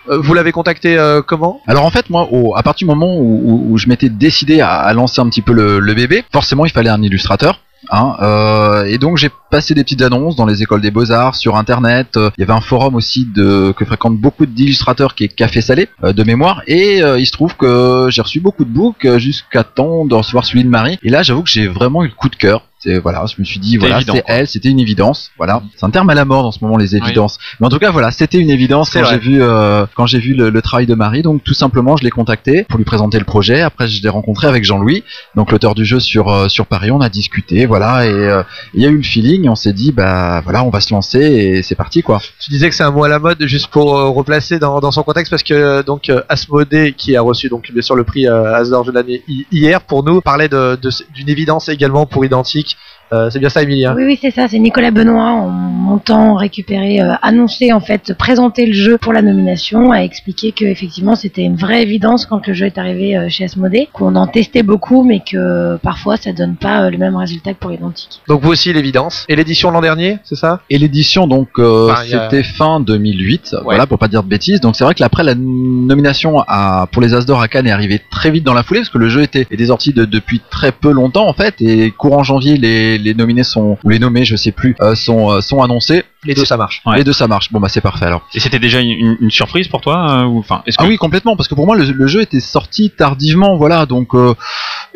Euh, 0.09 0.17
vous 0.19 0.33
l'avez 0.33 0.51
contacté 0.51 0.97
euh, 0.97 1.21
comment? 1.21 1.61
Alors 1.67 1.85
en 1.85 1.91
fait, 1.91 2.09
moi, 2.09 2.27
au, 2.31 2.55
à 2.55 2.63
partir 2.63 2.87
du 2.87 2.89
moment 2.93 3.15
où, 3.15 3.21
où- 3.45 3.73
où 3.73 3.77
je 3.77 3.87
m'étais 3.87 4.09
décidé 4.09 4.59
à, 4.59 4.71
à 4.71 4.91
lancer 4.93 5.21
un 5.21 5.29
petit 5.29 5.43
peu 5.43 5.53
le, 5.53 5.79
le 5.79 5.93
bébé, 5.93 6.23
forcément, 6.33 6.65
il 6.65 6.71
fallait 6.71 6.89
un 6.89 7.03
illustrateur. 7.03 7.59
Hein, 7.89 8.15
euh, 8.21 8.85
et 8.85 8.97
donc 8.97 9.17
j'ai 9.17 9.29
passé 9.49 9.73
des 9.73 9.83
petites 9.83 10.01
annonces 10.01 10.35
dans 10.35 10.45
les 10.45 10.61
écoles 10.61 10.81
des 10.81 10.91
beaux-arts, 10.91 11.35
sur 11.35 11.55
internet. 11.55 12.17
Euh, 12.17 12.29
Il 12.37 12.41
y 12.41 12.43
avait 12.43 12.53
un 12.53 12.61
forum 12.61 12.95
aussi 12.95 13.25
de, 13.25 13.73
que 13.75 13.85
fréquentent 13.85 14.17
beaucoup 14.17 14.45
d'illustrateurs 14.45 15.15
qui 15.15 15.25
est 15.25 15.27
Café 15.27 15.61
Salé 15.61 15.89
euh, 16.03 16.13
de 16.13 16.23
mémoire. 16.23 16.61
Et 16.67 17.03
euh, 17.03 17.19
il 17.19 17.25
se 17.25 17.31
trouve 17.31 17.55
que 17.55 18.07
j'ai 18.09 18.21
reçu 18.21 18.39
beaucoup 18.39 18.65
de 18.65 18.69
books 18.69 19.17
jusqu'à 19.17 19.63
temps 19.63 20.05
de 20.05 20.13
recevoir 20.15 20.45
celui 20.45 20.63
de 20.63 20.69
Marie. 20.69 20.99
Et 21.03 21.09
là, 21.09 21.23
j'avoue 21.23 21.43
que 21.43 21.49
j'ai 21.49 21.67
vraiment 21.67 22.03
eu 22.03 22.07
le 22.07 22.13
coup 22.13 22.29
de 22.29 22.35
cœur. 22.35 22.65
C'est 22.83 22.97
voilà, 22.97 23.23
je 23.27 23.35
me 23.39 23.43
suis 23.45 23.59
dit 23.59 23.77
voilà, 23.77 23.97
c'est 24.15 24.23
elle, 24.27 24.47
c'était 24.47 24.69
une 24.69 24.79
évidence. 24.79 25.29
Voilà, 25.37 25.61
c'est 25.75 25.85
un 25.85 25.91
terme 25.91 26.09
à 26.09 26.15
la 26.15 26.25
mode 26.25 26.45
en 26.45 26.51
ce 26.51 26.59
moment 26.63 26.77
les 26.77 26.95
évidences. 26.95 27.37
Mais 27.59 27.67
en 27.67 27.69
tout 27.69 27.77
cas 27.77 27.91
voilà, 27.91 28.09
c'était 28.11 28.39
une 28.39 28.49
évidence 28.49 28.89
quand 28.89 29.05
j'ai 29.11 29.19
vu 29.19 29.41
euh, 29.43 29.85
quand 29.95 30.07
j'ai 30.07 30.17
vu 30.19 30.33
le, 30.33 30.49
le 30.49 30.61
travail 30.63 30.87
de 30.87 30.95
Marie. 30.95 31.21
Donc 31.21 31.43
tout 31.43 31.53
simplement, 31.53 31.95
je 31.95 32.03
l'ai 32.03 32.09
contacté 32.09 32.63
pour 32.63 32.77
lui 32.77 32.85
présenter 32.85 33.19
le 33.19 33.25
projet. 33.25 33.61
Après, 33.61 33.87
je 33.87 34.01
l'ai 34.01 34.09
rencontré 34.09 34.47
avec 34.47 34.63
Jean-Louis, 34.63 35.03
donc 35.35 35.51
l'auteur 35.51 35.75
du 35.75 35.85
jeu 35.85 35.99
sur 35.99 36.29
euh, 36.29 36.47
sur 36.47 36.65
Paris. 36.65 36.89
On 36.91 37.01
a 37.01 37.09
discuté, 37.09 37.65
voilà, 37.67 38.05
et 38.07 38.09
euh, 38.11 38.41
il 38.73 38.81
y 38.81 38.85
a 38.87 38.89
eu 38.89 38.97
le 38.97 39.03
feeling. 39.03 39.45
et 39.45 39.49
On 39.49 39.55
s'est 39.55 39.73
dit 39.73 39.91
bah 39.91 40.41
voilà, 40.41 40.63
on 40.63 40.69
va 40.71 40.81
se 40.81 40.91
lancer 40.93 41.19
et 41.19 41.61
c'est 41.61 41.75
parti 41.75 42.01
quoi. 42.01 42.19
Tu 42.39 42.49
disais 42.49 42.67
que 42.69 42.75
c'est 42.75 42.83
un 42.83 42.91
mot 42.91 43.03
à 43.03 43.09
la 43.09 43.19
mode, 43.19 43.45
juste 43.45 43.67
pour 43.67 43.95
euh, 43.95 44.09
replacer 44.09 44.57
dans, 44.57 44.79
dans 44.79 44.91
son 44.91 45.03
contexte, 45.03 45.29
parce 45.29 45.43
que 45.43 45.53
euh, 45.53 45.83
donc 45.83 46.09
euh, 46.09 46.21
Asmodée, 46.29 46.93
qui 46.97 47.15
a 47.15 47.21
reçu 47.21 47.47
donc 47.49 47.71
bien 47.71 47.81
sûr 47.83 47.95
le 47.95 48.03
prix 48.03 48.27
euh, 48.27 48.55
Asdor 48.55 48.85
de 48.85 48.91
l'année 48.91 49.21
hi- 49.27 49.45
hier 49.51 49.81
pour 49.81 50.03
nous, 50.03 50.19
parlait 50.21 50.49
de- 50.49 50.77
de- 50.81 50.89
d'une 51.13 51.29
évidence 51.29 51.69
également 51.69 52.05
pour 52.07 52.25
Identique. 52.25 52.70
Euh, 53.13 53.29
c'est 53.29 53.39
bien 53.39 53.49
ça, 53.49 53.61
Emilien 53.63 53.93
Oui, 53.95 54.03
oui, 54.05 54.17
c'est 54.21 54.31
ça. 54.31 54.47
C'est 54.47 54.59
Nicolas 54.59 54.91
Benoît 54.91 55.31
en 55.31 55.49
montant, 55.49 56.35
récupérer, 56.35 57.01
euh, 57.01 57.13
annoncer 57.21 57.73
en 57.73 57.81
fait, 57.81 58.13
présenter 58.13 58.65
le 58.65 58.73
jeu 58.73 58.97
pour 58.97 59.11
la 59.11 59.21
nomination, 59.21 59.91
a 59.91 59.97
expliqué 60.03 60.51
que 60.53 60.63
effectivement 60.63 61.15
c'était 61.15 61.41
une 61.41 61.55
vraie 61.55 61.81
évidence 61.83 62.25
quand 62.25 62.47
le 62.47 62.53
jeu 62.53 62.67
est 62.67 62.77
arrivé 62.77 63.17
euh, 63.17 63.27
chez 63.29 63.43
Asmodée, 63.45 63.89
qu'on 63.91 64.15
en 64.15 64.27
testait 64.27 64.63
beaucoup, 64.63 65.03
mais 65.03 65.19
que 65.19 65.77
parfois 65.77 66.15
ça 66.17 66.31
donne 66.31 66.55
pas 66.55 66.83
euh, 66.83 66.89
le 66.89 66.97
même 66.97 67.15
résultat 67.17 67.53
que 67.53 67.59
pour 67.59 67.71
Identique. 67.73 68.21
Donc 68.29 68.41
vous 68.41 68.51
aussi 68.51 68.71
l'évidence. 68.71 69.25
Et 69.27 69.35
l'édition 69.35 69.71
l'an 69.71 69.81
dernier, 69.81 70.19
c'est 70.23 70.35
ça? 70.35 70.61
Et 70.69 70.77
l'édition 70.77 71.27
donc 71.27 71.49
euh, 71.59 71.89
Enfin, 71.91 72.01
a- 72.01 72.05
c'était 72.29 72.43
fin 72.43 72.79
2008, 72.79 73.55
voilà 73.63 73.87
pour 73.87 73.97
pas 73.99 74.07
dire 74.07 74.23
de 74.23 74.29
bêtises. 74.29 74.61
Donc 74.61 74.75
c'est 74.77 74.83
vrai 74.85 74.93
que 74.93 75.03
après 75.03 75.23
la 75.23 75.35
nomination 75.35 76.39
à, 76.47 76.87
pour 76.91 77.01
les 77.01 77.13
As 77.13 77.25
d'or 77.25 77.41
à 77.41 77.47
Cannes 77.47 77.67
est 77.67 77.71
arrivée 77.71 77.99
très 78.11 78.31
vite 78.31 78.43
dans 78.45 78.53
la 78.53 78.63
foulée 78.63 78.79
parce 78.81 78.89
que 78.89 78.97
le 78.97 79.09
jeu 79.09 79.21
était, 79.23 79.45
était 79.51 79.65
sorti 79.65 79.91
de- 79.93 80.05
depuis 80.05 80.41
très 80.49 80.71
peu 80.71 80.91
longtemps 80.91 81.27
en 81.27 81.33
fait 81.33 81.55
et 81.61 81.91
courant 81.91 82.23
janvier 82.23 82.57
les, 82.57 82.97
les 83.01 83.13
nominés 83.13 83.43
sont 83.43 83.77
ou 83.83 83.89
les 83.89 83.99
nommés 83.99 84.23
je 84.25 84.35
sais 84.35 84.51
plus 84.51 84.75
euh, 84.81 84.95
sont 84.95 85.31
euh, 85.31 85.41
sont 85.41 85.61
annoncés. 85.61 86.03
Les 86.23 86.33
deux 86.35 86.45
ça 86.45 86.55
marche. 86.55 86.81
Ouais. 86.85 86.97
Les 86.97 87.03
deux 87.03 87.13
ça 87.13 87.27
marche. 87.27 87.51
Bon 87.51 87.59
bah 87.59 87.67
c'est 87.67 87.81
parfait 87.81 88.05
alors. 88.05 88.21
Et 88.35 88.39
c'était 88.39 88.59
déjà 88.59 88.79
une, 88.79 89.17
surprise 89.31 89.67
pour 89.67 89.81
toi 89.81 90.19
euh, 90.21 90.25
ou 90.25 90.39
enfin 90.39 90.61
est-ce 90.67 90.77
que 90.77 90.83
Ah 90.83 90.87
oui 90.87 90.97
complètement 90.97 91.35
parce 91.35 91.47
que 91.47 91.55
pour 91.55 91.65
moi 91.65 91.75
le, 91.75 91.85
le 91.91 92.07
jeu 92.07 92.21
était 92.21 92.39
sorti 92.39 92.91
tardivement 92.91 93.57
voilà 93.57 93.85
donc 93.85 94.09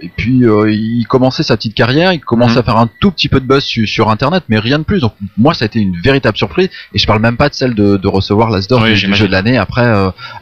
et 0.01 0.09
puis 0.15 0.41
il 0.43 1.05
commençait 1.07 1.43
sa 1.43 1.55
petite 1.57 1.73
carrière 1.73 2.13
il 2.13 2.19
commençait 2.19 2.53
Mhm. 2.55 2.59
à 2.59 2.63
faire 2.63 2.77
un 2.77 2.89
tout 3.01 3.11
petit 3.11 3.27
peu 3.29 3.39
de 3.39 3.45
buzz 3.45 3.63
su- 3.63 3.87
sur 3.87 4.09
internet 4.09 4.43
mais 4.49 4.59
rien 4.59 4.77
de 4.79 4.83
plus 4.83 4.99
donc 5.01 5.13
moi 5.37 5.53
ça 5.53 5.65
a 5.65 5.67
été 5.67 5.79
une 5.79 5.99
véritable 5.99 6.37
surprise 6.37 6.69
et 6.93 6.97
je 6.99 7.07
parle 7.07 7.21
même 7.21 7.37
pas 7.37 7.49
de 7.49 7.53
celle 7.55 7.73
de, 7.73 7.97
de 7.97 8.07
recevoir 8.07 8.49
l'Asdor 8.51 8.81
Oui, 8.83 8.93
du, 8.93 9.13
jeu 9.15 9.27
de 9.27 9.31
l'année 9.31 9.57
après 9.57 9.85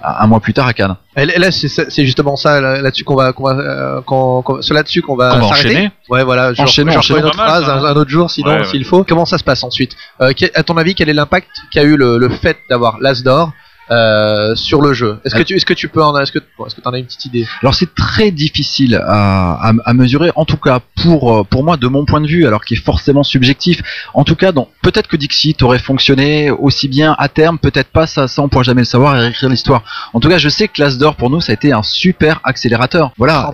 un 0.03 0.27
mois 0.27 0.39
plus 0.41 0.53
tard 0.53 0.67
à 0.67 0.73
Cannes. 0.73 0.95
Et 1.15 1.25
là, 1.25 1.51
c'est 1.51 1.67
c'est 1.67 2.05
justement 2.05 2.35
ça 2.35 2.59
là- 2.59 2.81
là-dessus 2.81 3.03
qu'on 3.03 3.15
va, 3.15 3.33
qu'on 3.33 3.43
va, 3.43 3.51
euh, 3.51 4.01
qu'on- 4.01 4.41
qu'on- 4.41 4.61
c'est 4.63 4.73
là-dessus 4.73 5.01
qu'on 5.03 5.15
va, 5.15 5.35
va 5.35 5.41
s'arrêter. 5.47 5.69
enchaîner. 5.69 5.91
Ouais, 6.09 6.23
voilà. 6.23 6.53
Je 6.53 6.55
je 6.55 6.61
reprends 6.61 7.17
une 7.17 7.25
autre 7.25 7.37
mal, 7.37 7.47
phrase 7.47 7.65
ça. 7.65 7.75
un, 7.75 7.85
un 7.85 7.95
autre 7.95 8.09
jour, 8.09 8.31
sinon, 8.31 8.49
Ouais, 8.51 8.57
ouais. 8.59 8.65
s'il 8.65 8.83
faut. 8.83 9.03
Comment 9.03 9.25
ça 9.25 9.37
se 9.37 9.43
passe 9.43 9.63
ensuite? 9.63 9.95
Euh, 10.21 10.31
À 10.55 10.63
ton 10.63 10.75
avis, 10.77 10.95
quel 10.95 11.09
est 11.09 11.13
l'impact 11.13 11.49
qu'a 11.71 11.83
eu 11.83 11.95
le, 11.97 12.17
le 12.17 12.29
fait 12.29 12.57
d'avoir 12.69 12.97
l'As 12.99 13.21
d'or? 13.23 13.51
Euh, 13.91 14.55
sur 14.55 14.81
le 14.81 14.93
jeu 14.93 15.19
Est-ce 15.25 15.35
que 15.35 15.43
tu, 15.43 15.55
est-ce 15.55 15.65
que 15.65 15.73
tu 15.73 15.89
peux 15.89 16.03
en, 16.03 16.17
est-ce 16.19 16.31
que, 16.31 16.39
est-ce 16.39 16.75
que 16.75 16.81
t'en 16.81 16.93
as 16.93 16.99
une 16.99 17.05
petite 17.05 17.25
idée? 17.25 17.47
Alors 17.61 17.75
c'est 17.75 17.93
très 17.93 18.31
difficile 18.31 18.95
à, 18.95 19.69
à, 19.69 19.73
à 19.85 19.93
mesurer, 19.93 20.31
en 20.35 20.45
tout 20.45 20.57
cas 20.57 20.79
pour 21.01 21.39
euh, 21.39 21.43
pour 21.43 21.63
moi 21.63 21.77
de 21.77 21.87
mon 21.87 22.05
point 22.05 22.21
de 22.21 22.27
vue, 22.27 22.45
alors 22.47 22.63
qui 22.63 22.75
est 22.75 22.83
forcément 22.83 23.23
subjectif. 23.23 23.81
En 24.13 24.23
tout 24.23 24.35
cas, 24.35 24.51
peut-être 24.81 25.07
que 25.07 25.17
Dixit 25.17 25.61
aurait 25.63 25.79
fonctionné 25.79 26.51
aussi 26.51 26.87
bien 26.87 27.15
à 27.19 27.27
terme, 27.29 27.57
peut-être 27.59 27.89
pas, 27.89 28.07
ça, 28.07 28.27
ça 28.27 28.41
on 28.41 28.49
pourra 28.49 28.63
jamais 28.63 28.81
le 28.81 28.85
savoir 28.85 29.15
et 29.15 29.19
réécrire 29.19 29.49
l'histoire. 29.49 29.83
En 30.13 30.19
tout 30.19 30.29
cas, 30.29 30.37
je 30.37 30.49
sais 30.49 30.67
que 30.67 30.81
l'As 30.81 30.97
d'or 30.97 31.15
pour 31.15 31.29
nous 31.29 31.41
ça 31.41 31.51
a 31.51 31.55
été 31.55 31.71
un 31.71 31.83
super 31.83 32.39
accélérateur. 32.43 33.11
Voilà. 33.17 33.51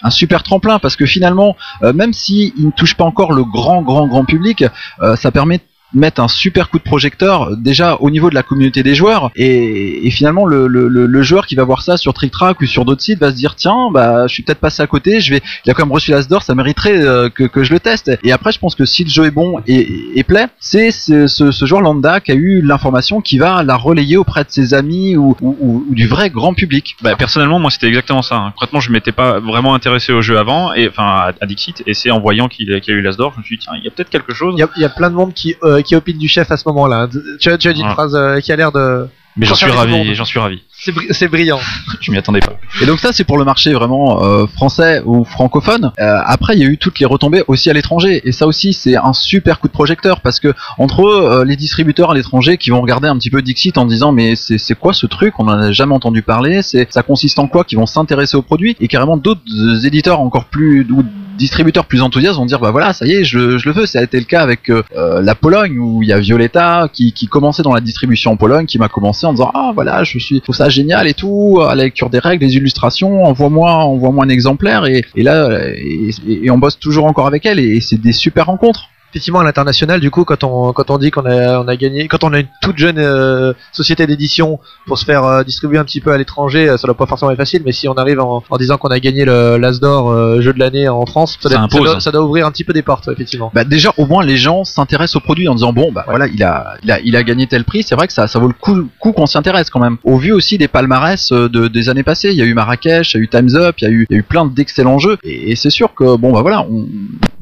Un 0.00 0.10
super 0.10 0.44
tremplin 0.44 0.78
parce 0.78 0.94
que 0.94 1.06
finalement, 1.06 1.56
euh, 1.82 1.92
même 1.92 2.12
si 2.12 2.54
il 2.56 2.66
ne 2.66 2.70
touche 2.70 2.94
pas 2.94 3.02
encore 3.04 3.32
le 3.32 3.42
grand 3.42 3.82
grand 3.82 4.06
grand 4.06 4.24
public, 4.24 4.64
euh, 5.02 5.16
ça 5.16 5.32
permet 5.32 5.60
mettre 5.94 6.20
un 6.20 6.28
super 6.28 6.68
coup 6.68 6.78
de 6.78 6.82
projecteur 6.82 7.56
déjà 7.56 7.96
au 8.00 8.10
niveau 8.10 8.28
de 8.30 8.34
la 8.34 8.42
communauté 8.42 8.82
des 8.82 8.94
joueurs 8.94 9.30
et, 9.36 10.06
et 10.06 10.10
finalement 10.10 10.44
le, 10.44 10.66
le, 10.66 10.86
le, 10.88 11.06
le 11.06 11.22
joueur 11.22 11.46
qui 11.46 11.54
va 11.54 11.64
voir 11.64 11.80
ça 11.82 11.96
sur 11.96 12.12
Trick 12.12 12.30
Track 12.30 12.60
ou 12.60 12.66
sur 12.66 12.84
d'autres 12.84 13.00
sites 13.02 13.18
va 13.20 13.30
se 13.30 13.36
dire 13.36 13.54
tiens 13.54 13.90
bah 13.92 14.26
je 14.26 14.34
suis 14.34 14.42
peut-être 14.42 14.60
passé 14.60 14.82
à 14.82 14.86
côté 14.86 15.20
je 15.20 15.32
vais 15.34 15.40
il 15.64 15.70
a 15.70 15.74
quand 15.74 15.84
même 15.86 15.92
reçu 15.92 16.10
l'As 16.10 16.28
d'or 16.28 16.42
ça 16.42 16.54
mériterait 16.54 16.98
euh, 17.00 17.30
que, 17.30 17.44
que 17.44 17.64
je 17.64 17.72
le 17.72 17.80
teste 17.80 18.10
et 18.22 18.32
après 18.32 18.52
je 18.52 18.58
pense 18.58 18.74
que 18.74 18.84
si 18.84 19.02
le 19.04 19.10
jeu 19.10 19.24
est 19.24 19.30
bon 19.30 19.60
et, 19.66 19.88
et 20.14 20.22
plaît 20.24 20.48
c'est 20.60 20.90
ce, 20.90 21.26
ce, 21.26 21.50
ce 21.50 21.64
joueur 21.64 21.80
lambda 21.80 22.20
qui 22.20 22.32
a 22.32 22.34
eu 22.34 22.60
l'information 22.60 23.20
qui 23.22 23.38
va 23.38 23.62
la 23.62 23.76
relayer 23.76 24.16
auprès 24.18 24.44
de 24.44 24.50
ses 24.50 24.74
amis 24.74 25.16
ou, 25.16 25.36
ou, 25.40 25.56
ou- 25.60 25.84
ou 25.88 25.94
du 25.94 26.06
vrai 26.06 26.28
grand 26.30 26.52
public 26.54 26.96
Bah, 27.02 27.16
personnellement, 27.16 27.58
moi, 27.58 27.70
c'était 27.70 27.86
exactement 27.88 28.22
ça. 28.22 28.36
hein. 28.36 28.50
Concrètement, 28.52 28.80
je 28.80 28.90
m'étais 28.92 29.12
pas 29.12 29.40
vraiment 29.40 29.74
intéressé 29.74 30.12
au 30.12 30.20
jeu 30.20 30.38
avant, 30.38 30.72
et 30.74 30.88
enfin 30.88 31.04
à, 31.04 31.32
à 31.40 31.46
Dixit, 31.46 31.82
et 31.86 31.94
c'est 31.94 32.10
en 32.10 32.20
voyant 32.20 32.48
qu'il 32.48 32.68
y 32.68 32.72
a 32.74 32.80
eu 32.94 33.00
l'Asdor, 33.00 33.32
je 33.34 33.38
me 33.40 33.44
suis 33.44 33.56
dit 33.58 33.64
tiens, 33.64 33.74
il 33.78 33.84
y 33.84 33.88
a 33.88 33.90
peut-être 33.90 34.10
quelque 34.10 34.34
chose. 34.34 34.54
Il 34.58 34.66
y 34.76 34.80
y 34.80 34.84
a 34.84 34.88
plein 34.88 35.10
de 35.10 35.14
monde 35.14 35.32
qui, 35.34 35.54
euh, 35.62 35.77
qui 35.82 35.94
opine 35.96 36.18
du 36.18 36.28
chef 36.28 36.50
à 36.50 36.56
ce 36.56 36.64
moment-là. 36.68 37.02
hein. 37.02 37.08
Tu, 37.40 37.48
as- 37.50 37.58
tu 37.58 37.68
as 37.68 37.72
dit 37.72 37.80
une 37.80 37.86
Ouais. 37.88 37.92
phrase 37.92 38.14
euh, 38.14 38.40
qui 38.40 38.52
a 38.52 38.56
l'air 38.56 38.72
de. 38.72 39.06
Mais 39.36 39.46
j'en 39.46 39.54
suis 39.54 39.70
ravi, 39.70 40.16
j'en 40.16 40.24
suis 40.24 40.40
ravi. 40.40 40.62
C'est 40.72 40.90
bri- 40.90 41.06
c'est 41.12 41.28
brillant. 41.28 41.60
Je 42.00 42.10
m'y 42.10 42.18
attendais 42.18 42.40
pas. 42.40 42.54
Et 42.82 42.86
donc 42.86 42.98
ça 42.98 43.12
c'est 43.12 43.22
pour 43.22 43.38
le 43.38 43.44
marché 43.44 43.72
vraiment 43.72 44.20
euh, 44.24 44.46
français 44.48 45.00
ou 45.04 45.22
francophone. 45.24 45.92
Euh, 46.00 46.18
après 46.26 46.54
il 46.56 46.60
y 46.60 46.64
a 46.64 46.66
eu 46.66 46.76
toutes 46.76 46.98
les 46.98 47.06
retombées 47.06 47.44
aussi 47.46 47.70
à 47.70 47.72
l'étranger 47.72 48.20
et 48.24 48.32
ça 48.32 48.48
aussi 48.48 48.72
c'est 48.72 48.96
un 48.96 49.12
super 49.12 49.60
coup 49.60 49.68
de 49.68 49.72
projecteur 49.72 50.22
parce 50.22 50.40
que 50.40 50.52
entre 50.76 51.06
eux 51.06 51.22
euh, 51.22 51.44
les 51.44 51.54
distributeurs 51.54 52.10
à 52.10 52.14
l'étranger 52.14 52.56
qui 52.58 52.70
vont 52.70 52.80
regarder 52.80 53.06
un 53.06 53.16
petit 53.16 53.30
peu 53.30 53.40
Dixit 53.40 53.78
en 53.78 53.84
disant 53.86 54.10
mais 54.10 54.34
c'est 54.34 54.74
quoi 54.74 54.92
ce 54.92 55.06
truc? 55.06 55.34
On 55.38 55.44
en 55.46 55.50
a 55.60 55.70
jamais 55.70 55.94
entendu 55.94 56.22
parler 56.22 56.60
c'est 56.62 56.88
ça 56.92 57.04
consiste 57.04 57.38
en 57.38 57.46
quoi? 57.46 57.62
Qui 57.62 57.76
vont 57.76 57.86
s'intéresser 57.86 58.36
au 58.36 58.42
produit 58.42 58.76
et 58.80 58.88
carrément 58.88 59.16
d'autres 59.16 59.42
euh, 59.56 59.86
éditeurs 59.86 60.18
encore 60.20 60.46
plus 60.46 60.84
ou 60.90 61.04
distributeurs 61.38 61.86
plus 61.86 62.02
enthousiastes 62.02 62.36
vont 62.36 62.46
dire 62.46 62.58
bah 62.58 62.70
voilà 62.70 62.92
ça 62.92 63.06
y 63.06 63.12
est 63.12 63.24
je, 63.24 63.56
je 63.56 63.68
le 63.68 63.74
veux. 63.74 63.86
Ça 63.86 64.00
a 64.00 64.02
été 64.02 64.18
le 64.18 64.26
cas 64.26 64.42
avec 64.42 64.68
euh, 64.68 64.82
euh, 64.96 65.22
la 65.22 65.34
Pologne 65.34 65.78
où 65.78 66.02
il 66.02 66.08
y 66.08 66.12
a 66.12 66.18
Violetta 66.18 66.88
qui, 66.92 67.12
qui 67.12 67.26
commençait 67.26 67.62
dans 67.62 67.72
la 67.72 67.80
distribution 67.80 68.32
en 68.32 68.36
Pologne 68.36 68.66
qui 68.66 68.78
m'a 68.78 68.88
commencé 68.88 69.26
en 69.26 69.32
disant 69.32 69.50
ah 69.54 69.72
voilà 69.74 70.04
je 70.04 70.18
suis 70.18 70.40
trouve 70.40 70.54
ça 70.54 70.68
génial 70.68 71.06
et 71.06 71.14
tout 71.14 71.60
à 71.62 71.74
la 71.74 71.84
lecture 71.84 72.10
des 72.10 72.18
règles 72.18 72.44
des 72.44 72.56
illustrations 72.56 73.24
envoie-moi 73.24 73.72
envoie-moi 73.72 74.24
un 74.24 74.28
exemplaire. 74.28 74.84
Et, 74.86 75.04
et 75.14 75.22
là 75.22 75.60
et, 75.74 76.10
et 76.28 76.50
on 76.50 76.58
bosse 76.58 76.78
toujours 76.78 77.06
encore 77.06 77.26
avec 77.26 77.46
elle 77.46 77.58
et 77.58 77.80
c'est 77.80 78.00
des 78.00 78.12
super 78.12 78.46
rencontres 78.46 78.90
Effectivement, 79.10 79.40
à 79.40 79.44
l'international, 79.44 80.00
du 80.00 80.10
coup, 80.10 80.24
quand 80.24 80.44
on 80.44 80.72
quand 80.72 80.90
on 80.90 80.98
dit 80.98 81.10
qu'on 81.10 81.24
a 81.24 81.60
on 81.60 81.66
a 81.68 81.76
gagné, 81.76 82.08
quand 82.08 82.24
on 82.24 82.32
a 82.34 82.40
une 82.40 82.46
toute 82.60 82.76
jeune 82.76 82.98
euh, 82.98 83.52
société 83.72 84.06
d'édition 84.06 84.60
pour 84.86 84.98
se 84.98 85.04
faire 85.06 85.24
euh, 85.24 85.42
distribuer 85.44 85.78
un 85.78 85.84
petit 85.84 86.00
peu 86.02 86.12
à 86.12 86.18
l'étranger, 86.18 86.68
euh, 86.68 86.76
ça 86.76 86.86
doit 86.86 86.96
pas 86.96 87.06
forcément 87.06 87.30
être 87.30 87.38
facile. 87.38 87.62
Mais 87.64 87.72
si 87.72 87.88
on 87.88 87.94
arrive 87.94 88.20
en, 88.20 88.42
en 88.48 88.56
disant 88.58 88.76
qu'on 88.76 88.88
a 88.88 89.00
gagné 89.00 89.24
le 89.24 89.56
l'As 89.56 89.80
d'or 89.80 90.10
euh, 90.10 90.40
jeu 90.42 90.52
de 90.52 90.58
l'année 90.58 90.88
en 90.88 91.06
France, 91.06 91.38
ça, 91.40 91.48
Ça 91.48 91.54
doit, 91.56 91.64
impose. 91.64 91.80
doit- 91.84 92.00
ça 92.00 92.10
doit 92.12 92.22
ouvrir 92.22 92.46
un 92.46 92.50
petit 92.50 92.64
peu 92.64 92.72
des 92.74 92.82
portes, 92.82 93.08
effectivement. 93.08 93.50
bah 93.54 93.64
déjà 93.64 93.92
au 93.96 94.06
moins 94.06 94.22
les 94.24 94.36
gens 94.36 94.64
s'intéressent 94.64 95.16
au 95.16 95.20
produit 95.20 95.48
en 95.48 95.54
disant 95.54 95.72
bon 95.72 95.90
bah 95.90 96.04
voilà 96.06 96.26
il 96.26 96.42
a, 96.42 96.74
il 96.82 96.90
a 96.92 97.00
il 97.00 97.16
a 97.16 97.22
gagné 97.22 97.46
tel 97.46 97.64
prix 97.64 97.82
c'est 97.82 97.94
vrai 97.94 98.06
que 98.08 98.12
ça 98.12 98.26
ça 98.28 98.38
vaut 98.38 98.46
le 98.48 98.52
coup, 98.52 98.88
coup 98.98 99.12
qu'on 99.12 99.26
s'y 99.26 99.38
intéresse 99.38 99.70
quand 99.70 99.80
même 99.80 99.96
au 100.04 100.18
vu 100.18 100.32
aussi 100.32 100.58
des 100.58 100.68
palmarès 100.68 101.32
euh, 101.32 101.48
de, 101.48 101.68
des 101.68 101.88
années 101.88 102.02
passées 102.02 102.28
il 102.30 102.36
y 102.36 102.42
a 102.42 102.44
eu 102.44 102.52
Marrakech 102.54 103.14
il 103.14 103.16
y 103.16 103.20
a 103.20 103.22
eu 103.22 103.28
Times 103.28 103.54
Up 103.56 103.76
il 103.80 103.84
y 103.84 103.86
a 103.86 103.90
eu 103.90 104.06
il 104.10 104.14
y 104.14 104.16
a 104.16 104.20
eu 104.20 104.22
plein 104.22 104.44
d'excellents 104.46 104.98
jeux 104.98 105.16
et, 105.24 105.52
et 105.52 105.56
c'est 105.56 105.70
sûr 105.70 105.94
que 105.94 106.16
bon 106.16 106.32
bah 106.32 106.42
voilà 106.42 106.62
on, 106.62 106.86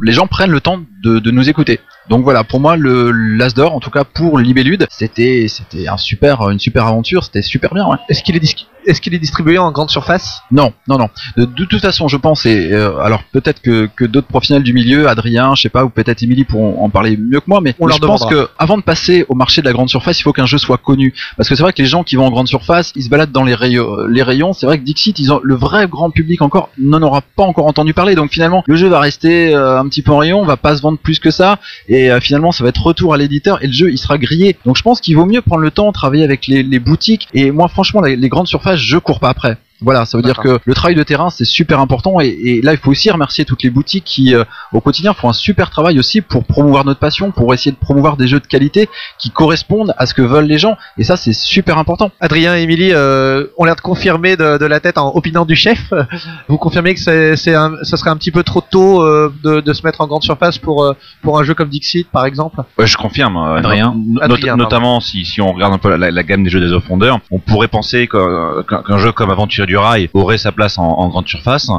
les 0.00 0.12
gens 0.12 0.26
prennent 0.26 0.50
le 0.50 0.60
temps 0.60 0.78
de, 1.06 1.30
nous 1.30 1.48
écouter 1.48 1.80
Donc 2.08 2.22
voilà, 2.22 2.44
pour 2.44 2.60
moi, 2.60 2.76
le 2.76 3.10
l'Asdor, 3.10 3.74
en 3.74 3.80
tout 3.80 3.90
cas 3.90 4.04
pour 4.04 4.38
Libellude, 4.38 4.86
c'était 4.90 5.46
c'était 5.48 5.88
un 5.88 5.96
super, 5.96 6.48
une 6.50 6.58
super 6.60 6.86
aventure, 6.86 7.24
c'était 7.24 7.42
super 7.42 7.74
bien. 7.74 7.86
Ouais. 7.86 7.96
Est-ce 8.08 8.22
qu'il 8.22 8.36
est, 8.36 8.40
dis- 8.40 8.66
est-ce 8.86 9.00
qu'il 9.00 9.12
est 9.14 9.18
distribué 9.18 9.58
en 9.58 9.72
grande 9.72 9.90
surface? 9.90 10.42
Non, 10.52 10.72
non, 10.86 10.98
non. 10.98 11.08
De, 11.36 11.44
de 11.44 11.64
toute 11.64 11.80
façon, 11.80 12.06
je 12.06 12.16
pense, 12.16 12.46
et 12.46 12.72
euh, 12.72 12.98
alors 13.00 13.24
peut-être 13.32 13.60
que, 13.60 13.88
que 13.96 14.04
d'autres 14.04 14.28
professionnels 14.28 14.62
du 14.62 14.72
milieu, 14.72 15.08
Adrien, 15.08 15.56
je 15.56 15.62
sais 15.62 15.68
pas, 15.68 15.84
ou 15.84 15.88
peut-être 15.88 16.22
Émilie 16.22 16.44
pourront 16.44 16.80
en 16.84 16.88
parler 16.90 17.16
mieux 17.16 17.40
que 17.40 17.46
moi, 17.48 17.60
mais, 17.60 17.74
On 17.80 17.88
je 17.88 17.98
pense 17.98 18.20
demandera. 18.20 18.30
que 18.30 18.48
avant 18.58 18.78
de 18.78 18.82
passer 18.84 19.24
au 19.28 19.34
marché 19.34 19.60
de 19.60 19.66
la 19.66 19.72
grande 19.72 19.88
surface, 19.88 20.20
il 20.20 20.22
faut 20.22 20.32
qu'un 20.32 20.46
jeu 20.46 20.58
soit 20.58 20.78
connu. 20.78 21.12
Parce 21.36 21.48
que 21.48 21.56
c'est 21.56 21.62
vrai 21.64 21.72
que 21.72 21.82
les 21.82 21.88
gens 21.88 22.04
qui 22.04 22.14
vont 22.14 22.26
en 22.26 22.30
grande 22.30 22.46
surface, 22.46 22.92
ils 22.94 23.02
se 23.02 23.08
baladent 23.08 23.32
dans 23.32 23.42
les 23.42 23.56
rayons. 23.56 24.06
Les 24.06 24.22
rayons, 24.22 24.52
c'est 24.52 24.66
vrai 24.66 24.78
que 24.78 24.84
Dixit, 24.84 25.18
ils 25.18 25.32
ont 25.32 25.40
le 25.42 25.56
vrai 25.56 25.88
grand 25.88 26.10
public 26.10 26.40
encore 26.40 26.68
n'en 26.78 27.02
aura 27.02 27.22
pas 27.34 27.42
encore 27.42 27.66
entendu 27.66 27.94
parler. 27.94 28.14
Donc 28.14 28.30
finalement, 28.30 28.62
le 28.68 28.76
jeu 28.76 28.86
va 28.86 29.00
rester 29.00 29.52
euh, 29.52 29.80
un 29.80 29.88
petit 29.88 30.02
peu 30.02 30.12
en 30.12 30.18
rayon, 30.18 30.44
va 30.44 30.56
pas 30.56 30.76
se 30.76 30.82
vendre 30.82 30.98
plus 30.98 31.18
que 31.18 31.32
ça, 31.32 31.58
et 31.96 32.10
euh, 32.10 32.20
finalement, 32.20 32.52
ça 32.52 32.62
va 32.62 32.70
être 32.70 32.82
retour 32.82 33.14
à 33.14 33.16
l'éditeur 33.16 33.62
et 33.62 33.66
le 33.66 33.72
jeu, 33.72 33.90
il 33.90 33.98
sera 33.98 34.18
grillé. 34.18 34.56
Donc 34.64 34.76
je 34.76 34.82
pense 34.82 35.00
qu'il 35.00 35.16
vaut 35.16 35.26
mieux 35.26 35.40
prendre 35.40 35.62
le 35.62 35.70
temps, 35.70 35.90
travailler 35.92 36.24
avec 36.24 36.46
les, 36.46 36.78
boutiques. 36.78 37.28
Et 37.34 37.50
moi, 37.50 37.68
franchement, 37.68 38.00
les 38.00 38.28
grandes 38.28 38.48
surfaces, 38.48 38.80
je 38.80 38.98
cours 38.98 39.20
pas 39.20 39.30
après. 39.30 39.56
Voilà, 39.80 40.04
ça 40.06 40.16
veut 40.16 40.22
dire 40.22 40.38
que 40.38 40.58
le 40.64 40.74
travail 40.74 40.94
de 40.94 41.02
terrain 41.02 41.28
c'est 41.30 41.44
super 41.44 41.80
important 41.80 42.20
et, 42.20 42.28
et 42.28 42.62
là 42.62 42.72
il 42.72 42.78
faut 42.78 42.90
aussi 42.90 43.10
remercier 43.10 43.44
toutes 43.44 43.62
les 43.62 43.70
boutiques 43.70 44.04
qui 44.04 44.34
euh, 44.34 44.44
au 44.72 44.80
quotidien 44.80 45.12
font 45.12 45.28
un 45.28 45.32
super 45.34 45.70
travail 45.70 45.98
aussi 45.98 46.20
pour 46.22 46.44
promouvoir 46.44 46.84
notre 46.84 47.00
passion, 47.00 47.30
pour 47.30 47.52
essayer 47.52 47.72
de 47.72 47.76
promouvoir 47.76 48.16
des 48.16 48.26
jeux 48.26 48.40
de 48.40 48.46
qualité 48.46 48.88
qui 49.18 49.30
correspondent 49.30 49.94
à 49.98 50.06
ce 50.06 50.14
que 50.14 50.22
veulent 50.22 50.46
les 50.46 50.58
gens 50.58 50.76
et 50.98 51.04
ça 51.04 51.16
c'est 51.16 51.32
super 51.34 51.78
important. 51.78 52.10
Adrien 52.20 52.56
et 52.56 52.62
Émilie 52.62 52.90
euh, 52.92 53.46
ont 53.58 53.64
l'air 53.64 53.76
de 53.76 53.80
confirmer 53.80 54.36
de, 54.36 54.56
de 54.58 54.66
la 54.66 54.80
tête 54.80 54.98
en 54.98 55.12
opinant 55.14 55.44
du 55.44 55.56
chef. 55.56 55.92
Vous 56.48 56.58
confirmez 56.58 56.94
que 56.94 57.00
c'est, 57.00 57.36
c'est 57.36 57.54
un, 57.54 57.72
ça 57.82 57.96
serait 57.96 58.10
un 58.10 58.16
petit 58.16 58.30
peu 58.30 58.42
trop 58.42 58.60
tôt 58.62 59.02
euh, 59.02 59.32
de, 59.44 59.60
de 59.60 59.72
se 59.72 59.82
mettre 59.84 60.00
en 60.00 60.06
grande 60.06 60.22
surface 60.22 60.58
pour, 60.58 60.84
euh, 60.84 60.94
pour 61.22 61.38
un 61.38 61.44
jeu 61.44 61.54
comme 61.54 61.68
Dixit 61.68 62.08
par 62.10 62.24
exemple? 62.24 62.60
Ouais, 62.78 62.86
je 62.86 62.96
confirme. 62.96 63.36
euh, 63.36 63.56
Adrien. 63.56 63.94
no- 64.06 64.22
Adrien, 64.22 64.56
not- 64.56 64.64
pardon. 64.64 64.76
notamment 64.76 65.00
si, 65.00 65.24
si 65.24 65.40
on 65.40 65.52
regarde 65.52 65.74
un 65.74 65.78
peu 65.78 65.94
la, 65.96 66.10
la 66.10 66.22
gamme 66.22 66.44
des 66.44 66.50
jeux 66.50 66.60
des 66.60 66.72
offrondeurs, 66.72 67.18
on 67.30 67.38
pourrait 67.38 67.68
penser 67.68 68.06
qu'un 68.08 68.62
qu'un- 68.68 68.82
qu'un 68.82 68.98
jeu 68.98 69.12
comme 69.12 69.30
Aventurier 69.30 69.65
du 69.66 69.76
Rail 69.76 70.08
aurait 70.14 70.38
sa 70.38 70.52
place 70.52 70.78
en, 70.78 70.84
en 70.84 71.08
grande 71.08 71.28
surface. 71.28 71.70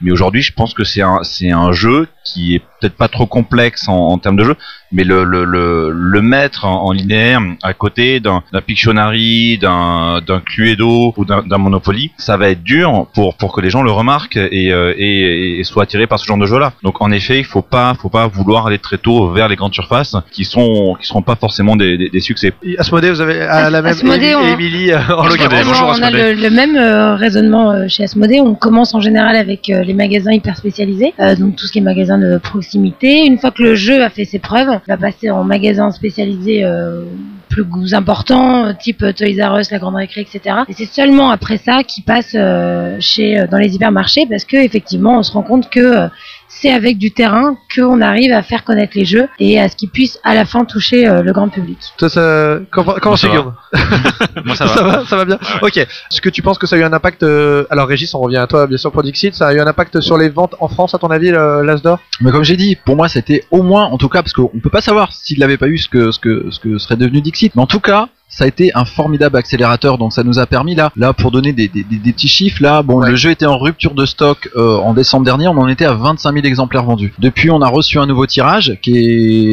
Mais 0.00 0.10
aujourd'hui, 0.12 0.42
je 0.42 0.52
pense 0.52 0.74
que 0.74 0.84
c'est 0.84 1.02
un, 1.02 1.20
c'est 1.22 1.50
un 1.50 1.72
jeu 1.72 2.08
qui 2.24 2.54
est 2.56 2.58
peut-être 2.80 2.96
pas 2.96 3.08
trop 3.08 3.26
complexe 3.26 3.88
en, 3.88 3.94
en 3.94 4.18
termes 4.18 4.36
de 4.36 4.44
jeu, 4.44 4.56
mais 4.92 5.04
le, 5.04 5.22
le, 5.24 5.44
le, 5.44 5.90
le 5.92 6.22
mettre 6.22 6.64
en, 6.64 6.84
en 6.86 6.92
linéaire 6.92 7.40
à 7.62 7.72
côté 7.72 8.20
d'un 8.20 8.42
d'un 8.52 8.60
Pictionary, 8.60 9.58
d'un 9.58 10.20
d'un 10.26 10.40
Cluedo 10.40 11.14
ou 11.16 11.24
d'un 11.24 11.42
d'un 11.42 11.58
Monopoly, 11.58 12.10
ça 12.18 12.36
va 12.36 12.50
être 12.50 12.62
dur 12.62 13.06
pour, 13.14 13.36
pour 13.36 13.52
que 13.52 13.60
les 13.60 13.70
gens 13.70 13.82
le 13.82 13.90
remarquent 13.90 14.36
et, 14.36 14.72
euh, 14.72 14.92
et, 14.96 15.58
et 15.60 15.64
soient 15.64 15.84
attirés 15.84 16.06
par 16.06 16.18
ce 16.18 16.26
genre 16.26 16.38
de 16.38 16.46
jeu-là. 16.46 16.72
Donc 16.82 17.00
en 17.00 17.10
effet, 17.10 17.38
il 17.38 17.44
faut 17.44 17.62
pas, 17.62 17.94
faut 18.00 18.08
pas 18.08 18.26
vouloir 18.26 18.66
aller 18.66 18.78
très 18.78 18.98
tôt 18.98 19.30
vers 19.32 19.48
les 19.48 19.56
grandes 19.56 19.74
surfaces 19.74 20.16
qui 20.32 20.44
sont, 20.44 20.96
qui 21.00 21.06
seront 21.06 21.22
pas 21.22 21.36
forcément 21.36 21.76
des, 21.76 21.96
des, 21.96 22.08
des 22.10 22.20
succès. 22.20 22.52
Et 22.62 22.78
Asmodée, 22.78 23.10
vous 23.10 23.20
avez 23.20 23.40
à 23.40 23.70
la 23.70 23.82
même 23.82 23.92
Asmodée, 23.92 24.34
on- 24.34 24.46
Émilie 24.46 24.92
euh, 24.92 24.98
en 25.16 25.22
Asmodée, 25.26 25.56
bonjour, 25.64 25.94
on 25.96 26.02
a 26.02 26.10
le, 26.10 26.32
le 26.34 26.50
même 26.50 26.76
euh, 26.76 27.14
raisonnement 27.14 27.88
chez 27.88 28.04
Asmodée. 28.04 28.40
On 28.40 28.54
commence 28.54 28.94
en 28.94 29.00
général 29.00 29.36
avec 29.36 29.70
euh, 29.70 29.82
les 29.86 29.94
magasins 29.94 30.32
hyper 30.32 30.56
spécialisés, 30.56 31.14
euh, 31.20 31.34
donc 31.36 31.56
tout 31.56 31.66
ce 31.66 31.72
qui 31.72 31.78
est 31.78 31.82
magasin 31.82 32.18
de 32.18 32.38
proximité. 32.38 33.24
Une 33.24 33.38
fois 33.38 33.50
que 33.50 33.62
le 33.62 33.74
jeu 33.74 34.02
a 34.02 34.10
fait 34.10 34.24
ses 34.24 34.38
preuves, 34.38 34.68
on 34.68 34.80
va 34.86 34.96
passer 34.96 35.30
en 35.30 35.44
magasin 35.44 35.90
spécialisé 35.90 36.64
euh, 36.64 37.04
plus 37.48 37.94
important, 37.94 38.66
euh, 38.66 38.72
type 38.78 38.98
Toys 38.98 39.42
R 39.42 39.58
Us, 39.58 39.70
la 39.70 39.78
Grande 39.78 39.96
Récré, 39.96 40.20
etc. 40.20 40.56
Et 40.68 40.72
c'est 40.72 40.86
seulement 40.86 41.30
après 41.30 41.56
ça 41.56 41.82
qu'il 41.82 42.04
passe 42.04 42.34
dans 42.34 43.58
les 43.58 43.74
hypermarchés 43.74 44.26
parce 44.28 44.44
que 44.44 44.56
effectivement, 44.56 45.18
on 45.18 45.22
se 45.22 45.32
rend 45.32 45.42
compte 45.42 45.70
que 45.70 46.08
c'est 46.48 46.70
avec 46.72 46.98
du 46.98 47.10
terrain 47.10 47.56
qu'on 47.74 48.00
arrive 48.00 48.32
à 48.32 48.42
faire 48.42 48.64
connaître 48.64 48.92
les 48.96 49.04
jeux 49.04 49.28
et 49.38 49.60
à 49.60 49.68
ce 49.68 49.76
qu'ils 49.76 49.90
puissent 49.90 50.18
à 50.24 50.34
la 50.34 50.44
fin 50.44 50.64
toucher 50.64 51.06
euh, 51.08 51.22
le 51.22 51.32
grand 51.32 51.48
public. 51.48 51.78
Toi, 51.98 52.08
ça- 52.08 52.58
comment 52.70 52.94
comment 53.00 53.10
Moi, 53.12 53.16
c'est 53.16 53.26
ça 53.26 53.32
va. 53.32 53.38
Guillaume 53.38 53.54
Moi 54.44 54.56
ça 54.56 54.64
va. 54.66 54.74
ça 54.74 54.82
va, 54.82 55.04
ça 55.06 55.16
va 55.16 55.24
bien. 55.24 55.38
Ok. 55.62 55.76
Est-ce 55.76 56.20
que 56.20 56.28
tu 56.28 56.42
penses 56.42 56.58
que 56.58 56.66
ça 56.66 56.76
a 56.76 56.78
eu 56.78 56.84
un 56.84 56.92
impact 56.92 57.22
euh, 57.22 57.64
Alors 57.70 57.88
Régis, 57.88 58.14
on 58.14 58.20
revient 58.20 58.36
à 58.38 58.46
toi 58.46 58.66
bien 58.66 58.78
sûr 58.78 58.92
pour 58.92 59.02
Dixit. 59.02 59.34
Ça 59.34 59.48
a 59.48 59.54
eu 59.54 59.60
un 59.60 59.66
impact 59.66 60.00
sur 60.00 60.16
les 60.18 60.28
ventes 60.28 60.54
en 60.60 60.68
France 60.68 60.94
à 60.94 60.98
ton 60.98 61.08
avis, 61.10 61.30
l'Asdor 61.30 61.98
Mais 62.20 62.30
comme 62.30 62.44
j'ai 62.44 62.56
dit, 62.56 62.76
pour 62.76 62.96
moi 62.96 63.08
c'était 63.08 63.44
au 63.50 63.62
moins, 63.62 63.84
en 63.84 63.98
tout 63.98 64.08
cas, 64.08 64.22
parce 64.22 64.32
qu'on 64.32 64.48
peut 64.62 64.70
pas 64.70 64.80
savoir 64.80 65.12
s'il 65.12 65.38
n'avait 65.40 65.56
pas 65.58 65.68
eu 65.68 65.78
ce 65.78 65.88
que, 65.88 66.10
ce 66.10 66.18
que, 66.18 66.46
ce 66.50 66.60
que 66.60 66.78
serait 66.78 66.96
devenu 66.96 67.20
Dixit, 67.20 67.54
mais 67.54 67.62
en 67.62 67.66
tout 67.66 67.80
cas, 67.80 68.08
ça 68.28 68.44
a 68.44 68.46
été 68.46 68.70
un 68.74 68.84
formidable 68.84 69.36
accélérateur, 69.36 69.98
donc 69.98 70.12
ça 70.12 70.22
nous 70.24 70.38
a 70.38 70.46
permis 70.46 70.74
là, 70.74 70.90
là 70.96 71.12
pour 71.12 71.30
donner 71.30 71.52
des, 71.52 71.68
des, 71.68 71.84
des- 71.84 71.96
des 71.96 72.12
petits 72.12 72.28
chiffres, 72.28 72.62
là, 72.62 72.82
bon, 72.82 73.00
Ouais. 73.00 73.10
le 73.10 73.16
jeu 73.16 73.30
était 73.30 73.46
en 73.46 73.56
rupture 73.58 73.94
de 73.94 74.04
stock 74.04 74.48
euh, 74.56 74.76
en 74.78 74.94
décembre 74.94 75.24
dernier, 75.24 75.48
on 75.48 75.56
en 75.58 75.68
était 75.68 75.84
à 75.84 75.92
25 75.94 76.32
000 76.34 76.44
exemplaires 76.46 76.84
vendus. 76.84 77.14
Depuis, 77.18 77.50
on 77.50 77.60
a 77.62 77.68
reçu 77.68 77.98
un 77.98 78.06
nouveau 78.06 78.26
tirage 78.26 78.78
qui 78.82 78.98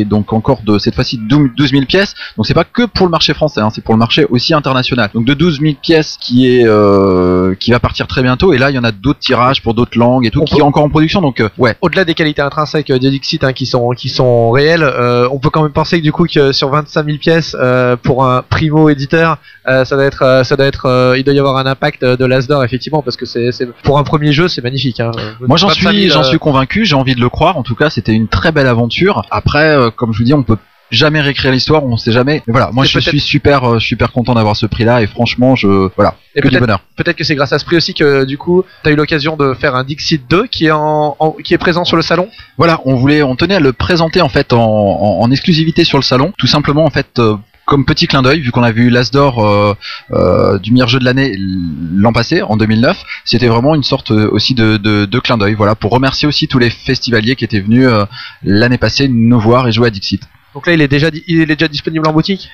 est 0.02 0.06
donc 0.06 0.34
encore 0.34 0.62
de 0.64 0.80
cette 0.80 0.96
fois-ci 0.96 1.18
12 1.18 1.52
000 1.72 1.86
pièces, 1.86 2.16
donc 2.36 2.46
c'est 2.48 2.54
pas 2.54 2.64
que 2.64 2.84
pour 2.86 3.06
le 3.06 3.12
marché 3.12 3.34
français, 3.34 3.62
hein, 3.62 3.70
c'est 3.74 3.84
pour 3.84 3.94
le 3.94 4.00
marché 4.00 4.26
aussi 4.30 4.54
international. 4.54 5.10
Donc 5.14 5.26
de 5.26 5.34
12 5.34 5.60
000 5.62 5.74
pièces 5.82 6.18
qui 6.20 6.48
est 6.48 6.66
euh, 6.66 7.56
qui 7.56 7.72
va 7.72 7.80
partir 7.80 8.08
très 8.08 8.24
bientôt, 8.24 8.54
et 8.54 8.58
là 8.58 8.70
il 8.72 8.76
y 8.76 8.80
en 8.80 8.84
a 8.84 8.92
d'autres 8.92 9.20
tirages 9.20 9.62
pour 9.62 9.74
d'autres 9.74 9.98
langues 9.98 10.26
et 10.26 10.32
tout 10.32 10.42
On 10.42 10.46
qui 10.46 10.56
peut- 10.56 10.60
est 10.60 10.64
encore 10.64 10.84
en 10.84 10.90
production, 10.90 11.22
donc 11.22 11.40
euh, 11.40 11.50
ouais. 11.58 11.76
Au-delà 11.82 12.06
des 12.06 12.14
qualités 12.16 12.42
intrinsèques 12.42 12.90
euh, 12.90 13.00
de 13.00 13.10
Dixit 13.10 13.44
hein, 13.44 13.54
qui 13.54 13.66
sont 13.66 13.90
qui 13.92 14.10
sont 14.10 14.52
réelles, 14.52 14.84
euh, 14.84 15.28
on 15.32 15.40
peut 15.40 15.50
quand 15.50 15.64
même 15.64 15.72
penser 15.72 16.00
que 16.00 16.04
du 16.04 16.12
coup 16.12 16.26
que 16.26 16.52
sur 16.52 16.70
25 16.70 17.06
000 17.06 17.18
pièces 17.18 17.56
euh, 17.60 17.96
pour 17.96 18.26
un 18.26 18.42
primo 18.64 18.90
éditeur, 18.90 19.38
euh, 19.68 19.84
ça 19.86 19.96
doit 19.96 20.06
être 20.06 20.22
euh, 20.22 20.44
ça 20.44 20.56
doit 20.56 20.66
être 20.66 20.86
euh, 20.86 21.18
il 21.18 21.24
doit 21.24 21.34
y 21.34 21.40
avoir 21.40 21.58
un 21.58 21.66
impact 21.66 22.04
de 22.06 22.26
l'Asdor 22.26 22.64
effectivement 22.64 23.02
parce 23.02 23.18
que 23.18 23.26
c'est 23.26 23.52
c'est 23.52 23.68
pour 23.84 23.98
un 24.00 24.04
premier 24.04 24.32
jeu 24.32 24.48
c'est 24.48 24.64
magnifique. 24.64 25.00
Hein. 25.00 25.12
Moi 25.42 25.58
j'en 25.58 25.68
25 25.68 25.82
000, 25.82 25.94
suis, 25.94 26.10
j'en 26.10 26.24
suis 26.24 26.40
convaincu, 26.40 26.86
j'ai 26.86 26.96
envie 26.96 27.16
de 27.16 27.20
le 27.22 27.30
croire. 27.30 27.58
En 27.58 27.64
tout 27.64 27.76
cas, 27.76 27.90
c'était 27.90 28.14
une 28.14 28.28
très 28.28 28.52
belle 28.52 28.68
aventure. 28.68 29.26
Après, 29.32 29.76
comme 29.96 30.14
je 30.14 30.20
vous 30.20 30.24
dis, 30.24 30.34
on 30.34 30.44
peut 30.44 30.58
jamais 30.92 31.22
réécrire 31.22 31.52
l'histoire, 31.52 31.84
on 31.84 31.98
sait 31.98 32.12
jamais. 32.12 32.44
Mais 32.46 32.52
voilà, 32.52 32.70
moi 32.72 32.86
je 32.86 33.00
suis 33.00 33.20
super, 33.20 33.82
super 33.82 34.12
content 34.12 34.36
d'avoir 34.36 34.56
ce 34.56 34.66
prix-là 34.68 35.02
et 35.02 35.08
franchement, 35.08 35.56
je 35.56 35.90
voilà, 35.96 36.14
Et 36.36 36.42
que 36.42 36.48
du 36.50 36.60
bonheur. 36.60 36.82
peut-être 36.96 37.18
que 37.18 37.24
c'est 37.24 37.34
grâce 37.36 37.52
à 37.52 37.58
ce 37.60 37.66
prix 37.66 37.78
aussi 37.78 37.94
que 37.96 38.26
du 38.26 38.38
coup 38.38 38.64
tu 38.84 38.90
as 38.90 38.94
eu 38.94 38.96
l'occasion 38.96 39.36
de 39.36 39.54
faire 39.56 39.76
un 39.76 39.84
Dixit 39.84 40.22
2 40.30 40.46
qui 40.48 40.68
est 40.68 40.72
en, 40.72 41.16
en- 41.20 41.32
qui 41.32 41.54
est 41.54 41.58
présent 41.58 41.84
sur 41.84 41.98
le 41.98 42.04
salon? 42.04 42.28
Voilà, 42.58 42.80
on 42.86 42.96
voulait, 42.96 43.24
on 43.24 43.36
tenait 43.36 43.56
à 43.56 43.60
le 43.60 43.74
présenter 43.74 44.22
en 44.22 44.30
fait 44.30 44.54
en, 44.54 44.60
en, 44.62 45.20
en 45.22 45.32
exclusivité 45.32 45.84
sur 45.84 45.98
le 45.98 46.04
salon, 46.04 46.32
tout 46.38 46.48
simplement 46.48 46.86
en 46.86 46.92
fait. 46.92 47.08
euh, 47.20 47.36
comme 47.74 47.86
petit 47.86 48.06
clin 48.06 48.22
d'œil, 48.22 48.42
vu 48.42 48.52
qu'on 48.52 48.62
a 48.62 48.72
vu 48.72 48.92
l'As 48.92 49.10
d'or 49.10 49.44
euh, 49.44 49.74
euh, 50.12 50.60
du 50.60 50.72
meilleur 50.72 50.88
jeu 50.88 51.00
de 51.00 51.06
l'année 51.06 51.36
l'an 51.40 52.14
passé, 52.14 52.44
en 52.44 52.56
2009, 52.56 53.04
c'était 53.26 53.48
vraiment 53.48 53.74
une 53.74 53.82
sorte 53.82 54.12
aussi 54.12 54.54
de, 54.54 55.20
clin 55.24 55.40
d'œil, 55.40 55.56
voilà, 55.56 55.74
pour 55.74 55.92
remercier 55.92 56.28
aussi 56.28 56.48
tous 56.48 56.60
les 56.60 56.70
festivaliers 56.70 57.36
qui 57.36 57.46
étaient 57.46 57.62
venus 57.62 57.88
euh, 57.88 58.06
l'année 58.44 58.78
passée 58.78 59.08
nous 59.08 59.40
voir 59.40 59.68
et 59.68 59.72
jouer 59.72 59.88
à 59.88 59.90
Dixit. 59.90 60.22
Donc 60.54 60.68
là 60.68 60.74
il 60.74 60.82
est 60.82 60.88
déjà 60.88 61.10
il 61.26 61.42
est 61.42 61.48
déjà 61.48 61.68
disponible 61.68 62.08
en 62.08 62.14
boutique? 62.14 62.52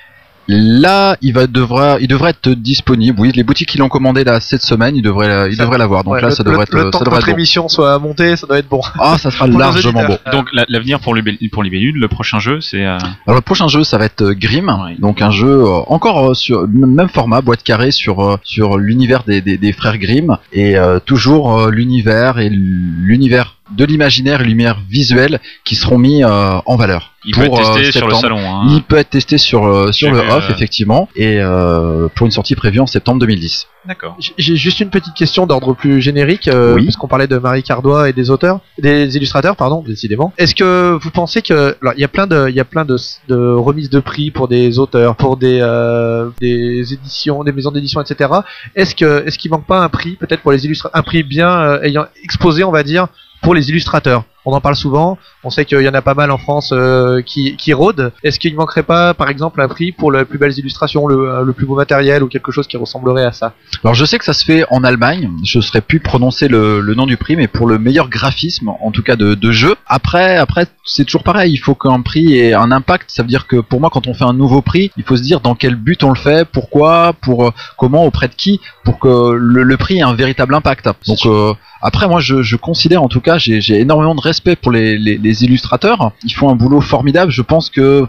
Là, 0.52 1.16
il 1.22 1.32
va 1.32 1.46
devra, 1.46 1.98
il 2.00 2.08
devrait 2.08 2.30
être 2.30 2.50
disponible. 2.50 3.20
Oui, 3.20 3.30
les 3.34 3.44
boutiques 3.44 3.68
qui 3.68 3.78
l'ont 3.78 3.88
commandé 3.88 4.24
là 4.24 4.40
cette 4.40 4.62
semaine, 4.62 4.96
ils 4.96 5.02
devraient, 5.02 5.48
ils 5.48 5.56
Ça- 5.56 5.62
devraient 5.62 5.78
l'avoir. 5.78 6.02
Donc 6.02 6.14
Ouais, 6.14 6.20
là, 6.20 6.28
le, 6.28 6.34
ça 6.34 6.42
devrait 6.42 6.58
le- 6.58 6.62
être, 6.64 6.74
le 6.74 6.82
ça 6.84 6.90
temps 6.90 6.98
que 6.98 7.04
devrait 7.04 7.16
notre 7.18 7.28
être 7.28 7.34
bon. 7.34 7.38
émission 7.38 7.68
soit 7.68 7.98
montée, 8.00 8.34
ça 8.36 8.46
doit 8.48 8.58
être 8.58 8.68
bon. 8.68 8.80
Ah, 8.98 9.16
ça 9.16 9.30
sera 9.30 9.46
largement 9.46 10.04
bon. 10.04 10.18
Donc 10.32 10.48
la- 10.52 10.64
l'avenir 10.68 10.98
pour 10.98 11.14
pour 11.52 11.62
Libellule, 11.62 11.96
le 12.00 12.08
prochain 12.08 12.40
jeu, 12.40 12.60
c'est 12.60 12.84
euh, 12.84 12.98
Alors 13.26 13.36
le 13.36 13.40
prochain 13.42 13.68
jeu, 13.68 13.84
ça 13.84 13.96
va 13.98 14.06
être 14.06 14.22
euh, 14.22 14.34
Grim, 14.34 14.68
Ouais. 14.68 14.96
donc 14.98 15.22
un 15.22 15.30
jeu 15.30 15.46
euh, 15.64 15.78
encore 15.86 16.34
sur 16.34 16.66
même 16.68 17.08
format, 17.08 17.40
boîte 17.42 17.62
carrée 17.62 17.92
sur 17.92 18.38
sur 18.42 18.76
l'univers 18.76 19.22
des, 19.24 19.40
des, 19.40 19.56
des 19.56 19.72
frères 19.72 19.98
Grimm 19.98 20.36
et 20.52 20.76
euh, 20.76 20.98
toujours 20.98 21.68
l'univers 21.68 22.38
et 22.38 22.48
l'univers 22.50 23.56
de 23.70 23.84
l'imaginaire 23.84 24.40
et 24.40 24.44
l'univers 24.44 24.78
visuel 24.88 25.40
qui 25.64 25.74
seront 25.76 25.98
mis 25.98 26.22
euh, 26.24 26.58
en 26.66 26.76
valeur. 26.76 27.12
il 27.24 27.34
peut 27.34 27.42
être 27.42 27.48
Pour, 27.48 27.60
euh, 27.60 27.74
testé 27.76 27.92
sur 27.98 28.06
le 28.08 28.14
septembre. 28.14 28.38
salon. 28.38 28.38
Hein. 28.54 28.66
Il 28.70 28.82
peut 28.82 28.96
être 28.96 29.10
testé 29.10 29.38
sur 29.38 29.64
euh, 29.66 29.92
sur 29.92 30.10
le 30.10 30.18
off 30.20 30.46
euh, 30.48 30.52
effectivement 30.54 31.08
et 31.16 31.38
euh, 31.38 32.08
pour 32.14 32.26
une 32.26 32.32
sortie 32.32 32.54
prévue 32.54 32.80
en 32.80 32.86
septembre 32.86 33.20
2010. 33.20 33.66
D'accord. 33.86 34.16
J'ai- 34.36 34.56
juste 34.56 34.80
une 34.80 34.90
petite 34.90 35.14
question 35.14 35.46
d'ordre 35.46 35.72
plus 35.74 36.02
générique, 36.02 36.48
euh, 36.48 36.74
Oui. 36.74 36.84
parce 36.84 36.96
qu'on 36.96 37.08
parlait 37.08 37.26
de 37.26 37.38
Marie 37.38 37.62
Cardois 37.62 38.10
et 38.10 38.12
des 38.12 38.28
auteurs, 38.30 38.60
des 38.78 39.16
illustrateurs, 39.16 39.56
pardon, 39.56 39.82
décidément. 39.86 40.34
Est-ce 40.36 40.54
que 40.54 40.98
vous 41.00 41.10
pensez 41.10 41.40
que, 41.40 41.76
alors, 41.80 41.94
il 41.96 42.00
y 42.00 42.04
a 42.04 42.08
plein 42.08 42.26
de, 42.26 42.46
il 42.50 42.54
y 42.54 42.60
a 42.60 42.64
plein 42.66 42.84
de, 42.84 42.96
de 43.28 43.52
remises 43.54 43.88
de 43.88 44.00
prix 44.00 44.30
pour 44.30 44.48
des 44.48 44.78
auteurs, 44.78 45.16
pour 45.16 45.38
des, 45.38 45.60
euh, 45.62 46.28
des 46.42 46.92
éditions, 46.92 47.42
des 47.42 47.52
maisons 47.52 47.70
d'édition, 47.70 48.02
etc. 48.02 48.30
Est-ce 48.76 48.94
que, 48.94 49.24
est-ce 49.26 49.38
qu'il 49.38 49.50
manque 49.50 49.66
pas 49.66 49.80
un 49.82 49.88
prix, 49.88 50.16
peut-être 50.16 50.42
pour 50.42 50.52
les 50.52 50.64
illustrateurs, 50.66 50.98
un 50.98 51.02
prix 51.02 51.22
bien 51.22 51.50
euh, 51.50 51.82
ayant 51.82 52.04
exposé, 52.22 52.64
on 52.64 52.70
va 52.72 52.82
dire, 52.82 53.06
pour 53.40 53.54
les 53.54 53.68
illustrateurs 53.70 54.24
On 54.46 54.52
en 54.52 54.60
parle 54.60 54.76
souvent. 54.76 55.18
On 55.44 55.50
sait 55.50 55.64
qu'il 55.64 55.80
y 55.82 55.88
en 55.88 55.94
a 55.94 56.02
pas 56.02 56.14
mal 56.14 56.30
en 56.30 56.38
France 56.38 56.70
euh, 56.72 57.22
qui, 57.22 57.56
qui 57.56 57.72
rôdent. 57.72 58.12
Est-ce 58.22 58.38
qu'il 58.38 58.52
ne 58.52 58.56
manquerait 58.56 58.82
pas, 58.82 59.14
par 59.14 59.28
exemple, 59.28 59.60
un 59.60 59.68
prix 59.68 59.92
pour 59.92 60.12
les 60.12 60.24
plus 60.24 60.38
belles 60.38 60.58
illustrations, 60.58 61.06
le, 61.06 61.28
euh, 61.28 61.44
le 61.44 61.52
plus 61.52 61.66
beau 61.66 61.76
matériel 61.76 62.22
ou 62.22 62.28
quelque 62.28 62.52
chose 62.52 62.66
qui 62.66 62.76
ressemblerait 62.76 63.24
à 63.24 63.32
ça? 63.32 63.54
Alors 63.84 63.94
je 63.94 64.04
sais 64.04 64.18
que 64.18 64.24
ça 64.24 64.32
se 64.32 64.44
fait 64.44 64.64
en 64.70 64.84
Allemagne, 64.84 65.30
je 65.44 65.58
ne 65.58 65.62
saurais 65.62 65.80
plus 65.80 66.00
prononcer 66.00 66.48
le, 66.48 66.80
le 66.80 66.94
nom 66.94 67.06
du 67.06 67.16
prix, 67.16 67.36
mais 67.36 67.48
pour 67.48 67.66
le 67.66 67.78
meilleur 67.78 68.08
graphisme, 68.08 68.68
en 68.68 68.90
tout 68.90 69.02
cas 69.02 69.16
de, 69.16 69.34
de 69.34 69.52
jeu. 69.52 69.74
Après, 69.86 70.36
après 70.36 70.66
c'est 70.84 71.04
toujours 71.04 71.22
pareil, 71.22 71.52
il 71.52 71.58
faut 71.58 71.74
qu'un 71.74 72.00
prix 72.00 72.38
ait 72.38 72.54
un 72.54 72.72
impact. 72.72 73.10
Ça 73.10 73.22
veut 73.22 73.28
dire 73.28 73.46
que 73.46 73.56
pour 73.56 73.80
moi, 73.80 73.90
quand 73.92 74.06
on 74.06 74.14
fait 74.14 74.24
un 74.24 74.32
nouveau 74.32 74.62
prix, 74.62 74.90
il 74.96 75.04
faut 75.04 75.16
se 75.16 75.22
dire 75.22 75.40
dans 75.40 75.54
quel 75.54 75.74
but 75.74 76.02
on 76.02 76.10
le 76.10 76.16
fait, 76.16 76.46
pourquoi, 76.46 77.12
pour 77.20 77.46
euh, 77.46 77.50
comment, 77.76 78.04
auprès 78.04 78.28
de 78.28 78.34
qui, 78.34 78.60
pour 78.84 78.98
que 78.98 79.32
le, 79.32 79.62
le 79.62 79.76
prix 79.76 79.98
ait 79.98 80.02
un 80.02 80.14
véritable 80.14 80.54
impact. 80.54 80.88
Donc 81.06 81.26
euh, 81.26 81.52
après, 81.82 82.08
moi, 82.08 82.20
je, 82.20 82.42
je 82.42 82.56
considère, 82.56 83.02
en 83.02 83.08
tout 83.08 83.20
cas, 83.20 83.38
j'ai 83.38 83.60
j'ai 83.60 83.80
énormément 83.80 84.14
de 84.14 84.20
respect 84.30 84.56
pour 84.62 84.72
les, 84.76 84.98
les, 85.06 85.16
les 85.26 85.44
illustrateurs. 85.44 86.00
Ils 86.28 86.34
font 86.38 86.48
un 86.50 86.56
boulot 86.62 86.80
formidable. 86.80 87.30
Je 87.40 87.42
pense 87.42 87.66
que 87.76 88.06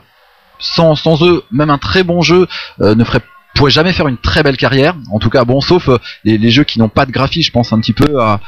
sans, 0.76 0.96
sans 0.96 1.16
eux, 1.30 1.44
même 1.52 1.72
un 1.78 1.78
très 1.90 2.04
bon 2.04 2.22
jeu 2.22 2.48
euh, 2.82 2.96
ne 2.96 3.04
ferait 3.04 3.24
pourrait 3.54 3.72
jamais 3.80 3.92
faire 3.92 4.08
une 4.08 4.22
très 4.30 4.44
belle 4.44 4.56
carrière. 4.56 4.96
En 5.12 5.20
tout 5.20 5.30
cas, 5.30 5.44
bon, 5.44 5.60
sauf 5.60 5.90
euh, 5.90 5.98
les, 6.24 6.38
les 6.38 6.52
jeux 6.52 6.64
qui 6.64 6.80
n'ont 6.80 6.94
pas 7.00 7.06
de 7.06 7.12
graphisme. 7.12 7.48
Je 7.48 7.52
pense 7.52 7.74
un 7.74 7.80
petit 7.82 7.98
peu 8.02 8.10
à, 8.22 8.40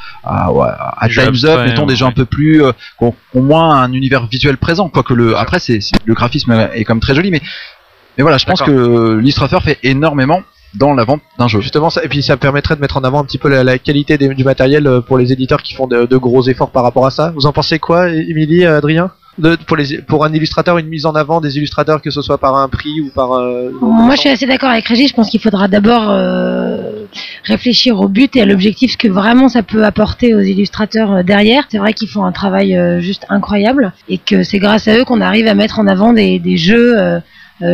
Times 1.08 1.44
Up, 1.44 1.58
mettons 1.66 1.86
des 1.86 1.96
jeux 1.96 2.06
ouais. 2.06 2.10
un 2.10 2.14
peu 2.14 2.24
plus, 2.24 2.62
euh, 2.62 2.72
qui 2.98 3.04
ont, 3.04 3.14
ont 3.34 3.42
moins 3.42 3.82
un 3.82 3.92
univers 3.92 4.26
visuel 4.26 4.56
présent. 4.56 4.88
Quoique 4.88 5.12
le, 5.12 5.36
après, 5.36 5.58
c'est 5.58 5.80
le 6.04 6.14
graphisme 6.14 6.52
est 6.74 6.84
comme 6.84 7.00
très 7.00 7.14
joli, 7.14 7.30
mais 7.30 7.42
mais 8.16 8.22
voilà, 8.22 8.38
je 8.38 8.46
pense 8.46 8.62
que 8.62 9.18
l'illustrateur 9.18 9.62
fait 9.62 9.78
énormément 9.82 10.40
dans 10.76 10.94
la 10.94 11.04
vente 11.04 11.20
d'un 11.38 11.48
jeu. 11.48 11.60
Justement, 11.60 11.90
ça, 11.90 12.02
et 12.04 12.08
puis 12.08 12.22
ça 12.22 12.36
permettrait 12.36 12.76
de 12.76 12.80
mettre 12.80 12.96
en 12.96 13.04
avant 13.04 13.20
un 13.20 13.24
petit 13.24 13.38
peu 13.38 13.48
la, 13.48 13.62
la 13.64 13.78
qualité 13.78 14.18
des- 14.18 14.34
du 14.34 14.44
matériel 14.44 14.86
euh, 14.86 15.00
pour 15.00 15.18
les 15.18 15.32
éditeurs 15.32 15.62
qui 15.62 15.74
font 15.74 15.86
de, 15.86 16.06
de 16.06 16.16
gros 16.16 16.42
efforts 16.48 16.70
par 16.70 16.82
rapport 16.82 17.06
à 17.06 17.10
ça. 17.10 17.32
Vous 17.34 17.46
en 17.46 17.52
pensez 17.52 17.78
quoi, 17.78 18.08
Émilie, 18.10 18.64
euh, 18.64 18.78
Adrien? 18.78 19.10
De, 19.36 19.56
pour, 19.66 19.76
les, 19.76 19.98
pour 20.02 20.24
un 20.24 20.32
illustrateur, 20.32 20.78
une 20.78 20.86
mise 20.86 21.06
en 21.06 21.14
avant 21.16 21.40
des 21.40 21.56
illustrateurs, 21.56 22.00
que 22.00 22.10
ce 22.10 22.22
soit 22.22 22.38
par 22.38 22.54
un 22.56 22.68
prix 22.68 23.00
ou 23.00 23.10
par. 23.12 23.32
euh, 23.32 23.70
Moi, 23.80 24.14
je 24.14 24.20
suis 24.20 24.28
assez 24.28 24.46
d'accord 24.46 24.70
avec 24.70 24.86
Régis. 24.86 25.08
Je 25.08 25.14
pense 25.14 25.28
qu'il 25.28 25.40
faudra 25.40 25.66
d'abord 25.66 26.04
euh, 26.08 27.04
réfléchir 27.44 28.00
au 28.00 28.06
but 28.08 28.36
et 28.36 28.42
à 28.42 28.46
l'objectif, 28.46 28.92
ce 28.92 28.96
que 28.96 29.08
vraiment 29.08 29.48
ça 29.48 29.64
peut 29.64 29.84
apporter 29.84 30.36
aux 30.36 30.40
illustrateurs 30.40 31.12
euh, 31.12 31.22
derrière. 31.24 31.64
C'est 31.68 31.78
vrai 31.78 31.94
qu'ils 31.94 32.08
font 32.08 32.24
un 32.24 32.30
travail 32.30 32.76
euh, 32.76 33.00
juste 33.00 33.26
incroyable 33.28 33.92
et 34.08 34.18
que 34.18 34.44
c'est 34.44 34.58
grâce 34.60 34.86
à 34.86 34.96
eux 34.98 35.04
qu'on 35.04 35.20
arrive 35.20 35.48
à 35.48 35.54
mettre 35.54 35.80
en 35.80 35.88
avant 35.88 36.12
des, 36.12 36.38
des 36.38 36.56
jeux 36.56 36.96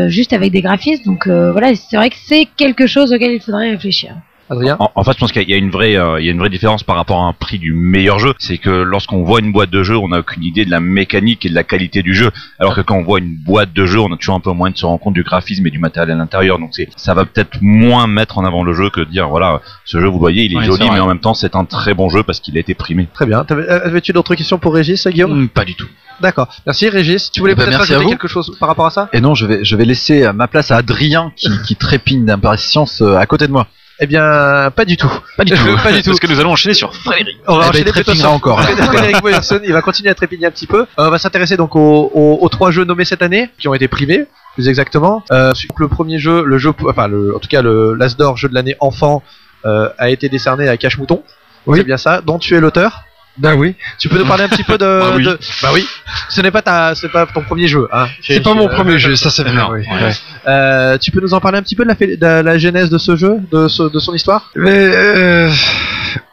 juste 0.08 0.32
avec 0.32 0.52
des 0.52 0.62
graphismes. 0.62 1.04
Donc 1.04 1.26
euh, 1.26 1.52
voilà, 1.52 1.74
c'est 1.74 1.96
vrai 1.96 2.10
que 2.10 2.16
c'est 2.24 2.46
quelque 2.56 2.86
chose 2.86 3.12
auquel 3.12 3.32
il 3.32 3.40
faudrait 3.40 3.70
réfléchir. 3.70 4.14
Adrien 4.50 4.76
En, 4.80 4.90
en 4.94 5.04
fait, 5.04 5.12
je 5.12 5.18
pense 5.18 5.32
qu'il 5.32 5.48
y 5.48 5.54
a 5.54 5.56
une 5.56 5.70
vraie, 5.70 5.96
euh, 5.96 6.20
il 6.20 6.26
y 6.26 6.28
a 6.28 6.32
une 6.32 6.38
vraie 6.38 6.48
différence 6.50 6.82
par 6.82 6.96
rapport 6.96 7.20
à 7.20 7.24
un 7.26 7.32
prix 7.32 7.58
du 7.58 7.72
meilleur 7.72 8.18
jeu. 8.18 8.34
C'est 8.38 8.58
que 8.58 8.70
lorsqu'on 8.70 9.22
voit 9.22 9.40
une 9.40 9.52
boîte 9.52 9.70
de 9.70 9.82
jeu, 9.82 9.96
on 9.96 10.08
n'a 10.08 10.18
aucune 10.18 10.42
idée 10.42 10.64
de 10.64 10.70
la 10.70 10.80
mécanique 10.80 11.46
et 11.46 11.48
de 11.48 11.54
la 11.54 11.64
qualité 11.64 12.02
du 12.02 12.14
jeu. 12.14 12.30
Alors 12.58 12.74
que 12.74 12.80
quand 12.80 12.96
on 12.96 13.02
voit 13.02 13.20
une 13.20 13.36
boîte 13.36 13.72
de 13.72 13.86
jeu, 13.86 14.00
on 14.00 14.12
a 14.12 14.16
toujours 14.16 14.34
un 14.34 14.40
peu 14.40 14.52
moins 14.52 14.70
de 14.70 14.76
se 14.76 14.84
rendre 14.84 15.00
compte 15.00 15.14
du 15.14 15.22
graphisme 15.22 15.66
et 15.66 15.70
du 15.70 15.78
matériel 15.78 16.10
à 16.12 16.18
l'intérieur. 16.18 16.58
Donc 16.58 16.70
c'est, 16.72 16.88
ça 16.96 17.14
va 17.14 17.24
peut-être 17.24 17.58
moins 17.62 18.06
mettre 18.06 18.38
en 18.38 18.44
avant 18.44 18.64
le 18.64 18.72
jeu 18.74 18.90
que 18.90 19.00
de 19.00 19.10
dire 19.10 19.28
voilà, 19.28 19.60
ce 19.84 20.00
jeu, 20.00 20.06
vous 20.06 20.14
le 20.14 20.18
voyez, 20.18 20.44
il 20.44 20.52
est 20.52 20.56
Ouais, 20.56 20.64
joli, 20.64 20.90
mais 20.90 21.00
en 21.00 21.06
même 21.08 21.20
temps, 21.20 21.34
c'est 21.34 21.56
un 21.56 21.64
très 21.64 21.94
bon 21.94 22.08
jeu 22.10 22.22
parce 22.22 22.40
qu'il 22.40 22.56
a 22.56 22.60
été 22.60 22.74
primé. 22.74 23.08
Très 23.14 23.26
bien. 23.26 23.44
Euh, 23.50 23.80
Avais-tu 23.86 24.12
d'autres 24.12 24.34
questions 24.34 24.58
pour 24.58 24.74
Régis, 24.74 25.06
Guillaume 25.06 25.48
pas 25.48 25.64
du 25.64 25.74
tout. 25.74 25.86
D'accord. 26.20 26.48
Merci, 26.66 26.88
Régis. 26.90 27.30
Tu 27.30 27.40
voulais 27.40 27.54
Eh 27.54 27.56
ben, 27.56 27.64
peut-être 27.66 28.02
vous. 28.02 28.10
quelque 28.10 28.28
chose 28.28 28.54
par 28.60 28.68
rapport 28.68 28.84
à 28.86 28.90
ça? 28.90 29.08
Et 29.14 29.20
non, 29.22 29.34
je 29.34 29.46
vais, 29.46 29.64
je 29.64 29.74
vais 29.74 29.86
laisser 29.86 30.24
euh, 30.26 30.32
ma 30.34 30.48
place 30.48 30.70
à 30.70 30.76
Adrien 30.76 31.32
qui, 31.34 31.48
qui 31.66 31.76
trépigne 31.76 32.26
d'impatience 32.26 33.00
euh, 33.00 33.16
à 33.16 33.24
côté 33.24 33.46
de 33.46 33.52
moi. 33.52 33.66
Eh 34.02 34.06
bien, 34.06 34.70
pas 34.74 34.84
du 34.84 34.96
tout. 34.96 35.10
Pas 35.36 35.44
du 35.44 35.52
tout. 35.56 35.76
Pas 35.82 35.92
du 35.92 36.02
tout. 36.02 36.10
Parce 36.10 36.20
que 36.20 36.26
nous 36.26 36.40
allons 36.40 36.52
enchaîner 36.52 36.74
sur 36.74 36.94
Frédéric. 36.94 37.38
On 37.46 37.56
va 37.58 37.70
Eh 37.74 37.82
ben, 37.82 37.90
enchaîner 37.90 38.14
sur 38.14 38.32
encore. 38.32 38.62
Frédéric 38.62 39.20
Boyerson, 39.20 39.60
il 39.62 39.72
va 39.72 39.82
continuer 39.82 40.10
à 40.10 40.14
trépigner 40.14 40.46
un 40.46 40.50
petit 40.50 40.66
peu. 40.66 40.80
Euh, 40.80 40.86
on 40.96 41.10
va 41.10 41.18
s'intéresser 41.18 41.56
donc 41.56 41.76
aux, 41.76 42.10
aux- 42.14 42.38
aux 42.40 42.48
trois 42.48 42.70
jeux 42.70 42.84
nommés 42.84 43.04
cette 43.04 43.22
année, 43.22 43.50
qui 43.58 43.68
ont 43.68 43.74
été 43.74 43.88
primés, 43.88 44.26
plus 44.54 44.68
exactement. 44.68 45.22
Euh, 45.32 45.52
le 45.76 45.88
premier 45.88 46.18
jeu, 46.18 46.42
le 46.44 46.58
jeu, 46.58 46.72
enfin, 46.88 47.08
le, 47.08 47.36
en 47.36 47.38
tout 47.38 47.48
cas, 47.48 47.60
le 47.62 47.94
l'As 47.94 48.16
d'or 48.16 48.36
jeu 48.36 48.48
de 48.48 48.54
l'année 48.54 48.76
enfant, 48.80 49.22
euh, 49.66 49.90
a 49.98 50.08
été 50.08 50.28
décerné 50.30 50.68
à 50.68 50.76
Cache 50.78 50.96
Mouton. 50.96 51.22
Oui. 51.66 51.78
C'est 51.78 51.84
bien 51.84 51.98
ça. 51.98 52.22
Dont 52.22 52.38
tu 52.38 52.54
es 52.56 52.60
l'auteur. 52.60 53.02
Ben 53.38 53.54
oui. 53.54 53.74
Tu 53.98 54.08
peux 54.08 54.18
nous 54.18 54.26
parler 54.26 54.44
un 54.44 54.48
petit 54.48 54.64
peu 54.64 54.76
de. 54.76 54.84
Bah 55.00 55.12
oui. 55.16 55.24
de- 55.24 55.38
Bah 55.62 55.68
oui. 55.72 55.86
Ce 56.28 56.40
n'est 56.40 56.50
pas 56.50 56.62
ta, 56.62 56.94
c'est 56.94 57.08
pas 57.08 57.26
ton 57.26 57.42
premier 57.42 57.68
jeu. 57.68 57.88
Hein. 57.92 58.06
C'est 58.22 58.40
pas 58.42 58.54
mon 58.54 58.68
premier 58.68 58.98
jeu, 58.98 59.16
ça 59.16 59.30
c'est 59.30 59.42
vrai. 59.44 59.52
Non, 59.52 59.68
oui. 59.72 59.80
ouais. 59.80 60.02
Ouais. 60.04 60.12
Euh, 60.46 60.98
tu 60.98 61.10
peux 61.10 61.20
nous 61.20 61.32
en 61.34 61.40
parler 61.40 61.58
un 61.58 61.62
petit 61.62 61.76
peu 61.76 61.84
de 61.84 61.88
la, 61.88 61.94
de 62.40 62.44
la 62.44 62.58
genèse 62.58 62.90
de 62.90 62.98
ce 62.98 63.16
jeu, 63.16 63.36
de, 63.50 63.68
ce- 63.68 63.90
de 63.90 63.98
son 63.98 64.14
histoire? 64.14 64.50
Mais, 64.56 64.70
euh, 64.74 65.50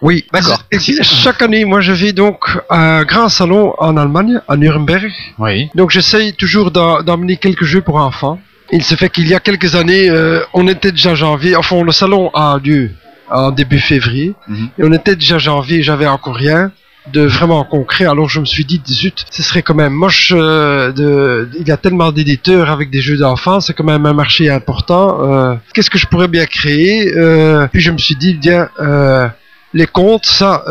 oui. 0.01 0.25
D'accord. 0.33 0.63
Et 0.71 0.79
Chaque 0.79 1.41
année, 1.41 1.65
moi 1.65 1.81
je 1.81 1.91
vais 1.93 2.13
donc 2.13 2.39
à 2.69 2.99
un 2.99 3.03
grand 3.03 3.29
salon 3.29 3.73
en 3.77 3.95
Allemagne, 3.97 4.41
à 4.47 4.57
Nuremberg. 4.57 5.11
Oui. 5.37 5.69
Donc 5.75 5.91
j'essaye 5.91 6.33
toujours 6.33 6.71
d'en- 6.71 7.03
d'emmener 7.03 7.37
quelques 7.37 7.65
jeux 7.65 7.81
pour 7.81 7.97
enfants. 7.97 8.39
Il 8.71 8.83
se 8.83 8.95
fait 8.95 9.09
qu'il 9.09 9.27
y 9.27 9.33
a 9.33 9.39
quelques 9.39 9.75
années, 9.75 10.09
euh, 10.09 10.41
on 10.53 10.67
était 10.67 10.91
déjà 10.91 11.15
janvier, 11.15 11.55
enfin 11.55 11.81
le 11.83 11.91
salon 11.93 12.29
a 12.33 12.59
lieu 12.61 12.91
en 13.29 13.51
début 13.51 13.79
février, 13.79 14.33
Mhm. 14.47 14.69
et 14.77 14.83
on 14.83 14.91
était 14.93 15.15
déjà 15.15 15.37
janvier, 15.37 15.83
j'avais 15.83 16.07
encore 16.07 16.35
rien 16.35 16.71
de 17.13 17.21
vraiment 17.21 17.63
concret, 17.63 18.05
alors 18.05 18.29
je 18.29 18.39
me 18.39 18.45
suis 18.45 18.65
dit, 18.65 18.81
zut, 18.87 19.25
ce 19.29 19.43
serait 19.43 19.61
quand 19.61 19.75
même 19.75 19.93
moche, 19.93 20.33
euh, 20.35 20.91
de, 20.91 21.49
il 21.59 21.67
y 21.67 21.71
a 21.71 21.77
tellement 21.77 22.11
d'éditeurs 22.11 22.69
avec 22.69 22.89
des 22.89 23.01
jeux 23.01 23.17
d'enfants, 23.17 23.59
c'est 23.59 23.73
quand 23.73 23.83
même 23.83 24.05
un 24.05 24.13
marché 24.13 24.49
important, 24.49 25.17
euh, 25.21 25.55
qu'est-ce 25.73 25.89
que 25.89 25.97
je 25.97 26.07
pourrais 26.07 26.27
bien 26.27 26.45
créer? 26.45 27.13
Euh, 27.15 27.67
Puis 27.71 27.81
je 27.81 27.91
me 27.91 27.97
suis 27.97 28.15
dit, 28.15 28.33
bien, 28.33 28.69
les 29.73 29.85
contes, 29.87 30.25
ça, 30.25 30.63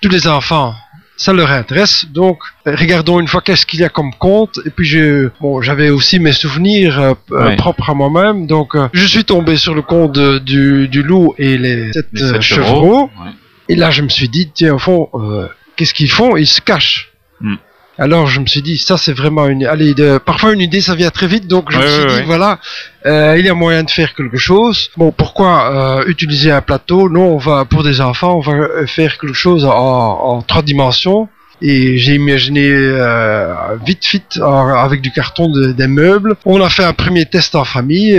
tous 0.00 0.08
les 0.08 0.26
enfants, 0.26 0.74
ça 1.16 1.34
leur 1.34 1.50
intéresse. 1.50 2.06
Donc, 2.10 2.38
regardons 2.64 3.20
une 3.20 3.28
fois 3.28 3.42
qu'est-ce 3.42 3.66
qu'il 3.66 3.80
y 3.80 3.84
a 3.84 3.90
comme 3.90 4.14
compte. 4.14 4.58
Et 4.64 4.70
puis, 4.70 4.86
je, 4.86 5.28
bon, 5.38 5.60
j'avais 5.60 5.90
aussi 5.90 6.18
mes 6.18 6.32
souvenirs 6.32 6.98
euh, 6.98 7.12
Ouais. 7.30 7.56
propres 7.56 7.90
à 7.90 7.94
moi-même. 7.94 8.46
Donc, 8.46 8.74
euh, 8.74 8.88
je 8.94 9.04
suis 9.06 9.24
tombé 9.24 9.58
sur 9.58 9.74
le 9.74 9.82
compte 9.82 10.12
de- 10.12 10.38
du, 10.38 10.88
du 10.88 11.02
loup 11.02 11.34
et 11.36 11.58
les 11.58 11.92
sept, 11.92 12.06
Les 12.14 12.20
sept 12.26 12.40
chevreaux. 12.40 12.70
chevreaux. 12.70 13.02
Ouais. 13.22 13.30
Et 13.68 13.76
là, 13.76 13.90
je 13.90 14.00
me 14.00 14.08
suis 14.08 14.30
dit, 14.30 14.50
tiens, 14.52 14.72
au 14.74 14.78
fond, 14.78 15.10
euh, 15.12 15.46
qu'est-ce 15.80 15.94
qu'ils 15.94 16.10
font? 16.10 16.36
Ils 16.36 16.46
se 16.46 16.60
cachent. 16.60 17.08
Hmm. 17.40 17.54
Alors, 17.98 18.26
je 18.26 18.38
me 18.40 18.46
suis 18.46 18.62
dit, 18.62 18.76
ça, 18.78 18.96
c'est 18.98 19.12
vraiment 19.12 19.46
une. 19.48 19.64
Allez, 19.66 19.94
de... 19.94 20.18
parfois 20.18 20.52
une 20.52 20.60
idée, 20.60 20.80
ça 20.80 20.94
vient 20.94 21.10
très 21.10 21.26
vite. 21.26 21.46
Donc, 21.48 21.70
je 21.72 21.78
Ouais, 21.78 21.84
me 21.84 21.88
suis 21.90 22.00
ouais, 22.02 22.06
dit, 22.08 22.14
ouais. 22.16 22.22
voilà, 22.24 22.58
euh, 23.06 23.36
il 23.38 23.44
y 23.44 23.48
a 23.48 23.54
moyen 23.54 23.82
de 23.82 23.90
faire 23.90 24.14
quelque 24.14 24.36
chose. 24.38 24.90
Bon, 24.96 25.10
pourquoi 25.12 25.52
euh, 26.00 26.04
utiliser 26.06 26.50
un 26.52 26.60
plateau? 26.60 27.08
Non, 27.08 27.34
on 27.34 27.38
va 27.38 27.64
pour 27.64 27.82
des 27.82 28.00
enfants, 28.00 28.36
on 28.36 28.40
va 28.40 28.52
euh, 28.52 28.86
faire 28.86 29.16
quelque 29.18 29.34
chose 29.34 29.64
en, 29.64 29.70
en 29.70 30.42
trois 30.42 30.62
dimensions. 30.62 31.28
Et 31.62 31.98
j'ai 31.98 32.14
imaginé 32.14 32.66
euh, 32.70 33.52
vite, 33.86 34.04
vite, 34.06 34.38
en- 34.42 34.68
avec 34.86 35.00
du 35.02 35.10
carton, 35.12 35.48
de- 35.50 35.72
des 35.72 35.86
meubles. 35.86 36.36
On 36.46 36.60
a 36.62 36.68
fait 36.70 36.84
un 36.84 36.94
premier 36.94 37.24
test 37.26 37.54
en 37.54 37.64
famille. 37.64 38.14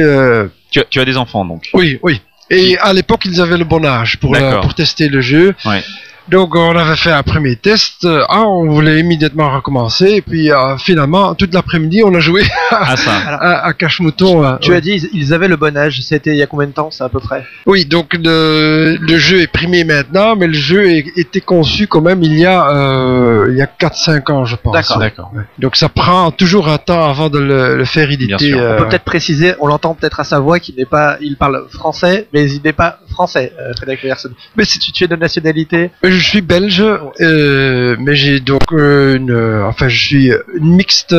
Tu 0.71 0.79
as, 0.79 0.83
tu 0.85 0.99
as 0.99 1.05
des 1.05 1.17
enfants 1.17 1.43
donc. 1.45 1.69
oui, 1.73 1.99
oui. 2.03 2.21
Et 2.51 2.77
à 2.79 2.91
l'époque, 2.91 3.21
ils 3.25 3.39
avaient 3.39 3.57
le 3.57 3.63
bon 3.63 3.83
âge 3.85 4.17
pour, 4.19 4.35
pour 4.61 4.73
tester 4.75 5.07
le 5.07 5.21
jeu. 5.21 5.55
Ouais. 5.65 5.81
Donc, 6.31 6.55
on 6.55 6.75
avait 6.77 6.95
fait 6.95 7.11
un 7.11 7.23
premier 7.23 7.55
test. 7.57 8.05
Euh, 8.05 8.23
Ah, 8.29 8.43
on 8.47 8.65
voulait 8.71 8.99
immédiatement 9.01 9.53
recommencer. 9.53 10.05
Et 10.15 10.21
puis, 10.21 10.49
euh, 10.51 10.77
finalement, 10.77 11.35
toute 11.35 11.53
l'après-midi, 11.53 12.03
on 12.05 12.13
a 12.15 12.19
joué 12.19 12.43
Ah 12.71 12.95
ça. 12.95 13.11
à, 13.27 13.65
à 13.67 13.73
cache-mouton. 13.73 14.43
euh, 14.45 14.55
Tu 14.61 14.71
ouais. 14.71 14.77
as 14.77 14.81
dit 14.81 15.09
ils, 15.13 15.33
avaient 15.33 15.49
le 15.49 15.57
bon 15.57 15.75
âge. 15.75 16.01
C'était 16.01 16.31
il 16.31 16.37
y 16.37 16.41
a 16.41 16.47
combien 16.47 16.67
de 16.67 16.71
temps, 16.71 16.89
ça 16.89 17.05
à 17.05 17.09
peu 17.09 17.19
près? 17.19 17.43
Oui, 17.65 17.85
donc 17.85 18.13
le, 18.13 18.97
le 18.99 19.17
jeu 19.17 19.41
est 19.41 19.47
primé 19.51 19.83
maintenant, 19.83 20.35
mais 20.37 20.47
le 20.47 20.53
jeu 20.53 20.89
est- 20.89 21.11
était 21.17 21.41
conçu 21.41 21.87
quand 21.87 22.01
même 22.01 22.23
il 22.23 22.37
y 22.39 22.45
a, 22.45 22.69
euh, 22.69 23.47
il 23.51 23.57
y 23.57 23.61
a 23.61 23.67
4-5 23.67 24.31
ans, 24.31 24.45
je 24.45 24.55
pense. 24.55 24.73
D'accord. 24.73 24.99
D'accord. 24.99 25.31
Ouais. 25.35 25.43
Donc, 25.59 25.75
ça 25.75 25.89
prend 25.89 26.31
toujours 26.31 26.69
un 26.69 26.77
temps 26.77 27.09
avant 27.09 27.29
de 27.29 27.39
le, 27.39 27.75
le 27.77 27.85
faire 27.85 28.09
éditer. 28.09 28.37
sûr. 28.37 28.57
euh, 28.59 28.75
On 28.75 28.83
peut 28.83 28.87
peut-être 28.89 29.03
préciser, 29.03 29.53
on 29.59 29.67
l'entend 29.67 29.95
peut-être 29.95 30.19
à 30.21 30.23
sa 30.23 30.39
voix 30.39 30.59
qu'il 30.59 30.75
n'est 30.75 30.85
pas, 30.85 31.17
il 31.19 31.35
parle 31.35 31.65
français, 31.69 32.27
mais 32.33 32.49
il 32.49 32.61
n'est 32.63 32.71
pas 32.73 32.99
français, 33.11 33.53
euh, 33.59 33.73
Frédéric 33.77 34.03
Meyerson. 34.03 34.31
Mais 34.55 34.65
si 34.65 34.79
tu, 34.79 34.91
tu 34.91 35.03
es 35.03 35.07
de 35.07 35.15
nationalité, 35.15 35.91
Je 36.03 36.17
suis 36.17 36.41
belge, 36.41 36.83
euh, 37.21 37.95
mais 37.99 38.15
j'ai 38.15 38.39
donc 38.39 38.61
euh, 38.73 39.15
une, 39.15 39.63
enfin 39.67 39.87
je 39.89 39.99
suis 39.99 40.31
une 40.57 40.75
mixte 40.75 41.13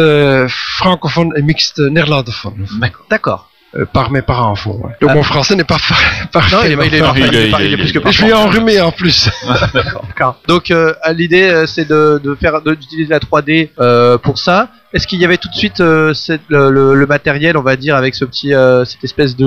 francophone 0.49 1.30
et 1.36 1.43
mixte 1.43 1.78
néerlandophone 1.78 2.66
d'accord. 3.11 3.49
euh, 3.76 3.84
par 3.93 4.11
mes 4.11 4.22
parents 4.22 4.51
en 4.51 4.55
fond. 4.55 4.80
ouais. 4.84 4.93
Donc 5.01 5.11
Ah. 5.11 5.14
mon 5.14 5.22
français 5.22 5.55
n'est 5.57 5.64
pas 5.64 5.78
fa- 5.78 5.95
parfait. 6.32 6.57
Non, 6.57 6.62
il 6.64 6.72
est, 6.72 6.76
parfait, 7.01 7.20
il 7.20 7.34
est- 7.34 7.49
est, 7.49 7.51
par- 7.51 7.61
il 7.61 7.66
est- 7.66 7.68
il 7.68 7.74
est 7.74 7.76
plus 7.76 7.93
que 7.93 7.99
et 7.99 8.01
je 8.01 8.05
parfait. 8.05 8.22
suis 8.24 8.32
enrhumé 8.32 8.80
en 8.80 8.93
plus. 8.93 9.30
D'accord. 9.74 10.36
Donc 10.49 10.70
euh, 10.70 10.93
l'idée 11.14 11.64
c'est 11.66 11.88
de, 11.88 12.20
de 12.22 12.34
faire 12.34 12.61
d'utiliser 12.62 13.11
la 13.11 13.18
3D 13.20 13.70
euh, 13.80 14.18
pour 14.18 14.38
ça. 14.38 14.68
Est-ce 14.95 15.07
qu'il 15.07 15.18
y 15.20 15.24
avait 15.24 15.38
tout 15.38 15.49
de 15.49 15.55
suite 15.55 15.80
euh, 15.80 16.12
cette- 16.14 16.43
le, 16.49 16.70
le- 16.70 16.95
le 16.95 17.07
matériel, 17.07 17.57
on 17.57 17.62
va 17.62 17.76
dire, 17.76 17.97
avec 17.97 18.14
ce 18.14 18.24
petit 18.24 18.53
euh, 18.55 18.84
cette 18.84 19.03
espèce 19.05 19.36
de 19.36 19.47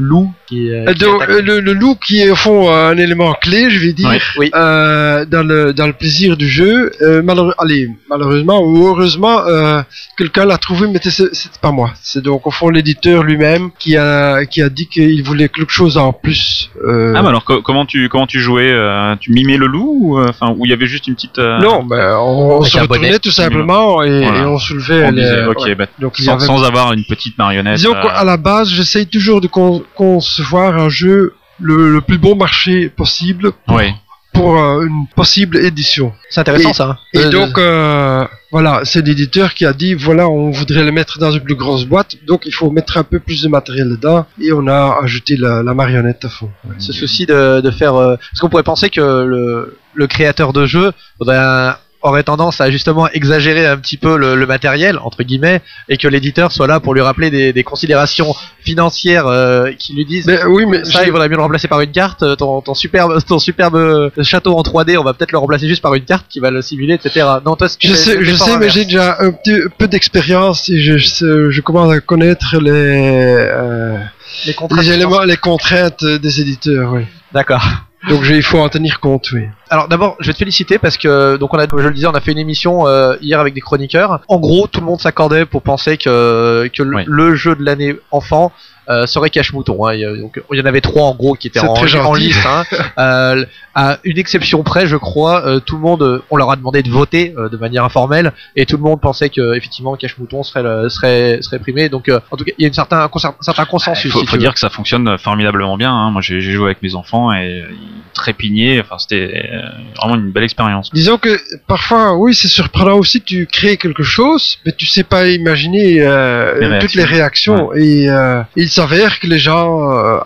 loup 0.00 0.32
qui, 0.48 0.70
euh, 0.72 0.92
qui 0.92 1.04
donc, 1.04 1.22
attaque 1.22 1.42
le, 1.42 1.60
le 1.60 1.72
loup 1.72 1.94
qui 1.96 2.20
est 2.22 2.30
au 2.30 2.34
fond 2.36 2.70
un 2.72 2.96
élément 2.96 3.32
clé, 3.34 3.70
je 3.70 3.78
vais 3.86 3.92
dire. 3.92 4.10
Oui. 4.38 4.50
euh, 4.54 5.24
dans 5.24 5.42
le 5.46 5.72
dans 5.72 5.86
le 5.86 5.92
plaisir 5.92 6.36
du 6.36 6.48
jeu. 6.48 6.90
Euh, 7.02 7.22
malheure- 7.22 7.54
allez, 7.58 7.88
malheureusement 8.08 8.62
ou 8.62 8.86
heureusement, 8.88 9.40
euh, 9.46 9.82
quelqu'un 10.16 10.44
l'a 10.44 10.58
trouvé, 10.58 10.88
mais 10.88 10.98
c'est 11.02 11.32
c'est 11.34 11.58
pas 11.60 11.70
moi. 11.72 11.92
C'est 12.02 12.22
donc 12.22 12.46
au 12.46 12.50
fond 12.50 12.68
l'éditeur 12.68 13.22
lui-même 13.22 13.70
qui 13.78 13.96
a 13.96 14.44
qui 14.44 14.60
a 14.62 14.68
dit 14.68 14.86
qu'il 14.88 15.22
voulait 15.22 15.48
quelque 15.48 15.72
chose 15.72 15.96
en 15.98 16.12
plus. 16.12 16.70
euh, 16.84 17.14
Ah 17.16 17.22
mais 17.22 17.28
alors 17.28 17.44
co- 17.44 17.62
comment 17.62 17.86
tu 17.86 18.08
comment 18.08 18.26
tu 18.26 18.40
jouais 18.40 18.70
euh, 18.72 19.14
Tu 19.20 19.32
mimais 19.32 19.56
le 19.56 19.66
loup 19.66 19.98
ou 20.00 20.18
euh, 20.18 20.26
enfin 20.28 20.52
où 20.56 20.64
il 20.66 20.70
y 20.70 20.74
avait 20.74 20.86
juste 20.86 21.06
une 21.06 21.14
petite. 21.14 21.38
euh, 21.38 21.58
Non, 21.60 21.82
ben, 21.84 22.16
on, 22.18 22.62
se 22.62 22.78
retournait 22.78 23.18
tout 23.20 23.30
simplement 23.30 24.02
et, 24.02 24.22
Voilà. 24.22 24.40
et 24.40 24.44
on 24.46 24.58
soulevait 24.82 25.06
on 25.06 25.10
les. 25.10 25.22
disait, 25.22 25.44
ok, 25.46 25.60
ouais. 25.64 25.74
bah, 25.74 25.86
Donc 25.98 26.16
sans, 26.16 26.32
avait. 26.34 26.46
sans 26.46 26.62
avoir 26.64 26.92
une 26.92 27.04
petite 27.04 27.36
marionnette. 27.38 27.76
Disons 27.76 27.94
euh, 27.94 28.02
qu'à 28.02 28.24
la 28.24 28.36
base, 28.36 28.68
j'essaye 28.68 29.06
toujours 29.06 29.40
de 29.40 29.46
con- 29.46 29.82
concevoir 29.94 30.78
un 30.78 30.88
jeu 30.88 31.34
le, 31.60 31.92
le 31.92 32.00
plus 32.00 32.18
bon 32.18 32.36
marché 32.36 32.88
possible 32.88 33.52
pour, 33.66 33.76
Oui. 33.76 33.92
pour, 34.32 34.58
euh, 34.58 34.86
une 34.86 35.06
possible 35.14 35.58
édition. 35.58 36.12
C'est 36.30 36.40
intéressant 36.40 36.70
Et- 36.70 36.74
ça. 36.74 36.84
hein. 36.90 36.96
Et 37.12 37.18
Euh, 37.26 37.30
donc 37.30 37.58
euh, 37.58 38.24
voilà, 38.52 38.80
c'est 38.84 39.04
l'éditeur 39.06 39.52
qui 39.54 39.66
a 39.66 39.72
dit 39.72 39.94
voilà, 39.94 40.28
on 40.28 40.50
voudrait 40.50 40.82
le 40.84 40.90
mettre 40.92 41.18
dans 41.18 41.30
une 41.32 41.40
plus 41.40 41.54
grosse 41.56 41.84
boîte, 41.84 42.16
donc 42.26 42.46
il 42.46 42.52
faut 42.52 42.70
mettre 42.70 42.96
un 42.96 43.02
peu 43.04 43.20
plus 43.20 43.42
de 43.42 43.48
matériel 43.48 43.90
dedans 43.90 44.26
et 44.40 44.52
on 44.52 44.66
a 44.68 44.98
ajouté 45.02 45.36
la, 45.36 45.62
la 45.62 45.74
marionnette 45.74 46.24
à 46.24 46.28
fond. 46.30 46.50
ce 46.78 46.92
souci 46.92 47.26
de, 47.26 47.60
de 47.60 47.70
faire. 47.70 47.94
euh, 47.96 48.16
Parce 48.16 48.40
qu'on 48.40 48.48
pourrait 48.48 48.62
penser 48.62 48.88
que 48.90 49.00
le, 49.00 49.76
le 49.94 50.06
créateur 50.06 50.52
de 50.52 50.64
jeu 50.66 50.92
faudrait 51.18 51.36
un, 51.38 51.76
aurait 52.02 52.22
tendance 52.22 52.60
à 52.60 52.70
justement 52.70 53.08
exagérer 53.10 53.66
un 53.66 53.76
petit 53.76 53.96
peu 53.96 54.16
le, 54.16 54.34
le 54.34 54.46
matériel 54.46 54.98
entre 55.02 55.22
guillemets 55.22 55.60
et 55.88 55.96
que 55.96 56.08
l'éditeur 56.08 56.50
soit 56.52 56.66
là 56.66 56.80
pour 56.80 56.94
lui 56.94 57.00
rappeler 57.02 57.30
des, 57.30 57.52
des 57.52 57.62
considérations 57.62 58.34
financières 58.62 59.26
euh, 59.26 59.72
qui 59.78 59.94
lui 59.94 60.04
disent 60.06 60.26
Mais 60.26 60.42
oui, 60.44 60.64
mais 60.66 60.84
ça 60.84 61.04
il 61.04 61.10
vaudrait 61.12 61.28
mieux 61.28 61.36
le 61.36 61.42
remplacer 61.42 61.68
par 61.68 61.80
une 61.80 61.92
carte 61.92 62.22
euh, 62.22 62.36
ton, 62.36 62.60
ton 62.62 62.74
superbe 62.74 63.18
ton 63.28 63.38
superbe 63.38 63.76
euh, 63.76 64.10
château 64.22 64.56
en 64.56 64.62
3D 64.62 64.96
on 64.98 65.04
va 65.04 65.12
peut-être 65.14 65.32
le 65.32 65.38
remplacer 65.38 65.68
juste 65.68 65.82
par 65.82 65.94
une 65.94 66.04
carte 66.04 66.26
qui 66.28 66.40
va 66.40 66.50
le 66.50 66.62
simuler 66.62 66.94
etc 66.94 67.26
non 67.44 67.56
toi 67.56 67.68
Je 67.78 67.92
sais, 67.92 68.24
je 68.24 68.34
sais, 68.34 68.56
mais 68.58 68.70
j'ai 68.70 68.84
déjà 68.84 69.16
un 69.20 69.30
petit 69.32 69.60
peu 69.78 69.86
d'expérience 69.86 70.68
et 70.70 70.80
je, 70.80 70.98
sais- 70.98 71.50
je 71.50 71.60
commence 71.60 71.92
à 71.92 72.00
connaître 72.00 72.56
les, 72.58 72.70
euh, 72.72 73.98
les 74.46 74.54
les 74.76 74.90
éléments, 74.92 75.22
les 75.22 75.36
contraintes 75.36 76.04
des 76.04 76.40
éditeurs, 76.40 76.92
oui. 76.92 77.02
d'accord 77.34 77.64
Donc 78.08 78.22
il 78.30 78.42
faut 78.42 78.58
en 78.58 78.68
tenir 78.68 79.00
compte, 79.00 79.30
oui. 79.32 79.42
Alors 79.72 79.86
d'abord, 79.88 80.16
je 80.18 80.26
vais 80.26 80.32
te 80.32 80.38
féliciter 80.38 80.78
parce 80.78 80.96
que 80.98 81.36
donc 81.36 81.54
on 81.54 81.58
a, 81.58 81.66
comme 81.68 81.80
je 81.80 81.86
le 81.88 81.94
disais, 81.94 82.08
on 82.08 82.14
a 82.14 82.20
fait 82.20 82.32
une 82.32 82.38
émission 82.38 82.86
euh, 82.88 83.16
hier 83.22 83.38
avec 83.38 83.54
des 83.54 83.60
chroniqueurs. 83.60 84.20
En 84.28 84.38
gros, 84.40 84.66
tout 84.66 84.80
le 84.80 84.86
monde 84.86 85.00
s'accordait 85.00 85.46
pour 85.46 85.62
penser 85.62 85.96
que 85.96 86.68
que 86.74 86.82
le- 86.82 86.96
Oui. 86.96 87.02
le 87.06 87.34
jeu 87.36 87.54
de 87.54 87.62
l'année 87.64 87.94
enfant 88.10 88.52
euh, 88.88 89.06
serait 89.06 89.30
Cache 89.30 89.52
Mouton. 89.52 89.86
Hein. 89.86 89.94
Il, 89.94 90.28
il 90.52 90.58
y 90.58 90.60
en 90.60 90.64
avait 90.64 90.80
trois 90.80 91.04
en 91.04 91.14
gros 91.14 91.34
qui 91.34 91.46
étaient 91.46 91.60
en, 91.60 92.14
liste. 92.14 92.44
Hein. 92.46 92.64
Euh, 92.98 93.44
à 93.76 93.98
une 94.02 94.18
exception 94.18 94.62
près, 94.64 94.86
je 94.88 94.96
crois, 94.96 95.46
euh, 95.46 95.60
tout 95.60 95.76
le 95.76 95.80
monde, 95.80 96.02
euh, 96.02 96.22
on 96.30 96.36
leur 96.36 96.50
a 96.50 96.56
demandé 96.56 96.82
de 96.82 96.90
voter 96.90 97.32
euh, 97.38 97.48
de 97.48 97.56
manière 97.56 97.84
informelle 97.84 98.32
et 98.56 98.66
tout 98.66 98.76
le 98.76 98.82
monde 98.82 99.00
pensait 99.00 99.28
que 99.30 99.54
effectivement 99.56 99.94
Cache 99.94 100.18
Mouton 100.18 100.42
serait 100.42 100.64
le- 100.64 100.88
serait 100.88 101.38
serait 101.40 101.60
primé. 101.60 101.88
Donc 101.88 102.08
euh, 102.08 102.18
en 102.32 102.36
tout 102.36 102.44
cas, 102.44 102.50
il 102.58 102.62
y 102.62 102.64
a 102.64 102.68
une 102.68 102.74
certain 102.74 102.98
un 103.02 103.10
certain 103.42 103.62
Il 103.62 103.66
consensus. 103.68 104.10
faut, 104.12 104.18
si 104.20 104.26
faut 104.26 104.36
dire 104.38 104.52
que 104.52 104.58
ça 104.58 104.70
fonctionne 104.70 105.16
formidablement 105.18 105.76
bien. 105.76 105.92
hein. 105.94 106.10
Moi, 106.10 106.20
j'ai 106.20 106.40
j'ai 106.40 106.50
joué 106.50 106.66
avec 106.66 106.82
mes 106.82 106.96
enfants 106.96 107.32
et 107.32 107.62
ils 107.70 108.12
trépignaient. 108.12 108.80
Enfin, 108.80 108.98
c'était 108.98 109.50
euh, 109.52 109.59
vraiment 109.96 110.14
une 110.16 110.30
belle 110.32 110.44
expérience. 110.44 110.90
Disons 110.92 111.18
que 111.18 111.38
parfois, 111.66 112.16
oui, 112.16 112.34
c'est 112.34 112.48
surprenant 112.48 112.96
aussi, 112.96 113.20
tu 113.20 113.46
crées 113.46 113.76
quelque 113.76 114.02
chose, 114.02 114.58
mais 114.66 114.72
tu 114.72 114.86
sais 114.86 115.04
pas 115.04 115.26
imaginer 115.28 115.96
euh, 116.00 116.58
Les 116.60 116.78
toutes 116.78 116.94
les 116.94 117.04
réactions. 117.04 117.72
Et 117.74 118.08
euh, 118.08 118.42
il 118.56 118.68
s'avère 118.68 119.20
que 119.20 119.26
les 119.26 119.38
gens 119.38 119.90
euh, 119.92 120.18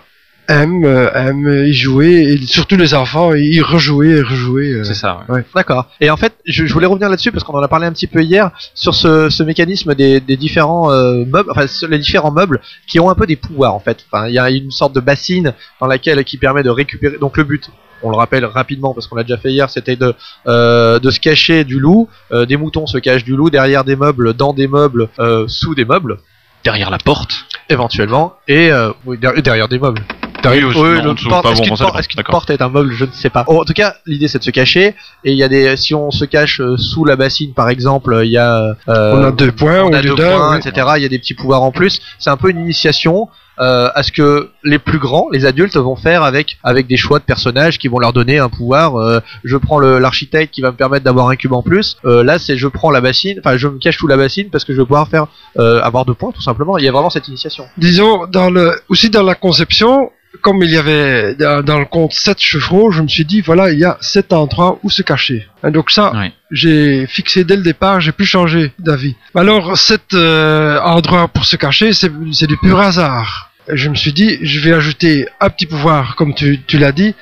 aiment, 0.48 0.84
euh, 0.84 1.10
aiment 1.14 1.64
y 1.66 1.72
jouer, 1.72 2.16
et 2.34 2.36
surtout 2.46 2.76
les 2.76 2.92
enfants, 2.92 3.32
y 3.34 3.60
rejouer 3.62 4.10
et 4.18 4.20
rejouer. 4.20 4.72
euh. 4.72 4.84
C'est 4.84 4.92
ça. 4.94 5.24
ouais. 5.30 5.42
D'accord. 5.54 5.88
Et 6.02 6.10
en 6.10 6.16
fait, 6.18 6.34
je, 6.46 6.66
je 6.66 6.72
voulais 6.74 6.86
revenir 6.86 7.08
là-dessus 7.08 7.32
parce 7.32 7.44
qu'on 7.44 7.54
en 7.58 7.62
a 7.62 7.68
parlé 7.68 7.86
un 7.86 7.92
petit 7.92 8.06
peu 8.06 8.20
hier 8.22 8.50
sur 8.74 8.94
ce, 8.94 9.30
ce 9.30 9.42
mécanisme 9.42 9.94
des, 9.94 10.20
des 10.20 10.36
différents 10.36 10.92
euh, 10.92 11.24
meubles, 11.24 11.50
enfin 11.50 11.66
sur 11.66 11.88
les 11.88 11.98
différents 11.98 12.30
meubles 12.32 12.60
qui 12.86 13.00
ont 13.00 13.08
un 13.08 13.14
peu 13.14 13.26
des 13.26 13.36
pouvoirs 13.36 13.74
en 13.74 13.80
fait. 13.80 14.04
Enfin, 14.12 14.28
il 14.28 14.34
y 14.34 14.38
a 14.38 14.50
une 14.50 14.70
sorte 14.70 14.94
de 14.94 15.00
bassine 15.00 15.54
dans 15.80 15.86
laquelle 15.86 16.22
qui 16.24 16.36
permet 16.36 16.62
de 16.62 16.70
récupérer. 16.70 17.16
Donc 17.18 17.38
le 17.38 17.44
but, 17.44 17.70
on 18.04 18.10
le 18.10 18.16
rappelle 18.16 18.44
rapidement 18.44 18.94
parce 18.94 19.06
qu'on 19.06 19.16
l'a 19.16 19.24
déjà 19.24 19.38
fait 19.38 19.50
hier, 19.50 19.68
c'était 19.70 19.96
de 19.96 20.14
euh, 20.46 20.98
de 20.98 21.10
se 21.10 21.18
cacher 21.20 21.64
du 21.64 21.80
loup. 21.80 22.08
Euh, 22.32 22.46
des 22.46 22.56
moutons 22.56 22.86
se 22.86 22.98
cachent 22.98 23.24
du 23.24 23.34
loup 23.36 23.50
derrière 23.50 23.84
des 23.84 23.96
meubles, 23.96 24.34
dans 24.34 24.52
des 24.52 24.68
meubles, 24.68 25.08
euh, 25.18 25.44
sous 25.48 25.74
des 25.74 25.84
meubles 25.84 26.18
Derrière 26.64 26.90
la 26.90 26.98
porte. 26.98 27.44
éventuellement, 27.68 28.34
et 28.48 28.70
euh, 28.72 28.90
oui, 29.04 29.18
derrière, 29.18 29.42
derrière 29.42 29.68
des 29.68 29.78
meubles. 29.78 30.02
Oui, 30.46 30.62
aussi, 30.62 30.78
Oui, 30.78 30.88
non, 30.98 31.02
le 31.04 31.10
en 31.10 31.14
dessous, 31.14 31.28
porte- 31.30 31.42
pas 31.44 31.52
est-ce 31.52 31.62
qu'une 31.62 31.70
bon, 31.70 31.76
porte- 31.76 32.16
D'accord. 32.16 32.32
porte 32.32 32.50
est 32.50 32.60
un 32.60 32.68
meuble 32.68 32.92
Je 32.92 33.06
ne 33.06 33.12
sais 33.12 33.30
pas. 33.30 33.44
Oh, 33.46 33.60
en 33.62 33.64
tout 33.64 33.72
cas, 33.72 33.94
l'idée 34.04 34.28
c'est 34.28 34.38
de 34.38 34.44
se 34.44 34.50
cacher. 34.50 34.94
Et 35.24 35.32
il 35.32 35.38
y 35.38 35.42
a 35.42 35.48
des, 35.48 35.74
si 35.78 35.94
on 35.94 36.10
se 36.10 36.26
cache 36.26 36.60
sous 36.76 37.06
la 37.06 37.16
bassine, 37.16 37.54
par 37.54 37.70
exemple, 37.70 38.20
il 38.24 38.30
y 38.30 38.36
a, 38.36 38.76
euh, 38.88 39.12
on 39.14 39.24
a 39.24 39.30
deux 39.30 39.52
points, 39.52 39.80
on 39.82 39.90
au 39.90 39.94
a 39.94 40.02
deux 40.02 40.14
points, 40.14 40.52
oui. 40.52 40.58
etc. 40.62 40.86
Il 40.98 41.02
y 41.02 41.06
a 41.06 41.08
des 41.08 41.18
petits 41.18 41.32
pouvoirs 41.34 41.62
en 41.62 41.70
plus. 41.72 41.98
C'est 42.18 42.28
un 42.30 42.36
peu 42.36 42.50
une 42.50 42.60
initiation 42.60 43.28
euh, 43.60 43.88
à 43.94 44.02
ce 44.02 44.10
que 44.12 44.50
les 44.62 44.78
plus 44.78 44.98
grands, 44.98 45.28
les 45.32 45.46
adultes, 45.46 45.76
vont 45.76 45.96
faire 45.96 46.22
avec 46.22 46.58
avec 46.62 46.86
des 46.86 46.96
choix 46.96 47.18
de 47.18 47.24
personnages 47.24 47.78
qui 47.78 47.88
vont 47.88 47.98
leur 47.98 48.12
donner 48.12 48.38
un 48.38 48.48
pouvoir. 48.48 48.96
Euh, 48.96 49.20
je 49.44 49.56
prends 49.56 49.78
le- 49.78 49.98
l'architecte 49.98 50.52
qui 50.54 50.60
va 50.60 50.70
me 50.70 50.76
permettre 50.76 51.04
d'avoir 51.04 51.28
un 51.28 51.36
cube 51.36 51.52
en 51.52 51.62
plus. 51.62 51.96
Euh, 52.04 52.24
là, 52.24 52.38
c'est 52.38 52.56
je 52.56 52.68
prends 52.68 52.90
la 52.90 53.00
bassine, 53.00 53.38
enfin 53.38 53.56
je 53.56 53.68
me 53.68 53.78
cache 53.78 53.98
sous 53.98 54.06
la 54.06 54.16
bassine 54.16 54.48
parce 54.50 54.64
que 54.64 54.72
je 54.72 54.78
vais 54.80 54.84
pouvoir 54.86 55.08
faire 55.08 55.26
euh, 55.58 55.80
avoir 55.82 56.04
deux 56.04 56.14
points 56.14 56.32
tout 56.32 56.42
simplement. 56.42 56.78
Il 56.78 56.84
y 56.84 56.88
a 56.88 56.92
vraiment 56.92 57.10
cette 57.10 57.28
initiation. 57.28 57.64
Disons, 57.78 58.26
dans 58.26 58.50
le, 58.50 58.74
aussi 58.88 59.10
dans 59.10 59.22
la 59.22 59.34
conception, 59.34 60.10
comme 60.42 60.62
il 60.64 60.70
y 60.70 60.76
avait 60.76 61.34
dans, 61.36 61.78
le 61.78 61.84
compte 61.84 62.12
7 62.12 62.40
chevreaux, 62.40 62.90
je 62.90 63.02
me 63.02 63.08
suis 63.08 63.24
dit, 63.24 63.40
voilà, 63.40 63.70
il 63.70 63.78
y 63.78 63.84
a 63.84 63.96
7 64.00 64.32
endroits 64.32 64.78
où 64.82 64.90
se 64.90 65.02
cacher. 65.02 65.46
Et 65.66 65.70
donc 65.70 65.90
ça, 65.92 66.12
Oui. 66.14 66.32
J'ai 66.50 67.06
fixé 67.06 67.44
dès 67.44 67.56
le 67.56 67.62
départ, 67.62 68.00
j'ai 68.00 68.12
pu 68.12 68.24
changer 68.24 68.72
d'avis. 68.78 69.16
Alors, 69.34 69.76
cet 69.76 70.14
euh, 70.14 70.78
endroit 70.80 71.28
pour 71.28 71.44
se 71.44 71.56
cacher, 71.56 71.92
c'est 71.92 72.46
du 72.46 72.56
pur 72.58 72.78
hasard. 72.78 73.50
Je 73.68 73.88
me 73.88 73.94
suis 73.94 74.12
dit, 74.12 74.38
je 74.42 74.60
vais 74.60 74.72
ajouter 74.72 75.26
un 75.40 75.48
petit 75.48 75.66
pouvoir, 75.66 76.16
comme 76.16 76.34
tu, 76.34 76.60
tu 76.66 76.78
l'as 76.78 76.92
dit, 76.92 77.14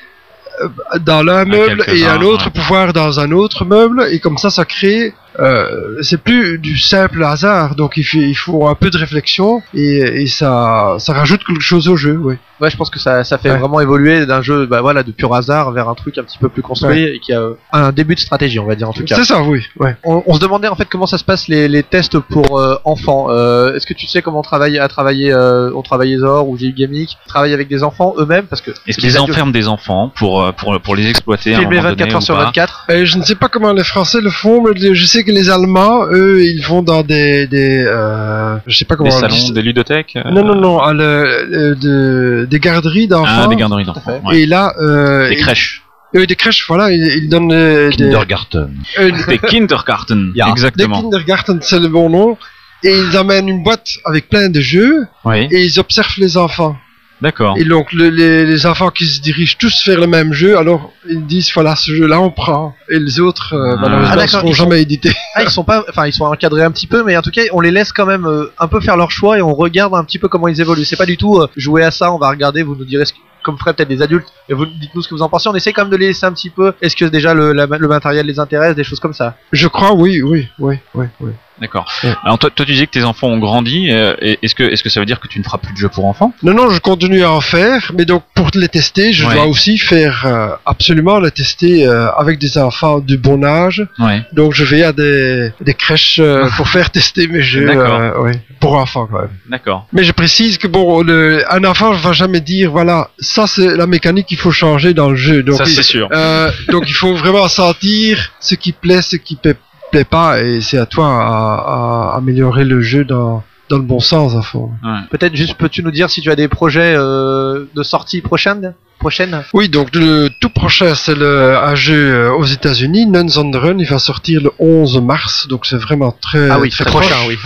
euh, 0.63 0.69
dans 0.99 1.23
l'un 1.23 1.45
meuble 1.45 1.85
et 1.89 2.05
un 2.05 2.21
autre 2.21 2.47
ouais. 2.47 2.51
pouvoir 2.51 2.93
dans 2.93 3.21
un 3.21 3.31
autre 3.31 3.65
meuble, 3.65 4.07
et 4.11 4.19
comme 4.19 4.39
ça, 4.39 4.51
ça 4.51 4.65
crée... 4.65 5.15
Euh, 5.39 5.97
c'est 6.03 6.21
plus 6.23 6.59
du 6.59 6.79
simple 6.79 7.23
hasard, 7.25 7.75
donc 7.75 7.97
il 7.97 8.05
faut, 8.05 8.19
il 8.19 8.35
faut 8.35 8.67
un 8.69 8.75
peu 8.75 8.91
de 8.91 8.99
réflexion 8.99 9.63
et, 9.75 9.99
et 10.23 10.27
ça, 10.27 10.97
ça 10.99 11.13
rajoute 11.13 11.43
quelque 11.45 11.63
chose 11.63 11.89
au 11.89 11.97
jeu, 11.97 12.19
oui. 12.23 12.35
Ouais, 12.61 12.71
je 12.71 12.77
pense 12.77 12.91
que 12.91 13.01
ça, 13.01 13.25
ça 13.25 13.39
fait 13.39 13.51
Ouais. 13.51 13.59
vraiment 13.59 13.81
évoluer 13.81 14.25
d'un 14.25 14.41
jeu, 14.41 14.67
bah 14.67 14.81
voilà, 14.83 15.03
de 15.03 15.11
pur 15.11 15.35
hasard 15.35 15.73
vers 15.73 15.89
un 15.89 15.95
truc 15.97 16.17
un 16.19 16.23
petit 16.23 16.39
peu 16.39 16.49
plus 16.49 16.63
construit 16.63 17.03
et 17.03 17.19
qui 17.19 17.33
a 17.33 17.41
euh, 17.41 17.55
un 17.73 17.91
début 17.91 18.15
de 18.15 18.21
stratégie, 18.21 18.61
on 18.61 18.67
va 18.67 18.77
dire 18.77 18.89
en 18.89 18.93
tout 18.93 19.03
cas. 19.05 19.17
C'est 19.17 19.25
ça, 19.25 19.43
oui. 19.43 19.65
Ouais. 19.81 19.97
On, 20.05 20.23
on 20.27 20.35
se 20.35 20.39
demandait 20.39 20.69
en 20.69 20.77
fait 20.77 20.85
comment 20.89 21.07
ça 21.07 21.19
se 21.19 21.25
passe 21.25 21.49
les, 21.49 21.67
les 21.67 21.83
tests 21.83 22.21
pour 22.21 22.61
euh, 22.61 22.77
enfants. 22.85 23.27
Euh, 23.31 23.75
Est-ce 23.75 23.85
que 23.87 23.95
tu 23.95 24.07
sais 24.07 24.23
comment 24.23 24.39
on 24.41 24.43
travaille 24.43 24.79
à 24.79 24.87
travailler, 24.87 25.33
euh, 25.33 25.73
on 25.75 25.83
travaille 25.83 26.17
Zor 26.19 26.49
ou 26.49 26.57
GU 26.57 26.73
Gaming, 26.73 27.09
travaille 27.27 27.53
avec 27.53 27.67
des 27.67 27.83
enfants 27.83 28.15
eux-mêmes 28.19 28.45
parce 28.47 28.63
que 28.63 28.71
Est-ce 28.87 28.97
qu'ils 28.99 29.19
enferment 29.19 29.51
des 29.51 29.67
enfants 29.67 30.13
pour, 30.15 30.53
pour, 30.55 30.81
pour 30.81 30.95
les 30.95 31.09
exploiter 31.11 31.55
filmer 31.57 31.65
moment 31.79 31.83
24 31.89 31.99
donné 31.99 32.15
heures 32.15 32.23
sur 32.23 32.37
pas? 32.37 32.45
24 32.45 32.85
Et 32.91 33.07
je 33.07 33.19
ne 33.19 33.25
sais 33.25 33.35
pas 33.35 33.49
comment 33.49 33.73
les 33.73 33.83
Français 33.85 34.21
le 34.21 34.31
font, 34.31 34.63
mais 34.63 34.95
je 34.95 35.05
sais 35.05 35.22
que 35.25 35.31
les 35.33 35.51
Allemands, 35.51 36.07
eux, 36.11 36.43
ils 36.45 36.63
vont 36.67 36.83
dans 36.83 37.03
des, 37.03 37.47
des 37.47 37.85
euh, 37.87 38.57
je 38.67 38.77
sais 38.77 38.85
pas 38.85 38.97
comment 38.97 39.09
Des 39.11 39.17
on 39.17 39.27
dit 39.29 39.35
salons, 39.35 39.47
ça. 39.49 39.53
des 39.53 39.63
ludothèques 39.63 40.15
euh, 40.17 40.31
Non, 40.31 40.45
non, 40.45 40.55
non, 40.55 40.79
à 40.81 40.93
le, 40.93 41.47
le- 41.49 41.75
de- 41.77 42.47
des 42.51 42.59
garderies 42.61 43.09
d'enfants. 43.09 43.43
Ah, 43.45 43.47
des 43.49 43.57
garderies 43.57 43.85
d'enfants. 43.85 44.21
ouais. 44.27 44.41
Et 44.41 44.47
là, 44.47 44.75
euh, 44.81 45.29
Des 45.29 45.37
crèches. 45.37 45.83
eux, 46.17 46.27
des 46.27 46.37
crèches, 46.37 46.65
voilà, 46.69 46.91
ils, 46.93 47.23
ils 47.23 47.29
donnent 47.29 47.53
euh, 47.53 47.91
des, 47.91 47.97
Kindergarten. 47.97 48.75
euh, 48.99 49.11
Des 49.29 49.39
Kindergarten. 49.39 50.33
Ja. 50.37 50.47
des 50.47 50.51
Exactement. 50.53 51.01
kindergarten, 51.03 51.59
c'est 51.63 51.81
le 51.81 51.89
bon 51.89 52.09
nom. 52.11 52.37
Et 52.85 52.97
ils 52.99 53.17
amènent 53.17 53.49
une 53.49 53.63
boîte 53.63 53.87
avec 54.05 54.29
plein 54.29 54.49
de 54.49 54.61
jeux 54.61 55.07
Oui, 55.25 55.47
et 55.53 55.65
ils 55.65 55.79
observent 55.79 56.15
les 56.19 56.37
enfants. 56.37 56.77
D'accord. 57.23 57.55
Et 57.57 57.65
donc 57.65 57.93
le- 57.93 58.11
les, 58.11 58.45
les 58.45 58.67
enfants 58.67 58.91
qui 58.91 59.07
se 59.07 59.21
dirigent 59.23 59.57
tous 59.59 59.87
vers 59.87 59.99
le 59.99 60.07
même 60.07 60.33
jeu, 60.33 60.59
alors 60.59 60.93
ils 61.09 61.25
disent 61.25 61.51
voilà 61.55 61.75
ce 61.77 61.91
jeu-là 61.95 62.21
on 62.21 62.31
prend 62.31 62.75
et 62.91 62.99
les 62.99 63.19
autres 63.21 63.55
euh, 63.55 63.75
Ah. 63.77 63.81
malheureusement 63.81 64.15
Ah, 64.19 64.23
ne 64.23 64.27
seront 64.27 64.49
ils 64.49 64.55
sont- 64.57 64.63
jamais 64.65 64.83
édités. 64.83 65.13
Ah, 65.35 65.43
ils 65.45 65.51
sont 65.51 65.65
pas, 65.65 65.83
enfin 65.89 66.07
ils 66.07 66.13
sont 66.13 66.25
encadrés 66.27 66.63
un 66.65 66.71
petit 66.71 66.87
peu, 66.87 67.03
mais 67.05 67.17
en 67.17 67.23
tout 67.23 67.31
cas 67.31 67.43
on 67.53 67.61
les 67.61 67.71
laisse 67.71 67.93
quand 67.93 68.05
même 68.07 68.27
euh, 68.27 68.53
un 68.59 68.69
peu 68.69 68.81
faire 68.81 68.97
leur 68.99 69.11
choix 69.11 69.39
et 69.39 69.43
on 69.43 69.55
regarde 69.55 69.95
un 69.95 70.05
petit 70.05 70.19
peu 70.19 70.29
comment 70.29 70.49
ils 70.49 70.61
évoluent. 70.61 70.85
C'est 70.85 70.97
pas 70.97 71.07
du 71.07 71.17
tout 71.17 71.39
euh, 71.39 71.49
jouer 71.57 71.83
à 71.85 71.91
ça, 71.91 72.13
on 72.13 72.19
va 72.19 72.29
regarder, 72.29 72.63
vous 72.63 72.75
nous 72.77 72.85
direz 72.85 73.07
ce 73.07 73.13
que- 73.15 73.19
comme 73.43 73.59
feraient 73.59 73.75
peut-être 73.75 73.89
des 73.89 74.03
adultes 74.03 74.29
et 74.49 74.55
vous 74.55 74.67
dites-nous 74.67 75.03
ce 75.03 75.09
que 75.09 75.15
vous 75.15 75.23
en 75.23 75.29
pensez. 75.29 75.49
On 75.49 75.55
essaie 75.55 75.73
quand 75.73 75.83
même 75.83 75.91
de 75.93 75.97
les 75.97 76.09
laisser 76.09 76.27
un 76.27 76.33
petit 76.33 76.51
peu. 76.51 76.73
Est-ce 76.81 76.97
que 76.97 77.05
déjà 77.05 77.35
le, 77.35 77.53
la- 77.53 77.67
le 77.67 77.89
matériel 77.89 78.27
les 78.27 78.39
intéresse, 78.41 78.75
des 78.75 78.85
choses 78.85 79.01
comme 79.01 79.13
ça? 79.15 79.37
Je 79.53 79.69
crois 79.69 79.93
oui 79.95 80.21
oui 80.23 80.49
oui 80.59 80.77
oui 80.95 81.07
oui. 81.21 81.31
D'accord. 81.61 81.87
Ouais. 82.03 82.13
Alors 82.25 82.39
toi, 82.39 82.51
toi, 82.51 82.67
tu 82.67 82.73
disais 82.73 82.87
que 82.87 82.91
tes 82.93 83.05
enfants 83.05 83.29
ont 83.29 83.39
grandi. 83.39 83.89
euh, 83.93 84.15
Est-ce 84.21 84.55
que, 84.55 84.65
est-ce 84.65 84.83
que 84.83 84.89
ça 84.89 84.99
veut 84.99 85.07
dire 85.07 85.21
que 85.21 85.29
tu 85.29 85.39
ne 85.39 85.45
feras 85.45 85.59
plus 85.59 85.73
de 85.73 85.79
jeux 85.79 85.91
pour 85.91 86.07
enfants? 86.07 86.33
Non 86.43 86.55
non 86.55 86.71
je 86.71 86.81
continue 86.81 87.23
à 87.23 87.31
en 87.31 87.41
faire, 87.41 87.93
mais 87.97 88.05
donc 88.05 88.25
pour 88.35 88.49
les 88.55 88.69
tester 88.69 89.13
je 89.13 89.25
Ouais. 89.27 89.35
dois 89.35 89.47
aussi 89.47 89.79
faire 89.79 90.25
euh, 90.27 90.49
absolument 90.67 91.21
les 91.21 91.31
tester 91.31 91.87
euh, 91.87 92.11
avec 92.15 92.41
des 92.41 92.59
enfants 92.59 92.99
du 92.99 93.17
bon 93.17 93.45
âge. 93.45 93.87
Ouais. 94.01 94.23
Donc 94.33 94.55
je 94.55 94.65
vais 94.65 94.83
à 94.83 94.93
des, 94.93 95.53
des 95.61 95.75
crèches 95.75 96.19
euh, 96.21 96.49
pour 96.57 96.69
faire 96.69 96.91
tester 96.91 97.29
mes 97.29 97.43
jeux 97.43 97.69
euh, 97.71 98.33
pour 98.59 98.75
enfants 98.75 99.07
quand 99.11 99.21
même. 99.21 99.31
D'accord. 99.49 99.87
Mais 99.93 100.03
je 100.03 100.13
précise 100.13 100.59
que 100.59 100.67
bon, 100.67 101.03
le, 101.03 101.45
un 101.53 101.63
enfant 101.65 101.93
va 101.93 102.13
jamais 102.13 102.41
dire 102.41 102.73
voilà, 102.73 103.11
ça 103.33 103.47
c'est 103.47 103.77
la 103.77 103.87
mécanique 103.87 104.27
qu'il 104.27 104.39
faut 104.45 104.53
changer 104.53 104.93
dans 104.95 105.11
le 105.11 105.17
jeu. 105.17 105.43
Donc, 105.43 105.57
ça 105.57 105.65
il, 105.65 105.75
c'est 105.75 105.83
sûr. 105.83 106.09
euh, 106.13 106.51
donc 106.75 106.85
il 106.89 106.95
faut 107.03 107.15
vraiment 107.15 107.49
sentir 107.49 108.33
ce 108.41 108.55
qui 108.55 108.73
plaît, 108.73 109.03
ce 109.03 109.17
qui 109.17 109.37
plaît, 109.37 109.57
plaît 109.91 110.05
pas, 110.05 110.41
et 110.43 110.61
c'est 110.61 110.79
à 110.79 110.87
toi 110.87 111.07
à, 111.07 112.13
à 112.13 112.17
améliorer 112.19 112.65
le 112.65 112.81
jeu 112.81 113.05
dans, 113.05 113.43
dans 113.69 113.79
le 113.79 113.83
bon 113.93 114.01
sens 114.01 114.37
à 114.37 114.43
fond. 114.43 114.71
Ouais. 114.85 115.01
Peut-être 115.11 115.35
juste 115.35 115.55
peux-tu 115.55 115.83
nous 115.83 115.91
dire 115.91 116.09
si 116.11 116.21
tu 116.21 116.31
as 116.31 116.37
des 116.37 116.49
projets 116.49 116.95
euh, 116.97 117.65
de 117.75 117.83
sortie 117.83 118.21
prochaine, 118.21 118.75
prochaine. 119.03 119.35
Oui, 119.53 119.69
donc 119.69 119.89
le 119.95 120.29
tout 120.41 120.49
prochain 120.63 120.95
c'est 120.95 121.15
le 121.25 121.33
un 121.71 121.75
jeu 121.87 122.01
euh, 122.15 122.33
aux 122.41 122.45
États-Unis, 122.59 123.05
Nuns 123.07 123.33
on 123.43 123.51
the 123.51 123.57
Run. 123.65 123.77
Il 123.79 123.87
va 123.97 123.99
sortir 123.99 124.41
le 124.47 124.51
11 124.59 125.01
mars, 125.13 125.47
donc 125.51 125.61
c'est 125.69 125.77
vraiment 125.87 126.13
très 126.27 126.49
ah 126.51 126.59
oui, 126.61 126.71
très 126.71 126.85
très 126.85 126.91
proche. 126.93 127.09
prochain, 127.09 127.29
oui. 127.29 127.37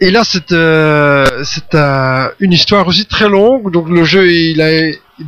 Et 0.00 0.10
là, 0.10 0.22
c'est 0.24 0.50
euh, 0.52 1.24
c'est 1.44 1.72
euh, 1.74 2.26
une 2.40 2.52
histoire 2.58 2.84
aussi 2.90 3.06
très 3.06 3.28
longue. 3.28 3.70
Donc 3.76 3.86
le 3.88 4.02
jeu, 4.12 4.24
il 4.30 4.60
a 4.60 4.70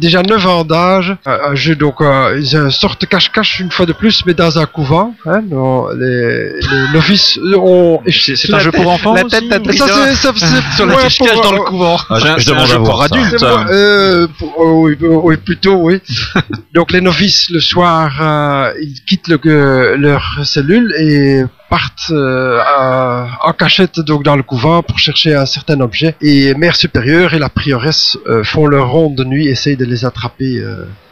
déjà 0.05 0.21
9 0.23 0.47
ans 0.55 0.65
d'âge. 0.65 1.11
Un, 1.25 1.39
un 1.53 1.55
jeu 1.55 1.75
donc 1.85 2.01
euh, 2.01 2.37
une 2.41 2.71
sorte 2.85 3.07
cache-cache 3.07 3.61
une 3.61 3.71
fois 3.77 3.87
de 3.87 3.95
plus, 4.01 4.17
mais 4.27 4.35
dans 4.35 4.59
un 4.59 4.67
couvent. 4.67 5.15
Hein, 5.25 5.41
non, 5.49 5.89
les, 6.03 6.59
les 6.71 6.83
novices 6.93 7.39
ont. 7.55 8.01
C'est 8.25 8.35
c'est 8.41 8.53
un 8.53 8.59
jeu 8.67 8.73
pour 8.73 8.89
enfants 8.95 9.15
la 9.15 9.25
tête 9.25 9.49
d'un 9.49 9.63
ça 9.73 9.87
c'est 10.09 10.15
ça, 10.25 10.33
c'est 10.37 10.77
Sur 10.77 10.87
la 10.87 10.93
moins 10.95 11.03
cache-cache 11.05 11.33
pour- 11.33 11.43
dans 11.49 11.57
le 11.61 11.65
couvent. 11.71 11.99
Ah, 12.11 12.17
je, 12.19 12.25
C'est 12.25 12.29
un- 12.29 12.39
je 12.39 12.45
c'est 12.45 12.51
un 12.51 12.55
demande 12.55 12.69
jeu 12.69 12.77
à 12.77 12.79
pour 12.91 13.03
adultes. 13.07 13.43
euh, 13.43 14.27
oui, 14.59 15.37
plutôt 15.49 15.66
tôt, 15.67 15.81
oui. 15.89 16.01
Donc 16.75 16.91
les 16.93 17.01
novices 17.01 17.51
le 17.51 17.61
soir, 17.61 18.05
euh, 18.21 18.73
ils 18.81 19.01
quittent 19.09 19.29
le- 19.29 19.41
euh, 19.47 19.97
leur 19.97 20.25
cellule 20.45 20.95
et 20.99 21.43
partent 21.69 22.11
euh, 22.11 22.61
à- 22.65 23.29
en 23.43 23.53
cachette 23.53 23.99
donc 24.01 24.23
dans 24.23 24.37
le 24.37 24.43
couvent 24.43 24.83
pour 24.83 24.99
chercher 24.99 25.35
un 25.35 25.47
certain 25.47 25.81
objet. 25.81 26.15
Et 26.21 26.55
mère 26.55 26.77
supérieure 26.77 27.35
et 27.35 27.39
la 27.39 27.49
prioresse 27.49 28.17
euh, 28.27 28.45
font 28.45 28.67
leur 28.67 28.89
ronde 28.91 29.17
de 29.17 29.25
nuit, 29.25 29.47
essayent 29.49 29.77
de 29.77 29.85
les 29.85 30.05
attraper 30.05 30.63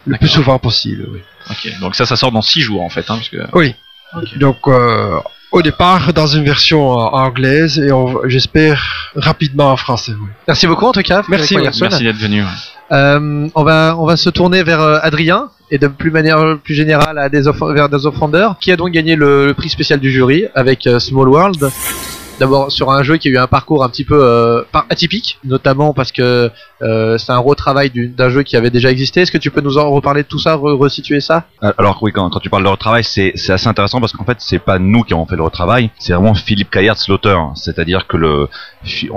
le 0.07 0.17
plus 0.19 0.29
souvent 0.29 0.59
possible. 0.59 1.07
Oui. 1.13 1.21
Ok, 1.51 1.63
donc 1.81 1.95
ça, 1.95 2.07
ça 2.07 2.17
sort 2.17 2.33
dans 2.33 2.43
6 2.43 2.61
jours 2.61 2.83
en 2.83 2.89
fait. 2.89 3.07
Hein, 3.11 3.17
parce 3.19 3.29
que... 3.29 3.39
Oui. 3.53 3.75
Donc 4.37 4.59
au 5.55 5.63
départ 5.63 6.13
dans 6.13 6.27
une 6.27 6.45
version 6.45 6.83
euh, 7.01 7.05
anglaise 7.27 7.79
et 7.79 7.91
on- 7.93 8.21
j'espère 8.27 8.79
rapidement 9.17 9.71
en 9.73 9.77
français. 9.77 10.13
Oui. 10.21 10.29
Merci 10.49 10.67
beaucoup 10.67 10.87
en 10.87 10.93
tout 10.93 11.03
cas. 11.03 11.23
Merci, 11.29 11.57
ouais. 11.57 11.63
Merci 11.81 12.03
d'être 12.05 12.17
venu. 12.17 12.43
ouais. 12.43 12.49
Euh, 12.93 13.49
on 13.55 13.65
va 13.65 13.97
on 13.99 14.05
va 14.05 14.17
se 14.17 14.29
tourner 14.31 14.63
vers 14.63 14.81
euh, 14.83 14.99
Adrien 15.03 15.49
et 15.71 15.79
de 15.79 15.89
plus 15.89 16.11
manière 16.11 16.59
plus 16.63 16.75
générale 16.75 17.19
à 17.19 17.29
des 17.31 17.49
off- 17.49 17.73
vers 17.75 17.89
des 17.89 18.05
offenders 18.05 18.57
qui 18.61 18.71
a 18.73 18.77
donc 18.77 18.91
gagné 18.91 19.17
le, 19.17 19.47
le 19.47 19.55
prix 19.55 19.71
spécial 19.71 19.99
du 20.01 20.11
jury 20.11 20.45
avec 20.55 20.87
euh, 20.87 20.99
Small 20.99 21.29
World? 21.29 21.71
D'abord 22.39 22.71
sur 22.73 22.91
un 22.91 23.03
jeu 23.03 23.17
qui 23.17 23.29
a 23.29 23.31
eu 23.31 23.39
un 23.39 23.47
parcours 23.47 23.85
un 23.85 23.89
petit 23.89 24.05
peu 24.05 24.19
euh, 24.23 24.63
atypique, 24.91 25.39
notamment 25.45 25.93
parce 25.95 26.11
que 26.13 26.51
euh, 26.83 27.17
c'est 27.19 27.31
un 27.33 27.39
retravail 27.39 27.91
du- 27.91 28.09
d'un 28.09 28.29
jeu 28.29 28.43
qui 28.43 28.57
avait 28.57 28.71
déjà 28.71 28.91
existé. 28.91 29.21
Est-ce 29.21 29.31
que 29.33 29.39
tu 29.39 29.51
peux 29.51 29.61
nous 29.61 29.79
en 29.79 29.91
reparler 29.91 30.23
de 30.25 30.29
tout 30.29 30.39
ça, 30.39 30.57
re- 30.57 30.77
resituer 30.77 31.21
ça? 31.21 31.45
Alors 31.79 31.99
oui, 32.03 32.11
quand, 32.13 32.29
quand 32.31 32.41
tu 32.41 32.51
parles 32.51 32.65
de 32.65 32.69
retravail, 32.69 33.05
c'est 33.05 33.33
assez 33.51 33.69
intéressant 33.69 34.01
parce 34.01 34.13
qu'en 34.13 34.25
fait, 34.25 34.39
c'est 34.41 34.59
pas 34.59 34.79
nous 34.79 35.03
qui 35.03 35.13
avons 35.15 35.27
fait 35.27 35.37
le 35.37 35.43
retravail, 35.43 35.91
c'est 35.99 36.13
vraiment 36.13 36.35
Philippe 36.35 36.71
Caillard's 36.71 37.09
l'auteur. 37.09 37.53
C'est-à-dire 37.55 38.07
que 38.07 38.17
le 38.17 38.49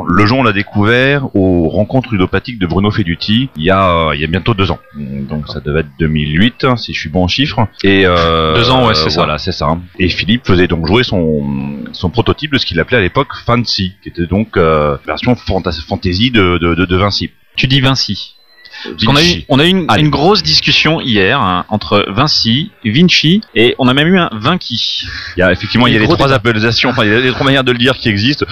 le 0.08 0.26
jeu, 0.26 0.34
on 0.34 0.44
l'a 0.44 0.54
découvert 0.54 1.36
aux 1.36 1.68
rencontres 1.68 2.10
ludopathiques 2.14 2.58
de 2.60 2.68
Bruno 2.68 2.90
Feduti 2.90 3.50
il 3.58 3.64
y 3.64 3.70
a 3.70 3.90
euh, 4.10 4.16
il 4.16 4.22
y 4.22 4.24
a 4.24 4.28
bientôt 4.28 4.54
deux 4.54 4.72
ans. 4.72 4.80
Donc 4.96 5.48
ça 5.50 5.60
devait 5.60 5.82
être 5.82 5.90
2008, 6.00 6.64
hein, 6.64 6.78
si 6.78 6.94
je 6.94 7.00
suis 7.00 7.10
bon 7.10 7.24
en 7.24 7.28
chiffres. 7.28 7.68
Et 7.84 8.04
euh, 8.06 8.56
Deux 8.56 8.70
ans, 8.70 8.88
ouais, 8.88 8.96
c'est 8.96 9.10
ça. 9.10 9.22
Voilà, 9.22 9.38
c'est 9.38 9.52
ça. 9.52 9.78
Et 10.00 10.08
Philippe 10.10 10.46
faisait 10.48 10.68
donc 10.68 10.88
jouer 10.88 11.04
son 11.04 11.44
son 11.92 12.10
prototype 12.10 12.54
de 12.54 12.58
ce 12.58 12.66
qu'il 12.66 12.80
appelait 12.80 12.98
à 12.98 13.02
l'époque 13.08 13.34
Fancy, 13.46 13.94
qui 14.04 14.10
était 14.10 14.28
donc 14.28 14.58
euh, 14.58 14.98
version 15.06 15.34
fantas- 15.36 15.82
fantasy 15.82 16.30
de, 16.32 16.58
de 16.58 16.96
Vinci. 16.98 17.32
Tu 17.56 17.68
dis 17.68 17.80
Vinci. 17.82 18.37
Parce 18.84 19.04
qu'on 19.04 19.16
a 19.16 19.24
eu, 19.24 19.44
on 19.50 19.60
a 19.60 19.66
eu 19.66 19.70
une, 19.70 20.10
grosse 20.10 20.44
discussion 20.44 21.02
hier 21.02 21.40
hein, 21.40 21.66
entre 21.70 22.06
Vinci, 22.10 22.72
Vinci 22.86 23.42
et 23.56 23.76
on 23.80 23.88
a 23.88 23.94
même 23.94 24.08
eu 24.08 24.18
un 24.18 24.30
Vinci. 24.34 25.04
Il 25.36 25.40
y 25.40 25.44
a 25.44 25.52
effectivement 25.52 25.88
il 25.88 25.94
y 25.94 25.98
a 25.98 26.00
Les 26.00 26.08
trois 26.08 26.32
appellations, 26.32 26.90
enfin 26.90 27.04
il 27.04 27.12
y 27.12 27.16
a 27.16 27.20
les 27.20 27.32
trois 27.32 27.46
manières 27.46 27.64
de 27.64 27.72
le 27.72 27.78
dire 27.78 27.98
qui 27.98 28.10
existent. 28.10 28.46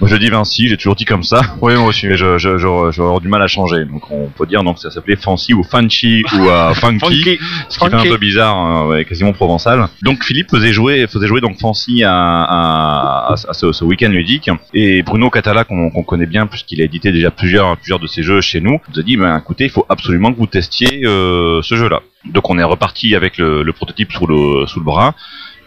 Moi 0.00 0.08
je 0.08 0.16
dis 0.16 0.30
Vinci, 0.30 0.68
j'ai 0.68 0.76
toujours 0.76 0.94
dit 0.94 1.04
comme 1.04 1.22
ça. 1.22 1.40
Oui, 1.60 1.74
moi 1.74 1.86
aussi. 1.86 2.06
Mais 2.06 2.16
je, 2.16 2.38
je, 2.38 2.58
j'aurais 2.58 3.20
du 3.20 3.28
mal 3.28 3.42
à 3.42 3.46
changer. 3.46 3.84
Donc 3.84 4.10
on 4.10 4.28
peut 4.28 4.46
dire 4.46 4.62
donc 4.64 4.78
ça 4.78 4.90
s'appelait 4.90 5.16
Fancy 5.16 5.54
ou 5.54 5.62
Fancy 5.62 6.22
ou 6.34 6.48
euh, 6.48 6.74
Funky, 6.74 7.38
ce 7.68 7.78
qui 7.78 7.86
fait 7.88 7.94
un 7.94 8.02
peu 8.02 8.16
bizarre, 8.16 8.56
hein, 8.56 8.86
ouais, 8.86 9.04
quasiment 9.04 9.32
provençal. 9.32 9.88
Donc 10.02 10.24
Philippe 10.24 10.50
faisait 10.50 10.72
jouer 10.72 11.06
faisait 11.06 11.26
jouer 11.26 11.40
donc 11.40 11.58
Fancy 11.58 12.04
à, 12.04 12.12
à, 12.12 13.32
à, 13.32 13.32
à 13.32 13.52
ce, 13.52 13.72
ce 13.72 13.84
week-end 13.84 14.08
ludique 14.08 14.50
et 14.74 15.02
Bruno 15.02 15.30
Catala 15.30 15.64
qu'on 15.64 15.90
qu'on 15.90 16.02
connaît 16.02 16.26
bien 16.26 16.46
puisqu'il 16.46 16.80
a 16.80 16.84
édité 16.84 17.12
déjà 17.12 17.30
plusieurs 17.30 17.76
plusieurs 17.76 17.98
de 17.98 18.06
ses 18.06 18.22
jeux 18.22 18.40
chez 18.40 18.60
nous 18.60 18.80
nous 18.92 19.00
a 19.00 19.02
dit 19.02 19.16
ben 19.16 19.36
écoutez 19.38 19.68
faut 19.72 19.86
absolument 19.88 20.32
que 20.32 20.38
vous 20.38 20.46
testiez 20.46 21.04
euh, 21.04 21.60
ce 21.62 21.74
jeu-là. 21.74 22.00
Donc 22.24 22.48
on 22.50 22.58
est 22.58 22.62
reparti 22.64 23.14
avec 23.16 23.38
le, 23.38 23.62
le 23.62 23.72
prototype 23.72 24.12
sous 24.12 24.26
le 24.26 24.66
sous 24.66 24.78
le 24.78 24.84
bras. 24.84 25.14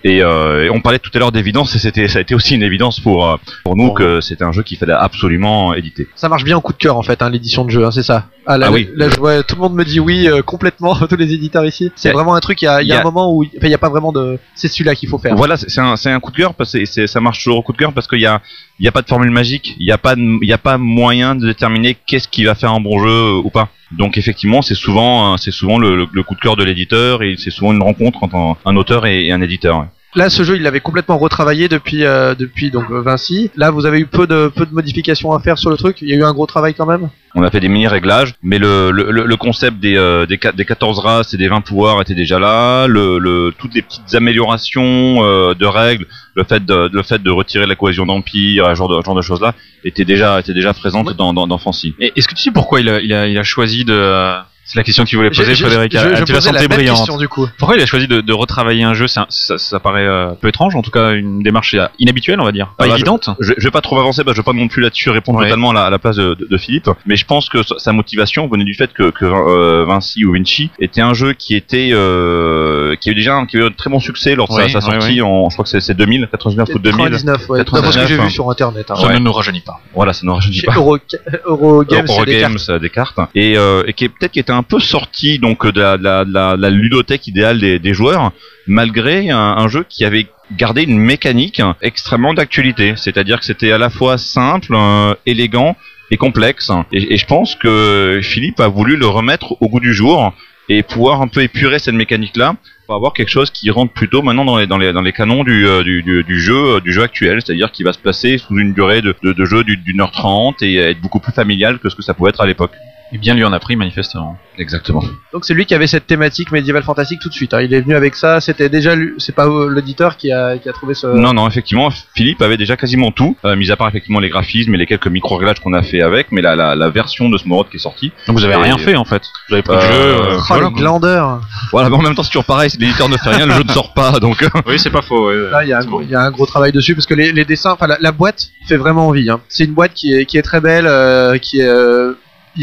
Et, 0.08 0.22
euh, 0.22 0.66
et 0.66 0.70
on 0.70 0.82
parlait 0.82 1.00
tout 1.00 1.10
à 1.16 1.18
l'heure 1.18 1.32
d'évidence, 1.32 1.74
et 1.76 1.80
c'était, 1.80 2.08
ça 2.08 2.20
a 2.20 2.22
été 2.22 2.36
aussi 2.36 2.54
une 2.54 2.62
évidence 2.62 3.00
pour, 3.00 3.28
euh, 3.28 3.38
pour 3.64 3.76
nous 3.76 3.92
que 3.92 4.22
c'était 4.22 4.44
un 4.44 4.52
jeu 4.52 4.62
qu'il 4.62 4.78
fallait 4.78 4.94
absolument 4.94 5.74
éditer. 5.74 6.08
Ça 6.16 6.30
marche 6.30 6.44
bien 6.44 6.56
en 6.58 6.62
coup 6.62 6.74
de 6.74 6.78
cœur 6.78 6.96
en 6.98 7.02
fait, 7.02 7.24
hein, 7.24 7.30
l'édition 7.32 7.66
de 7.66 7.72
jeu, 7.72 7.84
hein, 7.84 7.90
c'est 7.90 8.04
ça. 8.04 8.28
Ah, 8.46 8.60
là, 8.60 8.68
Ah 8.70 8.72
oui. 8.72 8.88
là, 8.96 9.10
je 9.10 9.18
vois- 9.18 9.42
tout 9.42 9.56
le 9.56 9.62
monde 9.62 9.74
me 9.74 9.84
dit 9.84 10.00
oui 10.00 10.28
euh, 10.28 10.44
complètement, 10.44 10.94
tous 11.10 11.16
les 11.16 11.34
éditeurs 11.34 11.66
ici. 11.66 11.92
C'est 11.96 12.12
vraiment 12.12 12.36
un 12.36 12.40
truc. 12.40 12.62
Il 12.62 12.66
y 12.66 12.68
a, 12.68 12.84
il 12.84 12.88
y 12.88 12.92
a 12.92 12.96
y 12.96 12.98
a- 13.00 13.02
un 13.02 13.04
moment 13.04 13.34
où, 13.34 13.44
il 13.44 13.68
y 13.68 13.74
a 13.74 13.80
pas 13.80 13.90
vraiment 13.90 14.12
de. 14.12 14.38
C'est 14.54 14.68
celui-là 14.68 14.94
qu'il 14.94 15.10
faut 15.10 15.18
faire. 15.18 15.36
Voilà, 15.36 15.58
c'est 15.58 15.80
un, 15.82 15.96
un 16.06 16.20
coup 16.20 16.30
de 16.32 16.38
cœur 16.38 16.54
parce 16.54 16.74
que 16.74 17.08
ça 17.08 17.20
marche 17.20 17.40
toujours 17.44 17.58
au 17.58 17.64
coup 17.64 17.74
de 17.74 17.78
cœur 17.78 17.92
parce 17.92 18.06
qu'il 18.08 18.20
y 18.20 18.28
a, 18.28 18.44
il 18.80 18.86
y 18.86 18.88
a 18.88 18.92
pas 18.92 19.02
de 19.02 19.08
formule 19.08 19.32
magique, 19.32 19.76
il 19.80 19.88
y 19.88 19.92
a 19.92 19.98
pas, 19.98 20.16
il 20.18 20.54
a 20.54 20.58
pas 20.58 20.78
moyen 20.78 21.36
de 21.36 21.48
déterminer 21.48 21.96
qu'est-ce 22.06 22.28
qui 22.28 22.44
va 22.44 22.56
faire 22.56 22.74
un 22.74 22.82
bon 22.82 23.00
jeu 23.00 23.38
ou 23.38 23.50
pas. 23.50 23.70
Donc 23.92 24.18
effectivement, 24.18 24.62
c'est 24.62 24.76
souvent, 24.76 25.34
euh, 25.34 25.38
c'est 25.38 25.52
souvent 25.52 25.78
le, 25.78 26.06
coup 26.24 26.36
de 26.36 26.40
cœur 26.40 26.56
de 26.56 26.64
l'éditeur 26.64 27.24
et 27.24 27.36
c'est 27.38 27.52
souvent 27.52 27.72
une 27.74 27.82
rencontre 27.82 28.24
entre 28.24 28.58
un, 28.66 28.76
auteur 28.76 29.06
et, 29.06 29.32
un 29.32 29.42
éditeur. 29.42 29.88
Là, 30.16 30.30
ce 30.30 30.44
jeu, 30.44 30.56
il 30.56 30.62
l'avait 30.62 30.80
complètement 30.80 31.18
retravaillé 31.18 31.68
depuis, 31.68 32.06
euh, 32.06 32.36
depuis 32.36 32.72
donc 32.72 32.90
Vinci. 32.90 33.52
Là, 33.58 33.70
vous 33.70 33.86
avez 33.86 34.00
eu 34.00 34.06
peu 34.06 34.26
de, 34.28 34.48
peu 34.48 34.66
de 34.66 34.74
modifications 34.74 35.34
à 35.34 35.40
faire 35.42 35.58
sur 35.58 35.70
le 35.70 35.76
truc. 35.76 35.98
Il 36.02 36.08
y 36.08 36.14
a 36.14 36.16
eu 36.16 36.24
un 36.24 36.32
gros 36.34 36.46
travail 36.46 36.74
quand 36.74 36.86
même. 36.86 37.10
On 37.36 37.44
a 37.44 37.52
fait 37.52 37.60
des 37.60 37.68
mini 37.68 37.86
réglages, 37.88 38.34
mais 38.42 38.58
le, 38.58 38.92
le, 38.92 39.12
le- 39.12 39.26
le 39.26 39.36
concept 39.36 39.78
des, 39.82 39.98
euh, 39.98 40.26
des, 40.26 40.40
des 40.56 40.64
14 40.64 41.00
races 41.00 41.34
et 41.34 41.38
des 41.38 41.50
20 41.50 41.60
pouvoirs 41.62 42.00
était 42.02 42.16
déjà 42.16 42.40
là. 42.40 42.88
Le, 42.88 43.18
le, 43.20 43.54
toutes 43.58 43.76
les 43.76 43.82
petites 43.82 44.16
améliorations 44.16 45.18
euh, 45.26 45.54
de 45.54 45.66
règles, 45.66 46.06
le 46.36 46.46
fait 46.46 46.64
de, 46.66 46.90
le 46.94 47.04
fait 47.04 47.22
de 47.22 47.30
retirer 47.30 47.66
la 47.66 47.76
cohésion 47.76 48.06
d'empire, 48.06 48.68
ce 48.70 48.76
genre 48.76 48.88
de, 48.88 49.04
genre 49.04 49.16
de 49.16 49.22
choses 49.22 49.42
là, 49.42 49.54
étaient 49.84 50.06
déjà, 50.06 50.40
étaient 50.40 50.54
déjà 50.54 50.74
présentes 50.74 51.14
dans, 51.18 51.34
dans, 51.34 51.46
dans 51.46 51.58
Fancy. 51.58 51.94
Et 52.00 52.14
est-ce 52.16 52.30
que 52.30 52.36
tu 52.36 52.42
sais 52.42 52.52
pourquoi 52.52 52.80
il 52.80 52.88
a, 52.88 53.02
il 53.02 53.12
a, 53.14 53.28
il 53.28 53.38
a 53.38 53.44
choisi 53.44 53.84
de... 53.84 54.32
C'est 54.68 54.78
la 54.80 54.84
question 54.84 55.04
que 55.04 55.10
tu 55.10 55.16
voulais 55.16 55.30
poser, 55.30 55.54
Je- 55.54 55.64
Frédéric. 55.64 55.92
je, 55.94 55.98
Ah, 56.00 56.16
je 56.16 56.24
tu 56.24 56.32
la 56.32 56.40
la 56.40 56.42
sentais 56.42 56.60
même 56.62 56.68
brillante. 56.70 56.98
question 56.98 57.18
du 57.18 57.28
coup. 57.30 57.48
Pourquoi 57.60 57.78
il 57.78 57.84
a 57.84 57.86
choisi 57.86 58.08
de, 58.08 58.20
de 58.22 58.34
retravailler 58.34 58.84
un 58.84 58.96
jeu? 58.96 59.06
Un- 59.16 59.28
ça, 59.30 59.58
ça 59.60 59.80
paraît 59.80 60.06
euh, 60.08 60.32
un 60.32 60.36
peu 60.36 60.48
étrange, 60.48 60.76
en 60.76 60.82
tout 60.82 60.90
cas 60.92 61.12
une 61.12 61.44
démarche 61.44 61.76
euh, 61.76 61.86
inhabituelle, 62.00 62.40
on 62.42 62.46
va 62.46 62.52
dire. 62.52 62.74
Pas 62.78 62.86
Ah 62.86 62.88
bah, 62.88 62.94
évidente. 62.96 63.30
Je, 63.40 63.54
je 63.58 63.64
vais 63.64 63.72
pas 63.72 63.82
trop 63.82 64.00
avancer, 64.00 64.24
parce 64.24 64.34
que 64.36 64.42
je 64.42 64.42
vais 64.42 64.52
pas 64.54 64.58
non 64.60 64.68
plus 64.68 64.82
là-dessus 64.82 65.12
répondre 65.12 65.38
Ouais. 65.40 65.46
totalement 65.46 65.70
à 65.70 65.74
la, 65.76 65.84
à 65.86 65.90
la 65.92 66.00
place 66.00 66.16
de, 66.16 66.34
de- 66.34 66.48
de 66.50 66.58
Philippe, 66.58 66.90
mais 67.06 67.16
je 67.16 67.26
pense 67.26 67.48
que 67.50 67.60
sa 67.78 67.92
motivation 67.94 68.48
venait 68.48 68.64
du 68.64 68.74
fait 68.74 68.92
que, 68.92 69.12
que 69.12 69.26
euh, 69.26 69.86
Vinci 69.88 70.26
ou 70.26 70.34
Vinci 70.34 70.72
était 70.80 71.02
un 71.02 71.14
jeu 71.14 71.34
qui 71.34 71.56
était 71.56 71.90
euh, 71.94 72.96
qui 72.96 73.10
a 73.10 73.12
eu 73.12 73.16
déjà 73.16 73.46
qui 73.46 73.58
a 73.58 73.60
eu 73.62 73.66
un 73.66 73.72
très 73.72 73.90
bon 73.90 74.00
succès 74.00 74.36
lors 74.36 74.48
de 74.48 74.54
sa- 74.54 74.64
Oui, 74.64 74.72
sa, 74.72 74.80
oui, 74.80 74.84
sortie 74.86 75.08
oui. 75.14 75.22
en 75.22 75.50
je 75.50 75.56
crois 75.56 75.64
que 75.64 75.70
c'est 75.70 75.80
c'est 75.80 75.94
2000, 75.94 76.28
99 76.32 76.70
ou 76.74 76.80
2000. 76.80 76.98
99, 76.98 77.50
ouais. 77.50 77.60
99, 77.60 77.66
D'après 77.66 77.92
ce 77.92 78.00
que 78.00 78.08
j'ai 78.16 78.20
hein. 78.20 78.26
vu 78.26 78.32
sur 78.32 78.50
internet. 78.50 78.90
Hein. 78.90 78.96
Ça 78.96 79.08
Ouais. 79.08 79.14
ne 79.14 79.20
nous 79.20 79.32
rajeunit 79.32 79.62
pas. 79.62 79.80
Voilà, 79.94 80.14
ça 80.14 80.26
ne 80.26 80.32
rajeunit 80.32 80.56
Chez 80.58 80.68
pas. 80.68 80.76
Euro, 80.76 80.98
Eurogames, 81.46 82.08
c'est 82.08 82.26
des 82.26 82.34
Eurogames, 82.34 82.56
cartes. 82.56 82.70
euh, 82.70 82.80
des 82.80 82.90
cartes 82.90 83.20
et, 83.36 83.58
euh, 83.58 83.84
et 83.88 83.94
qui 83.94 84.06
est 84.06 84.10
peut-être 84.10 84.32
qui 84.32 84.40
était 84.40 84.52
un 84.56 84.64
peu 84.64 84.80
sorti 84.80 85.40
donc 85.40 85.66
de 85.68 85.82
la, 85.82 86.70
ludothèque 86.70 87.28
idéale 87.28 87.60
des, 87.60 87.94
joueurs 87.94 88.32
malgré 88.68 89.30
un, 89.30 89.68
jeu 89.68 89.86
qui 89.88 90.06
avait 90.06 90.28
gardé 90.58 90.84
une 90.84 91.00
mécanique 91.00 91.62
extrêmement 91.82 92.34
d'actualité. 92.34 92.94
C'est-à-dire 92.96 93.40
que 93.40 93.46
c'était 93.46 93.72
à 93.72 93.78
la 93.78 93.90
fois 93.90 94.18
simple 94.18 94.74
euh, 94.74 95.14
élégant 95.26 95.76
et 96.12 96.18
complexe. 96.18 96.72
Et, 96.92 97.18
je 97.18 97.26
pense 97.26 97.56
que 97.56 98.20
Philippe 98.22 98.60
a 98.60 98.68
voulu 98.68 98.96
le 98.96 99.08
remettre 99.08 99.56
au 99.62 99.70
goût 99.70 99.80
du 99.80 99.94
jour 99.94 100.34
et 100.70 100.84
pouvoir 100.84 101.22
un 101.22 101.28
peu 101.28 101.42
épurer 101.42 101.80
cette 101.80 101.96
mécanique 101.96 102.38
là 102.38 102.56
pour 102.86 102.96
avoir 102.96 103.14
quelque 103.14 103.30
chose 103.30 103.50
qui 103.50 103.70
rentre 103.72 103.94
plutôt 103.94 104.22
maintenant 104.22 104.46
dans 104.46 104.78
les, 104.78 105.14
canons 105.14 105.44
du, 105.44 105.68
euh, 105.68 105.84
jeu 106.28 106.76
euh, 106.76 106.80
du 106.80 106.94
jeu 106.94 107.02
actuel, 107.02 107.42
c'est-à-dire 107.44 107.72
qu'il 107.72 107.86
va 107.86 107.94
se 107.94 108.00
placer 108.00 108.38
sous 108.38 108.58
une 108.60 108.74
durée 108.74 109.02
de, 109.02 109.16
jeu 109.46 109.64
du- 109.64 109.78
d'une 109.78 110.02
heure 110.02 110.12
trente 110.12 110.62
et 110.62 110.76
être 110.78 111.02
beaucoup 111.02 111.20
plus 111.20 111.34
familial 111.34 111.80
que 111.80 111.90
ce 111.90 111.96
que 111.96 112.04
ça 112.04 112.14
pouvait 112.14 112.30
être 112.30 112.42
à 112.42 112.46
l'époque. 112.46 112.74
Et 113.12 113.18
bien 113.18 113.36
lui 113.36 113.44
en 113.46 113.54
a 113.54 113.60
pris, 113.60 113.76
manifestement. 113.76 114.36
Exactement. 114.58 115.04
Donc 115.32 115.46
c'est 115.46 115.54
lui 115.54 115.66
qui 115.66 115.76
avait 115.76 115.86
cette 115.88 116.08
thématique 116.08 116.52
médiévale 116.52 116.84
fantastique 116.84 117.20
tout 117.22 117.30
de 117.30 117.34
suite. 117.34 117.54
hein. 117.54 117.62
Il 117.62 117.74
est 117.74 117.82
venu 117.82 117.96
avec 117.96 118.16
ça. 118.16 118.42
C'était 118.42 118.68
déjà 118.68 118.96
lui. 118.96 119.14
C'est 119.20 119.36
pas 119.36 119.46
euh, 119.48 119.68
l'auditeur 119.68 120.18
qui 120.18 120.32
a, 120.32 120.58
qui 120.58 120.68
a 120.70 120.74
trouvé 120.74 120.96
ce. 120.96 121.08
Non, 121.08 121.34
non, 121.34 121.48
effectivement, 121.48 121.90
Philippe 122.16 122.42
avait 122.42 122.58
déjà 122.58 122.76
quasiment 122.78 123.12
tout, 123.12 123.38
euh, 123.46 123.56
mis 123.56 123.70
à 123.72 123.76
part 123.76 123.88
effectivement 123.90 124.20
les 124.20 124.30
graphismes 124.30 124.74
et 124.74 124.78
les 124.78 124.86
quelques 124.88 125.08
micro-réglages 125.08 125.60
qu'on 125.60 125.74
a 125.74 125.84
fait 125.84 126.02
avec, 126.02 126.32
mais 126.32 126.42
la, 126.42 126.56
la, 126.56 126.76
la 126.76 126.90
version 126.90 127.30
de 127.30 127.38
Smorod 127.38 127.70
qui 127.70 127.78
est 127.78 127.80
sortie. 127.80 128.12
Donc 128.28 128.38
vous 128.38 128.44
avez 128.46 128.54
Et- 128.54 128.58
rien 128.64 128.78
fait 128.78 128.96
en 128.96 129.06
fait. 129.06 129.22
Vous 129.50 129.54
avez 129.56 129.64
pris 129.64 129.76
le 129.76 129.82
Euh, 129.82 129.92
jeu. 129.92 130.22
euh, 130.24 130.38
Oh, 130.38 130.42
voilà, 130.48 130.64
le 130.64 130.70
quoi. 130.72 130.80
glandeur. 130.80 131.42
Voilà, 131.72 131.90
mais 131.90 131.96
en 131.98 132.02
même 132.02 132.16
temps 132.16 132.24
c'est 132.24 132.30
toujours 132.30 132.46
pareil, 132.46 132.70
si 132.72 132.78
l'éditeur 132.78 133.08
ne 133.10 133.18
fait 133.18 133.30
rien, 133.30 133.46
le 133.46 133.54
jeu 133.54 133.64
ne 133.64 133.72
sort 133.72 133.94
pas, 133.94 134.20
donc... 134.20 134.42
euh, 134.42 134.48
Oui, 134.66 134.80
c'est 134.80 134.90
pas 134.90 135.02
faux. 135.04 135.28
ouais. 135.30 135.52
Là, 135.52 135.64
il 135.64 135.70
y, 135.70 135.74
a 135.74 135.80
un 135.80 135.86
gros- 135.86 136.02
il 136.02 136.10
y 136.10 136.16
a 136.16 136.22
un 136.22 136.32
gros 136.32 136.46
travail 136.48 136.72
dessus 136.72 136.96
parce 136.96 137.06
que 137.06 137.14
les, 137.14 137.32
les 137.32 137.46
dessins, 137.46 137.72
enfin 137.74 137.88
la, 137.88 137.98
la 138.00 138.12
boîte 138.12 138.48
fait 138.68 138.78
vraiment 138.78 139.08
envie. 139.10 139.30
Hein. 139.30 139.42
C'est 139.48 139.66
une 139.66 139.74
boîte 139.74 139.94
qui 139.94 140.14
est, 140.14 140.26
qui 140.26 140.38
est 140.38 140.42
très 140.42 140.60
belle, 140.60 140.88
euh, 140.88 141.38
qui 141.38 141.60
est. 141.60 141.68
euh, 141.68 142.14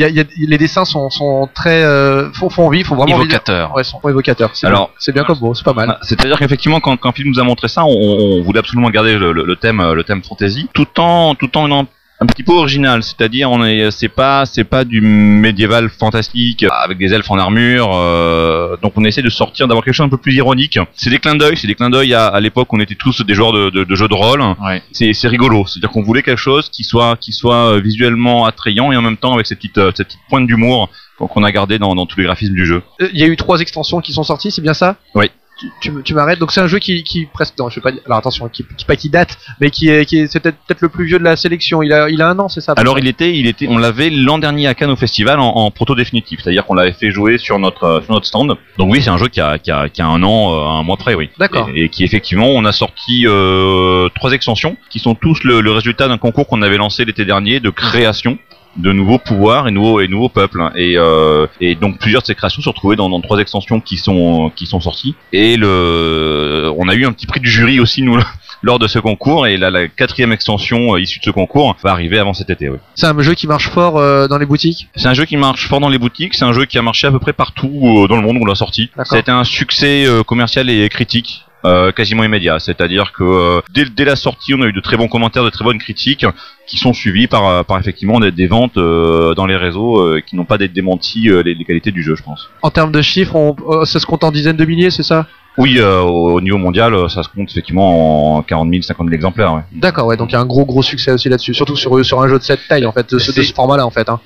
y 0.01 0.05
a, 0.05 0.09
y 0.09 0.21
a- 0.21 0.25
les 0.39 0.59
dessins 0.59 0.85
sont, 0.85 1.11
sont 1.11 1.49
très 1.55 1.83
euh, 1.85 2.31
font, 2.33 2.49
font 2.51 2.67
envie, 2.67 2.83
font 2.85 2.97
vraiment 2.97 3.15
envie. 3.17 3.25
Évocateur. 3.27 3.75
Ouais, 3.75 3.85
sont 3.85 4.01
évocateurs. 4.09 4.51
C'est 4.55 4.67
Alors- 4.67 4.89
bien. 4.89 4.95
c'est 4.99 5.13
bien 5.13 5.25
comme 5.25 5.39
beau, 5.39 5.55
c'est 5.55 5.65
pas 5.65 5.73
mal. 5.73 5.89
Ah, 5.91 5.99
C'est-à-dire 6.03 6.39
qu'effectivement, 6.39 6.81
quand, 6.81 6.97
quand 6.97 7.13
Philippe 7.13 7.35
nous 7.35 7.41
a 7.41 7.45
montré 7.45 7.69
ça, 7.69 7.85
on, 7.85 7.89
on 7.91 8.43
voulait 8.43 8.59
absolument 8.61 8.91
garder 8.91 9.17
le, 9.17 9.33
le- 9.33 9.45
le 9.45 9.57
thème, 9.57 9.81
euh, 9.81 9.95
le 9.95 10.05
thème 10.05 10.23
fantasy, 10.23 10.69
tout 10.73 10.89
en, 11.01 11.35
tout 11.35 11.57
en 11.59 11.87
un 12.23 12.27
petit 12.27 12.43
peu 12.43 12.53
original. 12.53 13.03
C'est-à-dire, 13.03 13.51
on 13.51 13.65
est, 13.65 13.91
c'est 13.91 14.09
pas, 14.09 14.47
c'est 14.47 14.65
pas 14.65 14.85
du 14.85 15.01
médiéval 15.01 15.91
fantastique 15.91 16.63
euh, 16.63 16.69
avec 16.85 16.99
des 16.99 17.13
elfes 17.13 17.31
en 17.31 17.39
armure. 17.39 17.91
euh, 17.95 18.77
donc, 18.83 18.93
on 18.97 19.05
essaie 19.05 19.23
de 19.23 19.31
sortir, 19.31 19.67
d'avoir 19.69 19.85
quelque 19.85 19.95
chose 19.95 20.07
un 20.07 20.09
peu 20.09 20.17
plus 20.17 20.35
ironique. 20.35 20.79
C'est 20.95 21.11
des 21.11 21.19
clins 21.19 21.35
d'œil, 21.35 21.57
c'est 21.57 21.67
des 21.67 21.75
clins 21.75 21.91
d'œil 21.91 22.15
à, 22.15 22.27
à 22.27 22.41
l'époque, 22.41 22.69
on 22.73 22.81
était 22.81 22.95
tous 22.95 23.23
des 23.23 23.35
joueurs 23.35 23.53
de, 23.53 23.71
de, 23.71 23.85
de 23.85 23.95
jeux 23.97 24.09
de 24.09 24.15
rôle. 24.15 24.41
Ouais. 24.65 24.83
C'est, 24.93 25.13
c'est 25.13 25.29
rigolo. 25.29 25.67
C'est-à-dire 25.67 25.91
qu'on 25.91 26.03
voulait 26.03 26.23
quelque 26.23 26.39
chose 26.39 26.69
qui 26.71 26.85
soit, 26.85 27.17
qui 27.17 27.33
soit 27.33 27.73
euh, 27.73 27.81
visuellement 27.81 28.47
attrayant 28.47 28.93
et 28.93 28.97
en 28.97 29.03
même 29.03 29.17
temps 29.17 29.35
avec 29.35 29.47
cette 29.47 29.59
petite, 29.59 29.79
euh, 29.79 29.91
cette 29.95 30.09
petite 30.09 30.21
pointe 30.29 30.47
d'humour 30.47 30.91
qu'on 31.19 31.45
a 31.45 31.53
gardé 31.53 31.79
dans, 31.79 31.95
dans 31.95 32.07
tous 32.07 32.19
les 32.19 32.25
graphismes 32.25 32.55
du 32.55 32.67
jeu. 32.67 32.83
Il 32.99 33.19
y 33.19 33.23
a 33.23 33.27
eu 33.27 33.37
trois 33.37 33.61
extensions 33.61 34.01
qui 34.01 34.13
sont 34.13 34.25
sorties, 34.25 34.51
c'est 34.51 34.63
bien 34.63 34.75
ça? 34.75 34.97
Oui. 35.15 35.31
Tu, 35.63 35.73
tu, 35.81 35.91
me- 35.93 36.03
tu 36.03 36.15
m'arrêtes. 36.15 36.39
Donc 36.39 36.53
c'est 36.53 36.61
un 36.61 36.67
jeu 36.67 36.79
qui, 36.79 37.03
qui 37.05 37.27
presque, 37.27 37.59
non, 37.59 37.69
je 37.71 37.77
vais 37.77 37.81
pas 37.81 37.93
dire, 37.93 38.03
alors 38.07 38.19
attention, 38.19 38.49
qui, 38.49 38.65
qui 38.77 38.85
pas 38.85 38.97
qui 38.97 39.09
date, 39.09 39.39
mais 39.61 39.71
qui 39.71 39.89
est, 39.89 40.05
qui 40.05 40.19
est, 40.19 40.27
c'est 40.27 40.41
peut-être 40.41 40.81
le 40.81 40.89
plus 40.89 41.05
vieux 41.07 41.19
de 41.19 41.25
la 41.25 41.37
sélection. 41.37 41.83
Il 41.83 41.93
a, 41.93 42.09
il 42.11 42.21
a 42.21 42.29
un 42.29 42.39
an, 42.39 42.49
c'est 42.49 42.61
ça. 42.61 42.75
Alors 42.77 42.99
il 42.99 43.07
était, 43.07 43.37
il 43.37 43.47
était, 43.47 43.67
on 43.69 43.79
l'avait 43.79 44.11
l'an 44.11 44.39
dernier 44.39 44.67
à 44.67 44.75
Cannes 44.75 44.91
au 44.91 44.97
festival 44.97 45.39
en, 45.41 45.49
en 45.49 45.71
proto 45.71 45.95
définitif, 45.95 46.41
c'est-à-dire 46.43 46.67
qu'on 46.67 46.75
l'avait 46.75 46.93
fait 46.93 47.11
jouer 47.11 47.39
sur 47.39 47.59
notre 47.59 47.85
euh, 47.85 48.01
sur 48.03 48.13
notre 48.13 48.27
stand. 48.27 48.57
Donc 48.79 48.91
oui, 48.91 49.01
c'est 49.03 49.11
un 49.11 49.19
jeu 49.19 49.29
qui 49.29 49.41
a, 49.41 49.59
qui 49.59 49.71
a, 49.71 49.89
qui 49.89 50.03
a 50.03 50.07
un 50.07 50.23
an, 50.23 50.53
euh, 50.53 50.81
un 50.81 50.83
mois 50.83 50.97
près, 50.97 51.15
oui. 51.15 51.31
D'accord. 51.39 51.69
Et, 51.75 51.85
et 51.85 51.89
qui 51.89 52.05
effectivement, 52.05 52.49
on 52.49 52.65
a 52.65 52.73
sorti 52.73 53.25
euh, 53.27 54.09
trois 54.15 54.33
extensions 54.33 54.77
qui 54.91 54.99
sont 54.99 55.15
tous 55.15 55.45
le, 55.45 55.61
le 55.61 55.71
résultat 55.71 56.09
d'un 56.09 56.19
concours 56.19 56.47
qu'on 56.47 56.63
avait 56.63 56.77
lancé 56.77 57.05
l'été 57.05 57.25
dernier 57.25 57.61
de 57.61 57.71
création 57.71 58.39
de 58.77 58.93
nouveaux 58.93 59.19
pouvoirs 59.19 59.69
et 59.69 59.71
nouveaux 59.71 60.01
et 60.01 60.09
nouveaux 60.09 60.29
peuples 60.29 60.63
et 60.77 60.97
euh, 60.97 61.47
et 61.61 61.75
donc 61.75 61.99
plusieurs 61.99 62.23
de 62.23 62.27
ces 62.27 62.35
créations 62.35 62.63
se 62.63 62.69
retrouvaient 62.69 62.97
dans, 62.97 63.09
dans 63.09 63.21
trois 63.21 63.39
extensions 63.39 63.81
qui 63.81 63.97
sont 63.97 64.51
qui 64.55 64.67
sont 64.67 64.81
sorties 64.81 65.15
et 65.33 65.57
le 65.57 66.73
on 66.79 66.89
a 66.89 66.95
eu 66.95 67.05
un 67.05 67.13
petit 67.13 67.27
prix 67.27 67.41
du 67.41 67.51
jury 67.51 67.81
aussi 67.81 68.03
nous 68.03 68.19
lors 68.63 68.79
de 68.79 68.87
ce 68.87 68.99
concours 68.99 69.47
et 69.47 69.57
la, 69.57 69.71
la 69.71 69.89
quatrième 69.89 70.33
extension 70.33 70.95
euh, 70.95 71.01
issue 71.01 71.19
de 71.19 71.25
ce 71.25 71.31
concours 71.31 71.77
va 71.83 71.91
arriver 71.91 72.19
avant 72.19 72.33
cet 72.33 72.51
été 72.51 72.69
oui. 72.69 72.79
C'est 72.95 73.07
un 73.07 73.21
jeu 73.21 73.35
qui 73.35 73.47
marche 73.47 73.69
fort 73.69 73.99
euh, 73.99 74.29
dans 74.29 74.39
les 74.39 74.47
boutiques? 74.47 74.89
C'est 74.95 75.09
un 75.09 75.15
jeu 75.15 75.25
qui 75.25 75.37
marche 75.37 75.69
fort 75.69 75.81
dans 75.81 75.89
les 75.89 75.99
boutiques, 75.99 76.35
c'est 76.35 76.45
un 76.45 76.53
jeu 76.53 76.65
qui 76.65 76.79
a 76.79 76.83
marché 76.83 77.07
à 77.07 77.11
peu 77.11 77.19
près 77.19 77.33
partout 77.33 77.71
euh, 77.83 78.09
dans 78.09 78.17
le 78.17 78.23
monde 78.23 78.37
où 78.37 78.43
on 78.43 78.47
l'a 78.47 78.55
sorti. 78.55 78.91
Ça 79.05 79.17
a 79.17 79.19
été 79.19 79.31
un 79.31 79.45
succès 79.45 80.07
euh, 80.07 80.23
commercial 80.23 80.71
et 80.71 80.89
critique. 80.89 81.45
Euh, 81.65 81.93
quasiment 81.93 82.25
immédiat, 82.25 82.59
c'est-à-dire 82.59 83.13
que 83.13 83.23
euh, 83.25 83.61
dès, 83.73 83.85
dès 83.85 84.05
la 84.05 84.17
sortie, 84.17 84.55
on 84.55 84.63
a 84.63 84.67
eu 84.67 84.73
de 84.73 84.81
très 84.81 84.97
bons 84.97 85.09
commentaires, 85.09 85.45
de 85.45 85.51
très 85.51 85.65
bonnes 85.65 85.79
critiques, 85.79 86.27
qui 86.67 86.79
sont 86.79 86.93
suivis 86.93 87.27
par, 87.27 87.47
euh, 87.49 87.63
par 87.63 87.79
effectivement 87.79 88.21
des, 88.21 88.31
des 88.33 88.47
ventes 88.47 88.77
euh, 88.77 89.35
dans 89.35 89.47
les 89.47 89.57
réseaux 89.57 90.19
qui 90.27 90.37
n'ont 90.37 90.45
pas 90.45 90.59
d'être 90.59 90.73
démentis 90.73 91.29
euh, 91.31 91.43
les, 91.43 91.55
les 91.55 91.65
qualités 91.65 91.91
du 91.91 92.03
jeu, 92.03 92.17
je 92.17 92.23
pense. 92.23 92.49
En 92.63 92.71
termes 92.71 92.93
de 92.93 93.03
chiffres, 93.03 93.35
on, 93.37 93.85
ça 93.85 94.01
se 94.01 94.07
compte 94.07 94.25
en 94.25 94.31
dizaines 94.31 94.57
de 94.57 94.65
milliers, 94.65 94.91
c'est 94.91 95.03
ça? 95.03 95.27
Oui, 95.59 95.77
euh, 95.79 96.01
au, 96.01 96.33
au 96.37 96.41
niveau 96.41 96.57
mondial, 96.57 97.11
ça 97.11 97.23
se 97.23 97.29
compte 97.29 97.51
effectivement 97.51 98.37
en 98.37 98.43
40 98.43 98.71
000, 98.71 98.83
50 98.83 99.07
000 99.07 99.15
exemplaires. 99.15 99.55
Ouais. 99.55 99.63
D'accord, 99.73 100.07
ouais. 100.07 100.17
Donc 100.17 100.31
il 100.31 100.33
y 100.33 100.37
a 100.37 100.41
un 100.41 100.47
gros 100.47 100.65
gros 100.65 100.83
succès 100.83 101.13
aussi 101.13 101.29
là-dessus, 101.29 101.53
surtout 101.53 101.77
sur 101.77 102.03
sur 102.05 102.23
un 102.23 102.29
jeu 102.29 102.39
de 102.39 102.43
cette 102.43 102.67
taille 102.69 102.87
en 102.87 102.93
fait, 102.93 103.13
de 103.13 103.19
ce 103.19 103.33
format-là 103.53 103.85
en 103.87 103.91
fait. 103.91 104.09
Hein. 104.09 104.19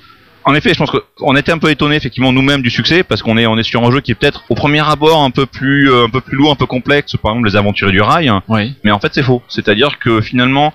En 0.47 0.55
effet, 0.55 0.73
je 0.73 0.77
pense 0.77 0.91
qu'on 1.17 1.35
était 1.35 1.51
un 1.51 1.57
peu 1.57 1.69
étonné 1.69 1.97
effectivement 1.97 2.31
nous-mêmes 2.31 2.61
du 2.61 2.69
succès 2.69 3.03
parce 3.03 3.21
qu'on 3.21 3.37
est 3.37 3.45
on 3.45 3.57
est 3.57 3.63
sur 3.63 3.83
un 3.83 3.91
jeu 3.91 3.99
qui 3.99 4.11
est 4.11 4.15
peut-être 4.15 4.45
au 4.47 4.55
premier 4.55 4.79
abord 4.79 5.21
un 5.21 5.29
peu 5.29 5.45
plus 5.45 5.91
euh, 5.91 6.05
un 6.05 6.09
peu 6.09 6.21
plus 6.21 6.37
lourd, 6.37 6.51
un 6.51 6.55
peu 6.55 6.65
complexe, 6.65 7.17
par 7.21 7.31
exemple 7.31 7.49
les 7.49 7.57
aventuriers 7.57 7.91
du 7.91 8.01
rail. 8.01 8.31
Oui. 8.47 8.73
Mais 8.85 8.91
en 8.91 8.99
fait, 8.99 9.13
c'est 9.13 9.23
faux. 9.23 9.41
C'est-à-dire 9.49 9.99
que 9.99 10.21
finalement, 10.21 10.73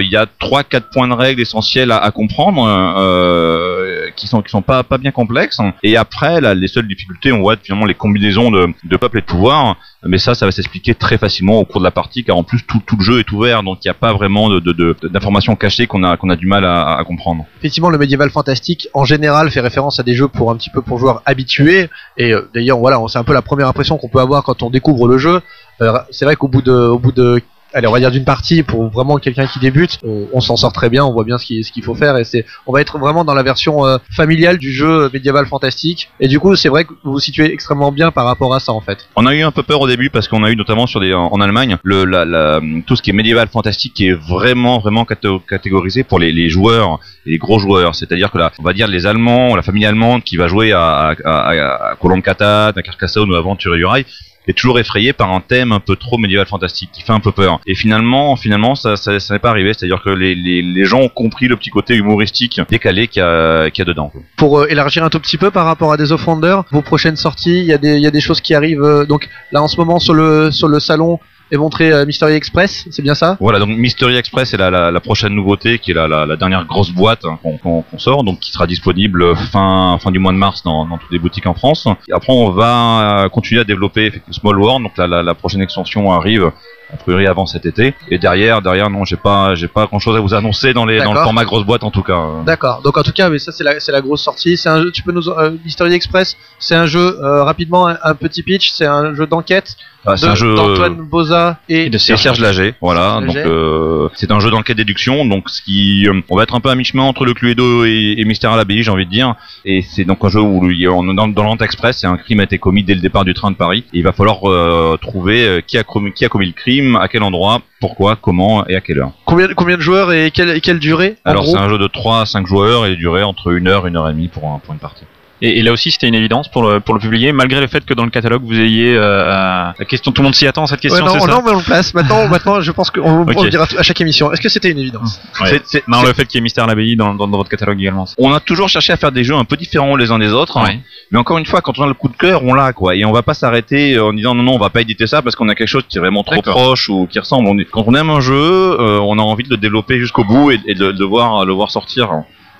il 0.00 0.08
y 0.08 0.16
a 0.16 0.26
trois, 0.38 0.62
quatre 0.64 0.90
points 0.90 1.08
de 1.08 1.12
règles 1.14 1.40
essentiels 1.40 1.90
à, 1.92 2.10
comprendre, 2.10 2.64
euh, 2.66 4.08
qui 4.16 4.26
sont 4.26 4.42
qui 4.42 4.50
sont 4.50 4.62
pas 4.62 4.82
pas 4.82 4.98
bien 4.98 5.10
complexes. 5.10 5.58
Et 5.82 5.96
après, 5.96 6.40
là, 6.40 6.54
les 6.54 6.68
seules 6.68 6.88
difficultés, 6.88 7.32
on 7.32 7.40
voit 7.40 7.56
finalement 7.62 7.86
les 7.86 7.94
combinaisons 7.94 8.50
de, 8.50 8.68
de 8.84 8.96
peuples 8.96 9.18
et 9.18 9.20
de 9.20 9.26
pouvoirs. 9.26 9.76
Mais 10.02 10.16
ça, 10.16 10.34
ça 10.34 10.46
va 10.46 10.52
s'expliquer 10.52 10.94
très 10.94 11.18
facilement 11.18 11.58
au 11.58 11.66
cours 11.66 11.80
de 11.80 11.84
la 11.84 11.90
partie, 11.90 12.24
car 12.24 12.36
en 12.38 12.42
plus 12.42 12.62
tout, 12.66 12.80
tout 12.86 12.96
le 12.96 13.04
jeu 13.04 13.18
est 13.18 13.30
ouvert, 13.32 13.62
donc 13.62 13.84
il 13.84 13.88
n'y 13.88 13.90
a 13.90 13.94
pas 13.94 14.14
vraiment 14.14 14.48
de 14.48 14.58
de- 14.58 14.72
de- 14.72 15.08
d'informations 15.08 15.56
cachées 15.56 15.86
qu'on 15.86 16.02
a 16.04 16.16
qu'on 16.16 16.30
a 16.30 16.36
du 16.36 16.46
mal 16.46 16.64
à, 16.64 17.02
comprendre. 17.06 17.44
Effectivement, 17.58 17.90
le 17.90 17.98
médiéval 17.98 18.30
fantastique 18.30 18.88
en 18.94 19.04
général 19.04 19.50
fait 19.50 19.60
référence 19.60 20.00
à 20.00 20.02
des 20.02 20.14
jeux 20.14 20.28
pour 20.28 20.50
un 20.50 20.56
petit 20.56 20.70
peu 20.70 20.80
pour 20.80 20.98
joueurs 20.98 21.20
habitués. 21.26 21.90
Et 22.16 22.32
euh, 22.32 22.48
d'ailleurs, 22.54 22.78
voilà, 22.78 22.98
c'est 23.08 23.18
un 23.18 23.24
peu 23.24 23.34
la 23.34 23.42
première 23.42 23.68
impression 23.68 23.98
qu'on 23.98 24.08
peut 24.08 24.20
avoir 24.20 24.42
quand 24.42 24.62
on 24.62 24.70
découvre 24.70 25.06
le 25.06 25.18
jeu. 25.18 25.42
Euh, 25.82 25.98
c'est 26.10 26.24
vrai 26.24 26.36
qu'au 26.36 26.48
bout 26.48 26.62
de, 26.62 26.72
au 26.72 26.98
bout 26.98 27.12
de 27.12 27.42
Allez, 27.72 27.86
on 27.86 27.92
va 27.92 28.00
dire 28.00 28.10
d'une 28.10 28.24
partie 28.24 28.62
pour 28.62 28.88
vraiment 28.88 29.18
quelqu'un 29.18 29.46
qui 29.46 29.58
débute, 29.58 29.98
on, 30.02 30.40
s'en 30.40 30.56
sort 30.56 30.72
très 30.72 30.88
bien, 30.88 31.04
on 31.04 31.12
voit 31.12 31.24
bien 31.24 31.38
ce 31.38 31.46
qu'il 31.46 31.64
ce 31.64 31.80
faut 31.82 31.94
faire 31.94 32.16
et 32.16 32.24
c'est, 32.24 32.44
on 32.66 32.72
va 32.72 32.80
être 32.80 32.98
vraiment 32.98 33.24
dans 33.24 33.34
la 33.34 33.42
version 33.42 33.86
euh, 33.86 33.98
familiale 34.10 34.58
du 34.58 34.72
jeu 34.72 35.08
médiéval 35.12 35.46
fantastique. 35.46 36.10
Et 36.18 36.28
du 36.28 36.40
coup, 36.40 36.56
c'est 36.56 36.68
vrai 36.68 36.84
que 36.84 36.92
vous 37.04 37.12
vous 37.12 37.20
situez 37.20 37.52
extrêmement 37.52 37.92
bien 37.92 38.10
par 38.10 38.24
rapport 38.24 38.54
à 38.54 38.60
ça 38.60 38.72
en 38.72 38.80
fait. 38.80 39.08
On 39.16 39.26
a 39.26 39.34
eu 39.34 39.42
un 39.42 39.50
peu 39.52 39.62
peur 39.62 39.80
au 39.80 39.86
début 39.86 40.10
parce 40.10 40.26
qu'on 40.26 40.42
a 40.42 40.50
eu 40.50 40.56
notamment 40.56 40.86
sur 40.86 41.00
des 41.00 41.14
en, 41.14 41.40
Allemagne 41.40 41.78
le 41.82 42.82
tout 42.82 42.96
ce 42.96 43.02
qui 43.02 43.10
est 43.10 43.12
médiéval 43.14 43.48
fantastique 43.48 43.94
qui 43.94 44.08
est 44.08 44.12
vraiment 44.12 44.78
vraiment 44.78 45.06
catégorisé 45.06 46.04
pour 46.04 46.18
les, 46.18 46.32
les 46.32 46.50
joueurs 46.50 46.98
les 47.24 47.38
gros 47.38 47.58
joueurs 47.58 47.94
c'est-à-dire 47.94 48.30
que 48.30 48.36
là 48.36 48.52
on 48.58 48.62
va 48.62 48.74
dire 48.74 48.86
les 48.88 49.06
Allemands 49.06 49.56
la 49.56 49.62
famille 49.62 49.86
allemande 49.86 50.22
qui 50.22 50.36
va 50.36 50.48
jouer 50.48 50.72
à 50.72 50.90
à, 50.90 51.14
à, 51.24 51.90
à 51.92 51.96
Colombcata, 51.96 52.68
à 52.68 52.82
Carcassonne 52.82 53.30
ou 53.30 53.34
à 53.34 53.38
Aventure 53.38 53.74
du 53.74 53.84
Rail 53.84 54.04
est 54.48 54.54
toujours 54.56 54.78
effrayé 54.78 55.12
par 55.12 55.30
un 55.32 55.40
thème 55.40 55.70
un 55.72 55.80
peu 55.80 55.96
trop 55.96 56.18
médiéval 56.18 56.46
fantastique 56.46 56.90
qui 56.92 57.02
fait 57.02 57.12
un 57.12 57.20
peu 57.20 57.30
peur 57.32 57.60
et 57.66 57.74
finalement 57.74 58.34
finalement 58.36 58.74
ça 58.74 58.96
ça, 58.96 59.12
n'est 59.30 59.38
pas 59.38 59.50
arrivé 59.50 59.72
c'est-à-dire 59.74 60.02
que 60.02 60.10
les, 60.10 60.34
les, 60.34 60.62
les 60.62 60.84
gens 60.84 61.00
ont 61.00 61.08
compris 61.08 61.46
le 61.46 61.56
petit 61.56 61.70
côté 61.70 61.94
humoristique 61.94 62.60
décalé 62.68 63.06
qu'il 63.08 63.20
y 63.20 63.24
a, 63.24 63.70
qu'il 63.70 63.82
y 63.82 63.86
a 63.86 63.90
dedans. 63.92 64.12
Pour 64.36 64.60
euh, 64.60 64.66
élargir 64.68 65.04
un 65.04 65.10
tout 65.10 65.20
petit 65.20 65.36
peu 65.36 65.50
par 65.50 65.66
rapport 65.66 65.92
à 65.92 65.96
Days 65.96 66.10
of 66.12 66.26
Wonder, 66.26 66.60
vos 66.72 66.82
prochaines 66.82 67.16
sorties, 67.16 67.60
il 67.60 67.70
y, 67.72 67.78
des- 67.78 67.98
y 67.98 68.06
a 68.06 68.10
des 68.10 68.20
choses 68.20 68.40
qui 68.40 68.54
arrivent. 68.54 68.82
euh, 68.82 69.04
donc 69.04 69.28
là 69.52 69.62
en 69.62 69.68
ce 69.68 69.76
moment 69.76 69.98
sur 70.00 70.14
le 70.14 70.50
sur 70.50 70.68
le 70.68 70.80
salon 70.80 71.18
est 71.50 71.56
montré 71.56 71.92
euh, 71.92 72.06
Mystery 72.06 72.34
Express, 72.34 72.86
c'est 72.90 73.02
bien 73.02 73.14
ça? 73.14 73.36
Voilà, 73.40 73.58
donc 73.58 73.70
Mystery 73.70 74.16
Express 74.16 74.54
est 74.54 74.56
la, 74.56 74.70
la, 74.70 74.90
la 74.90 75.00
prochaine 75.00 75.34
nouveauté, 75.34 75.78
qui 75.78 75.90
est 75.90 75.94
la, 75.94 76.36
dernière 76.36 76.64
grosse 76.64 76.90
boîte 76.90 77.24
hein, 77.24 77.38
qu'on 77.62 77.84
sort, 77.98 78.24
donc 78.24 78.40
qui 78.40 78.52
sera 78.52 78.66
disponible 78.66 79.36
fin, 79.36 79.98
fin 80.00 80.10
du 80.10 80.18
mois 80.18 80.32
de 80.32 80.38
mars 80.38 80.62
dans, 80.62 80.86
dans 80.86 80.98
toutes 80.98 81.10
les 81.10 81.18
boutiques 81.18 81.46
en 81.46 81.54
France. 81.54 81.86
Et 82.08 82.12
après, 82.12 82.32
on 82.32 82.50
va 82.50 83.24
euh, 83.24 83.28
continuer 83.28 83.60
à 83.60 83.64
développer 83.64 84.12
Small 84.30 84.58
World, 84.58 84.84
donc 84.84 84.96
la, 84.96 85.34
prochaine 85.34 85.62
extension 85.62 86.12
arrive 86.12 86.50
a 86.92 86.96
priori 86.96 87.26
avant 87.26 87.46
cet 87.46 87.66
été. 87.66 87.94
Et 88.08 88.18
derrière, 88.18 88.62
derrière, 88.62 88.90
non, 88.90 89.04
j'ai 89.04 89.16
pas, 89.16 89.54
j'ai 89.54 89.68
pas 89.68 89.86
grand 89.86 89.98
chose 89.98 90.16
à 90.16 90.20
vous 90.20 90.34
annoncer 90.34 90.72
dans 90.72 90.84
les, 90.84 90.98
dans 90.98 91.12
le 91.12 91.20
format 91.20 91.44
grosse 91.44 91.64
boîte 91.64 91.84
en 91.84 91.90
tout 91.90 92.02
cas. 92.02 92.20
D'accord. 92.44 92.82
Donc 92.82 92.96
en 92.98 93.02
tout 93.02 93.12
cas, 93.12 93.30
mais 93.30 93.38
ça 93.38 93.52
c'est 93.52 93.64
la 93.64 93.78
c'est 93.80 93.92
la 93.92 94.00
grosse 94.00 94.22
sortie. 94.22 94.56
C'est 94.56 94.68
un 94.68 94.82
jeu. 94.82 94.90
Tu 94.90 95.02
peux 95.02 95.12
nous 95.12 95.28
euh, 95.28 95.52
Mystery 95.64 95.94
Express. 95.94 96.36
C'est 96.58 96.74
un 96.74 96.86
jeu 96.86 97.18
euh, 97.22 97.44
rapidement 97.44 97.86
un, 97.86 97.96
un 98.02 98.14
petit 98.14 98.42
pitch. 98.42 98.72
C'est 98.72 98.86
un 98.86 99.14
jeu 99.14 99.26
d'enquête 99.26 99.76
Ah, 100.06 100.16
c'est 100.16 100.26
de- 100.26 100.30
un 100.30 100.34
jeu 100.34 100.54
d'Antoine 100.54 100.94
Boza 100.94 101.58
et, 101.68 101.84
Et 101.86 101.90
de 101.90 101.98
C'est 101.98 102.16
Serge 102.16 102.40
Lager, 102.40 102.74
voilà. 102.80 103.20
Serge 103.20 103.26
Donc 103.26 103.36
euh, 103.36 104.08
c'est 104.14 104.30
un 104.32 104.40
jeu 104.40 104.50
d'enquête 104.50 104.76
déduction, 104.78 105.26
donc 105.26 105.50
ce 105.50 105.60
qui, 105.62 106.06
euh, 106.08 106.20
on 106.30 106.36
va 106.36 106.44
être 106.44 106.54
un 106.54 106.60
peu 106.60 106.70
à 106.70 106.74
mi-chemin 106.74 107.02
entre 107.02 107.24
le 107.26 107.34
Cluedo 107.34 107.84
et, 107.84 108.14
et 108.16 108.24
Mystère 108.24 108.52
à 108.52 108.56
l'abbaye, 108.56 108.82
j'ai 108.82 108.90
envie 108.90 109.04
de 109.04 109.10
dire. 109.10 109.34
Et 109.66 109.82
c'est 109.82 110.04
donc 110.04 110.18
un 110.24 110.28
jeu 110.30 110.40
où 110.40 110.70
il 110.70 110.80
y 110.80 110.86
a- 110.86 110.90
on 110.90 111.12
dans, 111.12 111.28
dans 111.28 111.42
l'Ant 111.42 111.56
Express, 111.58 112.02
et 112.04 112.06
un 112.06 112.16
crime 112.16 112.40
a 112.40 112.44
été 112.44 112.58
commis 112.58 112.82
dès 112.82 112.94
le 112.94 113.00
départ 113.00 113.24
du 113.26 113.34
train 113.34 113.50
de 113.50 113.56
Paris. 113.56 113.84
Et 113.92 113.98
il 113.98 114.02
va 114.04 114.12
falloir 114.12 114.38
euh, 114.50 114.96
trouver 115.00 115.44
euh, 115.46 115.60
qui 115.60 115.76
a 115.76 115.84
commis, 115.84 116.12
qui 116.12 116.24
a 116.24 116.28
commis 116.30 116.46
le 116.46 116.52
crime, 116.52 116.96
à 116.96 117.08
quel 117.08 117.22
endroit, 117.22 117.60
pourquoi, 117.80 118.16
comment 118.16 118.66
et 118.68 118.76
à 118.76 118.80
quelle 118.80 119.00
heure. 119.00 119.12
combien 119.26 119.48
combien 119.54 119.76
de 119.76 119.82
joueurs 119.82 120.12
et 120.12 120.30
quelle 120.30 120.50
et 120.50 120.60
quelle 120.62 120.78
durée 120.78 121.16
Alors 121.26 121.44
c'est 121.46 121.56
un 121.58 121.68
jeu 121.68 121.78
de 121.78 121.86
3 121.86 122.22
à 122.22 122.26
5 122.26 122.46
joueurs 122.46 122.86
et 122.86 122.96
durée 122.96 123.22
entre 123.22 123.52
une 123.52 123.68
heure, 123.68 123.86
une 123.86 123.96
heure 123.96 124.08
et 124.08 124.12
demie 124.12 124.28
pour, 124.28 124.48
un- 124.48 124.58
pour 124.60 124.72
une 124.72 124.80
partie. 124.80 125.04
Et, 125.42 125.58
et 125.58 125.62
là 125.62 125.72
aussi, 125.72 125.90
c'était 125.90 126.06
une 126.08 126.14
évidence 126.14 126.48
pour 126.48 126.62
le, 126.62 126.80
pour 126.80 126.94
le 126.94 127.00
publier, 127.00 127.32
malgré 127.32 127.60
le 127.60 127.66
fait 127.66 127.84
que 127.84 127.94
dans 127.94 128.04
le 128.04 128.10
catalogue, 128.10 128.42
vous 128.44 128.58
ayez 128.58 128.94
euh, 128.94 129.70
la 129.78 129.84
question, 129.86 130.12
tout 130.12 130.20
le 130.22 130.26
monde 130.26 130.34
s'y 130.34 130.46
attend, 130.46 130.66
cette 130.66 130.80
question, 130.80 131.04
Ouais, 131.04 131.12
non, 131.12 131.18
c'est 131.20 131.26
ça 131.26 131.32
non, 131.32 131.42
mais 131.44 131.50
on 131.52 131.56
le 131.58 131.62
place. 131.62 131.94
Maintenant, 131.94 132.28
maintenant, 132.30 132.60
je 132.60 132.70
pense 132.72 132.90
qu'on 132.90 133.00
on 133.02 133.22
Ok. 133.22 133.42
le 133.44 133.48
dira 133.50 133.66
à 133.78 133.82
chaque 133.82 134.00
émission. 134.00 134.30
Est-ce 134.32 134.40
que 134.40 134.48
c'était 134.48 134.70
une 134.70 134.78
évidence 134.78 135.20
Ouais. 135.40 135.48
C'est- 135.48 135.62
c'est- 135.66 135.88
Non, 135.88 136.02
le 136.02 136.12
fait 136.12 136.26
qu'il 136.26 136.36
y 136.36 136.38
ait 136.38 136.42
Mystère 136.42 136.64
à 136.64 136.66
l'abbaye 136.66 136.96
dans, 136.96 137.14
dans, 137.14 137.26
dans 137.26 137.38
votre 137.38 137.48
catalogue 137.50 137.80
également. 137.80 138.06
On 138.18 138.32
a 138.32 138.40
toujours 138.40 138.68
cherché 138.68 138.92
à 138.92 138.96
faire 138.96 139.12
des 139.12 139.24
jeux 139.24 139.34
un 139.34 139.44
peu 139.44 139.56
différents 139.56 139.96
les 139.96 140.10
uns 140.10 140.18
des 140.18 140.32
autres. 140.32 140.58
hein. 140.58 140.68
Mais 141.10 141.18
encore 141.18 141.38
une 141.38 141.46
fois, 141.46 141.60
quand 141.60 141.78
on 141.78 141.82
a 141.84 141.86
le 141.88 141.94
coup 141.94 142.08
de 142.08 142.16
cœur, 142.16 142.44
on 142.44 142.52
l'a 142.54 142.72
quoi. 142.72 142.94
Et 142.94 143.04
on 143.04 143.12
va 143.12 143.22
pas 143.22 143.34
s'arrêter 143.34 143.94
euh, 143.94 144.04
en 144.06 144.12
disant 144.12 144.34
non 144.34 144.42
non, 144.42 144.54
on 144.54 144.58
va 144.58 144.70
pas 144.70 144.82
éditer 144.82 145.06
ça 145.06 145.22
parce 145.22 145.34
qu'on 145.36 145.48
a 145.48 145.54
quelque 145.54 145.68
chose 145.68 145.84
qui 145.88 145.96
est 145.98 146.00
vraiment 146.00 146.22
trop 146.22 146.36
D'accord. 146.36 146.54
proche 146.54 146.88
ou 146.88 147.06
qui 147.10 147.18
ressemble. 147.18 147.48
On 147.48 147.58
est- 147.58 147.64
Quand 147.64 147.84
on 147.86 147.94
aime 147.94 148.10
un 148.10 148.20
jeu, 148.20 148.34
euh, 148.34 148.98
on 149.00 149.18
a 149.18 149.22
envie 149.22 149.44
de 149.44 149.50
le 149.50 149.56
développer 149.56 149.98
jusqu'au 149.98 150.24
bout 150.24 150.50
et, 150.50 150.60
et 150.66 150.74
de, 150.74 150.92
de 150.92 151.04
voir 151.04 151.44
le 151.44 151.52
voir 151.52 151.70
sortir. 151.70 152.10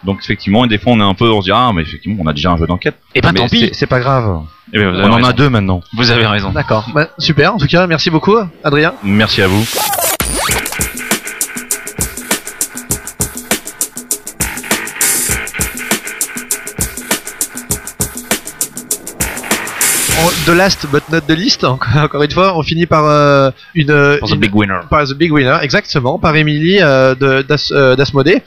Donc 0.04 0.18
effectivement, 0.22 0.64
et 0.64 0.68
des 0.68 0.78
fois 0.78 0.92
on 0.92 1.00
est 1.00 1.04
un 1.04 1.14
peu, 1.14 1.30
on 1.30 1.40
se 1.40 1.46
dit 1.46 1.52
ah 1.52 1.70
mais 1.74 1.82
effectivement 1.82 2.22
on 2.24 2.26
a 2.26 2.32
déjà 2.32 2.50
un 2.50 2.56
jeu 2.56 2.66
d'enquête. 2.66 2.96
Et 3.14 3.20
ben 3.20 3.32
Mais 3.32 3.40
tant 3.40 3.48
pis. 3.48 3.70
c'est- 3.72 3.86
pas 3.86 4.00
grave. 4.00 4.40
Eh 4.72 4.78
ben, 4.78 4.94
On 4.94 5.12
en 5.12 5.24
a 5.24 5.32
deux 5.32 5.50
maintenant. 5.50 5.80
Vous 5.96 6.10
avez 6.10 6.26
raison. 6.26 6.50
D'accord. 6.52 6.86
Bah, 6.94 7.08
super. 7.18 7.54
En 7.54 7.58
tout 7.58 7.66
cas, 7.66 7.86
merci 7.88 8.08
beaucoup, 8.08 8.36
Adrien. 8.62 8.94
Merci 9.02 9.42
à 9.42 9.48
vous. 9.48 9.64
The 20.46 20.52
last 20.56 20.86
but 20.90 21.02
not 21.12 21.20
the 21.28 21.36
least. 21.36 21.64
Encore, 21.64 22.22
une 22.22 22.30
fois, 22.30 22.56
on 22.56 22.62
finit 22.62 22.86
par 22.86 23.04
euh, 23.04 23.50
une, 23.74 23.88
For 24.18 24.28
the 24.28 24.32
une- 24.34 24.40
big 24.40 24.54
winner. 24.54 24.80
par 24.88 25.04
the 25.06 25.12
big 25.14 25.30
winner, 25.30 25.58
exactement, 25.62 26.18
par 26.18 26.34
Émilie 26.34 26.78
euh, 26.80 27.14
de 27.14 27.42
d'As- 27.42 27.70
euh, 27.72 27.94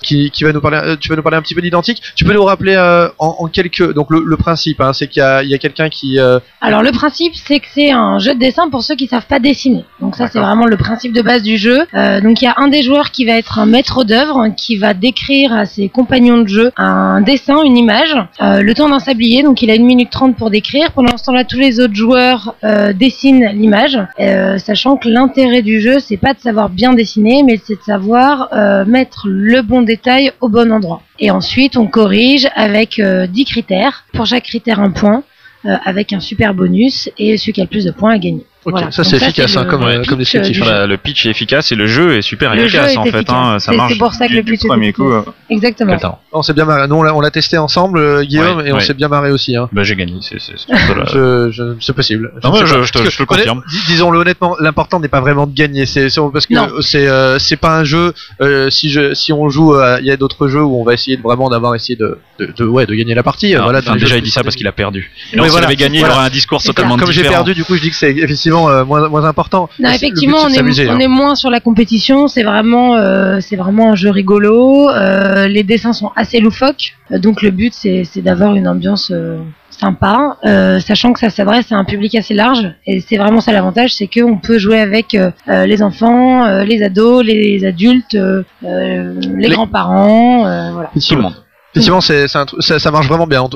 qui, 0.02 0.32
qui 0.32 0.44
va 0.44 0.52
nous 0.52 0.60
parler. 0.60 0.80
euh, 0.84 0.96
tu 1.00 1.08
vas 1.10 1.16
nous 1.16 1.22
parler 1.22 1.38
un 1.38 1.42
petit 1.44 1.54
peu 1.54 1.62
d'identique. 1.62 2.02
Tu 2.16 2.26
peux 2.26 2.34
nous 2.34 2.44
rappeler 2.44 2.74
euh, 2.76 3.08
en, 3.20 3.36
en 3.40 3.48
quelques. 3.48 3.94
Donc 3.94 4.08
le, 4.10 4.24
le 4.26 4.38
principe, 4.38 4.82
hein, 4.82 4.92
c'est 4.92 5.08
qu'il 5.08 5.20
y 5.22 5.24
a, 5.24 5.44
il 5.44 5.50
y 5.50 5.54
a 5.54 5.60
quelqu'un 5.60 5.88
qui. 5.90 6.18
euh, 6.20 6.40
Alors 6.62 6.82
le 6.82 6.92
principe 6.92 7.36
c'est 7.36 7.60
que 7.60 7.68
c'est 7.74 7.92
un 7.92 8.18
jeu 8.18 8.34
de 8.34 8.40
dessin 8.40 8.70
pour 8.70 8.82
ceux 8.82 8.96
qui 8.96 9.06
savent 9.08 9.28
pas 9.28 9.40
dessiner. 9.40 9.86
Donc 10.02 10.16
ça 10.16 10.28
c'est 10.28 10.40
vraiment 10.40 10.66
le 10.66 10.78
principe 10.78 11.14
de 11.14 11.22
base 11.22 11.44
du 11.44 11.58
jeu. 11.58 11.82
Euh, 11.94 12.20
donc 12.22 12.42
il 12.42 12.46
y 12.46 12.48
a 12.48 12.56
un 12.58 12.70
des 12.70 12.82
joueurs 12.82 13.12
qui 13.12 13.24
va 13.26 13.34
être 13.34 13.60
un 13.60 13.68
maître 13.68 14.04
d'œuvre 14.04 14.48
qui 14.58 14.78
va 14.78 14.94
décrire 14.96 15.54
à 15.54 15.66
ses 15.68 15.90
compagnons 15.90 16.40
de 16.40 16.48
jeu 16.48 16.72
un 16.76 17.22
dessin, 17.22 17.62
une 17.64 17.78
image, 17.78 18.16
euh, 18.42 18.62
le 18.62 18.74
temps 18.74 18.90
d'un 18.90 19.00
sablier. 19.00 19.44
Donc 19.44 19.62
il 19.62 19.70
a 19.70 19.76
une 19.76 19.86
minute 19.86 20.10
trente 20.10 20.36
pour 20.36 20.50
décrire. 20.50 20.92
Pendant 20.94 21.16
ce 21.18 21.24
temps-là 21.26 21.44
tous 21.46 21.60
les 21.60 21.80
autres 21.80 21.83
joueurs 21.92 22.56
euh, 22.64 22.94
dessinent 22.94 23.50
l'image, 23.54 24.00
euh, 24.20 24.58
sachant 24.58 24.96
que 24.96 25.10
l'intérêt 25.10 25.62
du 25.62 25.82
jeu 25.82 26.00
c'est 26.00 26.18
pas 26.18 26.34
de 26.34 26.40
savoir 26.40 26.70
bien 26.70 26.94
dessiner, 26.94 27.44
mais 27.44 27.60
c'est 27.64 27.76
de 27.76 27.84
savoir 27.84 28.50
euh, 28.54 28.86
mettre 28.86 29.28
le 29.28 29.62
bon 29.62 29.82
détail 29.82 30.32
au 30.40 30.50
bon 30.50 30.72
endroit. 30.72 31.02
Et 31.20 31.32
ensuite 31.32 31.76
on 31.78 31.88
corrige 31.88 32.48
avec 32.56 33.00
euh, 33.00 33.28
10 33.28 33.46
critères. 33.46 34.06
Pour 34.14 34.26
chaque 34.26 34.44
critère 34.44 34.80
un 34.80 34.92
point 34.92 35.24
avec 35.66 36.12
un 36.12 36.20
super 36.20 36.54
bonus 36.54 37.10
et 37.18 37.38
celui 37.38 37.54
qui 37.54 37.62
a 37.62 37.64
le 37.64 37.70
plus 37.70 37.86
de 37.86 37.92
points 37.92 38.16
a 38.16 38.18
gagné. 38.18 38.46
Ok, 38.66 38.72
Voilà. 38.72 38.92
ça 38.92 39.04
c'est 39.04 39.18
efficace 39.18 39.58
hein, 39.58 39.64
le- 39.66 39.70
comme, 39.70 39.82
le 39.82 39.88
euh, 39.88 40.04
comme 40.08 40.20
pitch, 40.20 40.34
descriptif. 40.36 40.64
euh, 40.66 40.88
le 40.88 40.98
pitch 40.98 41.26
est 41.26 41.30
efficace 41.32 41.72
et 41.72 41.76
le 41.76 41.86
jeu 41.88 42.16
est 42.18 42.22
super 42.22 42.56
Le 42.56 42.62
jeu 42.68 42.80
efficace 42.80 42.94
est 42.94 42.98
en 42.98 43.04
fait. 43.06 43.30
hein, 43.30 43.60
ça 43.60 43.72
C'est- 43.72 43.78
marche 43.78 43.92
c'est 43.94 44.00
pour 44.00 44.14
ça 44.14 44.26
que 44.26 44.30
du- 44.32 44.38
le 44.38 44.44
du 44.44 44.52
pitch 44.54 44.64
est 44.64 44.68
premier 44.68 44.94
coup. 44.94 45.12
efficace. 45.12 45.28
euh, 45.28 45.54
Exactement. 45.54 46.20
On 46.32 46.42
s'est 46.44 46.54
bien 46.54 46.66
marré. 46.66 46.88
Nous 46.88 46.96
on 46.96 47.22
l'a, 47.22 47.30
testé 47.32 47.58
ensemble, 47.58 48.00
euh, 48.00 48.24
Guillaume, 48.24 48.58
Ouais, 48.60 48.70
et 48.70 48.72
on 48.72 48.76
ouais. 48.78 48.82
s'est 48.82 48.94
bien 48.94 49.08
marré 49.10 49.32
aussi. 49.32 49.56
Hein. 49.56 49.68
Bah 49.74 49.84
j'ai 49.84 49.96
gagné, 49.96 50.16
c'est 50.22 50.38
possible. 51.94 52.32
Non, 52.44 52.54
je- 52.56 52.64
te- 52.66 52.74
Parce 52.74 52.86
je 52.86 52.92
te 52.92 52.98
le 53.22 53.26
que, 53.26 53.34
honnête- 53.34 53.46
confirme. 53.46 53.64
dis- 53.70 53.80
Disons-le 53.88 54.20
honnêtement, 54.20 54.56
l'important 54.60 55.00
n'est 55.00 55.08
pas 55.08 55.22
vraiment 55.22 55.46
de 55.48 55.54
gagner. 55.54 55.86
C'est 55.86 56.08
parce 56.32 56.46
que 56.48 56.82
c'est 56.82 57.08
euh, 57.08 57.38
c'est 57.40 57.58
pas 57.58 57.78
un 57.80 57.84
jeu. 57.84 58.14
euh, 58.42 58.70
si 58.70 58.90
je 58.90 59.14
si 59.14 59.32
on 59.34 59.50
joue, 59.50 59.76
euh, 59.76 59.98
il 60.00 60.06
y 60.08 60.12
a 60.12 60.18
d'autres 60.18 60.48
jeux 60.48 60.64
où 60.64 60.80
on 60.80 60.84
va 60.84 60.94
essayer 60.94 61.18
de 61.18 61.22
vraiment 61.22 61.50
d'avoir 61.50 61.76
essayé 61.76 61.96
de, 61.96 62.18
de, 62.40 62.52
de- 62.56 62.66
ouais 62.66 62.86
de 62.86 62.94
gagner 62.96 63.14
la 63.14 63.24
partie. 63.24 63.54
voilà. 63.56 63.82
déjà 63.82 64.18
il 64.18 64.24
dit 64.24 64.32
ça 64.32 64.44
parce 64.44 64.56
qu'il 64.56 64.68
a 64.68 64.72
perdu. 64.72 65.12
Non, 65.36 65.44
s'il 65.44 65.52
voilà. 65.52 65.68
avait 65.68 65.76
gagné, 65.76 66.00
Voilà. 66.00 66.14
il 66.14 66.18
aurait 66.18 66.28
un 66.28 66.30
discours 66.32 66.64
totalement 66.64 66.98
Comme 66.98 67.12
j'ai 67.12 67.22
différent. 67.22 67.44
perdu, 67.44 67.54
du 67.54 67.64
coup, 67.64 67.76
je 67.76 67.82
dis 67.82 67.90
que 67.90 67.96
c'est 67.96 68.14
effectivement 68.54 68.70
euh, 68.70 68.86
moins 68.86 69.10
moins 69.10 69.26
important. 69.26 69.70
Non, 69.80 69.90
Mais 69.90 69.96
effectivement, 69.96 70.38
c'est 70.40 70.46
on, 70.46 70.50
est, 70.50 70.54
s'amuser, 70.56 70.90
on 70.90 70.94
hein. 70.94 71.00
est 71.00 71.08
moins 71.08 71.36
sur 71.36 71.50
la 71.50 71.60
compétition. 71.60 72.28
C'est 72.28 72.44
vraiment, 72.44 72.96
euh, 72.96 73.40
c'est 73.40 73.56
vraiment 73.56 73.92
un 73.92 73.96
jeu 73.96 74.10
rigolo. 74.10 74.90
Euh, 74.90 75.48
les 75.48 75.64
dessins 75.64 75.94
sont 75.94 76.12
assez 76.16 76.40
loufoques. 76.40 76.94
Donc 77.12 77.42
le 77.42 77.52
but, 77.52 77.74
c'est, 77.74 78.04
d'avoir 78.22 78.56
une 78.56 78.68
ambiance 78.68 79.12
sympa, 79.70 80.38
euh, 80.46 80.80
sachant 80.80 81.14
que 81.14 81.20
ça 81.20 81.30
s'adresse 81.30 81.72
à 81.72 81.76
un 81.76 81.84
public 81.84 82.16
assez 82.16 82.34
large. 82.34 82.72
Et 82.86 83.00
c'est 83.02 83.18
vraiment 83.18 83.42
ça 83.42 83.52
l'avantage, 83.52 83.94
c'est 83.94 84.08
qu'on 84.08 84.38
peut 84.38 84.58
jouer 84.58 84.80
avec 84.80 85.16
euh, 85.16 85.32
les 85.66 85.82
enfants, 85.82 86.46
euh, 86.46 86.64
les 86.64 86.84
ados, 86.84 87.24
les 87.26 87.66
adultes, 87.66 88.18
les, 88.62 89.04
Les- 89.36 89.50
grands-parents. 89.50 90.44
voilà. 90.74 90.92
Tout 91.08 91.16
le 91.16 91.22
monde. 91.22 91.34
Effectivement, 91.76 92.02
c'est 92.02 92.28
c'est 92.28 92.38
un 92.38 92.46
truc- 92.46 92.62
ça, 92.62 92.78
ça 92.80 92.92
marche 92.92 93.08
vraiment 93.08 93.26
bien. 93.28 93.42
On, 93.42 93.50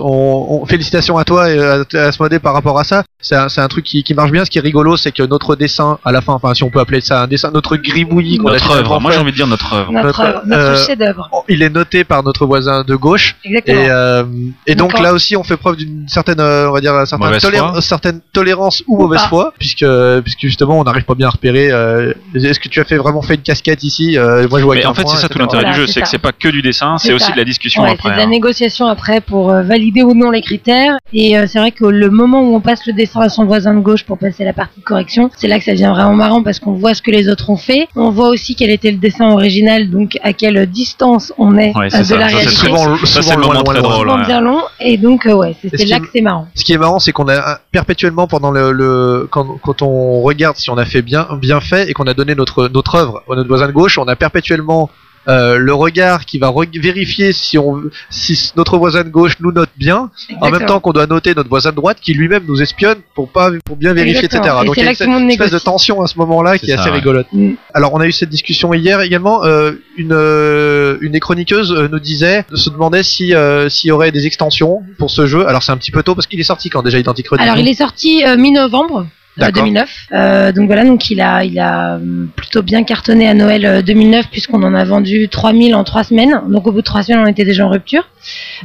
on- 0.62 0.66
félicitations 0.66 1.18
à 1.18 1.24
toi 1.24 1.50
et 1.52 1.60
à, 1.60 1.84
à 1.94 1.98
Asmodée 2.08 2.40
par 2.40 2.54
rapport 2.54 2.80
à 2.80 2.84
ça. 2.84 3.04
C'est 3.20 3.36
un, 3.36 3.48
c'est 3.50 3.62
un 3.62 3.68
truc 3.68 3.86
qui, 3.86 4.04
qui 4.04 4.14
marche 4.14 4.32
bien. 4.32 4.44
Ce 4.46 4.50
qui 4.50 4.58
est 4.58 4.62
rigolo, 4.62 4.98
c'est 4.98 5.12
que 5.12 5.24
notre 5.24 5.56
dessin, 5.56 5.98
à 6.06 6.12
la 6.12 6.22
fin, 6.22 6.34
enfin 6.34 6.54
si 6.54 6.64
on 6.64 6.70
peut 6.70 6.80
appeler 6.80 7.02
ça 7.02 7.22
un 7.24 7.28
dessin, 7.28 7.52
notre 7.52 7.76
gribouillis 7.78 8.38
qu'on 8.38 8.48
a 8.50 8.54
Notre 8.54 8.72
œuvre. 8.72 9.00
Moi 9.00 9.12
fait, 9.12 9.18
j'ai 9.18 9.22
envie 9.22 9.32
de 9.32 9.36
dire 9.36 9.48
notre 9.48 9.72
œuvre. 9.74 9.92
Notre, 9.92 10.06
Notre, 10.08 10.20
œuvre, 10.22 10.42
notre 10.46 10.62
euh, 10.62 10.86
chef-d'œuvre. 10.88 11.30
il 11.50 11.62
est 11.62 11.70
noté 11.70 12.04
par 12.04 12.24
notre 12.24 12.46
voisin 12.46 12.84
de 12.84 12.96
gauche. 12.96 13.36
Exactement. 13.44 13.82
Et, 13.82 13.90
euh, 13.90 14.24
et 14.66 14.76
donc 14.76 14.90
D'accord. 14.90 15.04
là 15.04 15.14
aussi, 15.14 15.36
on 15.36 15.44
fait 15.44 15.58
preuve 15.58 15.76
d'une 15.78 16.08
certaine, 16.08 16.40
euh, 16.40 16.70
on 16.70 16.74
va 16.74 16.82
dire, 16.82 16.94
une 16.94 17.06
certaine, 17.40 17.82
certaine 17.82 18.22
tolérance 18.34 18.84
ou, 18.88 18.98
Ou 18.98 19.02
mauvaise 19.04 19.22
pas. 19.22 19.28
foi, 19.28 19.54
puisque, 19.60 19.86
puisque 20.24 20.42
justement, 20.42 20.80
on 20.80 20.84
n'arrive 20.84 21.04
pas 21.06 21.16
bien 21.16 21.28
à 21.28 21.32
repérer. 21.32 21.70
euh, 21.72 22.14
Est-ce 22.36 22.60
que 22.60 22.68
tu 22.70 22.80
as 22.80 22.84
fait 22.86 22.98
vraiment 22.98 23.22
fait 23.22 23.36
une 23.36 23.42
casquette 23.42 23.84
ici 23.84 24.18
euh, 24.18 24.48
Moi, 24.50 24.60
je 24.60 24.66
vois 24.66 24.76
Mais 24.76 24.86
en 24.86 24.94
fait, 24.94 25.04
point, 25.04 25.16
c'est 25.16 25.22
ça 25.22 25.30
tout 25.30 25.38
l'intérêt 25.40 25.64
Voilà, 25.64 25.76
du 25.76 25.82
jeu, 25.82 25.88
c'est 25.88 25.94
c'est 25.94 26.02
que 26.02 26.08
c'est 26.08 26.18
pas 26.20 26.32
que 26.32 26.48
du 26.50 26.62
dessin, 26.62 26.98
c'est 26.98 27.10
C'est 27.10 27.14
aussi 27.14 27.32
de 27.32 27.38
la 27.38 27.44
discussion 27.46 27.84
après. 27.84 28.07
C'est 28.08 28.14
de 28.14 28.18
la 28.18 28.24
hein. 28.24 28.30
négociation 28.30 28.88
après 28.88 29.22
pour 29.22 29.52
euh, 29.52 29.62
valider 29.64 30.04
ou 30.04 30.14
non 30.14 30.32
les 30.32 30.42
critères. 30.42 30.98
Et 31.14 31.38
euh, 31.38 31.46
c'est 31.48 31.60
vrai 31.60 31.72
que 31.72 31.86
le 31.86 32.10
moment 32.10 32.42
où 32.42 32.56
on 32.56 32.60
passe 32.62 32.86
le 32.86 32.94
dessin 32.94 33.22
à 33.22 33.30
son 33.30 33.46
voisin 33.46 33.74
de 33.74 33.80
gauche 33.80 34.04
pour 34.04 34.18
passer 34.18 34.44
la 34.44 34.54
partie 34.54 34.80
de 34.80 34.86
correction, 34.86 35.30
c'est 35.38 35.48
là 35.48 35.58
que 35.60 35.66
ça 35.66 35.72
devient 35.72 35.92
vraiment 35.96 36.14
marrant 36.14 36.44
parce 36.44 36.60
qu'on 36.60 36.74
voit 36.74 36.94
ce 36.94 37.02
que 37.02 37.12
les 37.12 37.30
autres 37.30 37.50
ont 37.50 37.58
fait. 37.58 37.88
On 37.96 38.10
voit 38.12 38.30
aussi 38.30 38.56
quel 38.56 38.70
était 38.70 38.92
le 38.92 38.98
dessin 38.98 39.30
original, 39.32 39.90
donc 39.90 40.18
à 40.24 40.34
quelle 40.34 40.66
distance 40.68 41.34
on 41.38 41.58
est 41.58 41.76
Ouais, 41.78 41.94
euh, 41.94 42.00
de 42.00 42.04
ça. 42.04 42.18
la 42.18 42.30
Ça, 42.30 42.30
c'est 42.30 42.36
réalité. 42.38 42.56
souvent, 42.56 42.98
Ça, 42.98 43.06
c'est 43.06 43.22
souvent 43.24 43.36
le 43.38 43.42
loin, 43.44 43.54
moment 43.54 43.64
loin, 43.64 43.74
très 43.74 43.82
loin. 43.82 43.92
drôle. 43.92 44.10
Ouais. 44.20 44.26
bien 44.26 44.42
long. 44.42 44.62
Et 44.80 44.98
donc 44.98 45.26
euh, 45.26 45.34
ouais, 45.34 45.56
c'est 45.62 45.86
là 45.86 46.00
que 46.00 46.08
c'est 46.14 46.22
marrant. 46.22 46.48
Ce 46.56 46.64
qui 46.64 46.74
est 46.74 46.78
marrant, 46.78 47.00
c'est 47.00 47.12
qu'on 47.12 47.28
a 47.30 47.60
perpétuellement 47.72 48.28
pendant 48.28 48.52
le, 48.52 48.72
le 48.72 49.28
quand, 49.30 49.58
quand 49.64 49.82
on 49.82 50.22
regarde 50.22 50.56
si 50.58 50.70
on 50.70 50.78
a 50.78 50.86
fait 50.86 51.02
bien 51.02 51.28
bien 51.42 51.60
fait 51.60 51.90
et 51.90 51.94
qu'on 51.94 52.08
a 52.08 52.14
donné 52.14 52.36
notre 52.36 52.68
notre 52.68 52.96
œuvre 52.96 53.24
à 53.32 53.36
notre 53.36 53.48
voisin 53.48 53.68
de 53.68 53.72
gauche, 53.72 53.98
on 53.98 54.08
a 54.08 54.16
perpétuellement 54.16 54.90
euh, 55.28 55.58
le 55.58 55.74
regard 55.74 56.26
qui 56.26 56.38
va 56.40 56.48
re- 56.50 56.80
vérifier 56.80 57.34
si 57.34 57.58
on 57.58 57.82
si 58.10 58.52
notre 58.56 58.78
voisin 58.78 59.04
de 59.04 59.10
gauche 59.10 59.34
nous 59.40 59.52
note 59.52 59.70
bien, 59.78 60.10
en 60.42 60.50
même 60.50 60.66
temps 60.66 60.80
qu'on 60.80 60.94
doit 60.94 61.08
noter 61.08 61.34
notre 61.36 61.50
voisin 61.50 61.72
de 61.72 61.76
droite 61.76 61.98
qui 62.02 62.14
lui-même 62.14 62.44
nous 62.48 62.62
espionne 62.62 62.98
pour 63.16 63.30
pas 63.30 63.52
pour 63.66 63.76
bien 63.76 63.94
vérifier, 63.94 64.26
Exactement. 64.26 64.44
etc. 64.44 64.60
Et 64.62 64.66
Donc 64.66 64.76
c'est 64.76 64.82
il 64.82 64.84
y 64.86 65.14
a 65.14 65.18
une 65.20 65.30
espèce 65.32 65.52
de 65.52 65.60
tension 65.60 66.02
à 66.02 66.08
ce 66.08 66.18
moment-là 66.20 66.58
qui 66.58 66.72
est 66.72 66.74
assez 66.76 66.90
ouais. 66.90 66.96
rigolote. 66.96 67.28
Mm. 67.34 67.54
Alors 67.74 67.94
on 67.94 68.00
a 68.00 68.08
eu 68.08 68.12
cette 68.12 68.30
discussion 68.30 68.74
hier 68.74 69.02
également. 69.02 69.44
euh, 69.46 69.72
une 69.98 70.14
euh, 70.14 70.98
une 71.02 71.12
des 71.14 71.20
chroniqueuses 71.20 71.72
euh, 71.72 71.88
nous 71.92 72.00
disait, 72.00 72.46
se 72.54 72.70
demandait 72.70 73.04
si 73.04 73.34
euh, 73.34 73.68
s'il 73.70 73.90
y 73.90 73.92
aurait 73.92 74.12
des 74.12 74.26
extensions 74.28 74.82
pour 74.98 75.10
ce 75.12 75.26
jeu. 75.28 75.48
Alors 75.48 75.64
c'est 75.64 75.72
un 75.72 75.78
petit 75.78 75.92
peu 75.92 76.04
tôt 76.04 76.16
parce 76.16 76.28
qu'il 76.28 76.40
est 76.40 76.44
sorti 76.44 76.70
quand 76.70 76.82
déjà 76.84 77.00
Identique 77.00 77.28
Rediffusion. 77.28 77.54
Alors 77.54 77.64
il 77.66 77.70
est 77.70 77.74
sorti 77.76 78.24
euh, 78.26 78.38
mi-novembre. 78.38 79.08
Euh, 79.38 79.46
D'accord. 79.46 79.64
2009. 79.64 80.08
Euh, 80.12 80.52
donc 80.52 80.68
voilà, 80.68 80.84
donc 80.84 81.10
il 81.10 81.22
a, 81.22 81.44
il 81.44 81.60
a 81.60 81.96
hum, 81.96 82.30
plutôt 82.36 82.62
bien 82.62 82.84
cartonné 82.84 83.28
à 83.28 83.34
Noël 83.34 83.66
euh, 83.66 83.82
2009 83.82 84.30
puisqu'on 84.30 84.64
en 84.64 84.74
a 84.74 84.84
vendu 84.84 85.30
3000 85.30 85.76
en 85.76 85.84
3 85.84 86.04
semaines. 86.06 86.42
Donc 86.50 86.68
au 86.68 86.72
bout 86.72 86.82
de 86.82 86.86
3 86.86 87.04
semaines, 87.04 87.22
on 87.24 87.28
était 87.28 87.46
déjà 87.46 87.66
en 87.66 87.70
rupture. 87.70 88.08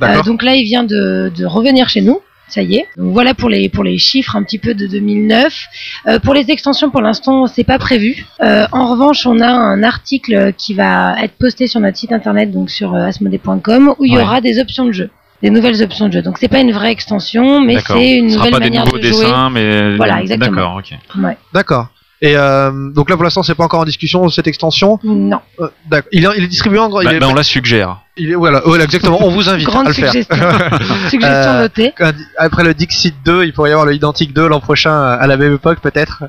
Euh, 0.02 0.22
donc 0.22 0.42
là, 0.42 0.54
il 0.54 0.64
vient 0.64 0.84
de, 0.84 1.32
de 1.36 1.44
revenir 1.44 1.88
chez 1.88 2.00
nous. 2.00 2.20
Ça 2.48 2.60
y 2.60 2.76
est. 2.76 2.86
Donc 2.98 3.12
voilà 3.14 3.32
pour 3.32 3.48
les 3.48 3.70
pour 3.70 3.82
les 3.82 3.96
chiffres 3.96 4.36
un 4.36 4.42
petit 4.42 4.58
peu 4.58 4.74
de 4.74 4.86
2009. 4.86 5.66
Euh, 6.06 6.18
pour 6.18 6.34
les 6.34 6.50
extensions, 6.50 6.90
pour 6.90 7.00
l'instant, 7.00 7.46
c'est 7.46 7.64
pas 7.64 7.78
prévu. 7.78 8.26
Euh, 8.42 8.66
en 8.72 8.90
revanche, 8.90 9.24
on 9.26 9.40
a 9.40 9.48
un 9.48 9.82
article 9.82 10.52
qui 10.58 10.74
va 10.74 11.16
être 11.22 11.32
posté 11.38 11.66
sur 11.66 11.80
notre 11.80 11.96
site 11.96 12.12
internet, 12.12 12.50
donc 12.50 12.68
sur 12.68 12.94
euh, 12.94 13.06
asmodee.com, 13.06 13.94
où 13.98 14.04
il 14.04 14.12
y 14.12 14.18
aura 14.18 14.42
des 14.42 14.58
options 14.60 14.84
de 14.84 14.92
jeu, 14.92 15.08
des 15.42 15.50
nouvelles 15.50 15.82
options 15.82 16.08
de 16.08 16.12
jeu. 16.14 16.22
Donc 16.22 16.38
c'est 16.38 16.48
pas 16.48 16.60
une 16.60 16.72
vraie 16.72 16.92
extension, 16.92 17.60
mais 17.60 17.78
c'est 17.80 18.16
une 18.16 18.30
Ce 18.30 18.36
sera 18.36 18.46
nouvelle 18.46 18.52
pas 18.52 18.58
des 18.60 18.70
manière 18.70 18.84
nouveaux 18.84 18.98
de 18.98 19.02
jouer. 19.02 19.24
dessins, 19.24 19.50
mais 19.50 19.96
Voilà, 19.96 20.20
exactement. 20.22 20.50
D'accord, 20.56 20.76
ok. 20.78 20.94
Ouais. 21.22 21.36
D'accord. 21.52 21.88
Et 22.24 22.36
euh, 22.36 22.70
donc 22.92 23.10
là 23.10 23.16
pour 23.16 23.24
l'instant 23.24 23.42
c'est 23.42 23.56
pas 23.56 23.64
encore 23.64 23.80
en 23.80 23.84
discussion 23.84 24.28
cette 24.28 24.46
extension. 24.46 25.00
Non. 25.02 25.40
Euh, 25.60 25.68
D'accord. 25.90 26.08
Il, 26.12 26.24
est- 26.24 26.28
il 26.38 26.44
est 26.44 26.48
distribué 26.48 26.78
en 26.78 26.88
il 27.00 27.04
Bah, 27.04 27.14
est, 27.14 27.18
bah, 27.18 27.26
on 27.28 27.34
la 27.34 27.42
suggère. 27.42 27.98
il 28.16 28.30
est- 28.30 28.34
voilà, 28.34 28.62
voilà, 28.64 28.84
exactement. 28.84 29.18
On 29.26 29.30
vous 29.30 29.48
invite 29.48 29.66
à 29.66 29.70
Grande 29.72 29.88
le 29.88 29.92
faire. 29.92 30.12
suggestion. 30.12 30.36
Suggestion 31.10 31.50
Euh, 31.50 31.62
notée. 31.62 31.92
Quand- 31.98 32.12
Après 32.38 32.62
le 32.62 32.74
Dixit 32.74 33.14
2, 33.24 33.44
il 33.44 33.52
pourrait 33.52 33.70
y 33.70 33.72
avoir 33.72 33.86
le 33.86 33.94
Identique 33.94 34.32
2 34.32 34.46
l'an 34.46 34.60
prochain 34.60 35.02
à 35.02 35.26
la 35.26 35.36
même 35.36 35.54
époque 35.54 35.80
peut-être. 35.80 36.22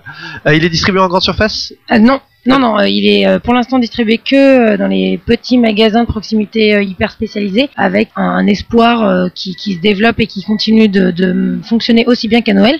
Euh, 0.48 0.56
il 0.56 0.64
est 0.66 0.70
distribué 0.70 1.00
en 1.00 1.08
grande 1.08 1.22
surface. 1.22 1.74
Euh, 1.92 2.00
non. 2.00 2.20
Non, 2.46 2.60
non, 2.60 2.78
euh, 2.78 2.90
il 2.90 3.08
est 3.08 3.26
euh, 3.26 3.40
pour 3.40 3.54
l'instant 3.54 3.80
distribué 3.80 4.18
que 4.18 4.74
euh, 4.74 4.78
dans 4.78 4.88
les 4.88 5.18
petits 5.18 5.58
magasins 5.58 6.02
de 6.04 6.08
proximité 6.10 6.76
euh, 6.76 6.84
hyper 6.84 7.10
spécialisés, 7.12 7.70
avec 7.78 8.10
un, 8.18 8.24
un 8.24 8.48
espoir 8.48 9.02
euh, 9.08 9.28
qui, 9.34 9.56
qui 9.56 9.76
se 9.76 9.80
développe 9.80 10.20
et 10.20 10.28
qui 10.28 10.44
continue 10.44 10.90
de, 10.90 11.12
de 11.12 11.60
fonctionner 11.64 12.04
aussi 12.06 12.28
bien 12.28 12.42
qu'à 12.42 12.54
Noël. 12.54 12.78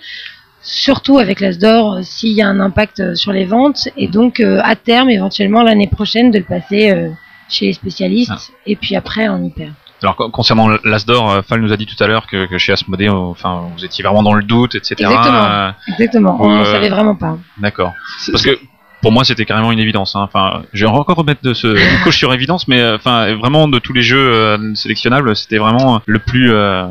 Surtout 0.64 1.18
avec 1.20 1.40
l'As 1.42 1.58
d'Or, 1.60 1.94
euh, 1.96 2.00
s'il 2.04 2.32
y 2.32 2.42
a 2.42 2.48
un 2.48 2.60
impact 2.60 3.00
euh, 3.02 3.16
sur 3.16 3.32
les 3.34 3.46
ventes, 3.46 3.90
et 3.98 4.08
donc 4.08 4.40
euh, 4.40 4.62
à 4.64 4.76
terme, 4.76 5.10
éventuellement 5.10 5.62
l'année 5.62 5.88
prochaine, 5.88 6.32
de 6.32 6.38
le 6.40 6.44
passer 6.46 6.92
euh, 6.92 7.10
chez 7.50 7.66
les 7.68 7.74
spécialistes, 7.74 8.32
Ah. 8.34 8.54
et 8.66 8.76
puis 8.76 8.96
après 8.96 9.28
en 9.28 9.44
hyper. 9.44 9.72
Alors 10.02 10.16
con- 10.16 10.32
concernant 10.32 10.70
l'As 10.84 11.06
d'or, 11.06 11.32
euh, 11.32 11.42
Fal 11.42 11.60
nous 11.62 11.72
a 11.74 11.78
dit 11.78 11.86
tout 11.86 12.02
à 12.04 12.08
l'heure 12.08 12.28
que, 12.28 12.46
que 12.46 12.58
chez 12.58 12.72
Asmodée, 12.74 13.10
enfin, 13.10 13.70
vous 13.76 13.84
étiez 13.86 14.04
vraiment 14.04 14.24
dans 14.24 14.34
le 14.34 14.44
doute, 14.44 14.76
etc. 14.76 14.96
Exactement. 15.00 15.44
Euh, 15.46 15.72
Exactement, 15.90 16.38
on 16.40 16.60
ne 16.60 16.66
savait 16.66 16.90
vraiment 16.90 17.16
pas. 17.16 17.38
D'accord. 17.58 17.92
Parce 18.32 18.44
que 18.44 18.58
pour 19.02 19.12
moi, 19.12 19.26
c'était 19.26 19.46
carrément 19.46 19.72
une 19.74 19.80
évidence. 19.80 20.16
hein. 20.16 20.22
Enfin, 20.24 20.62
je 20.72 20.86
vais 20.86 20.92
encore 20.92 21.18
remettre 21.18 21.42
de 21.44 21.54
ce 21.54 21.68
une 21.68 22.04
couche 22.04 22.18
sur 22.18 22.34
évidence, 22.34 22.70
mais 22.70 22.82
enfin, 22.94 23.34
vraiment 23.36 23.68
de 23.68 23.80
tous 23.80 23.92
les 23.94 24.02
jeux 24.02 24.32
euh, 24.34 24.74
sélectionnables, 24.76 25.36
c'était 25.36 25.58
vraiment 25.58 26.02
le 26.06 26.20
plus 26.20 26.52
euh, 26.54 26.86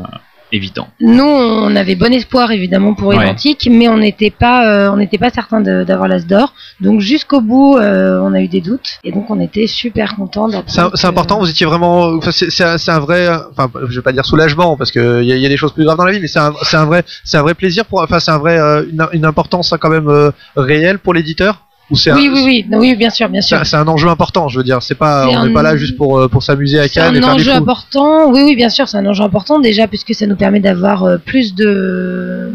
évident. 0.53 0.87
Nous, 1.01 1.23
on 1.23 1.75
avait 1.75 1.95
bon 1.95 2.13
espoir 2.13 2.51
évidemment 2.51 2.93
pour 2.93 3.09
Ouais. 3.09 3.17
Identique, 3.23 3.67
mais 3.71 3.87
on 3.89 3.97
n'était 3.97 4.29
pas, 4.31 4.67
euh, 4.67 4.89
on 4.91 4.97
n'était 4.97 5.17
pas 5.17 5.29
certain 5.29 5.59
d'avoir 5.61 6.07
l'As 6.07 6.25
d'Or. 6.25 6.53
Donc 6.79 7.01
jusqu'au 7.01 7.41
bout, 7.41 7.77
euh, 7.77 8.19
on 8.21 8.33
a 8.33 8.39
eu 8.41 8.47
des 8.47 8.61
doutes, 8.61 8.99
et 9.03 9.11
donc 9.11 9.29
on 9.29 9.39
était 9.39 9.67
super 9.67 10.15
contents 10.15 10.47
C'est 10.95 11.05
important. 11.07 11.39
Vous 11.39 11.49
étiez 11.49 11.65
vraiment. 11.65 12.03
Enfin, 12.17 12.31
c'est 12.31 12.89
un, 12.91 12.99
vrai. 12.99 13.27
Enfin, 13.51 13.69
je 13.89 13.95
vais 13.95 14.01
pas 14.01 14.11
dire 14.13 14.25
soulagement 14.25 14.77
parce 14.77 14.91
que 14.91 15.21
il 15.21 15.27
y, 15.27 15.31
a- 15.33 15.35
il 15.35 15.41
y 15.41 15.45
a 15.45 15.49
des 15.49 15.57
choses 15.57 15.73
plus 15.73 15.83
graves 15.83 15.97
dans 15.97 16.05
la 16.05 16.11
vie, 16.13 16.19
mais 16.21 16.27
c'est 16.27 16.39
un, 16.39 16.53
c'est 16.63 16.77
un 16.77 16.85
vrai, 16.85 17.03
c'est 17.23 17.37
un 17.37 17.41
vrai 17.41 17.53
plaisir 17.55 17.85
pour. 17.85 18.01
Enfin, 18.01 18.19
c'est 18.19 18.31
un 18.31 18.37
vrai 18.37 18.57
euh, 18.59 18.83
une, 18.89 19.05
une 19.13 19.25
importance 19.25 19.73
hein, 19.73 19.77
quand 19.79 19.89
même 19.89 20.07
euh, 20.07 20.31
réelle 20.55 20.99
pour 20.99 21.13
l'éditeur. 21.13 21.65
Ou 21.91 21.95
c'est 21.97 22.13
Oui, 22.13 22.27
un, 22.27 22.33
oui, 22.33 22.65
oui, 22.79 22.95
bien 22.95 23.09
sûr, 23.09 23.27
bien 23.29 23.41
sûr. 23.41 23.57
c'est- 23.59 23.65
C'est 23.65 23.75
un 23.75 23.87
enjeu 23.87 24.07
important. 24.07 24.47
Je 24.47 24.57
veux 24.57 24.63
dire, 24.63 24.81
c'est 24.81 24.95
pas. 24.95 25.27
C'est 25.29 25.37
On 25.37 25.45
n'est 25.45 25.53
pas 25.53 25.61
là 25.63 25.75
juste 25.75 25.97
pour 25.97 26.17
euh, 26.17 26.27
pour 26.29 26.41
s'amuser 26.41 26.79
à 26.79 26.83
C'est 26.83 26.91
Cannes 27.01 27.15
et 27.15 27.19
un 27.19 27.21
faire 27.21 27.33
enjeu 27.35 27.51
important. 27.51 28.31
Oui, 28.31 28.41
oui, 28.45 28.55
bien 28.55 28.69
sûr, 28.69 28.87
c'est 28.87 28.97
un 28.97 29.05
enjeu 29.05 29.23
important 29.23 29.59
déjà 29.59 29.87
puisque 29.87 30.15
ça 30.15 30.25
nous 30.25 30.35
permet 30.37 30.59
d'avoir 30.61 31.03
euh, 31.03 31.17
plus 31.17 31.53
de 31.55 32.51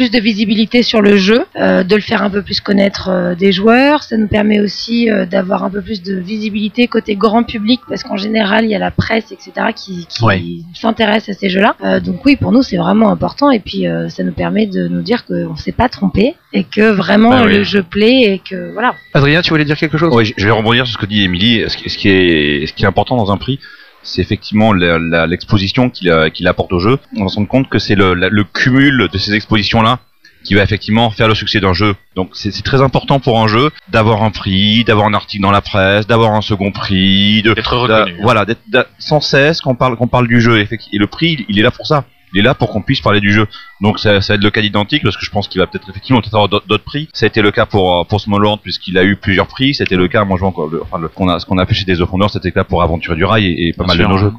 plus 0.00 0.10
de 0.10 0.18
visibilité 0.18 0.82
sur 0.82 1.02
le 1.02 1.18
jeu, 1.18 1.44
euh, 1.56 1.82
de 1.84 1.94
le 1.94 2.00
faire 2.00 2.22
un 2.22 2.30
peu 2.30 2.40
plus 2.40 2.60
connaître 2.62 3.10
euh, 3.10 3.34
des 3.34 3.52
joueurs. 3.52 4.02
Ça 4.02 4.16
nous 4.16 4.28
permet 4.28 4.58
aussi 4.58 5.10
euh, 5.10 5.26
d'avoir 5.26 5.62
un 5.62 5.68
peu 5.68 5.82
plus 5.82 6.02
de 6.02 6.14
visibilité 6.14 6.86
côté 6.88 7.16
grand 7.16 7.42
public 7.42 7.80
parce 7.86 8.02
qu'en 8.02 8.16
général 8.16 8.64
il 8.64 8.70
y 8.70 8.74
a 8.74 8.78
la 8.78 8.90
presse, 8.90 9.30
etc. 9.30 9.50
qui, 9.76 10.06
qui 10.08 10.24
Ouais. 10.24 10.40
s'intéresse 10.72 11.28
à 11.28 11.34
ces 11.34 11.50
jeux-là. 11.50 11.76
Euh, 11.84 12.00
donc 12.00 12.24
oui, 12.24 12.36
pour 12.36 12.50
nous 12.50 12.62
c'est 12.62 12.78
vraiment 12.78 13.10
important 13.10 13.50
et 13.50 13.60
puis 13.60 13.86
euh, 13.86 14.08
ça 14.08 14.22
nous 14.24 14.32
permet 14.32 14.66
de 14.66 14.88
nous 14.88 15.02
dire 15.02 15.26
qu'on 15.26 15.56
s'est 15.56 15.72
pas 15.82 15.90
trompé 15.90 16.34
et 16.54 16.64
que 16.64 16.90
vraiment 16.92 17.28
Bah 17.28 17.42
oui. 17.44 17.52
le 17.58 17.62
jeu 17.62 17.82
plaît 17.82 18.22
et 18.22 18.38
que 18.38 18.72
voilà. 18.72 18.94
Adrien, 19.12 19.42
tu 19.42 19.50
voulais 19.50 19.66
dire 19.66 19.76
quelque 19.76 19.98
chose? 19.98 20.14
Ouais, 20.14 20.24
je 20.24 20.44
vais 20.46 20.50
rebondir 20.50 20.86
sur 20.86 20.94
ce 20.94 20.98
que 20.98 21.04
dit 21.04 21.24
Émilie. 21.24 21.64
Ce 21.68 21.76
qui 21.76 22.08
est, 22.08 22.66
ce 22.66 22.72
qui 22.72 22.84
est 22.84 22.86
important 22.86 23.16
dans 23.16 23.30
un 23.30 23.36
prix, 23.36 23.58
c'est 24.02 24.22
effectivement 24.22 24.72
l'exposition 24.72 25.90
qu'il 25.90 26.10
a- 26.10 26.30
qu'il 26.30 26.46
apporte 26.48 26.72
au 26.72 26.80
jeu. 26.80 26.98
On 27.16 27.24
va 27.24 27.28
se 27.28 27.36
rendre 27.36 27.48
compte 27.48 27.68
que 27.68 27.78
c'est 27.78 27.94
le, 27.94 28.42
cumul 28.44 29.08
de 29.12 29.18
ces 29.18 29.34
expositions-là 29.34 29.98
qui 30.42 30.54
va 30.54 30.62
effectivement 30.62 31.10
faire 31.10 31.28
le 31.28 31.34
succès 31.34 31.60
d'un 31.60 31.74
jeu. 31.74 31.94
Donc 32.16 32.30
c'est 32.32 32.50
très 32.62 32.80
important 32.80 33.20
pour 33.20 33.38
un 33.40 33.46
jeu 33.46 33.70
d'avoir 33.90 34.22
un 34.22 34.30
prix, 34.30 34.84
d'avoir 34.84 35.06
un 35.06 35.12
article 35.12 35.42
dans 35.42 35.50
la 35.50 35.60
presse, 35.60 36.06
d'avoir 36.06 36.32
un 36.34 36.40
second 36.40 36.72
prix, 36.72 37.42
de, 37.42 37.52
D'être 37.52 37.76
reconnu. 37.76 38.16
voilà, 38.22 38.46
d'être 38.46 38.62
sans 38.98 39.20
cesse 39.20 39.60
qu'on 39.60 39.74
parle 39.74 39.96
qu'on 39.96 40.08
parle 40.08 40.28
du 40.28 40.40
jeu. 40.40 40.58
Et 40.60 40.68
le 40.98 41.06
prix, 41.06 41.32
il, 41.38 41.44
il 41.50 41.58
est 41.58 41.62
là 41.62 41.70
pour 41.70 41.86
ça. 41.86 42.04
Il 42.32 42.40
est 42.40 42.42
là 42.42 42.54
pour 42.54 42.70
qu'on 42.70 42.82
puisse 42.82 43.00
parler 43.00 43.20
du 43.20 43.32
jeu. 43.32 43.46
Donc 43.80 43.98
ça, 43.98 44.20
ça 44.20 44.32
va 44.32 44.36
être 44.36 44.44
le 44.44 44.50
cas 44.50 44.60
d'identique 44.60 45.02
parce 45.02 45.16
que 45.16 45.24
je 45.24 45.30
pense 45.30 45.48
qu'il 45.48 45.60
va 45.60 45.66
peut-être 45.66 45.88
effectivement 45.90 46.20
peut-être 46.20 46.34
avoir 46.34 46.48
d'autres 46.48 46.78
prix. 46.84 47.08
Ça 47.12 47.26
a 47.26 47.28
été 47.28 47.42
le 47.42 47.50
cas 47.50 47.66
pour 47.66 48.00
euh, 48.00 48.04
pour 48.04 48.20
Small 48.20 48.42
World 48.44 48.60
puisqu'il 48.62 48.96
a 48.98 49.04
eu 49.04 49.16
plusieurs 49.16 49.46
prix. 49.46 49.74
C'était 49.74 49.96
le 49.96 50.08
cas, 50.08 50.24
moi 50.24 50.36
je 50.36 50.40
vois 50.40 50.48
encore, 50.50 50.68
le, 50.68 50.82
enfin 50.82 50.98
le, 50.98 51.08
qu'on 51.08 51.28
a, 51.28 51.38
ce 51.40 51.46
qu'on 51.46 51.58
a 51.58 51.66
fait 51.66 51.74
chez 51.74 51.84
des 51.84 51.96
Fondeurs, 51.96 52.30
c'était 52.30 52.48
le 52.48 52.54
cas 52.54 52.64
pour 52.64 52.82
Aventure 52.82 53.14
du 53.16 53.24
Rail 53.24 53.46
et, 53.46 53.68
et 53.68 53.72
pas 53.72 53.84
Bien 53.84 53.94
mal 53.94 53.98
de 53.98 54.02
sûr. 54.02 54.10
nos 54.10 54.18
jeux. 54.18 54.32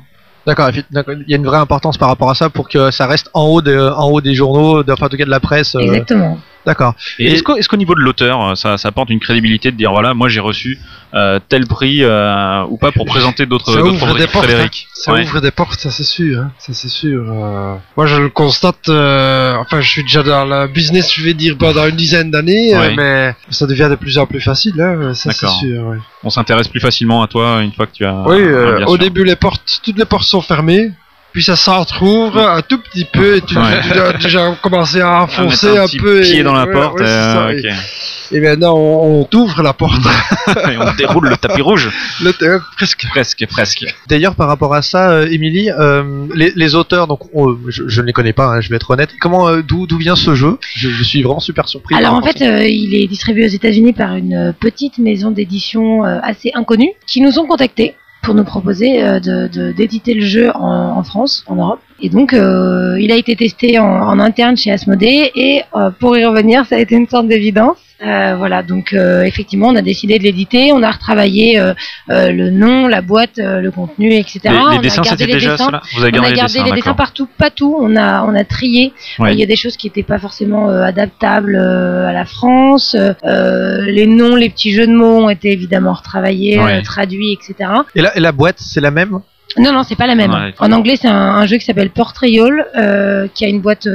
D'accord, 0.48 0.70
il 0.72 0.84
y 1.28 1.34
a 1.34 1.38
une 1.38 1.46
vraie 1.46 1.60
importance 1.60 2.00
par 2.00 2.10
rapport 2.10 2.32
à 2.32 2.34
ça 2.34 2.50
pour 2.50 2.68
que 2.68 2.90
ça 2.90 3.06
reste 3.06 3.30
en 3.36 3.44
haut, 3.46 3.62
de, 3.62 3.78
en 3.96 4.10
haut 4.10 4.22
des 4.22 4.34
journaux, 4.34 4.82
de, 4.82 4.92
enfin 4.92 5.06
en 5.06 5.10
tout 5.10 5.18
cas 5.18 5.26
de 5.26 5.30
la 5.30 5.40
presse. 5.40 5.76
euh, 5.76 5.82
Exactement. 5.82 6.40
D'accord. 6.66 6.94
Et, 7.20 7.32
est-ce 7.34 7.44
qu'au 7.44 7.56
est-ce 7.58 7.68
qu'au 7.68 7.78
niveau 7.78 7.96
de 7.96 8.02
l'auteur, 8.02 8.42
euh, 8.52 8.56
ça, 8.56 8.78
ça 8.78 8.90
apporte 8.90 9.10
une 9.10 9.20
crédibilité 9.20 9.72
de 9.72 9.78
dire 9.78 9.92
voilà, 9.92 10.14
moi 10.14 10.30
j'ai 10.30 10.40
reçu 10.40 10.78
euh, 11.16 11.40
tel 11.50 11.66
prix 11.68 12.04
euh, 12.04 12.64
ou 12.70 12.78
pas 12.78 12.92
pour 12.92 13.06
présenter 13.06 13.46
d'autres 13.48 13.72
Ça 13.74 13.80
d'autres 13.80 13.94
ouvre 13.94 14.16
des 14.16 14.28
Frédéric- 14.28 14.32
portes. 14.32 14.50
hein. 14.50 14.68
Ça 14.94 15.14
Ouais. 15.14 15.24
ouvre 15.24 15.42
des 15.42 15.52
portes, 15.52 15.80
ça 15.80 15.90
c'est 15.90 16.04
sûr. 16.04 16.40
Hein. 16.40 16.52
Ça 16.60 16.74
c'est 16.74 16.88
sûr. 16.90 17.24
euh. 17.28 17.76
Moi 17.98 18.06
je 18.06 18.22
le 18.22 18.30
constate. 18.30 18.88
Enfin, 18.90 19.82
je 19.82 19.90
suis 19.90 20.04
déjà 20.04 20.22
dans 20.24 20.46
le 20.46 20.68
business, 20.68 21.12
je 21.14 21.24
vais 21.24 21.34
dire 21.34 21.58
pendant 21.58 21.88
une 21.88 21.96
dizaine 21.96 22.30
d'années, 22.32 22.78
Ouais. 22.78 22.96
mais 22.96 23.36
ça 23.50 23.66
devient 23.66 23.88
de 23.90 23.96
plus 23.96 24.18
en 24.18 24.26
plus 24.28 24.42
facile. 24.42 24.80
Hein. 24.82 25.14
Ça 25.14 25.32
c'est 25.32 25.48
sûr. 25.48 25.88
ouais. 25.88 25.98
On 26.24 26.30
s'intéresse 26.30 26.68
plus 26.68 26.80
facilement 26.80 27.24
à 27.24 27.28
toi 27.28 27.62
une 27.64 27.72
fois 27.72 27.88
que 27.88 27.94
tu 27.94 28.06
as. 28.06 28.14
Oui, 28.28 28.42
au 28.86 28.98
début 28.98 29.24
les 29.24 29.36
portes, 29.36 29.82
toutes 29.84 29.98
les 29.98 30.06
portes 30.06 30.26
sont 30.26 30.42
fermées. 30.42 30.92
Puis 31.34 31.44
ça 31.44 31.56
s'entrouvre 31.56 32.40
un 32.40 32.62
tout 32.62 32.78
petit 32.80 33.06
peu 33.06 33.38
et 33.38 33.42
tu, 33.42 33.58
Ouais. 33.58 33.82
tu 33.84 33.94
dois 33.94 34.14
déjà 34.14 34.54
commencer 34.62 35.00
à 35.02 35.22
enfoncer 35.24 35.68
mettre 35.70 35.82
un, 35.82 35.86
petit 35.88 35.98
peu. 36.00 36.22
pied 36.22 36.40
et, 36.40 36.44
dans 36.44 36.54
la 36.54 36.66
ouais, 36.66 36.74
porte. 36.74 37.00
ouais, 37.00 37.06
euh, 37.08 37.34
ça, 37.34 37.54
et, 38.34 38.38
et 38.38 38.40
maintenant 38.42 38.76
on, 38.76 39.22
on 39.22 39.24
t'ouvre 39.24 39.62
la 39.64 39.74
porte. 39.74 40.02
Et 40.72 40.78
on 40.78 40.92
déroule 40.94 41.30
le 41.30 41.38
tapis 41.38 41.62
rouge. 41.62 41.90
Le 42.22 42.32
presque. 42.76 43.06
Presque, 43.10 43.46
presque. 43.48 43.86
D'ailleurs, 44.08 44.36
par 44.36 44.48
rapport 44.48 44.74
à 44.74 44.82
ça, 44.82 45.12
euh, 45.12 45.28
Émilie, 45.30 45.70
euh, 45.72 46.26
les, 46.36 46.52
les 46.56 46.76
auteurs, 46.76 47.08
donc 47.08 47.20
on- 47.34 47.56
je, 47.70 47.84
je 47.88 48.02
ne 48.02 48.08
les 48.08 48.14
connais 48.14 48.34
pas, 48.34 48.48
hein, 48.48 48.62
je 48.62 48.70
vais 48.70 48.76
être 48.76 48.90
honnête. 48.92 49.12
Comment, 49.22 49.48
euh, 49.48 49.62
d'où, 49.62 49.88
d'où 49.88 49.98
vient 49.98 50.16
ce 50.16 50.36
jeu? 50.36 50.58
Je, 50.76 50.90
je 50.90 51.04
suis 51.04 51.22
vraiment 51.24 51.40
super 51.40 51.70
surpris. 51.70 51.96
Alors 51.96 52.16
en 52.16 52.20
à 52.20 52.24
fait, 52.32 52.42
euh, 52.42 52.68
il 52.68 52.96
est 52.96 53.08
distribué 53.08 53.46
aux 53.46 53.50
États-Unis 53.50 53.94
par 53.94 54.16
une 54.16 54.54
petite 54.60 54.98
maison 54.98 55.32
d'édition 55.32 56.04
euh, 56.06 56.20
assez 56.24 56.52
inconnue 56.54 56.92
qui 57.08 57.22
nous 57.22 57.40
ont 57.40 57.46
contactés 57.48 57.96
pour 58.24 58.34
nous 58.36 58.44
proposer 58.44 59.04
euh, 59.04 59.20
de- 59.20 59.48
de- 59.48 59.72
d'éditer 59.72 60.14
le 60.14 60.22
jeu 60.22 60.52
en, 60.54 61.04
France, 61.04 61.44
en 61.48 61.56
Europe. 61.56 61.80
Et 62.02 62.10
donc, 62.10 62.34
euh, 62.34 62.98
il 63.00 63.12
a 63.12 63.16
été 63.16 63.36
testé 63.36 63.80
en, 63.80 64.20
interne 64.20 64.58
chez 64.58 64.72
Asmodée 64.72 65.32
et 65.36 65.62
euh, 65.76 65.90
pour 66.00 66.18
y 66.18 66.26
revenir, 66.26 66.66
ça 66.66 66.76
a 66.76 66.80
été 66.80 66.96
une 66.96 67.08
sorte 67.08 67.28
d'évidence. 67.28 67.78
Euh, 68.04 68.36
voilà, 68.36 68.64
donc 68.64 68.94
euh, 68.94 69.22
effectivement, 69.24 69.68
on 69.68 69.76
a 69.76 69.82
décidé 69.84 70.18
de 70.18 70.24
l'éditer, 70.24 70.72
on 70.74 70.82
a 70.82 70.90
retravaillé 70.90 71.60
euh, 71.60 71.74
euh, 72.10 72.32
le 72.32 72.50
nom, 72.50 72.88
la 72.88 73.02
boîte, 73.02 73.38
euh, 73.38 73.60
le 73.62 73.70
contenu, 73.70 74.14
etc. 74.14 74.40
Les, 74.46 74.50
On 74.58 74.70
les 74.70 74.78
a 74.78 74.82
dessins, 74.82 75.02
gardé 75.04 75.10
c'était 75.20 75.26
les 75.28 75.34
déjà 75.34 75.52
dessins. 75.52 75.66
cela 75.68 75.82
Vous 75.96 76.04
avez 76.04 76.20
On 76.20 76.24
a 76.24 76.32
gardé 76.32 76.36
les 76.36 76.42
dessins, 76.42 76.64
les 76.64 76.64
dessins 76.72 76.76
d'accord. 76.78 76.96
partout, 76.96 77.28
pas 77.38 77.50
tout. 77.52 77.76
On 77.80 77.96
a, 77.96 78.24
on 78.24 78.34
a 78.34 78.44
trié. 78.44 78.94
Ouais. 79.20 79.34
Il 79.34 79.40
y 79.40 79.44
a 79.44 79.46
des 79.46 79.56
choses 79.56 79.78
qui 79.78 79.86
n'étaient 79.88 80.02
pas 80.04 80.18
forcément 80.18 80.70
euh, 80.70 80.82
adaptables 80.84 81.56
euh, 81.56 82.08
à 82.08 82.14
la 82.14 82.26
France. 82.26 82.96
Euh, 83.24 83.86
les 83.86 84.08
noms, 84.08 84.36
les 84.36 84.50
petits 84.50 84.74
jeux 84.74 84.88
de 84.88 84.94
mots 84.94 85.26
ont 85.26 85.30
été 85.30 85.52
évidemment 85.52 85.94
retravaillés, 85.94 86.60
Ouais. 86.60 86.78
euh, 86.80 86.82
traduits, 86.82 87.34
etc. 87.34 87.70
Et 87.96 88.02
la, 88.02 88.18
et 88.18 88.20
la 88.20 88.32
boîte, 88.32 88.58
c'est 88.60 88.82
la 88.82 88.92
même? 88.92 89.20
Non, 89.58 89.74
non, 89.74 89.84
c'est 89.84 89.96
pas 89.98 90.08
la 90.08 90.16
même. 90.16 90.32
Ouais. 90.32 90.54
En 90.60 90.72
anglais, 90.72 90.96
c'est 91.00 91.08
un, 91.10 91.14
un 91.14 91.46
jeu 91.46 91.58
qui 91.58 91.66
s'appelle 91.66 91.90
Portrayal, 91.92 92.66
euh, 92.78 93.28
qui 93.34 93.46
a 93.46 93.48
une 93.48 93.60
boîte 93.62 93.88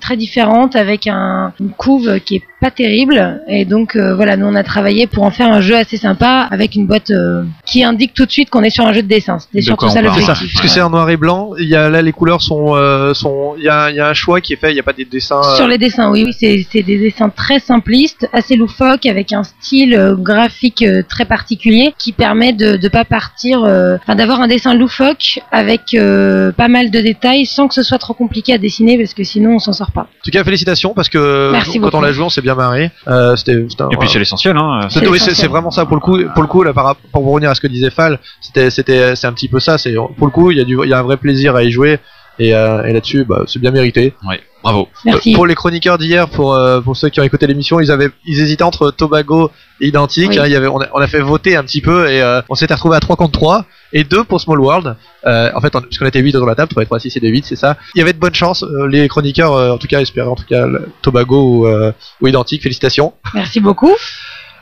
très 0.00 0.16
différente 0.16 0.74
avec 0.74 1.06
un, 1.06 1.52
une 1.60 1.70
couve 1.70 2.18
qui 2.18 2.34
est 2.36 2.42
pas 2.60 2.70
terrible 2.70 3.42
et 3.48 3.64
donc 3.64 3.96
euh, 3.96 4.14
voilà 4.14 4.36
nous 4.36 4.46
on 4.46 4.54
a 4.54 4.62
travaillé 4.64 5.06
pour 5.06 5.24
en 5.24 5.30
faire 5.30 5.52
un 5.52 5.60
jeu 5.60 5.76
assez 5.76 5.96
sympa 5.98 6.48
avec 6.50 6.74
une 6.74 6.86
boîte 6.86 7.10
euh, 7.10 7.44
qui 7.66 7.84
indique 7.84 8.14
tout 8.14 8.24
de 8.24 8.30
suite 8.30 8.48
qu'on 8.50 8.62
est 8.62 8.70
sur 8.70 8.86
un 8.86 8.92
jeu 8.94 9.02
de 9.02 9.08
dessin 9.08 9.38
c'était 9.38 9.58
De 9.58 9.64
surtout 9.64 9.88
ça 9.90 10.00
l'objectif 10.00 10.26
parce 10.52 10.60
que 10.62 10.68
c'est 10.68 10.80
en 10.80 10.90
noir 10.90 11.08
et 11.10 11.16
blanc. 11.18 11.50
Il 11.58 11.68
y 11.68 11.76
a 11.76 11.90
là 11.90 12.00
les 12.02 12.12
couleurs 12.12 12.40
sont, 12.42 12.74
euh, 12.74 13.12
sont, 13.14 13.54
il 13.58 13.64
y 13.64 13.68
a, 13.68 13.90
il 13.90 13.96
y 13.96 14.00
a 14.00 14.08
un 14.08 14.14
choix 14.14 14.40
qui 14.40 14.52
est 14.54 14.56
fait. 14.56 14.70
Il 14.70 14.74
n'y 14.74 14.80
a 14.80 14.82
pas 14.82 14.92
des 14.94 15.04
dessins. 15.04 15.40
euh, 15.44 15.56
Sur 15.56 15.66
les 15.68 15.78
dessins, 15.78 16.10
oui, 16.10 16.24
oui, 16.26 16.32
c'est 16.38 16.66
c'est 16.72 16.82
des 16.82 16.98
dessins 16.98 17.28
très 17.28 17.58
simplistes, 17.58 18.28
assez 18.32 18.56
loufoques, 18.56 19.06
avec 19.06 19.32
un 19.32 19.42
style 19.44 19.94
euh, 19.94 20.14
graphique 20.16 20.82
euh, 20.82 21.02
très 21.08 21.24
particulier 21.24 21.94
qui 21.98 22.12
permet 22.12 22.52
de 22.52 22.76
ne 22.82 22.88
pas 22.88 23.04
partir, 23.04 23.62
euh, 23.64 23.96
enfin 24.02 24.14
d'avoir 24.16 24.40
un 24.40 24.48
dessin 24.48 24.74
loufoque 24.74 25.40
avec 25.52 25.94
euh, 25.94 26.52
pas 26.52 26.68
mal 26.68 26.90
de 26.90 27.00
détails 27.00 27.46
sans 27.46 27.68
que 27.68 27.74
ce 27.74 27.82
soit 27.82 27.98
trop 27.98 28.14
compliqué 28.14 28.52
à 28.54 28.58
dessiner 28.58 28.96
parce 28.98 29.14
que 29.14 29.24
sinon 29.24 29.56
on 29.56 29.58
s'en 29.58 29.72
sort 29.72 29.92
pas. 29.92 30.02
En 30.02 30.24
tout 30.24 30.30
cas, 30.32 30.42
félicitations 30.42 30.94
parce 30.94 31.08
que 31.08 31.50
Merci 31.52 31.74
quand 31.74 31.80
beaucoup. 31.86 31.96
on 31.98 32.00
l'a 32.00 32.12
joué, 32.12 32.24
on 32.24 32.30
s'est 32.30 32.42
bien 32.42 32.54
Euh, 33.08 33.36
c'était, 33.36 33.64
c'était 33.68 33.82
un- 33.82 33.90
Et 33.90 33.96
puis 33.96 34.08
c'est 34.08 34.18
l'essentiel, 34.18 34.56
hein. 34.56 34.80
C'est- 34.88 35.00
C'est 35.00 35.00
oui, 35.00 35.04
c'est 35.04 35.12
l'essentiel. 35.12 35.36
c'est 35.36 35.46
vraiment 35.48 35.70
ça 35.70 35.84
pour 35.86 35.96
le 35.96 36.00
coup. 36.00 36.18
Pour 36.34 36.42
le 36.42 36.48
coup, 36.48 36.62
là, 36.62 36.72
par 36.72 36.84
rapport- 36.84 37.10
pour 37.12 37.24
revenir 37.26 37.50
à 37.50 37.54
ce 37.54 37.60
que 37.60 37.66
disait 37.66 37.90
Fall, 37.90 38.18
c'était, 38.40 38.70
c'était, 38.70 39.14
c'est 39.16 39.26
un 39.26 39.32
petit 39.32 39.48
peu 39.48 39.60
ça. 39.60 39.78
C'est 39.78 39.94
pour 39.94 40.26
le 40.26 40.30
coup, 40.32 40.50
il 40.50 40.58
y 40.58 40.60
a 40.60 40.64
du, 40.64 40.78
il 40.82 40.88
y 40.88 40.94
a 40.94 40.98
un 40.98 41.02
vrai 41.02 41.16
plaisir 41.16 41.54
à 41.56 41.62
y 41.62 41.70
jouer. 41.70 41.98
Et, 42.38 42.54
euh, 42.54 42.84
et 42.84 42.92
là-dessus, 42.92 43.24
bah, 43.24 43.44
c'est 43.46 43.58
bien 43.58 43.70
mérité. 43.70 44.12
Ouais, 44.28 44.38
bravo. 44.62 44.88
Merci. 45.06 45.32
Euh, 45.32 45.34
Pour 45.36 45.46
les 45.46 45.54
chroniqueurs 45.54 45.96
d'hier, 45.96 46.28
pour 46.28 46.52
euh, 46.52 46.82
pour 46.82 46.94
ceux 46.94 47.08
qui 47.08 47.18
ont 47.18 47.22
écouté 47.22 47.46
l'émission, 47.46 47.80
ils 47.80 47.90
avaient, 47.90 48.10
ils 48.26 48.38
hésitaient 48.40 48.62
entre 48.62 48.90
Tobago 48.90 49.50
et 49.80 49.86
Identique. 49.88 50.32
Oui. 50.32 50.38
hein, 50.38 50.42
il 50.44 50.52
y 50.52 50.54
avait, 50.54 50.66
on 50.66 50.78
a, 50.82 50.86
on 50.92 50.98
a 51.00 51.06
fait 51.06 51.22
voter 51.22 51.56
un 51.56 51.62
petit 51.62 51.80
peu 51.80 52.10
et 52.10 52.20
euh, 52.20 52.42
on 52.50 52.54
s'était 52.54 52.74
retrouvé 52.74 52.94
à 52.94 53.00
3 53.00 53.16
contre 53.16 53.32
3 53.32 53.64
et 53.92 54.04
2 54.04 54.24
pour 54.24 54.40
Small 54.40 54.60
World. 54.60 54.96
Euh, 55.26 55.50
en 55.54 55.60
fait, 55.60 55.74
on, 55.76 55.80
puisqu'on 55.80 56.06
était 56.06 56.20
8 56.20 56.34
autour 56.36 56.46
de 56.46 56.50
la 56.50 56.54
table, 56.56 56.70
3 56.70 56.82
et 56.82 56.86
3, 56.86 56.98
6 57.00 57.16
et 57.16 57.20
2, 57.20 57.28
8, 57.28 57.44
c'est 57.46 57.56
ça. 57.56 57.76
Il 57.94 57.98
y 57.98 58.02
avait 58.02 58.12
de 58.12 58.18
bonnes 58.18 58.34
chances. 58.34 58.62
euh, 58.62 58.86
les 58.88 59.08
chroniqueurs, 59.08 59.52
euh, 59.52 59.70
en 59.72 59.78
tout 59.78 59.86
cas, 59.86 60.00
espéraient 60.00 60.28
en 60.28 60.34
tout 60.36 60.44
cas 60.48 60.66
le 60.66 60.88
Tobago 61.02 61.60
ou, 61.60 61.66
euh, 61.66 61.92
ou 62.20 62.26
Identique. 62.28 62.62
Félicitations. 62.62 63.12
Merci 63.34 63.60
beaucoup. 63.60 63.92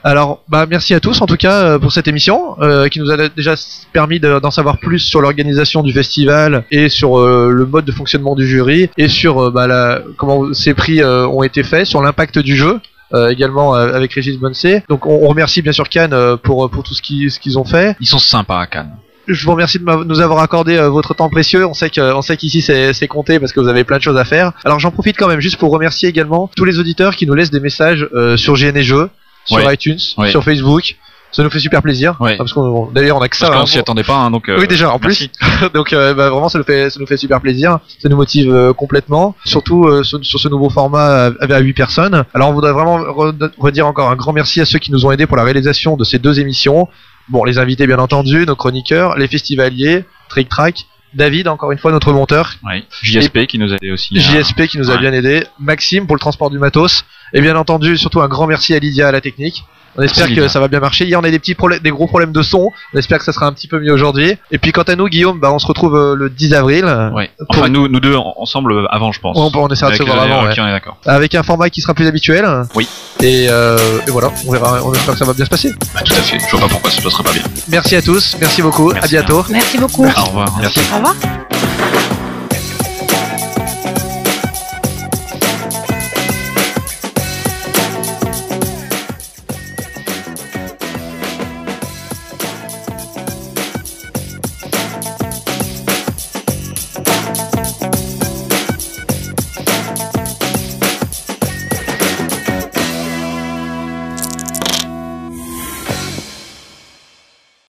Alors, 0.06 0.42
bah, 0.48 0.66
merci 0.68 0.92
à 0.92 1.00
tous 1.00 1.22
en 1.22 1.26
tout 1.26 1.38
cas 1.38 1.62
euh, 1.62 1.78
pour 1.78 1.90
cette 1.90 2.06
émission 2.08 2.56
euh, 2.60 2.88
qui 2.88 3.00
nous 3.00 3.10
a 3.10 3.16
déjà 3.30 3.54
permis 3.94 4.20
de- 4.20 4.38
d'en 4.38 4.50
savoir 4.50 4.76
plus 4.76 4.98
sur 4.98 5.22
l'organisation 5.22 5.82
du 5.82 5.94
festival 5.94 6.64
et 6.70 6.90
sur 6.90 7.18
euh, 7.18 7.48
le 7.50 7.64
mode 7.64 7.86
de 7.86 7.92
fonctionnement 7.92 8.34
du 8.34 8.46
jury 8.46 8.90
et 8.98 9.08
sur 9.08 9.44
euh, 9.46 9.50
bah, 9.50 9.66
la, 9.66 10.02
comment 10.18 10.52
ces 10.52 10.74
prix 10.74 11.00
euh, 11.00 11.26
ont 11.28 11.42
été 11.42 11.62
faits, 11.62 11.86
sur 11.86 12.02
l'impact 12.02 12.38
du 12.38 12.54
jeu. 12.54 12.80
euh, 13.14 13.30
également 13.30 13.74
euh, 13.76 13.94
avec 13.94 14.12
Régis 14.12 14.36
Bonsé. 14.38 14.82
Donc 14.90 15.06
on, 15.06 15.20
on 15.24 15.28
remercie 15.28 15.62
bien 15.62 15.72
sûr 15.72 15.88
Cannes 15.88 16.12
euh, 16.12 16.36
pour 16.36 16.68
pour 16.70 16.82
tout 16.82 16.92
ce 16.92 17.00
qu'ils 17.00 17.30
ce 17.30 17.40
qu'ils 17.40 17.58
ont 17.58 17.64
fait. 17.64 17.96
Ils 17.98 18.06
sont 18.06 18.18
sympas 18.18 18.60
à 18.60 18.66
Cannes. 18.66 18.94
Je 19.26 19.44
vous 19.44 19.52
remercie 19.52 19.78
de 19.78 20.04
nous 20.04 20.20
avoir 20.20 20.40
accordé 20.42 20.76
euh, 20.76 20.88
votre 20.90 21.14
temps 21.14 21.28
précieux. 21.30 21.66
On 21.66 21.74
sait 21.74 21.90
que 21.90 22.14
on 22.14 22.22
sait 22.22 22.36
qu'ici 22.36 22.60
c'est 22.60 22.92
c'est 22.92 23.08
compté 23.08 23.38
parce 23.40 23.52
que 23.52 23.60
vous 23.60 23.68
avez 23.68 23.84
plein 23.84 23.98
de 23.98 24.02
choses 24.02 24.18
à 24.18 24.24
faire. 24.24 24.52
Alors 24.64 24.80
j'en 24.80 24.90
profite 24.90 25.16
quand 25.16 25.28
même 25.28 25.40
juste 25.40 25.56
pour 25.56 25.70
remercier 25.72 26.08
également 26.08 26.50
tous 26.56 26.64
les 26.64 26.78
auditeurs 26.78 27.16
qui 27.16 27.26
nous 27.26 27.34
laissent 27.34 27.50
des 27.50 27.60
messages 27.60 28.08
euh, 28.14 28.36
sur 28.36 28.54
GN 28.54 28.76
et 28.76 28.82
Jeux, 28.82 29.08
sur 29.46 29.56
Ouais. 29.58 29.74
iTunes, 29.74 29.98
Ouais. 30.18 30.30
sur 30.30 30.42
Facebook. 30.44 30.96
Ça 31.32 31.42
nous 31.42 31.50
fait 31.50 31.58
super 31.58 31.82
plaisir. 31.82 32.16
Ouais. 32.20 32.34
Ah, 32.34 32.38
Parce 32.38 32.52
qu'on 32.52 32.86
d'ailleurs 32.92 33.16
on 33.16 33.20
a 33.20 33.28
que 33.28 33.36
ça. 33.36 33.46
Parce 33.48 33.56
qu'on 33.58 33.62
hein. 33.64 33.66
s'y 33.66 33.78
attendait 33.80 34.04
pas, 34.04 34.14
hein, 34.18 34.30
donc. 34.30 34.48
euh, 34.48 34.56
oui 34.60 34.68
déjà 34.68 34.92
en 34.92 35.00
plus. 35.00 35.28
Donc 35.74 35.92
euh, 35.92 36.14
bah, 36.14 36.30
vraiment 36.30 36.48
ça 36.48 36.58
nous 36.58 36.64
fait 36.64 36.90
ça 36.90 37.00
nous 37.00 37.06
fait 37.06 37.16
super 37.16 37.40
plaisir. 37.40 37.78
Ça 38.00 38.08
nous 38.08 38.16
motive 38.16 38.52
euh, 38.54 38.72
complètement. 38.72 39.34
Surtout 39.44 39.84
euh, 39.86 40.04
sur, 40.04 40.24
sur 40.24 40.38
ce 40.38 40.48
nouveau 40.48 40.70
format 40.70 41.30
à, 41.40 41.54
à 41.54 41.58
8 41.58 41.72
personnes. 41.72 42.24
Alors 42.34 42.50
on 42.50 42.52
voudrait 42.52 42.72
vraiment 42.72 42.98
re- 43.00 43.50
redire 43.58 43.86
encore 43.88 44.10
un 44.10 44.14
grand 44.16 44.32
merci 44.32 44.60
à 44.60 44.64
ceux 44.64 44.78
qui 44.78 44.92
nous 44.92 45.06
ont 45.06 45.10
aidés 45.10 45.26
pour 45.26 45.36
la 45.36 45.42
réalisation 45.42 45.96
de 45.96 46.04
ces 46.04 46.20
deux 46.20 46.38
émissions. 46.38 46.86
Bon 47.28 47.44
les 47.44 47.58
invités 47.58 47.86
bien 47.86 47.98
entendu, 47.98 48.44
nos 48.46 48.56
chroniqueurs, 48.56 49.16
les 49.16 49.28
festivaliers, 49.28 50.04
Trick 50.28 50.48
Track. 50.48 50.86
David, 51.14 51.46
encore 51.46 51.70
une 51.70 51.78
fois, 51.78 51.92
notre 51.92 52.12
monteur. 52.12 52.54
Ouais. 52.64 52.82
JSP 53.00 53.46
qui 53.46 53.58
nous 53.60 53.72
a 53.72 53.76
aidé 53.76 53.92
aussi. 53.92 54.18
hein. 54.18 54.20
JSP 54.20 54.66
qui 54.66 54.78
nous 54.78 54.90
a 54.90 54.94
ouais. 54.94 55.00
bien 55.00 55.12
aidé. 55.12 55.44
Maxime 55.60 56.06
pour 56.08 56.16
le 56.16 56.20
transport 56.20 56.50
du 56.50 56.58
matos. 56.58 57.04
Et 57.32 57.40
bien 57.40 57.56
entendu, 57.56 57.96
surtout 57.96 58.20
un 58.20 58.28
grand 58.28 58.46
merci 58.46 58.74
à 58.74 58.78
Lydia 58.78 59.08
à 59.08 59.12
la 59.12 59.20
technique. 59.20 59.64
On 59.96 60.02
espère 60.02 60.22
Merci, 60.24 60.34
que 60.34 60.40
Lydia. 60.40 60.48
ça 60.52 60.58
va 60.58 60.66
bien 60.66 60.80
marcher. 60.80 61.04
Hier, 61.06 61.20
on 61.20 61.22
a 61.22 61.30
des 61.30 61.38
petits 61.38 61.54
problèmes, 61.54 61.78
des 61.78 61.90
gros 61.90 62.08
problèmes 62.08 62.32
de 62.32 62.42
son. 62.42 62.72
On 62.92 62.98
espère 62.98 63.18
que 63.18 63.24
ça 63.24 63.32
sera 63.32 63.46
un 63.46 63.52
petit 63.52 63.68
peu 63.68 63.78
mieux 63.78 63.92
aujourd'hui. 63.92 64.34
Et 64.50 64.58
puis, 64.58 64.72
quant 64.72 64.82
à 64.82 64.96
nous, 64.96 65.06
Guillaume, 65.06 65.38
bah, 65.38 65.52
on 65.52 65.60
se 65.60 65.68
retrouve 65.68 65.94
euh, 65.94 66.16
le 66.16 66.30
10 66.30 66.52
avril. 66.52 66.84
Ouais. 67.14 67.30
Pour- 67.48 67.58
Enfin, 67.60 67.68
nous, 67.68 67.86
nous 67.86 68.00
deux 68.00 68.16
en- 68.16 68.34
ensemble 68.36 68.72
euh, 68.72 68.86
avant, 68.90 69.12
je 69.12 69.20
pense. 69.20 69.36
On- 69.38 69.52
on 69.56 69.68
essaiera 69.68 69.90
de 69.92 69.94
Avec 69.94 69.98
se 69.98 70.12
voir 70.12 70.26
les- 70.26 70.32
avant, 70.32 70.42
ok, 70.42 70.48
ouais. 70.48 70.60
on 70.62 70.66
est 70.66 70.72
d'accord. 70.72 70.96
Avec 71.06 71.36
un 71.36 71.44
format 71.44 71.70
qui 71.70 71.80
sera 71.80 71.94
plus 71.94 72.08
habituel. 72.08 72.44
Oui. 72.74 72.88
Et, 73.22 73.46
euh, 73.48 73.78
et 74.08 74.10
voilà, 74.10 74.32
on 74.48 74.50
verra. 74.50 74.82
On 74.84 74.92
espère 74.92 75.12
que 75.14 75.18
ça 75.20 75.24
va 75.26 75.32
bien 75.32 75.44
se 75.44 75.50
passer. 75.50 75.72
Bah, 75.94 76.00
tout 76.04 76.12
à 76.14 76.16
fait. 76.16 76.38
Je 76.40 76.50
vois 76.50 76.60
pas 76.62 76.68
pourquoi 76.68 76.90
ça 76.90 76.96
se 76.98 77.02
passerait 77.02 77.22
pas 77.22 77.32
bien. 77.32 77.42
Merci 77.68 77.94
à 77.94 78.02
tous. 78.02 78.36
Merci 78.40 78.62
beaucoup. 78.62 78.92
Merci, 78.92 79.16
à 79.16 79.20
bientôt. 79.22 79.44
Merci 79.48 79.78
beaucoup. 79.78 80.04
Au 80.06 80.24
revoir. 80.24 80.56
Merci. 80.60 80.80
Au 80.92 80.96
revoir. 80.96 81.14